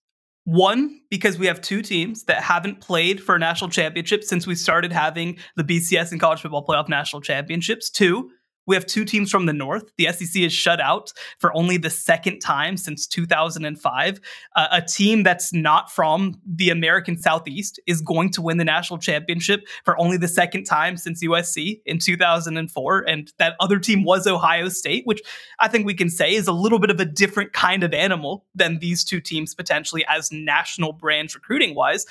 One, 0.44 1.00
because 1.10 1.36
we 1.36 1.46
have 1.46 1.60
two 1.60 1.82
teams 1.82 2.24
that 2.24 2.44
haven't 2.44 2.80
played 2.80 3.20
for 3.20 3.34
a 3.34 3.40
national 3.40 3.70
championship 3.70 4.22
since 4.22 4.46
we 4.46 4.54
started 4.54 4.92
having 4.92 5.36
the 5.56 5.64
BCS 5.64 6.12
and 6.12 6.20
college 6.20 6.42
football 6.42 6.64
playoff 6.64 6.88
national 6.88 7.22
championships. 7.22 7.90
Two, 7.90 8.30
we 8.68 8.76
have 8.76 8.86
two 8.86 9.04
teams 9.04 9.30
from 9.30 9.46
the 9.46 9.52
North. 9.52 9.90
The 9.96 10.12
SEC 10.12 10.42
is 10.42 10.52
shut 10.52 10.80
out 10.80 11.12
for 11.38 11.56
only 11.56 11.78
the 11.78 11.90
second 11.90 12.40
time 12.40 12.76
since 12.76 13.06
2005. 13.06 14.20
Uh, 14.54 14.68
a 14.70 14.82
team 14.82 15.22
that's 15.22 15.52
not 15.54 15.90
from 15.90 16.38
the 16.46 16.68
American 16.68 17.16
Southeast 17.16 17.80
is 17.86 18.02
going 18.02 18.30
to 18.32 18.42
win 18.42 18.58
the 18.58 18.64
national 18.64 18.98
championship 18.98 19.66
for 19.84 19.98
only 19.98 20.18
the 20.18 20.28
second 20.28 20.64
time 20.64 20.98
since 20.98 21.24
USC 21.24 21.80
in 21.86 21.98
2004. 21.98 23.04
And 23.08 23.32
that 23.38 23.54
other 23.58 23.78
team 23.78 24.04
was 24.04 24.26
Ohio 24.26 24.68
State, 24.68 25.06
which 25.06 25.22
I 25.60 25.68
think 25.68 25.86
we 25.86 25.94
can 25.94 26.10
say 26.10 26.34
is 26.34 26.46
a 26.46 26.52
little 26.52 26.78
bit 26.78 26.90
of 26.90 27.00
a 27.00 27.06
different 27.06 27.54
kind 27.54 27.82
of 27.82 27.94
animal 27.94 28.44
than 28.54 28.80
these 28.80 29.02
two 29.02 29.20
teams 29.20 29.54
potentially 29.54 30.04
as 30.08 30.30
national 30.30 30.92
brands 30.92 31.34
recruiting 31.34 31.74
wise. 31.74 32.04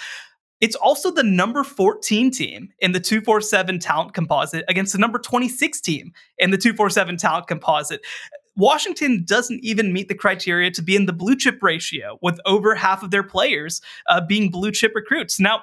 It's 0.60 0.76
also 0.76 1.12
the 1.12 1.24
number 1.24 1.64
14 1.64 2.32
team 2.32 2.70
in 2.80 2.92
the 2.92 3.00
247 3.00 3.80
talent 3.80 4.14
composite 4.14 4.66
against 4.68 4.94
the 4.94 5.00
number 5.00 5.20
26 5.20 5.80
team 5.82 6.12
in 6.38 6.52
the 6.52 6.58
247 6.58 7.18
talent 7.18 7.48
composite. 7.48 8.02
Washington 8.56 9.24
doesn't 9.24 9.64
even 9.64 9.94
meet 9.94 10.08
the 10.08 10.16
criteria 10.16 10.72
to 10.72 10.82
be 10.82 10.96
in 10.96 11.06
the 11.06 11.14
blue 11.14 11.36
chip 11.36 11.62
ratio, 11.62 12.18
with 12.24 12.40
over 12.46 12.74
half 12.74 13.04
of 13.04 13.12
their 13.12 13.24
players 13.24 13.82
uh, 14.08 14.20
being 14.20 14.50
blue 14.50 14.72
chip 14.72 14.94
recruits. 14.96 15.40
Now, 15.40 15.62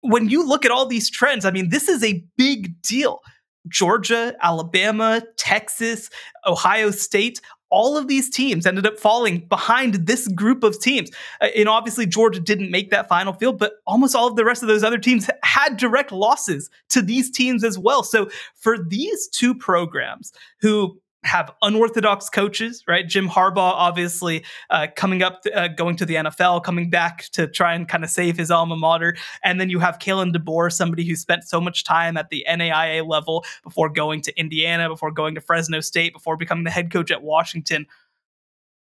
when 0.00 0.28
you 0.28 0.46
look 0.46 0.64
at 0.64 0.72
all 0.72 0.84
these 0.84 1.08
trends, 1.08 1.44
I 1.44 1.52
mean, 1.52 1.68
this 1.68 1.88
is 1.88 2.02
a 2.02 2.24
big 2.36 2.80
deal. 2.82 3.20
Georgia, 3.68 4.34
Alabama, 4.42 5.22
Texas, 5.36 6.10
Ohio 6.44 6.90
State, 6.90 7.40
all 7.72 7.96
of 7.96 8.06
these 8.06 8.30
teams 8.30 8.66
ended 8.66 8.86
up 8.86 9.00
falling 9.00 9.40
behind 9.48 9.94
this 9.94 10.28
group 10.28 10.62
of 10.62 10.78
teams. 10.78 11.10
Uh, 11.40 11.46
and 11.56 11.68
obviously, 11.68 12.06
Georgia 12.06 12.38
didn't 12.38 12.70
make 12.70 12.90
that 12.90 13.08
final 13.08 13.32
field, 13.32 13.58
but 13.58 13.72
almost 13.86 14.14
all 14.14 14.28
of 14.28 14.36
the 14.36 14.44
rest 14.44 14.62
of 14.62 14.68
those 14.68 14.84
other 14.84 14.98
teams 14.98 15.28
had 15.42 15.76
direct 15.78 16.12
losses 16.12 16.70
to 16.90 17.02
these 17.02 17.30
teams 17.30 17.64
as 17.64 17.78
well. 17.78 18.02
So 18.02 18.30
for 18.54 18.78
these 18.78 19.26
two 19.26 19.54
programs 19.54 20.32
who 20.60 21.00
have 21.24 21.52
unorthodox 21.62 22.28
coaches, 22.28 22.82
right? 22.88 23.06
Jim 23.06 23.28
Harbaugh, 23.28 23.56
obviously, 23.56 24.44
uh, 24.70 24.88
coming 24.96 25.22
up, 25.22 25.42
uh, 25.54 25.68
going 25.68 25.96
to 25.96 26.06
the 26.06 26.16
NFL, 26.16 26.64
coming 26.64 26.90
back 26.90 27.26
to 27.32 27.46
try 27.46 27.74
and 27.74 27.88
kind 27.88 28.02
of 28.02 28.10
save 28.10 28.36
his 28.36 28.50
alma 28.50 28.76
mater. 28.76 29.16
And 29.44 29.60
then 29.60 29.70
you 29.70 29.78
have 29.78 29.98
Kalen 29.98 30.34
DeBoer, 30.34 30.72
somebody 30.72 31.04
who 31.04 31.14
spent 31.14 31.44
so 31.44 31.60
much 31.60 31.84
time 31.84 32.16
at 32.16 32.30
the 32.30 32.44
NAIA 32.48 33.06
level 33.06 33.44
before 33.62 33.88
going 33.88 34.20
to 34.22 34.38
Indiana, 34.38 34.88
before 34.88 35.12
going 35.12 35.34
to 35.36 35.40
Fresno 35.40 35.80
State, 35.80 36.12
before 36.12 36.36
becoming 36.36 36.64
the 36.64 36.70
head 36.70 36.90
coach 36.90 37.10
at 37.10 37.22
Washington. 37.22 37.86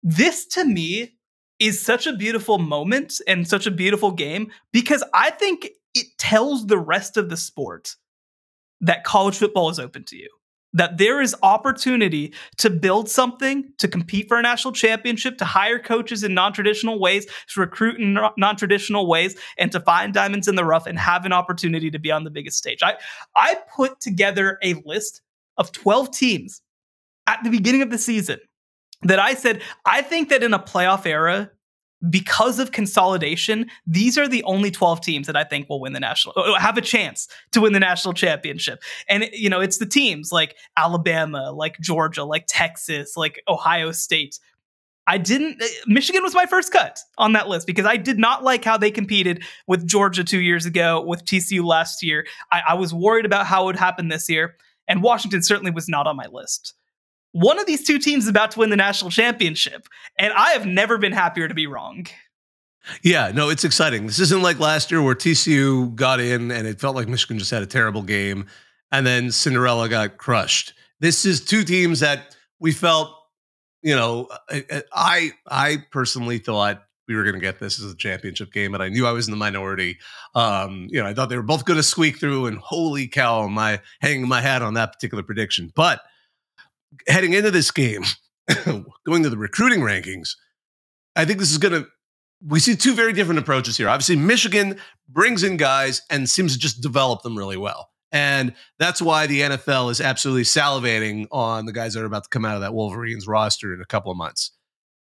This 0.03 0.47
to 0.47 0.65
me 0.65 1.17
is 1.59 1.79
such 1.79 2.07
a 2.07 2.17
beautiful 2.17 2.59
moment 2.59 3.21
and 3.29 3.47
such 3.47 3.67
a 3.67 3.71
beautiful 3.71 4.11
game 4.11 4.51
because 4.73 5.05
I 5.13 5.31
think 5.31 5.69
it 5.95 6.07
tells 6.17 6.67
the 6.67 6.79
rest 6.79 7.19
of 7.19 7.29
the 7.29 7.37
sport 7.37 7.97
that 8.81 9.05
college 9.05 9.37
football 9.37 9.69
is 9.69 9.79
open 9.79 10.05
to 10.05 10.17
you 10.17 10.31
that 10.73 10.99
there 10.99 11.21
is 11.21 11.35
opportunity 11.43 12.33
to 12.59 12.71
build 12.71 13.09
something, 13.09 13.73
to 13.79 13.89
compete 13.89 14.29
for 14.29 14.39
a 14.39 14.43
national 14.43 14.73
championship, 14.73 15.39
to 15.39 15.45
hire 15.45 15.79
coaches 15.79 16.23
in 16.23 16.35
non-traditional 16.35 17.01
ways, 17.01 17.27
to 17.53 17.61
recruit 17.61 17.99
in 17.99 18.19
non-traditional 18.37 19.09
ways, 19.09 19.37
and 19.59 19.73
to 19.73 19.81
find 19.81 20.15
diamonds 20.15 20.49
in 20.49 20.55
the 20.55 20.65
rough 20.65 20.87
and 20.87 20.99
have 20.99 21.25
an 21.25 21.33
opportunity 21.33 21.91
to 21.91 21.99
be 21.99 22.11
on 22.11 22.25
the 22.25 22.31
biggest 22.31 22.57
stage. 22.57 22.81
I 22.83 22.97
I 23.35 23.57
put 23.75 24.01
together 24.01 24.59
a 24.63 24.75
list 24.85 25.23
of 25.57 25.73
12 25.73 26.11
teams 26.11 26.63
at 27.27 27.43
the 27.45 27.51
beginning 27.51 27.83
of 27.83 27.91
the 27.91 27.99
season 27.99 28.39
that 29.03 29.19
I 29.19 29.35
said 29.35 29.63
I 29.85 30.03
think 30.03 30.29
that 30.29 30.43
in 30.43 30.55
a 30.55 30.59
playoff 30.59 31.07
era 31.07 31.51
because 32.09 32.59
of 32.59 32.73
consolidation, 32.73 33.67
these 33.87 34.17
are 34.17 34.27
the 34.27 34.43
only 34.45 34.71
12 34.71 35.01
teams 35.03 35.27
that 35.27 35.37
I 35.37 35.45
think 35.45 35.69
will 35.69 35.81
win 35.81 35.93
the 35.93 36.01
national, 36.01 36.35
uh, 36.37 36.59
have 36.59 36.79
a 36.79 36.83
chance 36.83 37.29
to 37.53 37.61
win 37.61 37.73
the 37.73 37.81
national 37.81 38.15
championship. 38.15 38.83
And, 39.09 39.29
you 39.33 39.51
know, 39.51 39.61
it's 39.61 39.79
the 39.79 39.87
teams 39.87 40.33
like 40.33 40.57
Alabama, 40.77 41.53
like 41.53 41.79
Georgia, 41.81 42.25
like 42.25 42.45
Texas, 42.49 43.17
like 43.17 43.43
Ohio 43.49 43.93
State. 43.93 44.39
I 45.07 45.19
didn't, 45.19 45.61
uh, 45.63 45.67
Michigan 45.87 46.23
was 46.23 46.35
my 46.35 46.47
first 46.47 46.73
cut 46.73 46.99
on 47.19 47.33
that 47.33 47.49
list 47.49 47.67
because 47.67 47.87
I 47.87 47.97
did 47.97 48.19
not 48.19 48.45
like 48.45 48.65
how 48.65 48.79
they 48.79 48.91
competed 48.91 49.43
with 49.67 49.87
Georgia 49.87 50.25
two 50.25 50.41
years 50.41 50.65
ago, 50.65 51.03
with 51.03 51.25
TCU 51.25 51.65
last 51.65 52.03
year. 52.03 52.27
I, 52.51 52.63
I 52.69 52.75
was 52.75 52.95
worried 52.95 53.27
about 53.27 53.47
how 53.47 53.65
it 53.65 53.67
would 53.67 53.77
happen 53.77 54.09
this 54.09 54.29
year. 54.31 54.57
and 54.89 55.03
Washington 55.03 55.43
certainly 55.43 55.71
was 55.71 55.89
not 55.89 56.07
on 56.07 56.17
my 56.17 56.27
list. 56.33 56.75
One 57.33 57.59
of 57.59 57.67
these 57.67 57.87
two 57.87 57.99
teams 57.99 58.25
is 58.25 58.31
about 58.31 58.53
to 58.53 58.59
win 58.59 58.71
the 58.71 58.77
national 58.77 59.11
championship, 59.11 59.87
and 60.19 60.33
I 60.33 60.51
have 60.51 60.67
never 60.67 60.99
been 60.99 61.13
happier 61.13 61.47
to 61.47 61.55
be 61.55 61.67
wrong. 61.67 62.07
Yeah, 63.03 63.31
no, 63.33 63.51
it's 63.51 63.65
exciting. 63.65 64.07
This 64.07 64.19
isn't 64.19 64.43
like 64.43 64.59
last 64.59 64.91
year 64.91 65.03
where 65.03 65.15
TCU 65.15 65.95
got 65.95 66.19
in 66.19 66.51
and 66.51 66.67
it 66.67 66.81
felt 66.81 66.97
like 66.97 67.09
Michigan 67.09 67.39
just 67.39 67.51
had 67.51 67.63
a 67.63 67.67
terrible 67.67 68.03
game 68.03 68.47
and 68.93 69.07
then 69.07 69.31
Cinderella 69.31 69.89
got 69.89 70.17
crushed. 70.19 70.75
This 71.01 71.25
is 71.25 71.45
two 71.45 71.65
teams 71.65 72.01
that 72.01 72.37
we 72.59 72.73
felt, 72.73 73.15
you 73.83 73.95
know, 73.95 74.29
I 74.93 75.33
I 75.47 75.85
personally 75.91 76.39
thought 76.39 76.83
we 77.09 77.17
were 77.17 77.23
going 77.23 77.35
to 77.35 77.41
get 77.41 77.59
this 77.59 77.81
as 77.81 77.91
a 77.91 77.97
championship 77.97 78.53
game, 78.53 78.75
and 78.75 78.83
I 78.83 78.89
knew 78.89 79.07
I 79.07 79.13
was 79.13 79.27
in 79.27 79.33
the 79.33 79.37
minority. 79.37 79.99
Um, 80.35 80.87
you 80.91 81.03
know, 81.03 81.09
I 81.09 81.15
thought 81.15 81.29
they 81.29 81.37
were 81.37 81.43
both 81.43 81.65
going 81.65 81.79
to 81.79 81.83
squeak 81.83 82.21
through, 82.21 82.47
and 82.47 82.59
holy 82.59 83.09
cow, 83.09 83.45
am 83.45 83.59
I 83.59 83.81
hanging 84.01 84.29
my 84.29 84.41
hat 84.41 84.63
on 84.63 84.75
that 84.75 84.93
particular 84.93 85.23
prediction. 85.23 85.73
But 85.75 86.03
heading 87.07 87.33
into 87.33 87.51
this 87.51 87.71
game, 87.71 88.05
going 89.07 89.23
to 89.23 89.31
the 89.31 89.39
recruiting 89.39 89.81
rankings, 89.81 90.31
I 91.17 91.25
think 91.25 91.39
this 91.39 91.51
is 91.51 91.59
going 91.59 91.83
to. 91.83 91.89
We 92.43 92.59
see 92.59 92.75
two 92.75 92.95
very 92.95 93.13
different 93.13 93.39
approaches 93.39 93.77
here. 93.77 93.89
Obviously, 93.89 94.17
Michigan 94.17 94.79
brings 95.09 95.43
in 95.43 95.59
guys 95.59 96.01
and 96.09 96.29
seems 96.29 96.55
to 96.55 96.59
just 96.59 96.81
develop 96.81 97.23
them 97.23 97.37
really 97.37 97.59
well. 97.59 97.91
And 98.13 98.55
that's 98.79 99.03
why 99.03 99.27
the 99.27 99.43
NFL 99.43 99.91
is 99.91 100.01
absolutely 100.01 100.45
salivating 100.45 101.27
on 101.31 101.67
the 101.67 101.73
guys 101.73 101.95
that 101.95 102.03
are 102.03 102.07
about 102.07 102.25
to 102.25 102.31
come 102.31 102.47
out 102.47 102.55
of 102.55 102.63
that 102.63 102.73
Wolverines 102.73 103.27
roster 103.27 103.75
in 103.75 103.81
a 103.81 103.87
couple 103.87 104.11
of 104.11 104.17
months. 104.17 104.53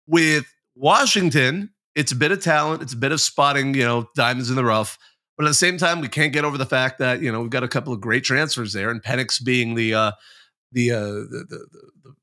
With 0.07 0.51
Washington, 0.75 1.69
it's 1.95 2.11
a 2.11 2.15
bit 2.15 2.31
of 2.31 2.41
talent, 2.41 2.81
it's 2.81 2.93
a 2.93 2.97
bit 2.97 3.11
of 3.11 3.21
spotting, 3.21 3.73
you 3.73 3.85
know, 3.85 4.09
diamonds 4.15 4.49
in 4.49 4.55
the 4.55 4.65
rough. 4.65 4.97
But 5.37 5.45
at 5.45 5.49
the 5.49 5.55
same 5.55 5.77
time, 5.77 6.01
we 6.01 6.09
can't 6.09 6.33
get 6.33 6.43
over 6.43 6.57
the 6.57 6.65
fact 6.65 6.99
that 6.99 7.21
you 7.21 7.31
know 7.31 7.39
we've 7.39 7.49
got 7.49 7.63
a 7.63 7.67
couple 7.69 7.93
of 7.93 8.01
great 8.01 8.25
transfers 8.25 8.73
there, 8.73 8.89
and 8.89 9.01
Penix 9.01 9.41
being 9.41 9.75
the 9.75 9.93
uh, 9.93 10.11
the, 10.71 10.91
uh, 10.91 11.01
the 11.01 11.45
the 11.49 11.65
the 12.03 12.13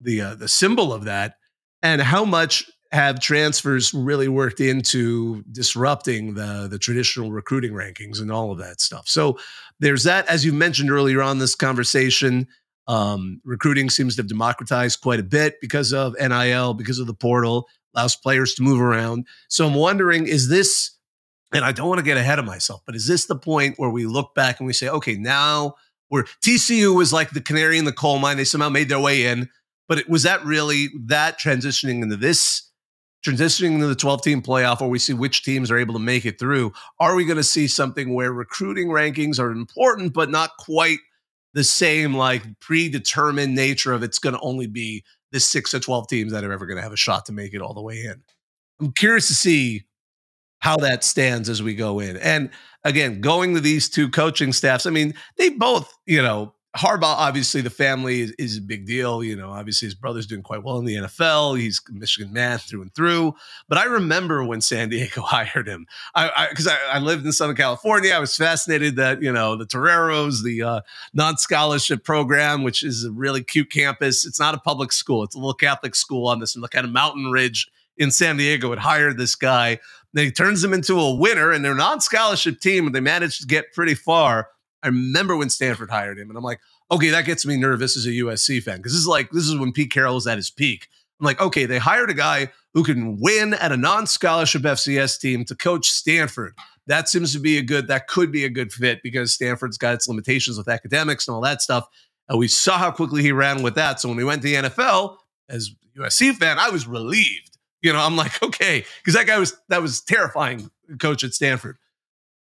the 0.00 0.20
uh, 0.20 0.34
the 0.34 0.48
symbol 0.48 0.92
of 0.92 1.04
that, 1.04 1.34
and 1.82 2.00
how 2.00 2.24
much 2.24 2.70
have 2.92 3.20
transfers 3.20 3.94
really 3.94 4.26
worked 4.26 4.60
into 4.60 5.42
disrupting 5.52 6.34
the 6.34 6.68
the 6.68 6.78
traditional 6.78 7.30
recruiting 7.30 7.72
rankings 7.72 8.20
and 8.20 8.32
all 8.32 8.50
of 8.50 8.58
that 8.58 8.80
stuff. 8.80 9.08
So 9.08 9.38
there's 9.78 10.04
that. 10.04 10.26
As 10.28 10.44
you 10.44 10.52
mentioned 10.52 10.90
earlier 10.90 11.22
on 11.22 11.38
this 11.38 11.54
conversation, 11.54 12.48
um, 12.88 13.40
recruiting 13.44 13.90
seems 13.90 14.16
to 14.16 14.22
have 14.22 14.28
democratized 14.28 15.00
quite 15.00 15.20
a 15.20 15.24
bit 15.24 15.60
because 15.60 15.92
of 15.92 16.14
NIL, 16.18 16.74
because 16.74 16.98
of 16.98 17.06
the 17.06 17.14
portal 17.14 17.68
allows 17.94 18.16
players 18.16 18.54
to 18.54 18.62
move 18.62 18.80
around. 18.80 19.26
So 19.48 19.66
I'm 19.66 19.74
wondering, 19.74 20.26
is 20.26 20.48
this, 20.48 20.96
and 21.52 21.64
I 21.64 21.72
don't 21.72 21.88
want 21.88 21.98
to 21.98 22.04
get 22.04 22.16
ahead 22.16 22.38
of 22.38 22.44
myself, 22.44 22.82
but 22.86 22.94
is 22.94 23.06
this 23.06 23.26
the 23.26 23.36
point 23.36 23.78
where 23.78 23.90
we 23.90 24.06
look 24.06 24.34
back 24.34 24.60
and 24.60 24.66
we 24.66 24.72
say, 24.72 24.88
okay, 24.88 25.14
now 25.14 25.74
we're 26.10 26.24
TCU 26.44 26.94
was 26.94 27.12
like 27.12 27.30
the 27.30 27.40
canary 27.40 27.78
in 27.78 27.84
the 27.84 27.92
coal 27.92 28.18
mine. 28.18 28.36
They 28.36 28.44
somehow 28.44 28.68
made 28.68 28.88
their 28.88 29.00
way 29.00 29.26
in, 29.26 29.48
but 29.88 29.98
it, 29.98 30.08
was 30.08 30.24
that 30.24 30.44
really 30.44 30.88
that 31.06 31.38
transitioning 31.38 32.02
into 32.02 32.16
this? 32.16 32.68
Transitioning 33.24 33.72
into 33.74 33.86
the 33.86 33.94
12 33.94 34.22
team 34.22 34.42
playoff 34.42 34.80
where 34.80 34.88
we 34.88 34.98
see 34.98 35.12
which 35.12 35.42
teams 35.42 35.70
are 35.70 35.78
able 35.78 35.94
to 35.94 36.00
make 36.00 36.24
it 36.24 36.38
through. 36.38 36.72
Are 36.98 37.14
we 37.14 37.24
going 37.24 37.36
to 37.36 37.44
see 37.44 37.68
something 37.68 38.14
where 38.14 38.32
recruiting 38.32 38.88
rankings 38.88 39.38
are 39.38 39.50
important, 39.50 40.14
but 40.14 40.30
not 40.30 40.56
quite 40.58 40.98
the 41.52 41.64
same, 41.64 42.14
like 42.14 42.42
predetermined 42.60 43.54
nature 43.54 43.92
of 43.92 44.02
it's 44.02 44.18
going 44.18 44.34
to 44.34 44.40
only 44.40 44.66
be 44.66 45.04
the 45.32 45.40
six 45.40 45.74
or 45.74 45.80
12 45.80 46.08
teams 46.08 46.32
that 46.32 46.44
are 46.44 46.52
ever 46.52 46.66
going 46.66 46.76
to 46.76 46.82
have 46.82 46.92
a 46.92 46.96
shot 46.96 47.26
to 47.26 47.32
make 47.32 47.54
it 47.54 47.60
all 47.60 47.74
the 47.74 47.82
way 47.82 48.04
in. 48.04 48.22
I'm 48.80 48.92
curious 48.92 49.28
to 49.28 49.34
see 49.34 49.84
how 50.60 50.76
that 50.78 51.04
stands 51.04 51.48
as 51.48 51.62
we 51.62 51.74
go 51.74 52.00
in. 52.00 52.16
And 52.18 52.50
again, 52.84 53.20
going 53.20 53.54
to 53.54 53.60
these 53.60 53.88
two 53.88 54.08
coaching 54.08 54.52
staffs, 54.52 54.86
I 54.86 54.90
mean, 54.90 55.14
they 55.36 55.50
both, 55.50 55.92
you 56.06 56.22
know, 56.22 56.54
Harbaugh, 56.76 57.02
obviously, 57.02 57.62
the 57.62 57.70
family 57.70 58.20
is, 58.20 58.30
is, 58.38 58.58
a 58.58 58.60
big 58.60 58.86
deal. 58.86 59.24
You 59.24 59.34
know, 59.34 59.50
obviously, 59.50 59.86
his 59.86 59.96
brother's 59.96 60.26
doing 60.26 60.42
quite 60.42 60.62
well 60.62 60.78
in 60.78 60.84
the 60.84 60.94
NFL. 60.94 61.58
He's 61.58 61.80
Michigan 61.90 62.32
man 62.32 62.58
through 62.58 62.82
and 62.82 62.94
through. 62.94 63.34
But 63.68 63.78
I 63.78 63.86
remember 63.86 64.44
when 64.44 64.60
San 64.60 64.88
Diego 64.88 65.20
hired 65.24 65.66
him, 65.66 65.86
I 66.14 66.46
because 66.48 66.68
I, 66.68 66.74
I, 66.74 66.96
I, 66.96 66.98
lived 67.00 67.26
in 67.26 67.32
Southern 67.32 67.56
California. 67.56 68.12
I 68.12 68.20
was 68.20 68.36
fascinated 68.36 68.94
that 68.96 69.20
you 69.20 69.32
know 69.32 69.56
the 69.56 69.66
Toreros, 69.66 70.44
the 70.44 70.62
uh, 70.62 70.80
non-scholarship 71.12 72.04
program, 72.04 72.62
which 72.62 72.84
is 72.84 73.04
a 73.04 73.10
really 73.10 73.42
cute 73.42 73.72
campus. 73.72 74.24
It's 74.24 74.38
not 74.38 74.54
a 74.54 74.58
public 74.58 74.92
school; 74.92 75.24
it's 75.24 75.34
a 75.34 75.38
little 75.38 75.54
Catholic 75.54 75.96
school 75.96 76.28
on 76.28 76.38
this 76.38 76.56
kind 76.70 76.86
of 76.86 76.92
mountain 76.92 77.32
ridge 77.32 77.68
in 77.96 78.12
San 78.12 78.36
Diego. 78.36 78.70
Had 78.70 78.78
hired 78.78 79.18
this 79.18 79.34
guy. 79.34 79.80
Then 80.12 80.24
he 80.24 80.30
turns 80.32 80.62
them 80.62 80.72
into 80.72 80.98
a 80.98 81.14
winner, 81.14 81.52
and 81.52 81.64
they're 81.64 81.74
non-scholarship 81.74 82.60
team, 82.60 82.86
and 82.86 82.94
they 82.94 83.00
managed 83.00 83.42
to 83.42 83.46
get 83.46 83.72
pretty 83.72 83.94
far 83.94 84.48
I 84.82 84.88
remember 84.88 85.36
when 85.36 85.50
Stanford 85.50 85.90
hired 85.90 86.18
him, 86.18 86.28
and 86.28 86.36
I'm 86.36 86.44
like, 86.44 86.60
okay, 86.90 87.10
that 87.10 87.26
gets 87.26 87.44
me 87.44 87.56
nervous 87.56 87.96
as 87.96 88.06
a 88.06 88.10
USC 88.10 88.62
fan 88.62 88.78
because 88.78 88.92
this 88.92 89.00
is 89.00 89.06
like 89.06 89.30
this 89.30 89.46
is 89.46 89.56
when 89.56 89.72
Pete 89.72 89.92
Carroll 89.92 90.14
was 90.14 90.26
at 90.26 90.38
his 90.38 90.50
peak. 90.50 90.88
I'm 91.20 91.26
like, 91.26 91.40
okay, 91.40 91.66
they 91.66 91.78
hired 91.78 92.10
a 92.10 92.14
guy 92.14 92.50
who 92.72 92.82
can 92.82 93.20
win 93.20 93.52
at 93.54 93.72
a 93.72 93.76
non-scholarship 93.76 94.62
FCS 94.62 95.20
team 95.20 95.44
to 95.46 95.54
coach 95.54 95.90
Stanford. 95.90 96.54
That 96.86 97.08
seems 97.08 97.32
to 97.34 97.38
be 97.38 97.58
a 97.58 97.62
good, 97.62 97.88
that 97.88 98.06
could 98.06 98.32
be 98.32 98.44
a 98.44 98.48
good 98.48 98.72
fit 98.72 99.02
because 99.02 99.32
Stanford's 99.34 99.76
got 99.76 99.94
its 99.94 100.08
limitations 100.08 100.56
with 100.56 100.68
academics 100.68 101.28
and 101.28 101.34
all 101.34 101.42
that 101.42 101.60
stuff. 101.60 101.86
And 102.28 102.38
we 102.38 102.48
saw 102.48 102.78
how 102.78 102.90
quickly 102.90 103.22
he 103.22 103.32
ran 103.32 103.62
with 103.62 103.74
that. 103.74 104.00
So 104.00 104.08
when 104.08 104.16
we 104.16 104.24
went 104.24 104.40
to 104.42 104.48
the 104.48 104.68
NFL, 104.68 105.16
as 105.48 105.70
USC 105.98 106.34
fan, 106.36 106.58
I 106.58 106.70
was 106.70 106.86
relieved. 106.86 107.49
You 107.82 107.92
know, 107.92 108.00
I'm 108.00 108.16
like, 108.16 108.42
okay, 108.42 108.84
because 108.98 109.14
that 109.14 109.26
guy 109.26 109.38
was 109.38 109.56
that 109.68 109.82
was 109.82 110.00
terrifying 110.00 110.70
coach 110.98 111.24
at 111.24 111.34
Stanford 111.34 111.76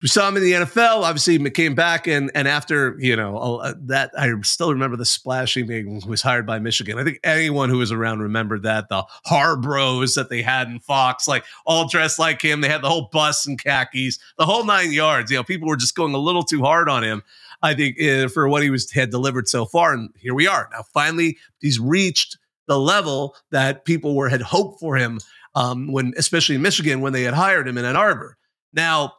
we 0.01 0.07
saw 0.07 0.27
him 0.27 0.37
in 0.37 0.43
the 0.43 0.53
NFL. 0.53 1.03
Obviously, 1.03 1.37
he 1.37 1.49
came 1.51 1.75
back, 1.75 2.07
and 2.07 2.31
and 2.33 2.47
after 2.47 2.95
you 2.99 3.15
know 3.15 3.61
that, 3.81 4.11
I 4.17 4.31
still 4.41 4.73
remember 4.73 4.97
the 4.97 5.05
splashing 5.05 5.67
being 5.67 6.01
was 6.07 6.21
hired 6.21 6.45
by 6.45 6.59
Michigan. 6.59 6.97
I 6.97 7.03
think 7.03 7.19
anyone 7.23 7.69
who 7.69 7.77
was 7.77 7.91
around 7.91 8.21
remembered 8.21 8.63
that 8.63 8.89
the 8.89 9.03
Harbros 9.27 10.15
that 10.15 10.29
they 10.29 10.41
had 10.41 10.67
in 10.67 10.79
Fox, 10.79 11.27
like 11.27 11.45
all 11.65 11.87
dressed 11.87 12.17
like 12.17 12.41
him. 12.41 12.61
They 12.61 12.69
had 12.69 12.81
the 12.81 12.89
whole 12.89 13.09
bus 13.11 13.45
and 13.45 13.61
khakis, 13.61 14.17
the 14.37 14.45
whole 14.45 14.65
nine 14.65 14.91
yards. 14.91 15.29
You 15.29 15.37
know, 15.37 15.43
people 15.43 15.67
were 15.67 15.77
just 15.77 15.95
going 15.95 16.15
a 16.15 16.19
little 16.19 16.43
too 16.43 16.63
hard 16.63 16.89
on 16.89 17.03
him. 17.03 17.21
I 17.61 17.75
think 17.75 18.01
uh, 18.01 18.27
for 18.27 18.49
what 18.49 18.63
he 18.63 18.71
was 18.71 18.89
had 18.89 19.11
delivered 19.11 19.47
so 19.47 19.65
far, 19.65 19.93
and 19.93 20.09
here 20.17 20.33
we 20.33 20.47
are 20.47 20.67
now. 20.71 20.81
Finally, 20.81 21.37
he's 21.59 21.79
reached 21.79 22.37
the 22.67 22.79
level 22.79 23.35
that 23.51 23.85
people 23.85 24.15
were 24.15 24.29
had 24.29 24.41
hoped 24.41 24.79
for 24.79 24.95
him 24.95 25.19
um, 25.55 25.91
when, 25.91 26.13
especially 26.17 26.55
in 26.55 26.61
Michigan, 26.61 27.01
when 27.01 27.13
they 27.13 27.23
had 27.23 27.33
hired 27.33 27.67
him 27.67 27.77
in 27.77 27.85
Ann 27.85 27.95
Arbor. 27.95 28.37
Now 28.73 29.13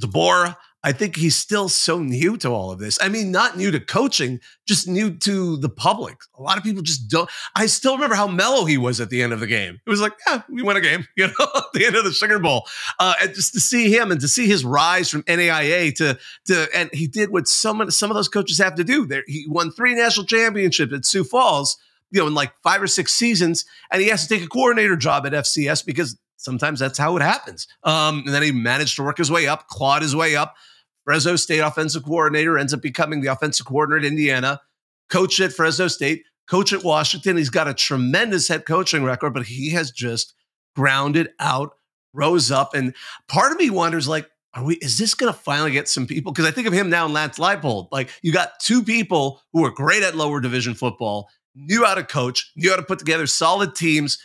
DeBoer, 0.00 0.56
I 0.84 0.92
think 0.92 1.16
he's 1.16 1.34
still 1.34 1.68
so 1.68 1.98
new 1.98 2.36
to 2.38 2.50
all 2.50 2.70
of 2.70 2.78
this. 2.78 2.98
I 3.02 3.08
mean, 3.08 3.32
not 3.32 3.56
new 3.56 3.72
to 3.72 3.80
coaching, 3.80 4.38
just 4.66 4.86
new 4.86 5.10
to 5.10 5.56
the 5.56 5.68
public. 5.68 6.18
A 6.38 6.42
lot 6.42 6.56
of 6.56 6.62
people 6.62 6.82
just 6.82 7.10
don't. 7.10 7.28
I 7.56 7.66
still 7.66 7.94
remember 7.94 8.14
how 8.14 8.28
mellow 8.28 8.64
he 8.64 8.78
was 8.78 9.00
at 9.00 9.10
the 9.10 9.20
end 9.20 9.32
of 9.32 9.40
the 9.40 9.48
game. 9.48 9.80
It 9.84 9.90
was 9.90 10.00
like, 10.00 10.12
yeah, 10.26 10.42
we 10.48 10.62
won 10.62 10.76
a 10.76 10.80
game, 10.80 11.04
you 11.16 11.26
know, 11.26 11.46
at 11.56 11.64
the 11.74 11.84
end 11.84 11.96
of 11.96 12.04
the 12.04 12.12
Sugar 12.12 12.38
Bowl. 12.38 12.66
Uh, 13.00 13.14
and 13.20 13.34
just 13.34 13.54
to 13.54 13.60
see 13.60 13.92
him 13.92 14.12
and 14.12 14.20
to 14.20 14.28
see 14.28 14.46
his 14.46 14.64
rise 14.64 15.10
from 15.10 15.24
NAIA 15.24 15.94
to 15.96 16.18
to, 16.46 16.68
and 16.74 16.90
he 16.92 17.08
did 17.08 17.30
what 17.30 17.48
some 17.48 17.90
some 17.90 18.10
of 18.10 18.14
those 18.14 18.28
coaches 18.28 18.58
have 18.58 18.76
to 18.76 18.84
do. 18.84 19.04
There, 19.04 19.24
he 19.26 19.46
won 19.48 19.72
three 19.72 19.94
national 19.94 20.26
championships 20.26 20.92
at 20.92 21.04
Sioux 21.04 21.24
Falls 21.24 21.76
you 22.10 22.20
know, 22.20 22.26
in 22.26 22.34
like 22.34 22.52
five 22.62 22.82
or 22.82 22.86
six 22.86 23.14
seasons, 23.14 23.64
and 23.90 24.00
he 24.02 24.08
has 24.08 24.26
to 24.26 24.34
take 24.34 24.44
a 24.44 24.48
coordinator 24.48 24.96
job 24.96 25.26
at 25.26 25.32
FCS 25.32 25.84
because 25.84 26.18
sometimes 26.36 26.80
that's 26.80 26.98
how 26.98 27.16
it 27.16 27.22
happens. 27.22 27.66
Um, 27.82 28.22
and 28.24 28.34
then 28.34 28.42
he 28.42 28.52
managed 28.52 28.96
to 28.96 29.02
work 29.02 29.18
his 29.18 29.30
way 29.30 29.46
up, 29.46 29.68
clawed 29.68 30.02
his 30.02 30.16
way 30.16 30.36
up. 30.36 30.56
Fresno 31.04 31.36
State 31.36 31.60
offensive 31.60 32.04
coordinator 32.04 32.58
ends 32.58 32.74
up 32.74 32.82
becoming 32.82 33.20
the 33.20 33.28
offensive 33.28 33.66
coordinator 33.66 34.06
at 34.06 34.10
Indiana, 34.12 34.60
coach 35.08 35.40
at 35.40 35.52
Fresno 35.52 35.88
State, 35.88 36.24
coach 36.48 36.72
at 36.72 36.84
Washington. 36.84 37.36
He's 37.36 37.50
got 37.50 37.68
a 37.68 37.74
tremendous 37.74 38.48
head 38.48 38.66
coaching 38.66 39.04
record, 39.04 39.32
but 39.34 39.46
he 39.46 39.70
has 39.70 39.90
just 39.90 40.34
grounded 40.76 41.30
out, 41.40 41.72
rose 42.12 42.50
up. 42.50 42.74
And 42.74 42.94
part 43.26 43.52
of 43.52 43.58
me 43.58 43.70
wonders, 43.70 44.06
like, 44.06 44.30
are 44.54 44.64
we, 44.64 44.76
is 44.76 44.98
this 44.98 45.14
going 45.14 45.32
to 45.32 45.38
finally 45.38 45.70
get 45.70 45.88
some 45.88 46.06
people? 46.06 46.32
Because 46.32 46.46
I 46.46 46.50
think 46.50 46.66
of 46.66 46.72
him 46.72 46.90
now 46.90 47.04
and 47.04 47.14
Lance 47.14 47.38
Leipold. 47.38 47.88
Like, 47.92 48.10
you 48.22 48.32
got 48.32 48.60
two 48.60 48.82
people 48.82 49.42
who 49.52 49.64
are 49.64 49.70
great 49.70 50.02
at 50.02 50.16
lower 50.16 50.40
division 50.40 50.74
football, 50.74 51.28
knew 51.58 51.84
how 51.84 51.94
to 51.94 52.04
coach, 52.04 52.52
knew 52.56 52.70
how 52.70 52.76
to 52.76 52.82
put 52.82 52.98
together 52.98 53.26
solid 53.26 53.74
teams 53.74 54.18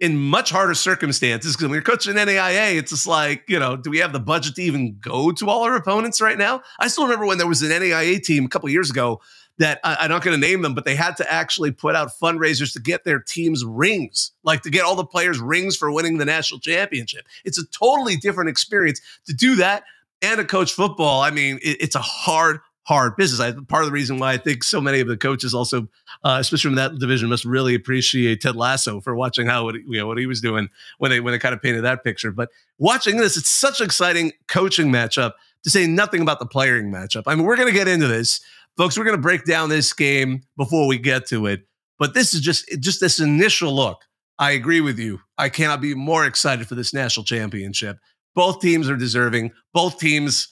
in 0.00 0.16
much 0.16 0.50
harder 0.50 0.74
circumstances 0.74 1.56
because 1.56 1.68
when 1.68 1.74
you're 1.74 1.82
coaching 1.82 2.14
NAIA, 2.14 2.76
it's 2.76 2.90
just 2.90 3.06
like, 3.06 3.42
you 3.48 3.58
know, 3.58 3.76
do 3.76 3.90
we 3.90 3.98
have 3.98 4.12
the 4.12 4.20
budget 4.20 4.54
to 4.54 4.62
even 4.62 4.96
go 5.00 5.32
to 5.32 5.48
all 5.48 5.64
our 5.64 5.74
opponents 5.74 6.20
right 6.20 6.38
now? 6.38 6.62
I 6.78 6.88
still 6.88 7.04
remember 7.04 7.26
when 7.26 7.38
there 7.38 7.48
was 7.48 7.62
an 7.62 7.70
NAIA 7.70 8.22
team 8.22 8.44
a 8.44 8.48
couple 8.48 8.68
years 8.68 8.90
ago 8.90 9.20
that 9.58 9.80
I, 9.82 10.04
am 10.04 10.10
not 10.10 10.22
going 10.22 10.40
to 10.40 10.46
name 10.46 10.62
them, 10.62 10.72
but 10.72 10.84
they 10.84 10.94
had 10.94 11.16
to 11.16 11.32
actually 11.32 11.72
put 11.72 11.96
out 11.96 12.10
fundraisers 12.20 12.72
to 12.74 12.80
get 12.80 13.02
their 13.02 13.18
teams 13.18 13.64
rings, 13.64 14.30
like 14.44 14.62
to 14.62 14.70
get 14.70 14.84
all 14.84 14.94
the 14.94 15.04
players 15.04 15.40
rings 15.40 15.76
for 15.76 15.90
winning 15.90 16.18
the 16.18 16.24
national 16.24 16.60
championship. 16.60 17.26
It's 17.44 17.58
a 17.58 17.66
totally 17.66 18.16
different 18.16 18.50
experience 18.50 19.00
to 19.26 19.34
do 19.34 19.56
that 19.56 19.82
and 20.22 20.38
to 20.38 20.44
coach 20.44 20.72
football. 20.72 21.22
I 21.22 21.30
mean, 21.30 21.58
it, 21.62 21.78
it's 21.80 21.96
a 21.96 22.00
hard, 22.00 22.60
hard 22.88 23.16
business. 23.16 23.38
I, 23.38 23.52
part 23.52 23.84
of 23.84 23.88
the 23.88 23.92
reason 23.92 24.18
why 24.18 24.32
I 24.32 24.38
think 24.38 24.64
so 24.64 24.80
many 24.80 25.00
of 25.00 25.08
the 25.08 25.16
coaches 25.16 25.52
also, 25.52 25.88
uh, 26.24 26.38
especially 26.40 26.70
from 26.70 26.76
that 26.76 26.98
division, 26.98 27.28
must 27.28 27.44
really 27.44 27.74
appreciate 27.74 28.40
Ted 28.40 28.56
Lasso 28.56 29.00
for 29.00 29.14
watching 29.14 29.46
how 29.46 29.64
what, 29.64 29.74
you 29.74 29.98
know, 29.98 30.06
what 30.06 30.16
he 30.16 30.26
was 30.26 30.40
doing 30.40 30.68
when 30.96 31.10
they 31.10 31.20
when 31.20 31.32
they 31.32 31.38
kind 31.38 31.54
of 31.54 31.60
painted 31.60 31.84
that 31.84 32.02
picture. 32.02 32.32
But 32.32 32.48
watching 32.78 33.18
this, 33.18 33.36
it's 33.36 33.50
such 33.50 33.80
an 33.80 33.86
exciting 33.86 34.32
coaching 34.48 34.88
matchup. 34.90 35.32
To 35.64 35.70
say 35.70 35.88
nothing 35.88 36.22
about 36.22 36.38
the 36.38 36.46
playing 36.46 36.92
matchup. 36.92 37.24
I 37.26 37.34
mean, 37.34 37.44
we're 37.44 37.56
going 37.56 37.66
to 37.66 37.74
get 37.74 37.88
into 37.88 38.06
this. 38.06 38.40
folks, 38.78 38.96
we're 38.96 39.04
going 39.04 39.16
to 39.16 39.22
break 39.22 39.44
down 39.44 39.68
this 39.68 39.92
game 39.92 40.42
before 40.56 40.86
we 40.86 40.98
get 40.98 41.26
to 41.26 41.46
it. 41.46 41.66
But 41.98 42.14
this 42.14 42.32
is 42.32 42.40
just 42.40 42.64
just 42.80 43.00
this 43.00 43.20
initial 43.20 43.74
look. 43.74 44.04
I 44.38 44.52
agree 44.52 44.80
with 44.80 44.98
you. 45.00 45.20
I 45.36 45.48
cannot 45.48 45.80
be 45.80 45.94
more 45.94 46.24
excited 46.24 46.68
for 46.68 46.76
this 46.76 46.94
national 46.94 47.24
championship. 47.24 47.98
Both 48.36 48.60
teams 48.60 48.88
are 48.88 48.96
deserving. 48.96 49.50
Both 49.74 49.98
teams, 49.98 50.48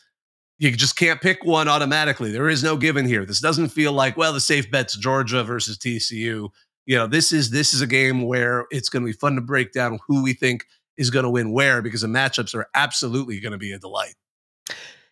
you 0.58 0.70
just 0.72 0.96
can't 0.96 1.20
pick 1.20 1.44
one 1.44 1.68
automatically. 1.68 2.32
There 2.32 2.48
is 2.48 2.62
no 2.62 2.76
given 2.76 3.06
here. 3.06 3.24
This 3.26 3.40
doesn't 3.40 3.68
feel 3.68 3.92
like 3.92 4.16
well, 4.16 4.32
the 4.32 4.40
safe 4.40 4.70
bet's 4.70 4.96
Georgia 4.96 5.44
versus 5.44 5.78
TCU. 5.78 6.48
You 6.86 6.96
know, 6.96 7.06
this 7.06 7.32
is 7.32 7.50
this 7.50 7.74
is 7.74 7.80
a 7.80 7.86
game 7.86 8.22
where 8.22 8.66
it's 8.70 8.88
going 8.88 9.02
to 9.02 9.06
be 9.06 9.12
fun 9.12 9.34
to 9.34 9.40
break 9.40 9.72
down 9.72 9.98
who 10.06 10.22
we 10.22 10.32
think 10.32 10.64
is 10.96 11.10
going 11.10 11.24
to 11.24 11.30
win 11.30 11.52
where 11.52 11.82
because 11.82 12.00
the 12.00 12.06
matchups 12.06 12.54
are 12.54 12.68
absolutely 12.74 13.40
going 13.40 13.52
to 13.52 13.58
be 13.58 13.72
a 13.72 13.78
delight. 13.78 14.14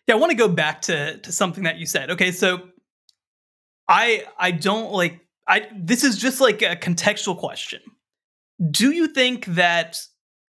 Yeah, 0.07 0.15
I 0.15 0.17
want 0.17 0.31
to 0.31 0.37
go 0.37 0.47
back 0.47 0.81
to 0.83 1.17
to 1.17 1.31
something 1.31 1.63
that 1.63 1.77
you 1.77 1.85
said. 1.85 2.11
Okay, 2.11 2.31
so 2.31 2.69
I 3.87 4.25
I 4.37 4.51
don't 4.51 4.91
like 4.91 5.19
I 5.47 5.67
this 5.75 6.03
is 6.03 6.17
just 6.17 6.41
like 6.41 6.61
a 6.61 6.75
contextual 6.75 7.37
question. 7.37 7.81
Do 8.71 8.91
you 8.91 9.07
think 9.07 9.45
that 9.47 9.99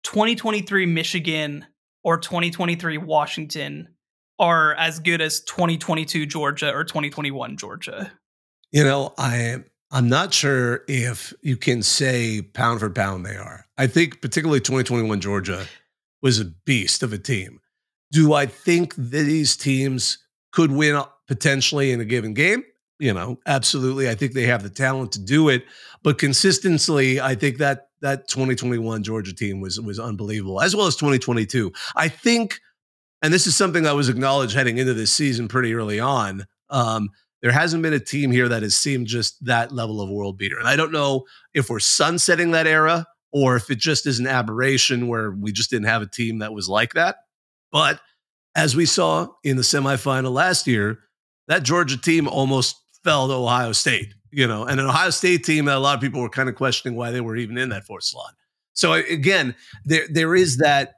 2023 0.04 0.86
Michigan 0.88 1.66
or 2.04 2.18
2023 2.18 2.98
Washington 2.98 3.90
are 4.42 4.74
as 4.76 5.00
good 5.00 5.22
as 5.22 5.40
2022 5.42 6.26
Georgia 6.26 6.74
or 6.74 6.84
2021 6.84 7.56
Georgia? 7.56 8.12
You 8.72 8.84
know, 8.84 9.14
I 9.18 9.64
I'm 9.92 10.10
not 10.10 10.34
sure 10.34 10.84
if 10.88 11.34
you 11.42 11.56
can 11.56 11.84
say 11.84 12.42
pound 12.42 12.82
for 12.82 12.90
pound 12.90 13.26
they 13.26 13.38
are. 13.38 13.66
I 13.78 13.88
think 13.88 14.22
particularly 14.22 14.60
2021 14.60 15.22
Georgia 15.22 15.66
was 16.22 16.40
a 16.40 16.46
beast 16.46 17.04
of 17.04 17.14
a 17.14 17.18
team. 17.18 17.60
Do 18.12 18.34
I 18.34 18.46
think 18.46 18.96
these 18.96 19.56
teams 19.56 20.18
could 20.52 20.72
win 20.72 21.02
potentially 21.28 21.92
in 21.92 22.02
a 22.02 22.06
given 22.06 22.34
game? 22.34 22.64
you 23.02 23.12
know, 23.12 23.40
absolutely. 23.48 24.08
I 24.08 24.14
think 24.14 24.34
they 24.34 24.46
have 24.46 24.62
the 24.62 24.70
talent 24.70 25.12
to 25.14 25.20
do 25.20 25.50
it, 25.50 25.66
but 26.04 26.20
consistently, 26.20 27.20
I 27.20 27.34
think 27.34 27.58
that 27.58 27.88
that 28.02 28.28
2021 28.28 29.02
Georgia 29.02 29.34
team 29.34 29.60
was 29.60 29.82
was 29.82 30.00
unbelievable, 30.00 30.62
as 30.62 30.76
well 30.76 30.86
as 30.86 30.96
2022. 30.96 31.74
I 31.96 32.08
think, 32.08 32.60
and 33.22 33.34
this 33.34 33.48
is 33.48 33.56
something 33.56 33.86
I 33.86 33.94
was 33.94 34.10
acknowledged 34.10 34.56
heading 34.56 34.78
into 34.78 34.94
this 34.94 35.12
season 35.12 35.48
pretty 35.48 35.74
early 35.74 36.00
on. 36.00 36.46
Um, 36.70 37.10
there 37.42 37.52
hasn't 37.52 37.84
been 37.84 37.94
a 37.94 38.00
team 38.00 38.32
here 38.32 38.48
that 38.50 38.64
has 38.64 38.76
seemed 38.76 39.08
just 39.08 39.44
that 39.46 39.72
level 39.72 40.00
of 40.02 40.10
world 40.10 40.38
beater, 40.38 40.60
and 40.60 40.68
I 40.68 40.76
don't 40.76 40.92
know 40.92 41.26
if 41.54 41.70
we're 41.70 41.80
sunsetting 41.80 42.52
that 42.52 42.68
era 42.68 43.06
or 43.32 43.56
if 43.56 43.70
it 43.70 43.80
just 43.80 44.06
is 44.06 44.20
an 44.20 44.28
aberration 44.28 45.08
where 45.08 45.32
we 45.32 45.52
just 45.52 45.70
didn't 45.70 45.88
have 45.88 46.02
a 46.02 46.08
team 46.08 46.40
that 46.40 46.54
was 46.54 46.68
like 46.68 46.94
that. 46.94 47.16
But 47.72 48.00
as 48.56 48.76
we 48.76 48.86
saw 48.86 49.30
in 49.44 49.56
the 49.56 49.62
semifinal 49.62 50.32
last 50.32 50.68
year, 50.68 51.00
that 51.48 51.64
Georgia 51.64 51.98
team 51.98 52.28
almost 52.28 52.76
fell 53.04 53.28
to 53.28 53.34
Ohio 53.34 53.72
State, 53.72 54.14
you 54.32 54.48
know, 54.48 54.66
and 54.66 54.80
an 54.80 54.86
Ohio 54.86 55.10
State 55.10 55.44
team 55.44 55.66
that 55.66 55.78
a 55.78 55.80
lot 55.80 55.96
of 55.96 56.02
people 56.02 56.22
were 56.22 56.30
kind 56.30 56.50
of 56.50 56.56
questioning 56.56 56.98
why 56.98 57.12
they 57.12 57.22
were 57.22 57.36
even 57.36 57.58
in 57.58 57.70
that 57.70 57.86
fourth 57.86 58.04
slot. 58.04 58.34
So 58.74 58.94
again, 58.94 59.56
there 59.86 60.06
there 60.10 60.36
is 60.36 60.58
that 60.58 60.96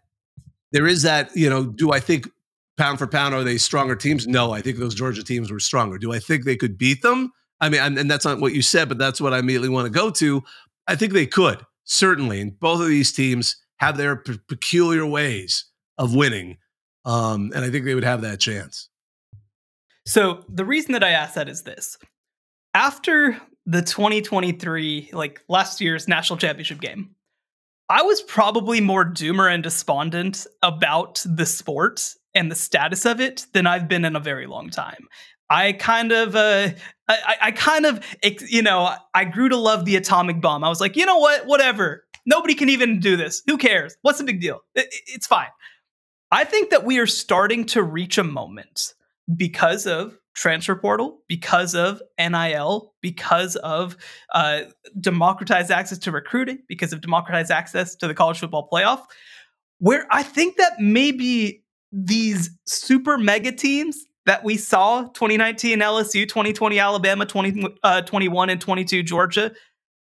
there 0.73 0.87
is 0.87 1.03
that, 1.03 1.33
you 1.35 1.49
know, 1.49 1.63
do 1.63 1.93
I 1.93 1.99
think 2.01 2.29
pound 2.77 2.99
for 2.99 3.07
pound 3.07 3.33
are 3.33 3.43
they 3.43 3.57
stronger 3.57 3.95
teams? 3.95 4.27
No, 4.27 4.51
I 4.51 4.61
think 4.61 4.77
those 4.77 4.95
Georgia 4.95 5.23
teams 5.23 5.51
were 5.51 5.59
stronger. 5.59 5.97
Do 5.97 6.11
I 6.11 6.19
think 6.19 6.43
they 6.43 6.57
could 6.57 6.77
beat 6.77 7.01
them? 7.01 7.31
I 7.61 7.69
mean, 7.69 7.79
and 7.79 8.11
that's 8.11 8.25
not 8.25 8.41
what 8.41 8.53
you 8.53 8.61
said, 8.61 8.89
but 8.89 8.97
that's 8.97 9.21
what 9.21 9.33
I 9.33 9.39
immediately 9.39 9.69
want 9.69 9.85
to 9.85 9.91
go 9.91 10.09
to. 10.09 10.43
I 10.87 10.95
think 10.95 11.13
they 11.13 11.27
could 11.27 11.65
certainly, 11.85 12.41
and 12.41 12.59
both 12.59 12.81
of 12.81 12.87
these 12.87 13.13
teams 13.13 13.55
have 13.77 13.97
their 13.97 14.17
p- 14.17 14.39
peculiar 14.47 15.05
ways 15.05 15.65
of 15.97 16.15
winning, 16.15 16.57
um, 17.05 17.51
and 17.55 17.63
I 17.63 17.69
think 17.69 17.85
they 17.85 17.95
would 17.95 18.03
have 18.03 18.21
that 18.21 18.39
chance. 18.39 18.89
So 20.05 20.43
the 20.49 20.65
reason 20.65 20.93
that 20.93 21.03
I 21.03 21.11
asked 21.11 21.35
that 21.35 21.47
is 21.47 21.63
this. 21.63 21.97
After 22.73 23.39
the 23.65 23.81
2023, 23.81 25.11
like 25.13 25.41
last 25.47 25.79
year's 25.79 26.07
national 26.07 26.37
championship 26.37 26.81
game, 26.81 27.15
I 27.89 28.01
was 28.01 28.21
probably 28.21 28.81
more 28.81 29.05
doomer 29.05 29.53
and 29.53 29.61
despondent 29.61 30.47
about 30.61 31.23
the 31.25 31.45
sport 31.45 32.15
and 32.33 32.49
the 32.49 32.55
status 32.55 33.05
of 33.05 33.19
it 33.19 33.45
than 33.53 33.67
I've 33.67 33.87
been 33.87 34.05
in 34.05 34.15
a 34.15 34.21
very 34.21 34.47
long 34.47 34.69
time. 34.69 35.07
I 35.49 35.73
kind 35.73 36.11
of, 36.11 36.35
uh, 36.35 36.69
I, 37.07 37.35
I 37.41 37.51
kind 37.51 37.85
of, 37.85 38.03
you 38.49 38.61
know, 38.61 38.95
I 39.13 39.25
grew 39.25 39.49
to 39.49 39.57
love 39.57 39.85
the 39.85 39.97
atomic 39.97 40.41
bomb. 40.41 40.63
I 40.63 40.69
was 40.69 40.81
like, 40.81 40.95
you 40.95 41.05
know 41.05 41.17
what, 41.17 41.45
whatever. 41.45 42.05
Nobody 42.25 42.55
can 42.55 42.69
even 42.69 42.99
do 42.99 43.17
this. 43.17 43.43
Who 43.47 43.57
cares? 43.57 43.95
What's 44.01 44.17
the 44.17 44.23
big 44.23 44.41
deal? 44.41 44.61
It, 44.73 44.87
it's 45.07 45.27
fine. 45.27 45.49
I 46.31 46.45
think 46.45 46.71
that 46.71 46.85
we 46.85 46.97
are 46.97 47.05
starting 47.05 47.65
to 47.65 47.83
reach 47.83 48.17
a 48.17 48.23
moment 48.23 48.93
because 49.35 49.85
of 49.85 50.17
transfer 50.33 50.75
portal, 50.75 51.21
because 51.27 51.75
of 51.75 52.01
NIL, 52.19 52.93
because 53.01 53.55
of 53.57 53.97
uh, 54.33 54.61
democratized 54.99 55.71
access 55.71 55.97
to 55.99 56.11
recruiting, 56.11 56.59
because 56.67 56.93
of 56.93 57.01
democratized 57.01 57.51
access 57.51 57.95
to 57.95 58.07
the 58.07 58.13
college 58.13 58.39
football 58.39 58.67
playoff, 58.71 59.05
where 59.79 60.07
I 60.11 60.23
think 60.23 60.57
that 60.57 60.79
maybe 60.79 61.63
these 61.91 62.49
super 62.65 63.17
mega 63.17 63.51
teams 63.51 64.05
that 64.25 64.43
we 64.43 64.57
saw 64.57 65.03
2019 65.03 65.79
LSU, 65.79 66.27
2020 66.27 66.79
Alabama, 66.79 67.25
2021 67.25 68.49
uh, 68.49 68.51
and 68.51 68.61
22 68.61 69.03
Georgia, 69.03 69.51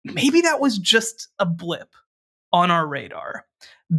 maybe 0.04 0.40
that 0.40 0.60
was 0.60 0.78
just 0.78 1.28
a 1.38 1.46
blip 1.46 1.94
on 2.52 2.70
our 2.70 2.86
radar. 2.86 3.44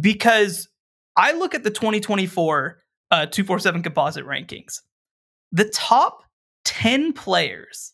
Because 0.00 0.68
I 1.16 1.32
look 1.32 1.54
at 1.54 1.62
the 1.62 1.70
2024 1.70 2.82
uh, 3.10 3.26
247 3.26 3.82
composite 3.82 4.26
rankings 4.26 4.80
the 5.52 5.68
top 5.68 6.22
10 6.64 7.12
players 7.12 7.92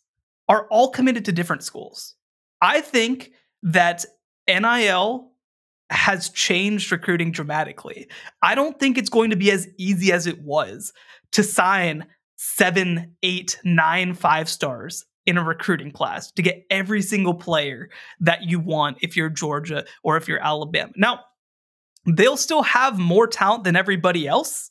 are 0.49 0.67
all 0.71 0.91
committed 0.91 1.25
to 1.25 1.33
different 1.33 1.63
schools. 1.63 2.15
I 2.61 2.81
think 2.81 3.33
that 3.63 4.05
NIL 4.49 5.31
has 5.91 6.31
changed 6.31 6.91
recruiting 6.91 7.31
dramatically. 7.31 8.09
I 8.43 8.55
don't 8.55 8.79
think 8.79 8.99
it's 8.99 9.09
going 9.09 9.31
to 9.31 9.37
be 9.37 9.51
as 9.51 9.69
easy 9.79 10.13
as 10.13 10.27
it 10.27 10.43
was 10.43 10.93
to 11.33 11.43
sign 11.43 12.07
seven, 12.37 13.17
eight, 13.23 13.59
nine, 13.65 14.15
five 14.15 14.49
stars 14.49 15.05
in 15.27 15.39
a 15.39 15.45
recruiting 15.45 15.91
class 15.91 16.31
to 16.33 16.43
get 16.43 16.67
every 16.71 17.01
single 17.01 17.35
player 17.35 17.89
that 18.21 18.43
you 18.43 18.61
want 18.61 18.99
if 19.01 19.17
you're 19.17 19.31
Georgia 19.31 19.85
or 20.03 20.17
if 20.17 20.29
you're 20.29 20.43
Alabama. 20.43 20.93
Now, 20.97 21.21
they'll 22.07 22.37
still 22.37 22.63
have 22.63 22.99
more 22.99 23.27
talent 23.27 23.65
than 23.65 23.77
everybody 23.77 24.27
else, 24.27 24.71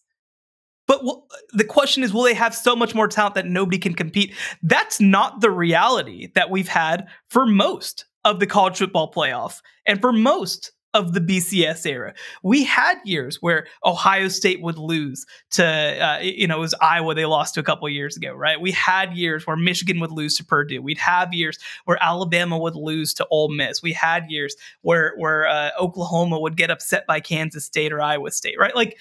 but 0.87 0.99
w- 0.99 1.21
the 1.53 1.63
question 1.63 2.03
is, 2.03 2.13
will 2.13 2.23
they 2.23 2.33
have 2.33 2.55
so 2.55 2.75
much 2.75 2.93
more 2.93 3.07
talent 3.07 3.35
that 3.35 3.45
nobody 3.45 3.77
can 3.77 3.93
compete? 3.93 4.33
That's 4.61 4.99
not 4.99 5.41
the 5.41 5.51
reality 5.51 6.29
that 6.35 6.49
we've 6.49 6.67
had 6.67 7.07
for 7.29 7.45
most 7.45 8.05
of 8.25 8.39
the 8.39 8.47
college 8.47 8.77
football 8.77 9.11
playoff 9.11 9.61
and 9.85 10.01
for 10.01 10.11
most 10.11 10.71
of 10.93 11.13
the 11.13 11.19
BCS 11.19 11.85
era. 11.87 12.13
We 12.43 12.63
had 12.63 12.99
years 13.03 13.41
where 13.41 13.65
Ohio 13.83 14.27
State 14.27 14.61
would 14.61 14.77
lose 14.77 15.25
to, 15.51 15.65
uh, 15.65 16.19
you 16.21 16.45
know, 16.45 16.57
it 16.57 16.59
was 16.59 16.75
Iowa 16.75 17.15
they 17.15 17.25
lost 17.25 17.55
to 17.55 17.59
a 17.59 17.63
couple 17.63 17.89
years 17.89 18.15
ago, 18.15 18.33
right? 18.33 18.61
We 18.61 18.71
had 18.71 19.13
years 19.13 19.47
where 19.47 19.57
Michigan 19.57 19.99
would 20.01 20.11
lose 20.11 20.37
to 20.37 20.45
Purdue. 20.45 20.81
We'd 20.81 20.99
have 20.99 21.33
years 21.33 21.57
where 21.85 21.97
Alabama 22.01 22.59
would 22.59 22.75
lose 22.75 23.13
to 23.15 23.27
Ole 23.31 23.49
Miss. 23.49 23.81
We 23.81 23.93
had 23.93 24.29
years 24.29 24.55
where 24.81 25.13
where 25.17 25.47
uh, 25.47 25.71
Oklahoma 25.79 26.39
would 26.39 26.57
get 26.57 26.69
upset 26.69 27.07
by 27.07 27.19
Kansas 27.19 27.65
State 27.65 27.91
or 27.91 28.01
Iowa 28.01 28.29
State, 28.29 28.57
right? 28.59 28.75
Like 28.75 28.97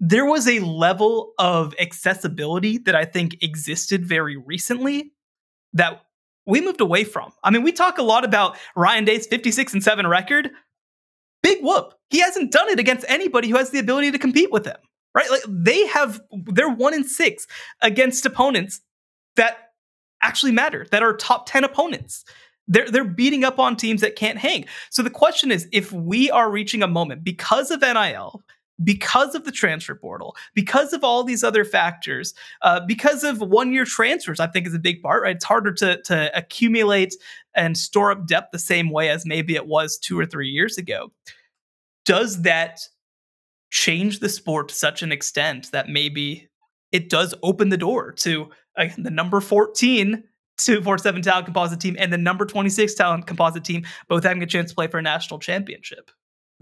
there 0.00 0.26
was 0.26 0.46
a 0.46 0.60
level 0.60 1.32
of 1.38 1.74
accessibility 1.78 2.78
that 2.78 2.94
I 2.94 3.04
think 3.04 3.42
existed 3.42 4.04
very 4.04 4.36
recently 4.36 5.12
that 5.72 6.02
we 6.46 6.60
moved 6.60 6.80
away 6.80 7.04
from. 7.04 7.32
I 7.42 7.50
mean, 7.50 7.62
we 7.62 7.72
talk 7.72 7.98
a 7.98 8.02
lot 8.02 8.24
about 8.24 8.56
Ryan 8.76 9.04
Day's 9.04 9.26
56 9.26 9.74
and 9.74 9.82
7 9.82 10.06
record. 10.06 10.50
Big 11.42 11.62
whoop. 11.62 11.94
He 12.10 12.20
hasn't 12.20 12.52
done 12.52 12.68
it 12.68 12.78
against 12.78 13.04
anybody 13.08 13.48
who 13.48 13.56
has 13.56 13.70
the 13.70 13.78
ability 13.78 14.12
to 14.12 14.18
compete 14.18 14.52
with 14.52 14.66
him. 14.66 14.76
Right? 15.14 15.30
Like 15.30 15.42
they 15.48 15.86
have 15.86 16.20
they're 16.52 16.68
1 16.68 16.94
in 16.94 17.04
6 17.04 17.46
against 17.80 18.26
opponents 18.26 18.80
that 19.36 19.70
actually 20.22 20.52
matter, 20.52 20.86
that 20.90 21.02
are 21.02 21.16
top 21.16 21.46
10 21.48 21.64
opponents. 21.64 22.24
They're, 22.68 22.90
they're 22.90 23.04
beating 23.04 23.44
up 23.44 23.58
on 23.58 23.76
teams 23.76 24.00
that 24.00 24.16
can't 24.16 24.38
hang. 24.38 24.66
So 24.90 25.02
the 25.02 25.10
question 25.10 25.50
is 25.50 25.68
if 25.72 25.92
we 25.92 26.30
are 26.30 26.50
reaching 26.50 26.82
a 26.82 26.88
moment 26.88 27.24
because 27.24 27.70
of 27.70 27.80
NIL, 27.80 28.44
because 28.84 29.34
of 29.34 29.44
the 29.44 29.52
transfer 29.52 29.94
portal, 29.94 30.36
because 30.54 30.92
of 30.92 31.02
all 31.02 31.24
these 31.24 31.42
other 31.42 31.64
factors, 31.64 32.34
uh, 32.62 32.80
because 32.80 33.24
of 33.24 33.40
one 33.40 33.72
year 33.72 33.84
transfers, 33.84 34.40
I 34.40 34.46
think 34.46 34.66
is 34.66 34.74
a 34.74 34.78
big 34.78 35.02
part, 35.02 35.22
right? 35.22 35.36
It's 35.36 35.44
harder 35.44 35.72
to, 35.74 36.02
to 36.02 36.36
accumulate 36.36 37.14
and 37.54 37.76
store 37.76 38.10
up 38.10 38.26
depth 38.26 38.52
the 38.52 38.58
same 38.58 38.90
way 38.90 39.08
as 39.08 39.24
maybe 39.24 39.54
it 39.54 39.66
was 39.66 39.98
two 39.98 40.18
or 40.18 40.26
three 40.26 40.48
years 40.48 40.76
ago. 40.76 41.10
Does 42.04 42.42
that 42.42 42.80
change 43.70 44.20
the 44.20 44.28
sport 44.28 44.68
to 44.68 44.74
such 44.74 45.02
an 45.02 45.12
extent 45.12 45.70
that 45.72 45.88
maybe 45.88 46.48
it 46.92 47.08
does 47.08 47.34
open 47.42 47.68
the 47.68 47.76
door 47.76 48.12
to 48.12 48.48
uh, 48.76 48.86
the 48.96 49.10
number 49.10 49.40
14 49.40 50.22
247 50.58 51.22
talent 51.22 51.44
composite 51.44 51.80
team 51.80 51.96
and 51.98 52.10
the 52.12 52.18
number 52.18 52.46
26 52.46 52.94
talent 52.94 53.26
composite 53.26 53.64
team 53.64 53.84
both 54.08 54.24
having 54.24 54.42
a 54.42 54.46
chance 54.46 54.70
to 54.70 54.74
play 54.74 54.86
for 54.86 54.98
a 54.98 55.02
national 55.02 55.38
championship? 55.38 56.10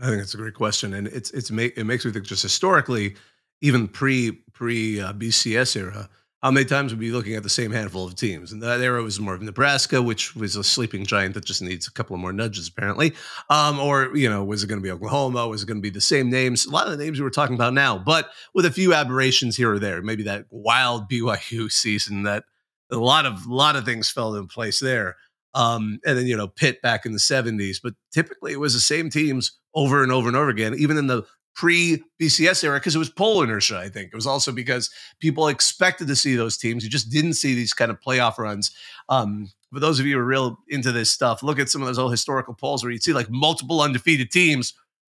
I 0.01 0.07
think 0.07 0.23
it's 0.23 0.35
a 0.35 0.39
great 0.39 0.55
question, 0.55 0.95
and 0.95 1.07
it's 1.07 1.31
it's 1.31 1.51
it 1.51 1.85
makes 1.85 2.05
me 2.05 2.13
think 2.13 2.25
just 2.25 2.43
historically, 2.43 3.15
even 3.61 3.89
pre 3.89 4.33
pre 4.53 5.01
uh, 5.01 5.13
BCS 5.13 5.77
era, 5.77 6.09
how 6.45 6.51
many 6.51 6.67
times 6.67 6.93
would 6.93 7.01
be 7.01 7.11
looking 7.11 7.37
at 7.37 7.43
the 7.43 7.49
same 7.49 7.71
handful 7.71 8.05
of 8.05 8.17
teams? 8.17 8.53
And 8.53 8.63
that 8.63 8.79
era 8.83 9.03
was 9.03 9.19
more 9.19 9.33
of 9.33 9.41
Nebraska, 9.41 10.03
which 10.03 10.37
was 10.37 10.57
a 10.57 10.63
sleeping 10.63 11.07
giant 11.07 11.33
that 11.35 11.47
just 11.47 11.63
needs 11.63 11.89
a 11.89 11.91
couple 11.91 12.13
of 12.13 12.21
more 12.21 12.35
nudges, 12.35 12.69
apparently. 12.69 13.15
Um, 13.49 13.81
or, 13.81 14.15
you 14.15 14.29
know, 14.29 14.45
was 14.45 14.63
it 14.63 14.67
going 14.67 14.79
to 14.79 14.83
be 14.83 14.91
Oklahoma? 14.91 15.49
Was 15.49 15.63
it 15.63 15.67
going 15.67 15.79
to 15.79 15.83
be 15.83 15.89
the 15.89 16.03
same 16.03 16.29
names? 16.29 16.67
A 16.67 16.71
lot 16.71 16.87
of 16.87 16.93
the 16.93 17.03
names 17.03 17.19
we 17.19 17.25
were 17.25 17.31
talking 17.31 17.55
about 17.55 17.73
now, 17.73 17.97
but 17.97 18.29
with 18.53 18.67
a 18.67 18.71
few 18.71 18.93
aberrations 18.93 19.57
here 19.57 19.73
or 19.73 19.79
there. 19.79 20.03
Maybe 20.03 20.23
that 20.25 20.45
wild 20.51 21.09
BYU 21.09 21.73
season 21.73 22.25
that 22.25 22.45
a 22.91 22.97
lot 22.97 23.25
of 23.25 23.47
a 23.47 23.55
lot 23.55 23.75
of 23.75 23.87
things 23.87 24.11
fell 24.11 24.35
in 24.35 24.47
place 24.47 24.81
there. 24.81 25.17
Um, 25.55 26.01
and 26.05 26.19
then 26.19 26.27
you 26.27 26.37
know 26.37 26.49
Pitt 26.49 26.83
back 26.83 27.07
in 27.07 27.13
the 27.13 27.19
70s, 27.19 27.79
but 27.83 27.95
typically 28.13 28.53
it 28.53 28.61
was 28.61 28.75
the 28.75 28.81
same 28.81 29.11
teams 29.11 29.53
over 29.75 30.03
and 30.03 30.11
over 30.13 30.29
and 30.29 30.37
over 30.37 30.49
again, 30.49 30.75
even 30.77 30.97
in 30.97 31.07
the 31.07 31.25
pre 31.55 32.03
BCS 32.21 32.65
era 32.65 32.79
because 32.79 32.95
it 32.95 32.99
was 32.99 33.11
poll 33.11 33.43
inertia. 33.43 33.79
I 33.79 33.89
think 33.89 34.09
it 34.13 34.17
was 34.17 34.27
also 34.27 34.53
because 34.53 34.91
people 35.21 35.49
expected 35.49 36.09
to 36.09 36.17
see 36.17 36.35
those 36.35 36.57
teams. 36.57 36.85
You 36.85 36.91
just 36.91 37.11
didn't 37.11 37.35
see 37.35 37.55
these 37.55 37.73
kind 37.73 37.91
of 37.91 38.01
playoff 38.01 38.39
runs. 38.39 38.73
Um, 39.09 39.51
for 39.73 39.81
those 39.81 39.99
of 39.99 40.07
you 40.07 40.15
who 40.15 40.21
are 40.21 40.25
real 40.25 40.59
into 40.69 40.93
this 40.93 41.11
stuff, 41.11 41.43
look 41.43 41.59
at 41.59 41.69
some 41.69 41.83
of 41.83 41.87
those 41.87 41.99
old 41.99 42.13
historical 42.13 42.55
polls 42.55 42.83
where 42.83 42.93
you'd 42.93 43.03
see 43.03 43.13
like 43.13 43.31
multiple 43.31 43.81
undefeated 43.81 44.31
teams 44.31 44.75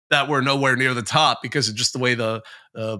that 0.09 0.27
were 0.27 0.41
nowhere 0.41 0.75
near 0.75 0.93
the 0.93 1.01
top 1.01 1.41
because 1.41 1.69
of 1.69 1.75
just 1.75 1.93
the 1.93 1.99
way 1.99 2.15
the 2.15 2.41
uh, 2.75 2.97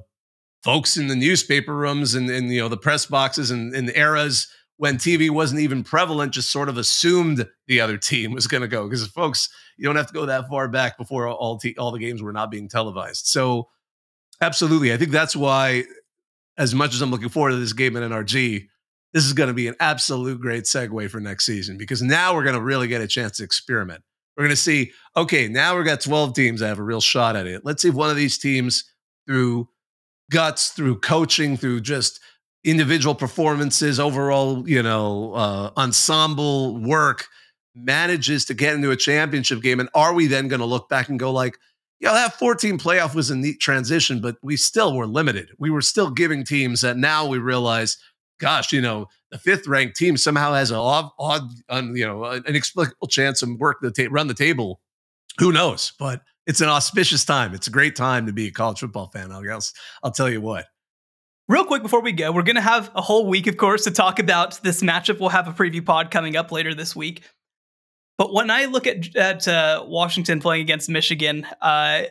folks 0.63 0.97
in 0.97 1.07
the 1.07 1.15
newspaper 1.15 1.75
rooms 1.75 2.15
and, 2.15 2.29
and 2.29 2.51
you 2.51 2.59
know 2.59 2.69
the 2.69 2.77
press 2.77 3.05
boxes 3.05 3.51
and, 3.51 3.73
and 3.73 3.89
eras 3.95 4.47
when 4.79 4.95
TV 4.95 5.29
wasn't 5.29 5.59
even 5.59 5.83
prevalent, 5.83 6.31
just 6.31 6.53
sort 6.53 6.69
of 6.69 6.77
assumed 6.77 7.45
the 7.67 7.81
other 7.81 7.97
team 7.97 8.31
was 8.31 8.47
going 8.47 8.61
to 8.61 8.67
go 8.67 8.87
because 8.87 9.05
folks, 9.07 9.49
you 9.77 9.83
don't 9.83 9.97
have 9.97 10.07
to 10.07 10.13
go 10.13 10.25
that 10.25 10.47
far 10.47 10.69
back 10.69 10.97
before 10.97 11.27
all 11.27 11.59
all 11.77 11.91
the 11.91 11.99
games 11.99 12.23
were 12.23 12.31
not 12.31 12.49
being 12.49 12.69
televised. 12.69 13.27
So, 13.27 13.67
absolutely, 14.39 14.93
I 14.93 14.97
think 14.97 15.11
that's 15.11 15.35
why, 15.35 15.83
as 16.57 16.73
much 16.73 16.93
as 16.93 17.01
I'm 17.01 17.11
looking 17.11 17.27
forward 17.27 17.51
to 17.51 17.57
this 17.57 17.73
game 17.73 17.97
in 17.97 18.09
NRG, 18.09 18.69
this 19.11 19.25
is 19.25 19.33
going 19.33 19.49
to 19.49 19.53
be 19.53 19.67
an 19.67 19.75
absolute 19.81 20.39
great 20.39 20.63
segue 20.63 21.09
for 21.09 21.19
next 21.19 21.45
season 21.45 21.77
because 21.77 22.01
now 22.01 22.33
we're 22.33 22.43
going 22.43 22.55
to 22.55 22.61
really 22.61 22.87
get 22.87 23.01
a 23.01 23.07
chance 23.07 23.35
to 23.37 23.43
experiment. 23.43 24.01
We're 24.37 24.43
going 24.45 24.55
to 24.55 24.61
see, 24.61 24.93
okay, 25.17 25.49
now 25.49 25.75
we've 25.75 25.85
got 25.85 25.99
12 25.99 26.33
teams 26.33 26.61
that 26.61 26.69
have 26.69 26.79
a 26.79 26.83
real 26.83 27.01
shot 27.01 27.35
at 27.35 27.47
it. 27.47 27.65
Let's 27.65 27.81
see 27.81 27.89
if 27.89 27.95
one 27.95 28.09
of 28.09 28.15
these 28.15 28.37
teams, 28.37 28.85
through 29.27 29.67
guts, 30.31 30.69
through 30.69 31.01
coaching, 31.01 31.57
through 31.57 31.81
just 31.81 32.21
individual 32.63 33.15
performances, 33.15 33.99
overall, 33.99 34.67
you 34.67 34.83
know, 34.83 35.33
uh, 35.33 35.71
ensemble 35.77 36.77
work 36.77 37.27
manages 37.75 38.45
to 38.45 38.53
get 38.53 38.75
into 38.75 38.91
a 38.91 38.95
championship 38.95 39.61
game? 39.61 39.79
And 39.79 39.89
are 39.93 40.13
we 40.13 40.27
then 40.27 40.47
going 40.47 40.59
to 40.59 40.65
look 40.65 40.89
back 40.89 41.09
and 41.09 41.19
go 41.19 41.31
like, 41.31 41.57
yeah, 41.99 42.13
that 42.13 42.39
14 42.39 42.77
playoff 42.77 43.13
was 43.13 43.29
a 43.29 43.35
neat 43.35 43.59
transition, 43.59 44.21
but 44.21 44.37
we 44.41 44.55
still 44.55 44.95
were 44.95 45.07
limited. 45.07 45.49
We 45.59 45.69
were 45.69 45.81
still 45.81 46.09
giving 46.09 46.45
teams 46.45 46.81
that 46.81 46.97
now 46.97 47.27
we 47.27 47.39
realize, 47.39 47.97
gosh, 48.39 48.71
you 48.71 48.79
know, 48.79 49.07
the 49.31 49.37
fifth 49.37 49.67
ranked 49.67 49.97
team 49.97 50.15
somehow 50.15 50.53
has 50.53 50.71
an 50.71 50.77
odd, 50.77 51.09
odd 51.19 51.49
you 51.69 52.07
know, 52.07 52.23
an 52.23 52.43
inexplicable 52.47 53.07
chance 53.07 53.41
to 53.41 53.57
work 53.57 53.79
the 53.81 53.91
ta- 53.91 54.07
run 54.09 54.27
the 54.27 54.33
table. 54.33 54.79
Who 55.39 55.51
knows? 55.51 55.91
But 55.99 56.21
it's 56.47 56.61
an 56.61 56.69
auspicious 56.69 57.25
time. 57.25 57.53
It's 57.53 57.67
a 57.67 57.71
great 57.71 57.95
time 57.95 58.25
to 58.25 58.33
be 58.33 58.47
a 58.47 58.51
college 58.51 58.79
football 58.79 59.07
fan. 59.07 59.31
I'll, 59.31 59.43
I'll 60.01 60.11
tell 60.11 60.29
you 60.29 60.41
what. 60.41 60.65
Real 61.49 61.65
quick 61.65 61.81
before 61.81 62.01
we 62.01 62.11
go, 62.11 62.31
we're 62.31 62.43
going 62.43 62.57
to 62.57 62.61
have 62.61 62.91
a 62.93 63.01
whole 63.01 63.25
week, 63.25 63.47
of 63.47 63.57
course, 63.57 63.85
to 63.85 63.91
talk 63.91 64.19
about 64.19 64.61
this 64.61 64.83
matchup. 64.83 65.19
We'll 65.19 65.29
have 65.29 65.47
a 65.47 65.51
preview 65.51 65.83
pod 65.83 66.11
coming 66.11 66.35
up 66.35 66.51
later 66.51 66.75
this 66.75 66.95
week. 66.95 67.23
But 68.19 68.31
when 68.31 68.51
I 68.51 68.65
look 68.65 68.85
at, 68.85 69.15
at 69.15 69.47
uh, 69.47 69.83
Washington 69.87 70.41
playing 70.41 70.61
against 70.61 70.89
Michigan, 70.89 71.47
uh, 71.59 72.03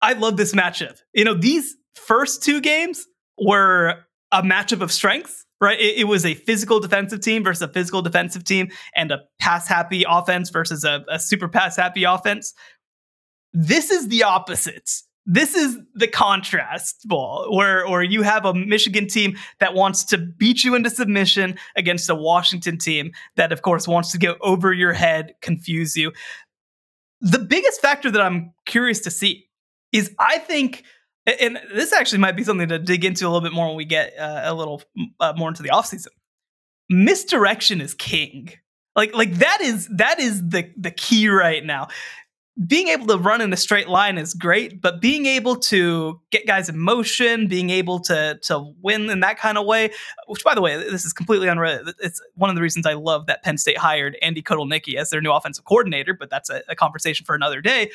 I 0.00 0.12
love 0.16 0.38
this 0.38 0.54
matchup. 0.54 0.98
You 1.12 1.26
know, 1.26 1.34
these 1.34 1.76
first 1.96 2.42
two 2.42 2.62
games 2.62 3.06
were 3.38 4.06
a 4.32 4.42
matchup 4.42 4.80
of 4.80 4.90
strengths, 4.90 5.44
right? 5.60 5.78
It, 5.78 5.98
it 5.98 6.04
was 6.04 6.24
a 6.24 6.32
physical 6.32 6.80
defensive 6.80 7.20
team 7.20 7.44
versus 7.44 7.60
a 7.60 7.68
physical 7.68 8.00
defensive 8.00 8.42
team, 8.42 8.70
and 8.96 9.10
a 9.10 9.18
pass 9.38 9.68
happy 9.68 10.06
offense 10.08 10.48
versus 10.48 10.82
a, 10.82 11.04
a 11.10 11.20
super 11.20 11.48
pass 11.48 11.76
happy 11.76 12.04
offense. 12.04 12.54
This 13.52 13.90
is 13.90 14.08
the 14.08 14.22
opposite 14.22 14.90
this 15.24 15.54
is 15.54 15.78
the 15.94 16.08
contrast 16.08 17.06
ball 17.06 17.54
where 17.54 17.86
or 17.86 18.02
you 18.02 18.22
have 18.22 18.44
a 18.44 18.54
Michigan 18.54 19.06
team 19.06 19.36
that 19.60 19.74
wants 19.74 20.04
to 20.06 20.18
beat 20.18 20.64
you 20.64 20.74
into 20.74 20.90
submission 20.90 21.56
against 21.76 22.10
a 22.10 22.14
Washington 22.14 22.76
team 22.76 23.12
that 23.36 23.52
of 23.52 23.62
course 23.62 23.86
wants 23.86 24.10
to 24.12 24.18
go 24.18 24.36
over 24.40 24.72
your 24.72 24.92
head, 24.92 25.34
confuse 25.40 25.96
you. 25.96 26.12
The 27.20 27.38
biggest 27.38 27.80
factor 27.80 28.10
that 28.10 28.20
I'm 28.20 28.52
curious 28.66 29.00
to 29.00 29.10
see 29.10 29.48
is 29.92 30.12
I 30.18 30.38
think 30.38 30.84
and 31.24 31.60
this 31.72 31.92
actually 31.92 32.18
might 32.18 32.36
be 32.36 32.42
something 32.42 32.68
to 32.68 32.80
dig 32.80 33.04
into 33.04 33.24
a 33.24 33.28
little 33.28 33.42
bit 33.42 33.52
more 33.52 33.68
when 33.68 33.76
we 33.76 33.84
get 33.84 34.18
uh, 34.18 34.42
a 34.44 34.54
little 34.54 34.82
uh, 35.20 35.32
more 35.36 35.48
into 35.48 35.62
the 35.62 35.68
offseason. 35.68 36.08
Misdirection 36.90 37.80
is 37.80 37.94
king. 37.94 38.50
Like 38.96 39.14
like 39.14 39.34
that 39.34 39.60
is 39.60 39.88
that 39.96 40.18
is 40.18 40.46
the 40.46 40.70
the 40.76 40.90
key 40.90 41.28
right 41.28 41.64
now 41.64 41.88
being 42.66 42.88
able 42.88 43.06
to 43.06 43.16
run 43.16 43.40
in 43.40 43.52
a 43.52 43.56
straight 43.56 43.88
line 43.88 44.18
is 44.18 44.34
great, 44.34 44.82
but 44.82 45.00
being 45.00 45.24
able 45.24 45.56
to 45.56 46.20
get 46.30 46.46
guys 46.46 46.68
in 46.68 46.78
motion, 46.78 47.48
being 47.48 47.70
able 47.70 47.98
to 48.00 48.38
to 48.42 48.74
win 48.82 49.08
in 49.08 49.20
that 49.20 49.38
kind 49.38 49.56
of 49.56 49.64
way, 49.64 49.90
which 50.26 50.44
by 50.44 50.54
the 50.54 50.60
way, 50.60 50.76
this 50.76 51.04
is 51.04 51.14
completely 51.14 51.48
unrelated. 51.48 51.94
It's 52.00 52.20
one 52.34 52.50
of 52.50 52.56
the 52.56 52.62
reasons 52.62 52.84
I 52.84 52.92
love 52.92 53.26
that 53.26 53.42
Penn 53.42 53.56
State 53.56 53.78
hired 53.78 54.18
Andy 54.20 54.42
Kotelnicki 54.42 54.96
as 54.96 55.08
their 55.08 55.22
new 55.22 55.32
offensive 55.32 55.64
coordinator, 55.64 56.12
but 56.12 56.28
that's 56.28 56.50
a, 56.50 56.62
a 56.68 56.76
conversation 56.76 57.24
for 57.24 57.34
another 57.34 57.62
day. 57.62 57.90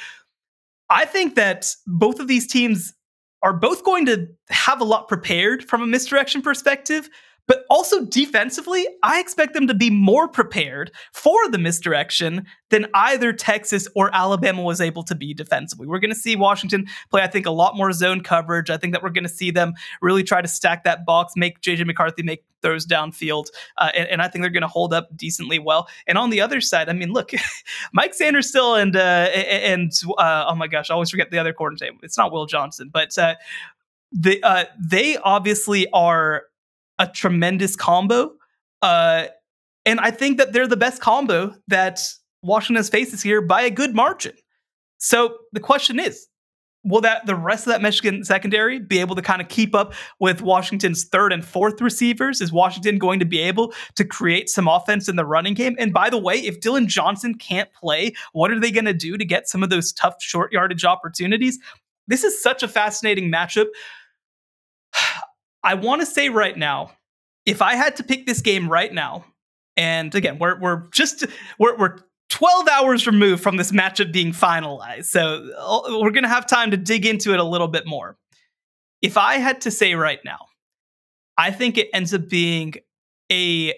I 0.89 1.05
think 1.05 1.35
that 1.35 1.71
both 1.85 2.19
of 2.19 2.27
these 2.27 2.47
teams 2.47 2.93
are 3.43 3.53
both 3.53 3.83
going 3.83 4.07
to 4.07 4.27
have 4.49 4.81
a 4.81 4.85
lot 4.85 5.07
prepared 5.07 5.63
from 5.63 5.83
a 5.83 5.87
misdirection 5.87 6.41
perspective, 6.41 7.09
but 7.47 7.65
also 7.69 8.05
defensively, 8.05 8.85
I 9.03 9.19
expect 9.19 9.53
them 9.53 9.67
to 9.67 9.73
be 9.73 9.89
more 9.89 10.27
prepared 10.27 10.91
for 11.13 11.49
the 11.49 11.57
misdirection 11.57 12.45
than 12.69 12.87
either 12.93 13.31
Texas 13.31 13.87
or 13.95 14.13
Alabama 14.13 14.61
was 14.61 14.81
able 14.81 15.03
to 15.03 15.15
be 15.15 15.33
defensively. 15.33 15.87
We're 15.87 15.99
going 15.99 16.13
to 16.13 16.19
see 16.19 16.35
Washington 16.35 16.87
play, 17.09 17.21
I 17.21 17.27
think, 17.27 17.45
a 17.45 17.51
lot 17.51 17.77
more 17.77 17.93
zone 17.93 18.21
coverage. 18.21 18.69
I 18.69 18.77
think 18.77 18.93
that 18.93 19.01
we're 19.01 19.09
going 19.09 19.23
to 19.23 19.29
see 19.29 19.51
them 19.51 19.73
really 20.01 20.23
try 20.23 20.41
to 20.41 20.47
stack 20.47 20.83
that 20.83 21.05
box, 21.05 21.33
make 21.35 21.61
JJ 21.61 21.85
McCarthy 21.85 22.23
make 22.23 22.43
throws 22.61 22.85
downfield, 22.85 23.45
uh, 23.77 23.91
and, 23.95 24.09
and, 24.09 24.21
I 24.21 24.27
think 24.27 24.41
they're 24.41 24.49
going 24.49 24.61
to 24.61 24.67
hold 24.67 24.91
up 24.91 25.15
decently 25.15 25.59
well. 25.59 25.87
And 26.07 26.17
on 26.17 26.31
the 26.31 26.41
other 26.41 26.59
side, 26.59 26.89
I 26.89 26.93
mean, 26.93 27.13
look, 27.13 27.31
Mike 27.93 28.13
Sainristil 28.17 28.81
and 28.81 28.95
uh, 28.95 28.99
and 28.99 29.91
uh, 30.17 30.45
oh 30.47 30.55
my 30.55 30.67
gosh, 30.67 30.89
I 30.89 30.95
always 30.95 31.11
forget 31.11 31.29
the 31.29 31.37
other 31.37 31.53
coordinator. 31.53 31.93
It's 32.01 32.17
not 32.17 32.31
Will 32.31 32.47
Johnson, 32.47 32.89
but 32.91 33.15
uh, 33.17 33.35
the 34.11 34.41
uh, 34.43 34.65
they 34.79 35.17
obviously 35.17 35.87
are 35.93 36.43
a 36.99 37.07
tremendous 37.07 37.75
combo. 37.75 38.33
Uh, 38.81 39.27
and 39.85 39.99
I 39.99 40.11
think 40.11 40.37
that 40.37 40.53
they're 40.53 40.67
the 40.67 40.77
best 40.77 41.01
combo 41.01 41.55
that 41.67 41.99
Washington 42.43 42.83
faces 42.83 43.21
here 43.21 43.41
by 43.41 43.61
a 43.61 43.69
good 43.69 43.95
margin. 43.95 44.33
So 44.97 45.37
the 45.53 45.59
question 45.59 45.99
is, 45.99 46.27
will 46.83 47.01
that 47.01 47.25
the 47.25 47.35
rest 47.35 47.67
of 47.67 47.71
that 47.71 47.81
Michigan 47.81 48.23
secondary 48.23 48.79
be 48.79 48.99
able 48.99 49.15
to 49.15 49.21
kind 49.21 49.41
of 49.41 49.49
keep 49.49 49.75
up 49.75 49.93
with 50.19 50.41
Washington's 50.41 51.05
third 51.05 51.33
and 51.33 51.43
fourth 51.43 51.81
receivers? 51.81 52.41
Is 52.41 52.51
Washington 52.51 52.97
going 52.97 53.19
to 53.19 53.25
be 53.25 53.39
able 53.39 53.73
to 53.95 54.05
create 54.05 54.49
some 54.49 54.67
offense 54.67 55.09
in 55.09 55.15
the 55.15 55.25
running 55.25 55.53
game? 55.53 55.75
And 55.79 55.93
by 55.93 56.09
the 56.09 56.17
way, 56.17 56.35
if 56.35 56.61
Dillon 56.61 56.87
Johnson 56.87 57.35
can't 57.35 57.71
play, 57.73 58.13
what 58.31 58.51
are 58.51 58.59
they 58.59 58.71
going 58.71 58.85
to 58.85 58.93
do 58.93 59.17
to 59.17 59.25
get 59.25 59.49
some 59.49 59.63
of 59.63 59.69
those 59.69 59.91
tough 59.91 60.15
short 60.19 60.53
yardage 60.53 60.85
opportunities? 60.85 61.59
This 62.07 62.23
is 62.23 62.41
such 62.41 62.63
a 62.63 62.67
fascinating 62.67 63.31
matchup. 63.31 63.67
I 65.67 65.73
want 65.73 65.99
to 65.99 66.05
say 66.05 66.29
right 66.29 66.57
now, 66.57 66.91
if 67.45 67.61
I 67.61 67.75
had 67.75 67.97
to 67.97 68.03
pick 68.03 68.25
this 68.25 68.39
game 68.39 68.69
right 68.69 68.91
now, 68.91 69.25
and 69.75 70.15
again, 70.15 70.39
we're 70.39 70.57
we're 70.61 70.87
just 70.93 71.25
we're 71.59 71.77
we're 71.77 71.97
12 72.29 72.69
hours 72.69 73.05
removed 73.05 73.43
from 73.43 73.57
this 73.57 73.73
matchup 73.73 74.13
being 74.13 74.31
finalized. 74.31 75.05
So 75.07 75.49
uh, 75.57 75.99
we're 75.99 76.11
going 76.11 76.23
to 76.23 76.29
have 76.29 76.47
time 76.47 76.71
to 76.71 76.77
dig 76.77 77.05
into 77.05 77.33
it 77.33 77.39
a 77.41 77.43
little 77.43 77.67
bit 77.67 77.85
more. 77.85 78.17
If 79.01 79.17
I 79.17 79.35
had 79.39 79.59
to 79.61 79.71
say 79.71 79.93
right 79.95 80.19
now, 80.23 80.39
I 81.37 81.51
think 81.51 81.77
it 81.77 81.89
ends 81.93 82.13
up 82.13 82.29
being 82.29 82.75
a 83.29 83.73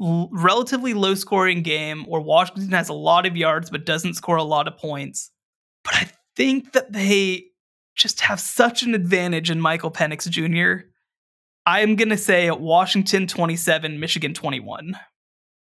l- 0.00 0.30
relatively 0.32 0.94
low 0.94 1.14
scoring 1.14 1.62
game 1.62 2.04
where 2.04 2.22
Washington 2.22 2.70
has 2.70 2.88
a 2.88 2.94
lot 2.94 3.26
of 3.26 3.36
yards 3.36 3.68
but 3.68 3.84
doesn't 3.84 4.14
score 4.14 4.36
a 4.36 4.42
lot 4.42 4.68
of 4.68 4.78
points. 4.78 5.30
But 5.84 5.96
I 5.96 6.10
think 6.34 6.72
that 6.72 6.92
they 6.94 7.44
just 7.94 8.20
have 8.20 8.40
such 8.40 8.82
an 8.82 8.94
advantage 8.94 9.50
in 9.50 9.60
Michael 9.60 9.90
Penix 9.90 10.28
Jr. 10.30 10.86
I'm 11.66 11.96
going 11.96 12.10
to 12.10 12.16
say 12.16 12.50
Washington 12.50 13.26
27, 13.26 13.98
Michigan 13.98 14.32
21. 14.32 14.96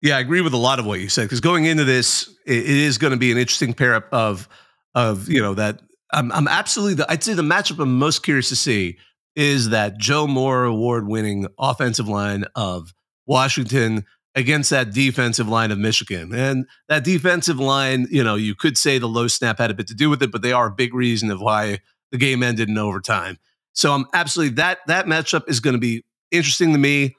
Yeah, 0.03 0.19
I 0.19 0.21
agree 0.21 0.43
with 0.43 0.53
a 0.53 0.59
lot 0.59 0.79
of 0.79 0.87
what 0.87 1.01
you 1.01 1.09
said 1.09 1.25
because 1.25 1.41
going 1.41 1.65
into 1.65 1.85
this, 1.85 2.29
it, 2.47 2.67
is 2.67 2.99
going 2.99 3.13
to 3.13 3.17
be 3.17 3.33
an 3.33 3.39
interesting 3.39 3.73
pair 3.73 3.95
of 4.15 4.49
of 4.95 5.29
you 5.29 5.41
know 5.41 5.55
that 5.55 5.81
I'm 6.13 6.31
I'm 6.33 6.49
absolutely 6.49 6.95
the, 6.95 7.11
I'd 7.11 7.25
say 7.25 7.35
the 7.35 7.43
matchup 7.43 7.81
I'm 7.81 7.99
most 7.99 8.23
curious 8.23 8.51
to 8.51 8.57
see 8.57 8.99
is 9.35 9.71
that 9.71 9.99
Joe 9.99 10.27
Moore 10.27 10.65
award 10.65 11.09
winning 11.09 11.47
offensive 11.59 12.09
line 12.09 12.45
of 12.55 12.93
Washington 13.27 14.05
against 14.35 14.71
that 14.71 14.93
defensive 14.93 15.49
line 15.49 15.71
of 15.71 15.79
Michigan. 15.79 16.33
And 16.35 16.67
that 16.89 17.05
defensive 17.05 17.59
line, 17.59 18.07
you 18.11 18.23
know, 18.23 18.35
you 18.35 18.55
could 18.55 18.77
say 18.77 18.99
the 18.99 19.09
low 19.09 19.29
snap 19.29 19.59
had 19.59 19.71
a 19.71 19.75
bit 19.75 19.87
to 19.89 19.95
do 19.95 20.11
with 20.11 20.23
it, 20.23 20.31
but 20.31 20.43
they 20.43 20.53
are 20.53 20.67
a 20.67 20.71
big 20.71 20.95
reason 20.95 21.31
of 21.31 21.41
why 21.41 21.81
the 22.13 22.19
game 22.19 22.43
ended 22.43 22.69
in 22.69 22.79
overtime. 22.79 23.39
So 23.77 23.93
I'm 23.93 24.07
absolutely 24.15 24.57
that 24.57 24.79
that 24.89 25.07
matchup 25.07 25.49
is 25.49 25.61
going 25.61 25.75
to 25.75 25.81
be 25.81 26.05
interesting 26.33 26.73
to 26.73 26.79
me. 26.79 27.15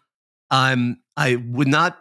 I'm 0.51 0.99
I 1.15 1.35
would 1.35 1.67
not 1.67 1.97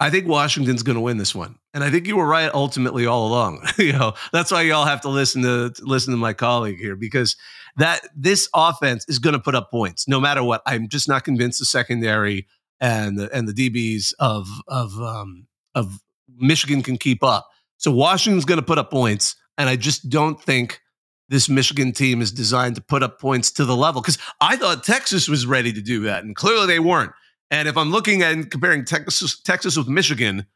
I 0.00 0.10
think 0.10 0.26
Washington's 0.26 0.82
going 0.82 0.96
to 0.96 1.00
win 1.00 1.16
this 1.16 1.34
one. 1.34 1.58
And 1.72 1.82
I 1.82 1.90
think 1.90 2.06
you 2.06 2.16
were 2.16 2.26
right 2.26 2.50
ultimately 2.52 3.06
all 3.06 3.28
along. 3.28 3.66
you 3.78 3.92
know, 3.92 4.14
that's 4.32 4.50
why 4.50 4.62
y'all 4.62 4.84
have 4.84 5.00
to 5.02 5.08
listen 5.08 5.42
to, 5.42 5.70
to 5.70 5.84
listen 5.84 6.12
to 6.12 6.18
my 6.18 6.32
colleague 6.32 6.78
here 6.78 6.96
because 6.96 7.36
that 7.76 8.00
this 8.14 8.48
offense 8.54 9.06
is 9.08 9.18
going 9.18 9.32
to 9.34 9.38
put 9.38 9.54
up 9.54 9.70
points 9.70 10.06
no 10.08 10.20
matter 10.20 10.42
what. 10.42 10.62
I'm 10.66 10.88
just 10.88 11.08
not 11.08 11.24
convinced 11.24 11.58
the 11.58 11.64
secondary 11.64 12.46
and 12.80 13.18
the, 13.18 13.34
and 13.34 13.48
the 13.48 13.52
DBs 13.52 14.12
of 14.18 14.48
of 14.68 14.98
um, 15.00 15.46
of 15.74 16.00
Michigan 16.34 16.82
can 16.82 16.98
keep 16.98 17.22
up. 17.22 17.48
So 17.78 17.90
Washington's 17.90 18.44
going 18.44 18.60
to 18.60 18.66
put 18.66 18.78
up 18.78 18.90
points 18.90 19.36
and 19.58 19.68
I 19.68 19.76
just 19.76 20.08
don't 20.10 20.40
think 20.42 20.80
this 21.28 21.48
Michigan 21.48 21.92
team 21.92 22.22
is 22.22 22.30
designed 22.30 22.76
to 22.76 22.80
put 22.80 23.02
up 23.02 23.20
points 23.20 23.50
to 23.52 23.64
the 23.64 23.76
level 23.76 24.02
cuz 24.02 24.18
I 24.40 24.56
thought 24.56 24.84
Texas 24.84 25.28
was 25.28 25.46
ready 25.46 25.72
to 25.72 25.80
do 25.80 26.00
that 26.02 26.24
and 26.24 26.36
clearly 26.36 26.66
they 26.66 26.80
weren't. 26.80 27.12
And 27.50 27.68
if 27.68 27.76
I'm 27.76 27.90
looking 27.90 28.22
at 28.22 28.50
comparing 28.50 28.84
Texas, 28.84 29.40
Texas 29.40 29.76
with 29.76 29.88
Michigan, 29.88 30.46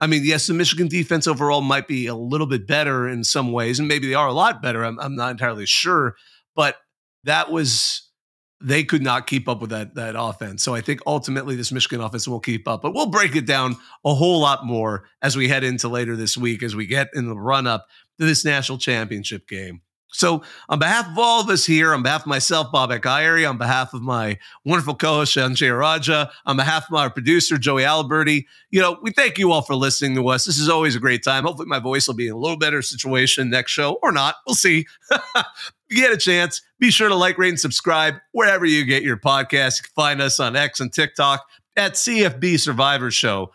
I 0.00 0.06
mean, 0.06 0.22
yes, 0.24 0.46
the 0.46 0.54
Michigan 0.54 0.88
defense 0.88 1.26
overall 1.26 1.60
might 1.60 1.88
be 1.88 2.06
a 2.06 2.14
little 2.14 2.46
bit 2.46 2.66
better 2.66 3.08
in 3.08 3.24
some 3.24 3.50
ways, 3.50 3.78
and 3.78 3.88
maybe 3.88 4.06
they 4.06 4.14
are 4.14 4.28
a 4.28 4.32
lot 4.32 4.62
better. 4.62 4.84
I'm, 4.84 4.98
I'm 5.00 5.16
not 5.16 5.32
entirely 5.32 5.66
sure, 5.66 6.14
but 6.54 6.76
that 7.24 7.50
was 7.50 8.08
they 8.60 8.82
could 8.82 9.02
not 9.02 9.26
keep 9.26 9.48
up 9.48 9.60
with 9.60 9.70
that 9.70 9.94
that 9.94 10.14
offense. 10.16 10.62
So 10.62 10.74
I 10.74 10.80
think 10.80 11.00
ultimately 11.06 11.56
this 11.56 11.72
Michigan 11.72 12.00
offense 12.00 12.28
will 12.28 12.40
keep 12.40 12.68
up, 12.68 12.82
but 12.82 12.94
we'll 12.94 13.06
break 13.10 13.34
it 13.34 13.46
down 13.46 13.76
a 14.04 14.14
whole 14.14 14.40
lot 14.40 14.64
more 14.64 15.04
as 15.22 15.36
we 15.36 15.48
head 15.48 15.64
into 15.64 15.88
later 15.88 16.16
this 16.16 16.36
week 16.36 16.62
as 16.62 16.76
we 16.76 16.86
get 16.86 17.08
in 17.14 17.28
the 17.28 17.36
run 17.36 17.66
up 17.66 17.86
to 18.20 18.26
this 18.26 18.44
national 18.44 18.78
championship 18.78 19.48
game. 19.48 19.80
So, 20.10 20.42
on 20.68 20.78
behalf 20.78 21.06
of 21.06 21.18
all 21.18 21.40
of 21.40 21.50
us 21.50 21.66
here, 21.66 21.92
on 21.92 22.02
behalf 22.02 22.22
of 22.22 22.28
myself, 22.28 22.68
Bobak 22.72 23.04
Ha'Eri, 23.04 23.44
on 23.44 23.58
behalf 23.58 23.92
of 23.92 24.00
my 24.00 24.38
wonderful 24.64 24.94
co-host 24.94 25.36
Shehan 25.36 25.54
Jeyarajah, 25.54 26.30
on 26.46 26.56
behalf 26.56 26.84
of 26.84 26.90
my 26.92 27.08
producer 27.08 27.58
Joey 27.58 27.84
Alberti, 27.84 28.46
you 28.70 28.80
know, 28.80 28.98
we 29.02 29.10
thank 29.10 29.38
you 29.38 29.52
all 29.52 29.62
for 29.62 29.74
listening 29.74 30.14
to 30.16 30.28
us. 30.28 30.46
This 30.46 30.58
is 30.58 30.68
always 30.68 30.96
a 30.96 31.00
great 31.00 31.22
time. 31.22 31.44
Hopefully, 31.44 31.68
my 31.68 31.78
voice 31.78 32.08
will 32.08 32.14
be 32.14 32.28
in 32.28 32.32
a 32.32 32.38
little 32.38 32.56
better 32.56 32.80
situation 32.80 33.50
next 33.50 33.72
show, 33.72 33.98
or 34.02 34.10
not. 34.10 34.36
We'll 34.46 34.54
see. 34.54 34.86
you 35.90 35.96
get 35.96 36.12
a 36.12 36.16
chance, 36.16 36.62
be 36.80 36.90
sure 36.90 37.08
to 37.08 37.14
like, 37.14 37.36
rate, 37.36 37.50
and 37.50 37.60
subscribe 37.60 38.14
wherever 38.32 38.64
you 38.64 38.84
get 38.86 39.02
your 39.02 39.18
podcasts. 39.18 39.78
You 39.78 39.84
can 39.84 39.94
find 39.94 40.22
us 40.22 40.40
on 40.40 40.56
X 40.56 40.80
and 40.80 40.92
TikTok 40.92 41.46
at 41.76 41.92
CFB 41.94 42.58
Survivor 42.58 43.10
Show. 43.10 43.52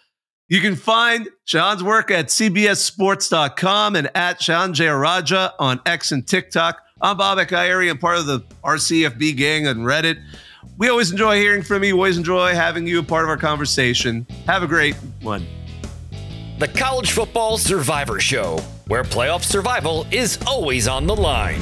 You 0.49 0.59
can 0.59 0.75
find 0.75 1.29
Shehan's 1.47 1.81
work 1.83 2.11
at 2.11 2.27
cbssports.com 2.27 3.95
and 3.95 4.09
at 4.15 4.41
Shehan 4.41 4.73
Jeyarajah 4.73 5.53
on 5.57 5.79
X 5.85 6.11
and 6.11 6.27
TikTok. 6.27 6.81
I'm 7.01 7.17
Bobak 7.17 7.49
Ha'Eri. 7.49 7.89
I'm 7.89 7.97
part 7.97 8.17
of 8.17 8.25
the 8.25 8.41
RCFB 8.63 9.37
gang 9.37 9.67
on 9.67 9.77
Reddit. 9.77 10.21
We 10.77 10.89
always 10.89 11.11
enjoy 11.11 11.37
hearing 11.37 11.63
from 11.63 11.83
you. 11.85 11.95
Always 11.95 12.17
enjoy 12.17 12.53
having 12.55 12.85
you 12.85 12.99
a 12.99 13.03
part 13.03 13.23
of 13.23 13.29
our 13.29 13.37
conversation. 13.37 14.27
Have 14.45 14.63
a 14.63 14.67
great 14.67 14.95
one. 15.21 15.47
The 16.59 16.67
College 16.67 17.11
Football 17.11 17.57
Survivor 17.57 18.19
Show, 18.19 18.57
where 18.87 19.03
playoff 19.03 19.43
survival 19.43 20.05
is 20.11 20.37
always 20.45 20.89
on 20.89 21.07
the 21.07 21.15
line. 21.15 21.61